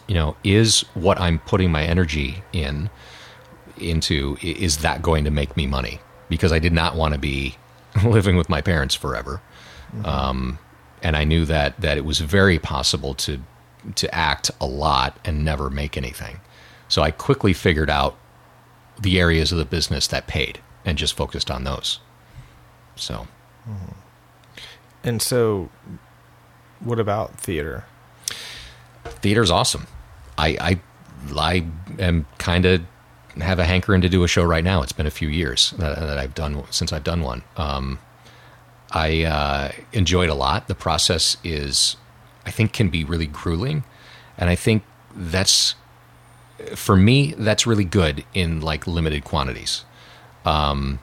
you 0.08 0.14
know, 0.14 0.36
is 0.44 0.82
what 0.94 1.20
I'm 1.20 1.38
putting 1.40 1.70
my 1.72 1.84
energy 1.84 2.42
in 2.52 2.90
into, 3.78 4.38
is 4.42 4.78
that 4.78 5.02
going 5.02 5.24
to 5.24 5.30
make 5.30 5.56
me 5.56 5.66
money? 5.66 6.00
Because 6.28 6.52
I 6.52 6.58
did 6.58 6.72
not 6.72 6.96
want 6.96 7.14
to 7.14 7.20
be 7.20 7.56
living 8.04 8.36
with 8.36 8.48
my 8.48 8.60
parents 8.60 8.94
forever 8.94 9.40
Um, 10.04 10.58
and 11.02 11.16
I 11.16 11.24
knew 11.24 11.44
that 11.46 11.80
that 11.80 11.98
it 11.98 12.04
was 12.04 12.20
very 12.20 12.58
possible 12.58 13.14
to 13.16 13.40
to 13.96 14.14
act 14.14 14.50
a 14.60 14.66
lot 14.66 15.18
and 15.24 15.44
never 15.44 15.70
make 15.70 15.96
anything. 15.96 16.40
So 16.88 17.02
I 17.02 17.10
quickly 17.10 17.52
figured 17.52 17.90
out 17.90 18.16
the 19.00 19.20
areas 19.20 19.52
of 19.52 19.58
the 19.58 19.64
business 19.64 20.06
that 20.08 20.26
paid 20.26 20.60
and 20.84 20.98
just 20.98 21.16
focused 21.16 21.50
on 21.50 21.64
those. 21.64 22.00
So 22.96 23.26
And 25.04 25.22
so, 25.22 25.70
what 26.80 26.98
about 26.98 27.38
theater? 27.38 27.84
theater's 29.26 29.50
awesome. 29.50 29.86
I 30.38 30.48
I, 30.60 30.80
I 31.36 31.66
am 31.98 32.26
kind 32.38 32.64
of 32.64 32.82
have 33.40 33.58
a 33.58 33.64
hankering 33.64 34.00
to 34.00 34.08
do 34.08 34.24
a 34.24 34.28
show 34.28 34.44
right 34.44 34.64
now. 34.64 34.82
It's 34.82 34.92
been 34.92 35.06
a 35.06 35.10
few 35.10 35.28
years 35.28 35.72
that, 35.72 35.98
that 35.98 36.18
I've 36.18 36.34
done 36.34 36.62
since 36.70 36.92
I've 36.92 37.04
done 37.04 37.22
one. 37.22 37.42
Um, 37.56 37.98
I 38.92 39.24
uh, 39.24 39.72
enjoy 39.92 40.24
it 40.24 40.30
a 40.30 40.34
lot. 40.34 40.68
The 40.68 40.74
process 40.74 41.36
is, 41.42 41.96
I 42.46 42.50
think, 42.50 42.72
can 42.72 42.88
be 42.88 43.04
really 43.04 43.26
grueling, 43.26 43.84
and 44.38 44.48
I 44.48 44.54
think 44.54 44.84
that's 45.14 45.74
for 46.74 46.96
me 46.96 47.34
that's 47.36 47.66
really 47.66 47.84
good 47.84 48.24
in 48.32 48.60
like 48.60 48.86
limited 48.86 49.24
quantities. 49.24 49.84
Um, 50.44 51.00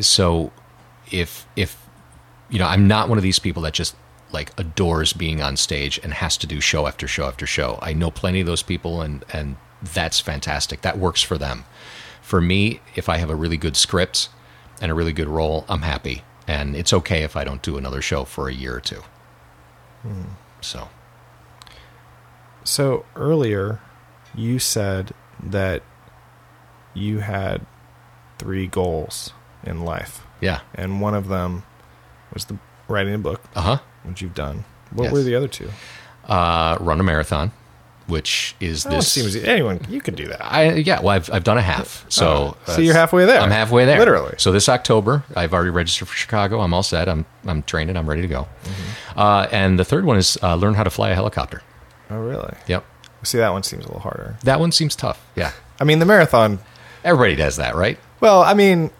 so 0.00 0.52
if 1.10 1.46
if 1.56 1.89
you 2.50 2.58
know, 2.58 2.66
I'm 2.66 2.86
not 2.88 3.08
one 3.08 3.18
of 3.18 3.22
these 3.22 3.38
people 3.38 3.62
that 3.62 3.74
just 3.74 3.94
like 4.32 4.52
adores 4.58 5.12
being 5.12 5.40
on 5.40 5.56
stage 5.56 5.98
and 6.02 6.12
has 6.12 6.36
to 6.38 6.46
do 6.46 6.60
show 6.60 6.86
after 6.86 7.08
show 7.08 7.26
after 7.26 7.46
show. 7.46 7.78
I 7.82 7.92
know 7.92 8.10
plenty 8.10 8.40
of 8.40 8.46
those 8.46 8.62
people 8.62 9.00
and 9.00 9.24
and 9.32 9.56
that's 9.82 10.20
fantastic. 10.20 10.82
That 10.82 10.98
works 10.98 11.22
for 11.22 11.38
them. 11.38 11.64
For 12.22 12.40
me, 12.40 12.80
if 12.94 13.08
I 13.08 13.16
have 13.16 13.30
a 13.30 13.34
really 13.34 13.56
good 13.56 13.76
script 13.76 14.28
and 14.80 14.90
a 14.90 14.94
really 14.94 15.12
good 15.12 15.28
role, 15.28 15.64
I'm 15.68 15.82
happy. 15.82 16.22
And 16.46 16.76
it's 16.76 16.92
okay 16.92 17.22
if 17.22 17.36
I 17.36 17.44
don't 17.44 17.62
do 17.62 17.76
another 17.76 18.02
show 18.02 18.24
for 18.24 18.48
a 18.48 18.52
year 18.52 18.76
or 18.76 18.80
two. 18.80 19.02
Hmm. 20.02 20.22
So, 20.60 20.88
So 22.64 23.06
earlier, 23.16 23.80
you 24.34 24.58
said 24.58 25.12
that 25.42 25.82
you 26.94 27.20
had 27.20 27.66
three 28.38 28.66
goals 28.66 29.32
in 29.64 29.84
life, 29.84 30.22
yeah. 30.40 30.60
and 30.74 31.00
one 31.00 31.14
of 31.14 31.28
them 31.28 31.64
was 32.32 32.44
the 32.46 32.56
writing 32.88 33.14
a 33.14 33.18
book, 33.18 33.40
Uh-huh. 33.54 33.78
which 34.04 34.20
you've 34.22 34.34
done. 34.34 34.64
What 34.92 35.04
Yes. 35.04 35.12
were 35.12 35.22
the 35.22 35.34
other 35.34 35.48
two? 35.48 35.70
Uh 36.28 36.76
run 36.80 37.00
a 37.00 37.02
marathon, 37.02 37.52
which 38.06 38.54
is 38.60 38.84
That 38.84 38.90
this 38.90 39.10
seems 39.12 39.34
anyone 39.36 39.80
you 39.88 40.00
can 40.00 40.14
do 40.14 40.26
that. 40.28 40.40
I 40.44 40.74
yeah, 40.74 41.00
well, 41.00 41.10
I've 41.16 41.30
I've 41.32 41.44
done 41.44 41.58
a 41.58 41.62
half, 41.62 42.04
so 42.08 42.56
Oh, 42.68 42.72
so 42.74 42.80
you're 42.80 42.94
halfway 42.94 43.24
there. 43.24 43.40
I'm 43.40 43.50
halfway 43.50 43.84
there, 43.84 43.98
Literally. 43.98 44.34
So 44.38 44.52
this 44.52 44.68
October, 44.68 45.24
I've 45.34 45.52
already 45.54 45.70
registered 45.70 46.08
for 46.08 46.14
Chicago. 46.16 46.60
I'm 46.60 46.74
all 46.74 46.82
set. 46.82 47.08
I'm 47.08 47.24
I'm 47.46 47.62
trained 47.62 47.90
and 47.90 47.98
I'm 47.98 48.08
ready 48.08 48.22
to 48.22 48.28
go. 48.28 48.48
Uh, 49.16 49.46
and 49.50 49.78
the 49.78 49.84
third 49.84 50.04
one 50.04 50.16
is 50.18 50.38
uh, 50.42 50.54
learn 50.54 50.74
how 50.74 50.84
to 50.84 50.90
fly 50.90 51.10
a 51.10 51.14
helicopter. 51.14 51.62
Oh, 52.10 52.18
really? 52.18 52.54
Yep, 52.66 52.84
See, 53.22 53.38
that 53.38 53.50
one 53.52 53.62
seems 53.62 53.84
a 53.84 53.86
little 53.88 54.00
harder. 54.00 54.36
that 54.44 54.58
one 54.58 54.72
seems 54.72 54.96
tough. 54.96 55.24
Yeah, 55.36 55.52
I 55.80 55.84
mean, 55.84 55.98
the 56.00 56.06
marathon. 56.06 56.58
everybody 57.04 57.36
does 57.36 57.56
that, 57.56 57.74
right? 57.76 57.98
Well, 58.20 58.42
I 58.42 58.54
mean, 58.54 58.90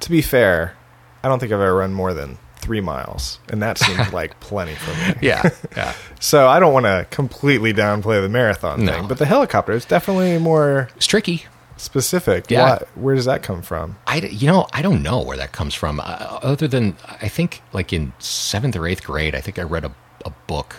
to 0.00 0.10
be 0.10 0.22
fair, 0.22 0.74
I 1.22 1.28
don't 1.28 1.38
think 1.38 1.52
I've 1.52 1.60
ever 1.60 1.74
run 1.76 1.92
more 1.94 2.12
than 2.14 2.38
three 2.62 2.80
miles, 2.80 3.38
and 3.50 3.60
that 3.62 3.76
seems 3.76 4.10
like 4.14 4.38
plenty 4.40 4.74
for 4.76 4.90
me. 4.92 5.16
Yeah, 5.20 5.50
yeah. 5.76 5.92
So 6.20 6.48
I 6.48 6.58
don't 6.60 6.72
want 6.72 6.86
to 6.86 7.06
completely 7.10 7.74
downplay 7.74 8.22
the 8.22 8.28
marathon 8.30 8.84
No. 8.84 8.92
thing, 8.92 9.08
but 9.08 9.18
the 9.18 9.26
helicopter 9.26 9.72
is 9.72 9.84
definitely 9.84 10.38
more 10.38 10.88
It's 10.96 11.06
tricky. 11.06 11.44
specific. 11.76 12.50
Yeah. 12.50 12.62
Why, 12.78 12.82
where 12.94 13.14
does 13.14 13.24
that 13.26 13.42
come 13.42 13.60
from? 13.62 13.96
I 14.06 14.18
you 14.18 14.46
know, 14.46 14.66
I 14.72 14.80
don't 14.82 15.02
know 15.02 15.20
where 15.22 15.36
that 15.36 15.52
comes 15.52 15.74
from. 15.74 16.00
Uh, 16.00 16.04
other 16.42 16.68
than 16.68 16.96
I 17.20 17.28
think, 17.28 17.60
like 17.72 17.92
in 17.92 18.12
seventh 18.18 18.76
or 18.76 18.86
eighth 18.86 19.04
grade, 19.04 19.34
I 19.34 19.40
think 19.40 19.58
I 19.58 19.62
read 19.62 19.84
a, 19.84 19.92
a 20.24 20.30
book, 20.46 20.76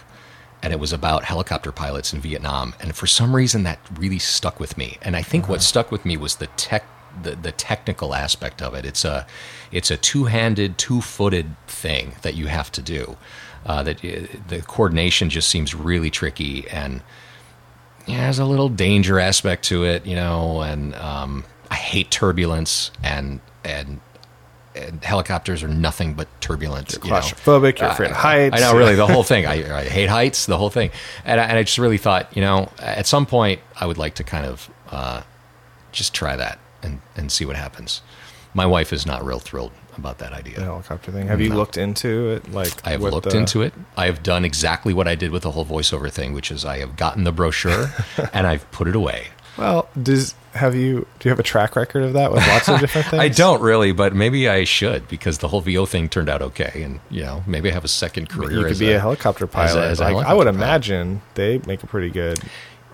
and 0.62 0.72
it 0.72 0.80
was 0.80 0.94
about 0.94 1.26
helicopter 1.26 1.72
pilots 1.74 2.14
in 2.14 2.22
Vietnam. 2.22 2.74
And 2.80 2.96
for 2.96 3.06
some 3.08 3.36
reason, 3.36 3.64
that 3.64 3.80
really 3.98 4.20
stuck 4.20 4.60
with 4.60 4.78
me. 4.78 4.98
And 5.02 5.16
I 5.18 5.22
think 5.22 5.50
what 5.50 5.62
stuck 5.62 5.92
with 5.92 6.06
me 6.06 6.16
was 6.16 6.36
the 6.38 6.48
tech, 6.56 6.86
the, 7.22 7.36
the 7.36 7.52
technical 7.52 8.14
aspect 8.16 8.62
of 8.62 8.74
it. 8.74 8.86
It's 8.86 9.06
a, 9.06 9.26
it's 9.72 9.92
a 9.92 9.98
two-handed, 9.98 10.78
two-footed 10.78 11.56
thing 11.68 12.16
that 12.22 12.36
you 12.36 12.48
have 12.48 12.72
to 12.74 12.82
do. 12.82 13.18
Uh, 13.66 13.82
that 13.82 14.04
uh, 14.04 14.28
the 14.50 14.62
coordination 14.62 15.30
just 15.30 15.48
seems 15.48 15.74
really 15.74 16.10
tricky 16.10 16.68
and 16.70 17.02
yeah, 18.06 18.24
there's 18.24 18.40
a 18.40 18.46
little 18.46 18.70
danger 18.70 19.20
aspect 19.20 19.64
to 19.66 19.86
it, 19.86 20.06
you 20.06 20.16
know, 20.16 20.62
and 20.62 20.94
um, 20.96 21.46
I 21.72 21.76
hate 21.76 22.12
turbulence 22.12 22.92
and 23.02 23.40
and 23.64 24.02
and 24.76 25.04
helicopters 25.04 25.62
are 25.64 25.68
nothing 25.68 26.16
but 26.16 26.28
turbulent. 26.42 26.94
you 27.04 27.10
know. 27.10 27.18
Claustrophobic, 27.18 27.80
you're 27.80 27.90
afraid 27.90 28.10
of 28.10 28.18
heights. 28.18 28.56
I 28.56 28.60
know, 28.60 28.78
really, 28.78 28.96
the 28.96 29.08
whole 29.08 29.24
thing. 29.34 29.46
I, 29.46 29.82
I 29.82 29.84
hate 29.86 30.10
heights, 30.10 30.48
the 30.48 30.58
whole 30.58 30.70
thing, 30.70 30.92
and 31.26 31.40
I, 31.40 31.44
and 31.46 31.58
I 31.58 31.64
just 31.64 31.78
really 31.78 31.98
thought, 31.98 32.36
you 32.36 32.42
know, 32.42 32.70
at 32.80 33.06
some 33.06 33.26
point, 33.26 33.62
I 33.80 33.86
would 33.86 33.98
like 33.98 34.16
to 34.16 34.24
kind 34.24 34.46
of 34.46 34.70
uh, 34.90 35.22
just 35.92 36.14
try 36.14 36.36
that 36.36 36.60
and 36.84 37.02
and 37.16 37.32
see 37.32 37.46
what 37.46 37.56
happens. 37.56 38.02
My 38.56 38.66
wife 38.68 38.94
is 38.94 39.06
not 39.06 39.26
real 39.26 39.40
thrilled 39.40 39.72
about 39.98 40.20
that 40.20 40.32
idea. 40.34 40.56
The 40.58 40.66
helicopter 40.66 41.12
thing. 41.12 41.28
Have 41.28 41.42
you 41.42 41.50
No. 41.50 41.56
looked 41.56 41.78
into 41.78 42.30
it? 42.32 42.52
Like 42.52 42.86
I 42.86 42.92
have 42.92 43.02
looked 43.02 43.30
the- 43.32 43.38
into 43.38 43.62
it. 43.64 43.74
I 43.98 44.06
have 44.06 44.22
done 44.22 44.46
exactly 44.46 44.94
what 44.94 45.08
I 45.08 45.16
did 45.16 45.32
with 45.32 45.42
the 45.44 45.52
whole 45.52 45.66
voiceover 45.66 46.12
thing, 46.12 46.34
which 46.34 46.52
is 46.52 46.64
I 46.66 46.78
have 46.80 46.96
gotten 46.96 47.24
the 47.24 47.32
brochure 47.32 47.92
and 48.34 48.46
I've 48.46 48.70
put 48.72 48.88
it 48.88 48.96
away. 48.96 49.28
Well, 49.58 49.88
does 50.02 50.34
have 50.54 50.74
you? 50.76 51.06
Do 51.20 51.28
you 51.28 51.30
have 51.30 51.40
a 51.40 51.44
track 51.44 51.76
record 51.76 52.04
of 52.04 52.14
that 52.14 52.32
with 52.32 52.46
lots 52.48 52.68
of 52.68 52.80
different 52.80 53.08
things? 53.12 53.22
I 53.22 53.28
don't 53.30 53.62
really, 53.62 53.92
but 53.92 54.16
maybe 54.16 54.50
I 54.50 54.64
should 54.64 55.08
because 55.08 55.38
the 55.40 55.48
whole 55.48 55.62
VO 55.62 55.86
thing 55.86 56.10
turned 56.10 56.28
out 56.30 56.42
okay, 56.42 56.82
and 56.84 57.00
you 57.12 57.22
know 57.22 57.44
maybe 57.46 57.70
I 57.70 57.74
have 57.74 57.84
a 57.86 57.88
second 57.88 58.30
career. 58.30 58.52
You 58.52 58.64
could 58.64 58.72
as 58.72 58.80
be 58.80 58.92
a, 58.94 59.00
helicopter 59.00 59.46
pilot. 59.46 59.84
as 59.84 60.00
a 60.00 60.04
like, 60.10 60.26
I 60.26 60.34
would 60.34 60.46
pilot. 60.46 60.56
imagine 60.56 61.22
they 61.36 61.60
make 61.68 61.84
a 61.84 61.88
pretty 61.88 62.10
good. 62.10 62.40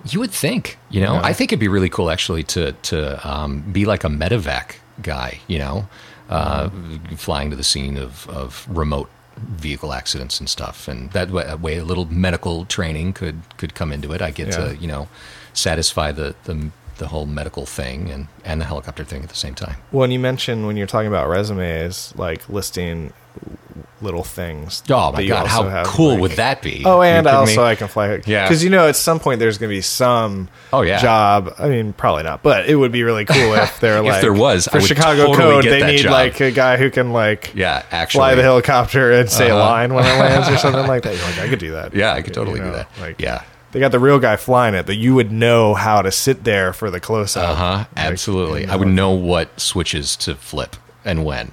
You 0.06 0.20
would 0.20 0.32
think, 0.32 0.78
you 0.90 1.02
know, 1.02 1.14
Yeah. 1.16 1.22
I 1.24 1.34
think 1.34 1.52
it'd 1.52 1.60
be 1.60 1.68
really 1.68 1.90
cool 1.90 2.10
actually 2.10 2.44
to 2.44 2.72
to 2.92 2.98
um, 3.28 3.62
be 3.72 3.86
like 3.86 4.04
a 4.04 4.10
medevac 4.10 4.76
guy, 5.02 5.40
you 5.48 5.60
know, 5.60 5.88
uh, 6.30 6.70
flying 7.18 7.50
to 7.50 7.56
the 7.56 7.64
scene 7.64 7.98
of 7.98 8.28
of 8.30 8.66
remote 8.70 9.10
vehicle 9.38 9.94
accidents 9.94 10.40
and 10.40 10.50
stuff, 10.50 10.88
and 10.88 11.12
that 11.12 11.32
way, 11.32 11.44
that 11.46 11.62
way 11.62 11.78
a 11.78 11.84
little 11.86 12.06
medical 12.06 12.66
training 12.66 13.14
could 13.14 13.42
could 13.58 13.74
come 13.74 13.92
into 13.94 14.12
it. 14.14 14.22
I 14.22 14.32
get 14.32 14.48
Yeah. 14.50 14.58
to 14.58 14.76
you 14.78 14.88
know 14.88 15.08
satisfy 15.54 16.12
the 16.12 16.36
the 16.44 16.70
the 16.98 17.08
whole 17.08 17.26
medical 17.26 17.66
thing 17.66 18.10
and 18.12 18.28
and 18.46 18.60
the 18.60 18.66
helicopter 18.66 19.06
thing 19.06 19.24
at 19.24 19.30
the 19.30 19.36
same 19.36 19.56
time. 19.56 19.76
Well, 19.92 20.04
and 20.04 20.12
you 20.14 20.20
mentioned 20.20 20.68
when 20.68 20.76
you're 20.78 20.88
talking 20.88 21.08
about 21.08 21.30
resumes, 21.30 22.14
like 22.18 22.48
listing 22.50 23.14
little 24.02 24.24
things. 24.24 24.82
Oh 24.90 25.12
my 25.12 25.26
god, 25.26 25.48
how 25.48 25.84
cool 25.84 26.12
like- 26.12 26.22
would 26.22 26.32
that 26.34 26.62
be? 26.62 26.84
Oh, 26.86 27.02
and 27.02 27.28
also 27.28 27.58
me? 27.58 27.68
I 27.68 27.76
can 27.76 27.88
fly. 27.90 28.22
Yeah. 28.26 28.46
because 28.48 28.64
you 28.64 28.70
know 28.70 28.88
at 28.88 28.96
some 28.96 29.20
point 29.20 29.40
there's 29.40 29.58
going 29.58 29.70
to 29.70 29.76
be 29.76 29.82
some. 29.82 30.48
Oh, 30.72 30.82
yeah. 30.84 31.02
job. 31.02 31.54
I 31.60 31.68
mean, 31.68 31.92
probably 31.94 32.24
not, 32.24 32.42
but 32.42 32.70
it 32.70 32.76
would 32.76 32.92
be 32.94 33.04
really 33.04 33.26
cool 33.26 33.54
if 33.56 33.80
they're 33.82 33.98
If 34.00 34.06
like 34.06 34.22
there 34.22 34.32
was, 34.34 34.68
for 34.68 34.80
Chicago 34.80 35.28
totally 35.34 35.38
Code. 35.38 35.66
They 35.66 35.86
need 35.86 35.98
job. 36.04 36.12
like 36.14 36.40
a 36.40 36.52
guy 36.52 36.78
who 36.78 36.90
can 36.90 37.12
like 37.12 37.52
yeah, 37.56 37.84
actually 37.92 38.20
fly 38.20 38.36
the 38.36 38.44
helicopter 38.44 39.12
and 39.12 39.30
say 39.30 39.50
a 39.50 39.56
Uh-huh. 39.56 39.66
line 39.70 39.94
when 39.94 40.06
it 40.06 40.10
lands 40.20 40.48
or 40.48 40.58
something 40.58 40.88
like 40.88 41.04
that. 41.04 41.16
You're 41.16 41.26
like, 41.26 41.40
I 41.40 41.50
could 41.50 41.60
do 41.60 41.72
that. 41.72 41.94
Yeah, 41.94 42.14
I 42.14 42.22
could 42.22 42.28
You 42.30 42.34
totally 42.36 42.60
do 42.62 42.72
that. 42.72 42.88
Like, 43.02 43.20
yeah. 43.20 43.44
they 43.74 43.80
got 43.82 43.92
the 43.92 44.00
real 44.00 44.20
guy 44.20 44.38
flying 44.38 44.76
it, 44.76 44.86
but 44.86 44.96
you 44.96 45.14
would 45.16 45.32
know 45.32 45.74
how 45.74 46.02
to 46.02 46.12
sit 46.12 46.44
there 46.46 46.72
for 46.72 46.90
the 46.90 47.00
close 47.02 47.36
up. 47.36 47.50
Uh 47.50 47.56
huh. 47.56 47.86
Absolutely. 47.98 48.66
I 48.68 48.76
would 48.78 48.88
know 48.88 49.12
what 49.12 49.60
switches 49.60 50.16
to 50.18 50.36
flip 50.36 50.78
and 51.04 51.26
when. 51.26 51.52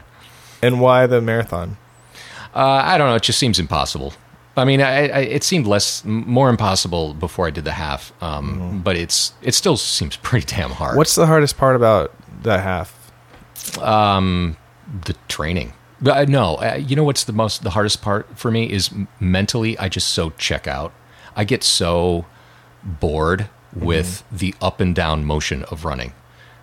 And 0.66 0.80
why 0.80 1.06
the 1.06 1.20
marathon? 1.20 1.76
Uh, 2.54 2.82
I 2.84 2.98
don't 2.98 3.08
know. 3.08 3.16
It 3.16 3.22
just 3.22 3.38
seems 3.38 3.58
impossible. 3.58 4.14
I 4.56 4.64
mean, 4.64 4.80
I, 4.80 5.08
I, 5.08 5.18
it 5.20 5.44
seemed 5.44 5.66
less, 5.66 6.02
more 6.04 6.48
impossible 6.48 7.12
before 7.12 7.46
I 7.46 7.50
did 7.50 7.64
the 7.64 7.72
half. 7.72 8.12
Um, 8.22 8.80
But 8.82 8.96
it's 8.96 9.34
it 9.42 9.54
still 9.54 9.76
seems 9.76 10.16
pretty 10.28 10.46
damn 10.46 10.70
hard. 10.70 10.96
What's 10.96 11.14
the 11.14 11.26
hardest 11.26 11.58
part 11.58 11.76
about 11.76 12.12
the 12.42 12.58
half? 12.58 13.12
Um, 13.80 14.56
the 15.04 15.14
training? 15.28 15.72
But, 16.00 16.16
uh, 16.16 16.24
no, 16.30 16.56
uh, 16.56 16.74
you 16.74 16.94
know 16.96 17.04
what's 17.04 17.24
the 17.24 17.32
most 17.32 17.62
the 17.62 17.70
hardest 17.70 18.02
part 18.02 18.26
for 18.38 18.50
me 18.50 18.70
is 18.70 18.90
mentally. 19.20 19.78
I 19.78 19.88
just 19.88 20.08
so 20.08 20.30
check 20.38 20.66
out. 20.66 20.92
I 21.34 21.44
get 21.44 21.62
so 21.62 22.24
bored 22.82 23.48
with 23.74 24.24
the 24.32 24.54
up 24.60 24.80
and 24.80 24.94
down 24.94 25.24
motion 25.24 25.64
of 25.64 25.84
running, 25.84 26.12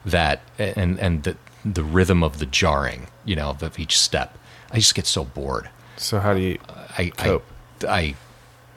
that 0.06 0.42
and 0.58 1.00
and 1.00 1.24
the 1.24 1.36
the 1.66 1.84
rhythm 1.84 2.24
of 2.24 2.40
the 2.40 2.46
jarring, 2.46 3.08
you 3.26 3.36
know, 3.36 3.56
of 3.62 3.80
each 3.80 3.98
step. 3.98 4.38
I 4.72 4.78
just 4.78 4.96
get 4.96 5.06
so 5.06 5.24
bored. 5.24 5.70
So 5.98 6.20
how 6.20 6.34
do 6.34 6.40
you? 6.40 6.60
I 6.98 7.10
Cope. 7.10 7.46
I 7.88 7.88
I 7.88 8.16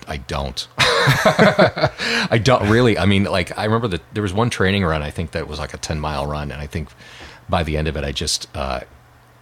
I 0.09 0.17
don't. 0.19 0.69
I 0.79 2.41
don't 2.43 2.69
really. 2.69 2.99
I 2.99 3.07
mean, 3.07 3.25
like 3.25 3.57
I 3.59 3.65
remember 3.65 3.89
that 3.89 4.03
there 4.15 4.23
was 4.23 4.33
one 4.33 4.51
training 4.51 4.85
run. 4.85 5.03
I 5.03 5.11
think 5.11 5.33
that 5.33 5.49
was 5.49 5.59
like 5.59 5.75
a 5.75 5.79
ten 5.79 5.99
mile 5.99 6.27
run, 6.27 6.53
and 6.53 6.61
I 6.61 6.67
think 6.67 6.89
by 7.49 7.63
the 7.63 7.77
end 7.77 7.89
of 7.89 7.97
it, 7.97 8.05
I 8.05 8.13
just. 8.13 8.49
Uh, 8.55 8.81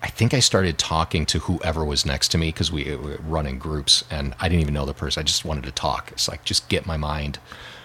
I 0.03 0.09
think 0.09 0.35
I 0.35 0.41
started 0.41 0.77
talking 0.77 1.25
to 1.27 1.39
whoever 1.39 1.83
was 1.83 2.05
next 2.05 2.29
to 2.33 2.39
me 2.39 2.49
because 2.49 2.71
we, 2.71 2.95
we 2.95 3.16
run 3.27 3.47
in 3.47 3.59
groups, 3.59 4.05
and 4.11 4.35
I 4.39 4.51
didn't 4.51 4.61
even 4.61 4.75
know 4.75 4.85
the 4.85 4.93
person. 4.93 5.23
I 5.23 5.25
just 5.25 5.47
wanted 5.47 5.65
to 5.65 5.71
talk. 5.71 6.12
It's 6.12 6.29
like 6.29 6.45
just 6.45 6.69
get 6.69 6.85
my 6.85 6.99
mind. 6.99 7.39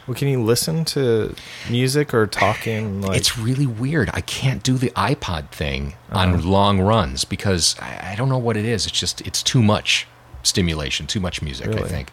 Well, 0.10 0.15
can 0.15 0.27
you 0.27 0.41
listen 0.41 0.86
to 0.86 1.36
music 1.69 2.15
or 2.15 2.26
talking? 2.26 3.03
Like, 3.03 3.15
it's 3.15 3.38
really 3.38 3.68
weird. 3.68 4.10
I 4.11 4.22
can't 4.22 4.64
do 4.64 4.76
the 4.76 4.90
iPod 4.95 5.49
thing 5.49 5.94
on 6.11 6.34
uh-huh. 6.34 6.49
long 6.49 6.81
runs 6.81 7.26
because 7.26 7.76
I, 7.80 8.14
I 8.14 8.15
don't 8.15 8.27
know 8.27 8.40
what 8.40 8.57
it 8.57 8.65
is. 8.65 8.88
It's 8.88 8.99
just 8.99 9.22
it's 9.22 9.44
too 9.44 9.61
much 9.61 10.07
stimulation, 10.41 11.06
too 11.06 11.19
much 11.19 11.44
music. 11.44 11.68
I 11.68 11.88
think. 11.88 12.10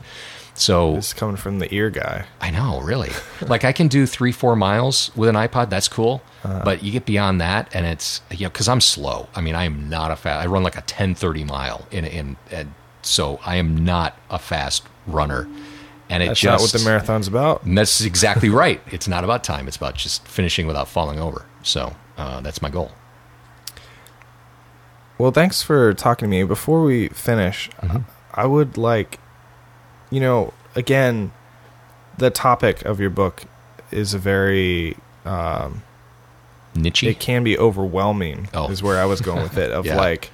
So 0.53 0.97
it's 0.97 1.15
coming 1.15 1.37
from 1.37 1.59
the 1.59 1.75
ear 1.75 1.89
guy. 1.89 2.27
I 2.39 2.51
know, 2.51 2.83
really. 2.83 3.13
like 3.41 3.65
I 3.65 3.73
can 3.73 3.89
do 3.89 4.05
three, 4.05 4.31
four 4.31 4.57
miles 4.57 5.11
with 5.17 5.31
an 5.31 5.35
iPod. 5.35 5.71
That's 5.71 5.89
cool. 5.89 6.21
Uh-huh. 6.45 6.61
but 6.67 6.83
you 6.83 6.93
get 6.93 7.07
beyond 7.07 7.41
that, 7.41 7.71
and 7.73 7.87
it's 7.87 8.21
you 8.31 8.45
know 8.45 8.51
because 8.51 8.69
I'm 8.69 8.83
slow. 8.83 9.27
I 9.35 9.41
mean, 9.41 9.55
I 9.55 9.65
am 9.65 9.89
not 9.89 10.11
a 10.11 10.17
fast. 10.17 10.45
I 10.45 10.47
run 10.51 10.63
like 10.63 10.77
a 10.77 10.83
10, 10.83 11.15
30 11.15 11.45
mile 11.45 11.89
in 11.91 12.05
in. 12.05 12.37
And 12.51 12.75
so 13.01 13.41
I 13.47 13.57
am 13.57 13.87
not 13.87 14.19
a 14.29 14.39
fast 14.39 14.85
runner, 15.07 15.49
and 16.09 16.23
it 16.23 16.27
That's 16.27 16.41
just 16.41 16.51
not 16.53 16.61
what 16.61 16.73
the 16.73 16.89
marathon's 16.89 17.27
about. 17.29 17.65
and 17.65 17.77
that's 17.77 18.01
exactly 18.01 18.49
right. 18.49 18.81
It's 18.93 19.09
not 19.09 19.25
about 19.25 19.43
time. 19.45 19.67
It's 19.69 19.77
about 19.77 19.95
just 19.95 20.27
finishing 20.29 20.67
without 20.67 20.89
falling 20.89 21.19
over. 21.19 21.47
So 21.63 21.97
uh, 22.17 22.41
that's 22.41 22.63
my 22.63 22.71
goal. 22.71 22.93
Well, 25.19 25.31
thanks 25.31 25.63
for 25.63 25.95
talking 25.95 26.27
to 26.27 26.31
me. 26.31 26.43
Before 26.45 26.83
we 26.83 27.09
finish, 27.09 27.71
Mm-hmm. 27.83 27.99
I 28.39 28.45
would 28.45 28.77
like, 28.77 29.19
you 30.11 30.21
know, 30.21 30.53
again, 30.75 31.33
the 32.19 32.29
topic 32.29 32.85
of 32.85 33.01
your 33.01 33.09
book 33.09 33.45
is 33.91 34.13
a 34.13 34.19
very, 34.19 34.95
um, 35.25 35.83
Niche. 36.75 37.05
it 37.05 37.19
can 37.19 37.43
be 37.45 37.59
overwhelming. 37.59 38.51
Oh. 38.53 38.69
Is 38.69 38.83
where 38.83 39.01
I 39.01 39.07
was 39.07 39.23
going 39.23 39.43
with 39.43 39.57
it. 39.57 39.71
Of 39.71 39.87
Yeah. 39.87 39.97
like, 39.97 40.31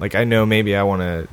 like 0.00 0.14
I 0.14 0.24
know 0.24 0.46
maybe 0.46 0.74
I 0.74 0.82
want 0.82 1.02
to 1.02 1.28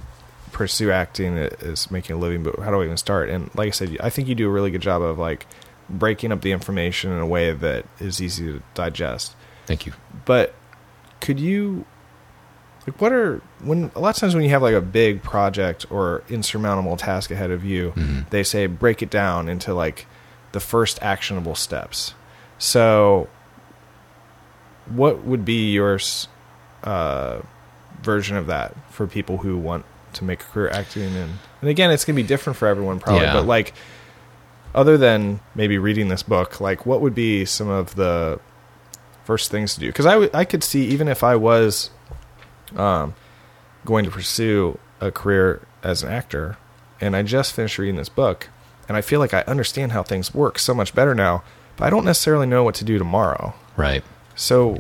pursue 0.54 0.92
acting 0.92 1.38
as 1.38 1.92
making 1.92 2.16
a 2.16 2.20
living, 2.20 2.44
but 2.44 2.58
how 2.60 2.72
do 2.72 2.80
I 2.82 2.86
even 2.86 2.96
start? 2.98 3.30
And 3.30 3.50
like 3.56 3.68
I 3.68 3.72
said, 3.72 3.98
I 4.00 4.10
think 4.10 4.28
you 4.30 4.36
do 4.36 4.48
a 4.48 4.52
really 4.52 4.72
good 4.72 4.82
job 4.82 5.02
of 5.02 5.20
like 5.20 5.46
breaking 5.90 6.32
up 6.32 6.42
the 6.42 6.52
information 6.54 7.12
in 7.12 7.20
a 7.20 7.28
way 7.28 7.52
that 7.52 7.86
is 8.00 8.22
easy 8.22 8.46
to 8.46 8.64
digest 8.74 9.36
Thank 9.66 9.86
you. 9.86 9.92
but 10.24 10.56
could 11.20 11.40
you 11.42 11.86
like 12.88 13.00
what 13.02 13.12
are 13.12 13.42
when 13.62 13.92
a 13.94 14.00
lot 14.00 14.16
of 14.16 14.16
times 14.16 14.34
when 14.34 14.44
you 14.46 14.50
have 14.52 14.62
like 14.62 14.74
a 14.74 14.82
big 14.82 15.22
project 15.24 15.86
or 15.92 16.24
insurmountable 16.30 16.96
task 16.96 17.32
ahead 17.32 17.52
of 17.52 17.66
you 17.66 17.94
they 18.30 18.44
say 18.44 18.66
break 18.66 19.02
it 19.02 19.10
down 19.10 19.50
into 19.50 19.74
like 19.74 20.06
the 20.54 20.60
first 20.62 20.98
actionable 21.02 21.54
steps 21.54 22.14
so 22.58 23.28
what 24.88 25.24
would 25.26 25.44
be 25.44 25.72
your 25.72 26.00
uh, 26.84 27.42
version 28.02 28.38
of 28.38 28.48
that 28.48 28.74
for 28.92 29.06
people 29.06 29.38
who 29.40 29.58
want 29.58 29.86
to 30.16 30.24
make 30.24 30.42
a 30.42 30.46
career 30.46 30.70
acting 30.70 31.16
and 31.16 31.34
and 31.62 31.70
again 31.70 31.92
it's 31.92 32.06
going 32.06 32.16
to 32.16 32.22
be 32.22 32.28
different 32.28 32.58
for 32.58 32.68
everyone 32.68 33.00
probably 33.00 33.22
Yeah. 33.24 33.34
but 33.34 33.46
like 33.46 33.74
other 34.76 34.98
than 34.98 35.40
maybe 35.56 35.78
reading 35.78 36.08
this 36.10 36.24
book 36.24 36.60
like 36.62 36.86
what 36.86 37.02
would 37.02 37.14
be 37.16 37.46
some 37.46 37.70
of 37.70 37.96
the 37.96 38.40
first 39.26 39.52
things 39.52 39.74
to 39.76 39.80
do 39.80 39.88
because 39.88 40.06
I, 40.06 40.14
w- 40.14 40.30
I 40.34 40.44
could 40.46 40.64
see 40.64 40.86
even 40.88 41.08
if 41.08 41.24
i 41.24 41.36
was 41.36 41.90
um, 42.76 43.14
going 43.86 44.04
to 44.06 44.12
pursue 44.12 44.78
a 45.00 45.12
career 45.12 45.62
as 45.84 46.04
an 46.04 46.12
actor 46.12 46.58
and 47.00 47.16
i 47.16 47.22
just 47.24 47.54
finished 47.54 47.78
reading 47.78 47.96
this 47.96 48.10
book 48.10 48.50
and 48.88 48.98
i 48.98 49.02
feel 49.02 49.20
like 49.20 49.34
i 49.34 49.42
understand 49.48 49.92
how 49.92 50.04
things 50.04 50.34
work 50.34 50.58
so 50.60 50.74
much 50.74 50.94
better 50.96 51.14
now 51.16 51.44
but 51.78 51.86
i 51.86 51.90
don't 51.90 52.06
necessarily 52.06 52.46
know 52.48 52.64
what 52.64 52.76
to 52.76 52.84
do 52.84 52.98
tomorrow 52.98 53.54
Right. 53.76 54.04
so 54.36 54.78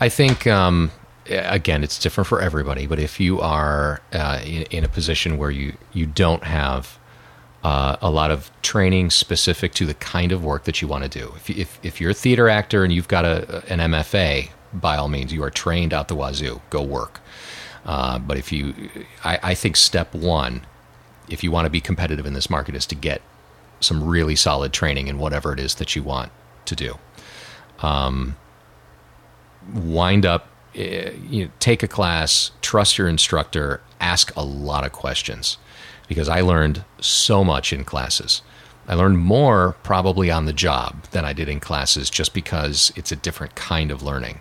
I 0.00 0.08
think 0.08 0.46
um, 0.46 0.90
again, 1.28 1.84
it's 1.84 1.98
different 1.98 2.26
for 2.26 2.40
everybody. 2.40 2.86
But 2.86 2.98
if 2.98 3.20
you 3.20 3.40
are 3.40 4.00
uh, 4.12 4.40
in, 4.44 4.62
in 4.64 4.84
a 4.84 4.88
position 4.88 5.38
where 5.38 5.50
you 5.50 5.74
you 5.92 6.06
don't 6.06 6.44
have 6.44 6.98
uh, 7.62 7.96
a 8.00 8.10
lot 8.10 8.30
of 8.30 8.50
training 8.62 9.10
specific 9.10 9.74
to 9.74 9.86
the 9.86 9.94
kind 9.94 10.32
of 10.32 10.44
work 10.44 10.64
that 10.64 10.80
you 10.80 10.88
want 10.88 11.04
to 11.04 11.18
do, 11.18 11.32
if, 11.36 11.50
if 11.50 11.78
if 11.82 12.00
you're 12.00 12.10
a 12.10 12.14
theater 12.14 12.48
actor 12.48 12.84
and 12.84 12.92
you've 12.92 13.08
got 13.08 13.24
a 13.24 13.64
an 13.72 13.78
MFA, 13.78 14.50
by 14.72 14.96
all 14.96 15.08
means, 15.08 15.32
you 15.32 15.42
are 15.42 15.50
trained 15.50 15.92
out 15.92 16.08
the 16.08 16.16
wazoo. 16.16 16.60
Go 16.70 16.82
work. 16.82 17.20
Uh, 17.84 18.18
but 18.18 18.36
if 18.36 18.52
you, 18.52 18.74
I, 19.24 19.38
I 19.42 19.54
think 19.54 19.76
step 19.76 20.14
one, 20.14 20.66
if 21.30 21.42
you 21.42 21.50
want 21.50 21.64
to 21.64 21.70
be 21.70 21.80
competitive 21.80 22.26
in 22.26 22.34
this 22.34 22.50
market, 22.50 22.74
is 22.74 22.84
to 22.86 22.94
get 22.94 23.22
some 23.80 24.04
really 24.04 24.36
solid 24.36 24.72
training 24.72 25.06
in 25.06 25.18
whatever 25.18 25.52
it 25.52 25.60
is 25.60 25.76
that 25.76 25.94
you 25.96 26.02
want 26.02 26.30
to 26.66 26.74
do 26.74 26.98
Um, 27.80 28.36
wind 29.72 30.26
up, 30.26 30.48
you 30.78 31.44
know, 31.44 31.50
take 31.58 31.82
a 31.82 31.88
class, 31.88 32.52
trust 32.62 32.98
your 32.98 33.08
instructor, 33.08 33.80
ask 34.00 34.34
a 34.36 34.44
lot 34.44 34.84
of 34.84 34.92
questions 34.92 35.58
because 36.06 36.28
I 36.28 36.40
learned 36.40 36.84
so 37.00 37.44
much 37.44 37.72
in 37.72 37.84
classes. 37.84 38.42
I 38.86 38.94
learned 38.94 39.18
more 39.18 39.76
probably 39.82 40.30
on 40.30 40.46
the 40.46 40.52
job 40.52 41.04
than 41.10 41.24
I 41.24 41.32
did 41.34 41.48
in 41.48 41.60
classes 41.60 42.08
just 42.08 42.32
because 42.32 42.92
it's 42.96 43.12
a 43.12 43.16
different 43.16 43.54
kind 43.54 43.90
of 43.90 44.02
learning. 44.02 44.40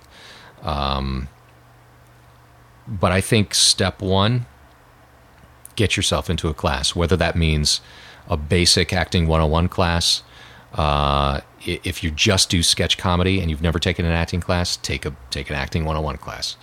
Um, 0.61 1.27
but 2.87 3.11
I 3.11 3.19
think 3.19 3.53
step 3.53 4.01
one, 4.01 4.45
get 5.75 5.97
yourself 5.97 6.29
into 6.29 6.47
a 6.47 6.53
class, 6.53 6.95
whether 6.95 7.17
that 7.17 7.35
means 7.35 7.81
a 8.29 8.37
basic 8.37 8.93
acting 8.93 9.27
101 9.27 9.67
class. 9.67 10.23
Uh, 10.73 11.41
if 11.67 12.03
you 12.03 12.11
just 12.11 12.49
do 12.49 12.63
sketch 12.63 12.97
comedy 12.97 13.39
and 13.41 13.49
you've 13.49 13.61
never 13.61 13.79
taken 13.79 14.05
an 14.05 14.11
acting 14.11 14.39
class, 14.39 14.77
take 14.77 15.05
a 15.05 15.15
take 15.29 15.49
an 15.49 15.55
acting 15.55 15.85
101 15.85 16.17
class. 16.17 16.57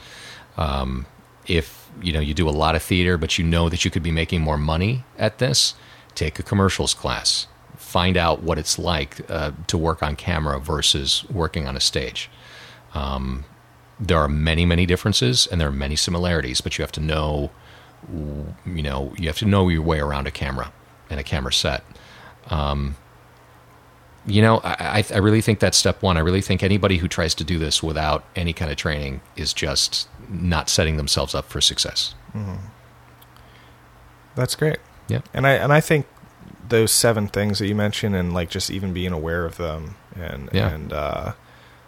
Um, 0.57 1.07
if 1.47 1.91
you 2.03 2.13
know 2.13 2.21
you 2.21 2.35
do 2.35 2.49
a 2.49 2.51
lot 2.51 2.75
of 2.75 2.83
theater, 2.83 3.19
but 3.19 3.39
you 3.39 3.45
know 3.45 3.69
that 3.69 3.85
you 3.85 3.91
could 3.91 4.03
be 4.03 4.13
making 4.13 4.41
more 4.41 4.59
money 4.59 5.05
at 5.19 5.39
this, 5.39 5.75
take 6.15 6.39
a 6.39 6.43
commercials 6.43 6.95
class. 6.95 7.47
Find 7.77 8.17
out 8.17 8.43
what 8.43 8.59
it's 8.59 8.79
like 8.79 9.29
uh, 9.31 9.53
to 9.67 9.79
work 9.79 10.03
on 10.03 10.17
camera 10.17 10.59
versus 10.59 11.25
working 11.31 11.69
on 11.69 11.77
a 11.77 11.81
stage 11.81 12.31
there 14.01 14.19
are 14.19 14.29
many 14.29 14.67
many 14.67 14.87
differences 14.87 15.47
and 15.47 15.61
there 15.61 15.69
are 15.69 15.73
many 15.73 15.97
similarities 15.97 16.61
but 16.61 16.77
you 16.79 16.83
have 16.83 16.93
to 16.93 17.01
know 17.01 17.51
you 18.67 18.83
know 18.83 19.15
you 19.19 19.29
have 19.29 19.39
to 19.39 19.47
know 19.47 19.69
your 19.69 19.83
way 19.83 19.99
around 20.01 20.27
a 20.27 20.31
camera 20.31 20.73
and 21.11 21.21
a 21.21 21.23
camera 21.23 21.53
set 21.53 21.85
um, 22.51 22.97
you 24.27 24.41
know 24.43 24.61
I, 24.65 25.05
I 25.13 25.19
really 25.19 25.41
think 25.41 25.59
that's 25.61 25.77
step 25.77 26.03
one. 26.03 26.17
I 26.17 26.21
really 26.21 26.41
think 26.41 26.63
anybody 26.63 26.97
who 26.99 27.09
tries 27.09 27.35
to 27.37 27.45
do 27.45 27.59
this 27.59 27.83
without 27.83 28.25
any 28.37 28.53
kind 28.53 28.71
of 28.71 28.77
training 28.77 29.21
is 29.37 29.53
just 29.53 30.09
not 30.29 30.69
setting 30.69 30.97
themselves 30.97 31.35
up 31.35 31.45
for 31.47 31.61
success. 31.61 32.15
That's 34.35 34.55
great. 34.57 34.79
Yeah. 35.09 35.21
And 35.35 35.47
i 35.47 35.53
and 35.53 35.73
i 35.73 35.81
think 35.81 36.07
those 36.69 36.91
seven 36.91 37.29
things 37.29 37.59
that 37.59 37.67
you 37.67 37.75
mentioned 37.75 38.17
and 38.17 38.33
like 38.33 38.49
just 38.49 38.71
even 38.71 38.95
being 38.95 39.13
aware 39.13 39.45
of 39.45 39.59
them 39.59 39.97
and 40.17 40.49
Yeah. 40.53 40.71
and 40.71 40.93
uh 40.93 41.33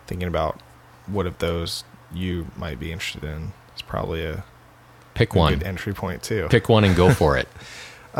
thinking 0.06 0.28
about 0.28 0.60
what 1.06 1.26
of 1.26 1.38
those 1.38 1.82
you 2.12 2.46
might 2.56 2.78
be 2.78 2.92
interested 2.92 3.24
in 3.24 3.52
is 3.74 3.80
probably 3.82 4.24
a, 4.24 4.44
pick 5.14 5.34
a 5.34 5.38
one. 5.38 5.54
good 5.54 5.62
entry 5.66 5.94
point 5.94 6.22
too. 6.22 6.46
Pick 6.50 6.68
one 6.68 6.84
and 6.84 6.94
go 6.94 7.12
for 7.12 7.36
it 7.38 7.48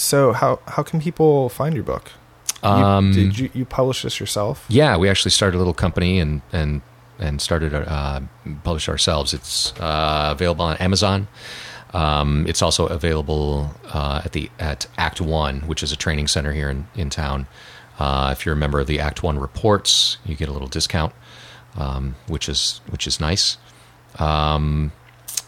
so 0.00 0.32
how 0.32 0.58
how 0.66 0.82
can 0.82 1.00
people 1.00 1.48
find 1.48 1.74
your 1.74 1.84
book 1.84 2.04
You- 2.62 2.68
Um, 2.68 3.12
did 3.12 3.38
you 3.38 3.50
you 3.54 3.64
publish 3.64 4.02
this 4.02 4.18
yourself 4.20 4.64
Yeah, 4.68 4.96
we 5.00 5.08
actually 5.10 5.30
started 5.32 5.56
a 5.56 5.60
little 5.62 5.74
company 5.86 6.20
and 6.20 6.42
and 6.52 6.80
and 7.18 7.40
started 7.40 7.74
uh, 7.74 8.20
published 8.64 8.88
ourselves. 8.88 9.34
It's 9.34 9.74
uh, 9.78 10.28
available 10.36 10.64
on 10.64 10.76
Amazon. 10.78 11.28
Um, 11.92 12.46
it's 12.48 12.62
also 12.62 12.86
available 12.86 13.72
uh, 13.92 14.22
at 14.24 14.32
the 14.32 14.48
at 14.58 14.86
Act 14.96 15.20
One, 15.20 15.60
which 15.68 15.82
is 15.82 15.92
a 15.92 15.96
training 15.96 16.28
center 16.28 16.52
here 16.52 16.70
in 16.70 16.86
in 16.94 17.10
town. 17.10 17.46
Uh, 17.98 18.30
if 18.32 18.46
you're 18.46 18.54
a 18.54 18.58
member 18.64 18.80
of 18.80 18.86
the 18.86 18.98
Act 19.00 19.22
One 19.22 19.38
reports, 19.38 20.16
you 20.24 20.34
get 20.34 20.48
a 20.48 20.52
little 20.52 20.68
discount, 20.68 21.12
um, 21.76 22.14
which 22.26 22.48
is 22.48 22.80
which 22.90 23.06
is 23.06 23.20
nice. 23.20 23.58
Um, 24.18 24.92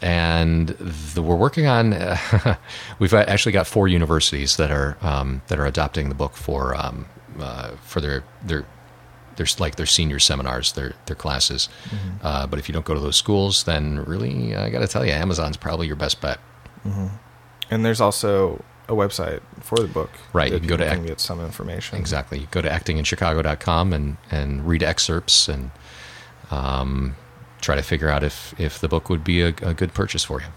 and 0.02 0.68
the, 0.68 1.22
we're 1.22 1.36
working 1.36 1.66
on. 1.66 1.90
we've 2.98 3.14
actually 3.14 3.52
got 3.52 3.66
four 3.66 3.88
universities 3.88 4.56
that 4.56 4.70
are 4.70 4.98
um, 5.00 5.42
that 5.48 5.58
are 5.58 5.66
adopting 5.66 6.08
the 6.08 6.14
book 6.14 6.34
for 6.34 6.74
um, 6.74 7.06
uh, 7.38 7.70
for 7.84 8.00
their 8.00 8.24
their 8.44 8.66
their 9.36 9.46
like 9.58 9.76
their 9.76 9.86
senior 9.86 10.18
seminars, 10.18 10.72
their 10.72 10.94
their 11.06 11.16
classes. 11.16 11.68
Uh, 12.22 12.46
but 12.46 12.58
if 12.58 12.68
you 12.68 12.72
don't 12.72 12.84
go 12.84 12.94
to 12.94 13.00
those 13.00 13.16
schools, 13.16 13.64
then 13.64 14.04
really, 14.04 14.54
I 14.54 14.70
got 14.70 14.80
to 14.80 14.88
tell 14.88 15.04
you, 15.04 15.12
Amazon's 15.12 15.56
probably 15.56 15.86
your 15.86 15.96
best 15.96 16.20
bet. 16.20 16.38
and 17.70 17.84
there's 17.84 18.00
also 18.00 18.62
a 18.88 18.92
website 18.92 19.40
for 19.60 19.78
the 19.78 19.86
book. 19.86 20.10
Right, 20.32 20.52
you 20.52 20.58
can 20.58 20.68
go 20.68 20.76
to 20.76 20.82
people 20.82 20.96
can 20.96 21.04
Ac- 21.04 21.08
get 21.08 21.20
some 21.20 21.40
information. 21.40 21.98
Exactly. 21.98 22.40
You 22.40 22.48
go 22.50 22.60
to 22.60 22.68
actinginchicago.com 22.68 23.92
and, 23.92 24.16
and 24.30 24.66
read 24.66 24.82
excerpts 24.82 25.48
and 25.48 25.70
um, 26.50 27.16
try 27.62 27.76
to 27.76 27.82
figure 27.82 28.10
out 28.10 28.22
if, 28.22 28.52
if 28.60 28.78
the 28.78 28.88
book 28.88 29.08
would 29.08 29.24
be 29.24 29.40
a, 29.40 29.48
a 29.62 29.72
good 29.72 29.94
purchase 29.94 30.22
for 30.24 30.40
you. 30.42 30.48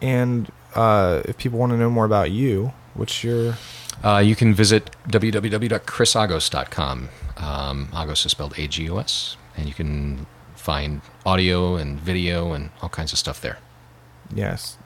And 0.00 0.50
uh, 0.74 1.20
if 1.26 1.36
people 1.36 1.58
want 1.58 1.72
to 1.72 1.76
know 1.78 1.90
more 1.90 2.06
about 2.06 2.30
you, 2.30 2.72
what's 2.94 3.22
your 3.22 3.56
Uh, 4.02 4.18
you 4.18 4.34
can 4.34 4.54
visit 4.54 4.90
www.chrisagos.com. 5.08 7.08
Um, 7.36 7.88
Agos 7.92 8.24
is 8.24 8.32
spelled 8.32 8.54
A 8.58 8.66
G 8.66 8.88
O 8.90 8.98
S. 8.98 9.36
And 9.56 9.68
you 9.68 9.74
can 9.74 10.26
find 10.56 11.02
audio 11.26 11.76
and 11.76 12.00
video 12.00 12.52
and 12.52 12.70
all 12.80 12.88
kinds 12.88 13.12
of 13.12 13.18
stuff 13.18 13.40
there. 13.40 13.58
yes? 14.34 14.78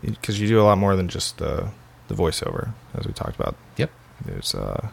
Because 0.00 0.40
you 0.40 0.48
do 0.48 0.60
a 0.60 0.64
lot 0.64 0.78
more 0.78 0.96
than 0.96 1.08
just 1.08 1.38
the 1.38 1.68
the 2.08 2.14
voiceover, 2.14 2.72
as 2.94 3.06
we 3.06 3.12
talked 3.12 3.36
about. 3.40 3.54
Yep. 3.76 3.90
There's 4.26 4.54
uh, 4.54 4.88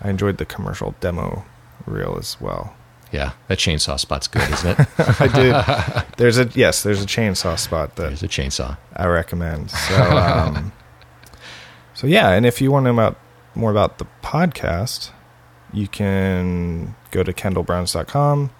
I 0.00 0.10
enjoyed 0.10 0.36
the 0.38 0.44
commercial 0.44 0.94
demo 1.00 1.44
reel 1.86 2.16
as 2.18 2.40
well. 2.40 2.74
Yeah, 3.12 3.32
that 3.48 3.58
chainsaw 3.58 4.00
spot's 4.00 4.26
good, 4.26 4.50
isn't 4.50 4.80
it? 4.80 4.88
I 5.20 5.28
did. 5.28 6.16
There's 6.16 6.38
a 6.38 6.46
yes. 6.54 6.82
There's 6.82 7.02
a 7.02 7.06
chainsaw 7.06 7.58
spot 7.58 7.96
that 7.96 8.08
There's 8.08 8.22
a 8.22 8.28
chainsaw. 8.28 8.78
I 8.96 9.06
recommend. 9.06 9.70
So, 9.70 10.16
um, 10.16 10.72
so 11.94 12.06
yeah, 12.06 12.30
and 12.30 12.46
if 12.46 12.62
you 12.62 12.72
want 12.72 12.84
to 12.84 12.92
know 12.92 12.94
about 12.94 13.18
more 13.54 13.70
about 13.70 13.98
the 13.98 14.06
podcast, 14.22 15.10
you 15.74 15.88
can 15.88 16.94
go 17.10 17.22
to 17.22 17.34
kendallbrowns.com. 17.34 18.50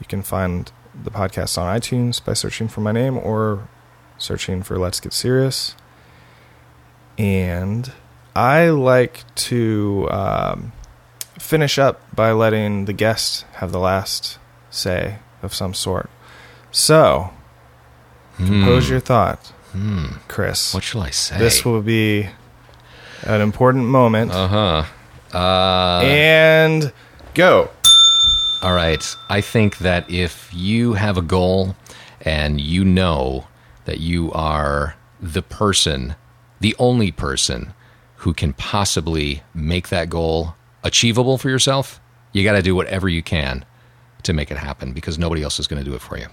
You 0.00 0.06
can 0.06 0.22
find 0.22 0.72
the 0.94 1.10
podcast 1.10 1.58
on 1.58 1.78
iTunes 1.78 2.24
by 2.24 2.32
searching 2.32 2.68
for 2.68 2.80
my 2.80 2.92
name 2.92 3.18
or 3.18 3.68
searching 4.18 4.62
for 4.62 4.78
Let's 4.78 5.00
Get 5.00 5.12
Serious. 5.12 5.76
And 7.18 7.92
I 8.34 8.70
like 8.70 9.22
to 9.34 10.08
um, 10.10 10.72
finish 11.42 11.78
up 11.78 12.00
by 12.14 12.32
letting 12.32 12.84
the 12.86 12.92
guest 12.92 13.44
have 13.54 13.72
the 13.72 13.78
last 13.80 14.38
say 14.70 15.18
of 15.42 15.52
some 15.52 15.74
sort. 15.74 16.08
So, 16.70 17.30
compose 18.36 18.88
your 18.88 19.00
thought, 19.00 19.52
Chris. 20.28 20.72
What 20.72 20.84
shall 20.84 21.02
I 21.02 21.10
say? 21.10 21.38
This 21.38 21.64
will 21.64 21.82
be 21.82 22.28
an 23.24 23.40
important 23.40 23.86
moment. 23.86 24.32
Uh 24.32 24.48
huh. 24.48 24.84
Uh, 25.36 26.00
and 26.04 26.92
go. 27.34 27.70
All 28.62 28.74
right. 28.74 29.04
I 29.28 29.40
think 29.40 29.78
that 29.78 30.08
if 30.08 30.48
you 30.52 30.94
have 30.94 31.18
a 31.18 31.22
goal 31.22 31.74
and 32.20 32.60
you 32.60 32.84
know 32.84 33.48
that 33.84 33.98
you 33.98 34.30
are 34.32 34.94
the 35.20 35.42
person, 35.42 36.14
the 36.60 36.76
only 36.78 37.10
person 37.10 37.74
who 38.16 38.32
can 38.32 38.52
possibly 38.52 39.42
make 39.52 39.88
that 39.88 40.08
goal 40.08 40.54
achievable 40.82 41.38
for 41.38 41.48
yourself, 41.48 42.00
you 42.32 42.44
got 42.44 42.52
to 42.52 42.62
do 42.62 42.74
whatever 42.74 43.08
you 43.08 43.22
can 43.22 43.64
to 44.22 44.32
make 44.32 44.50
it 44.50 44.56
happen 44.56 44.92
because 44.92 45.18
nobody 45.18 45.42
else 45.42 45.58
is 45.58 45.66
going 45.66 45.82
to 45.82 45.88
do 45.88 45.94
it 45.94 46.00
for 46.00 46.18
you. 46.18 46.26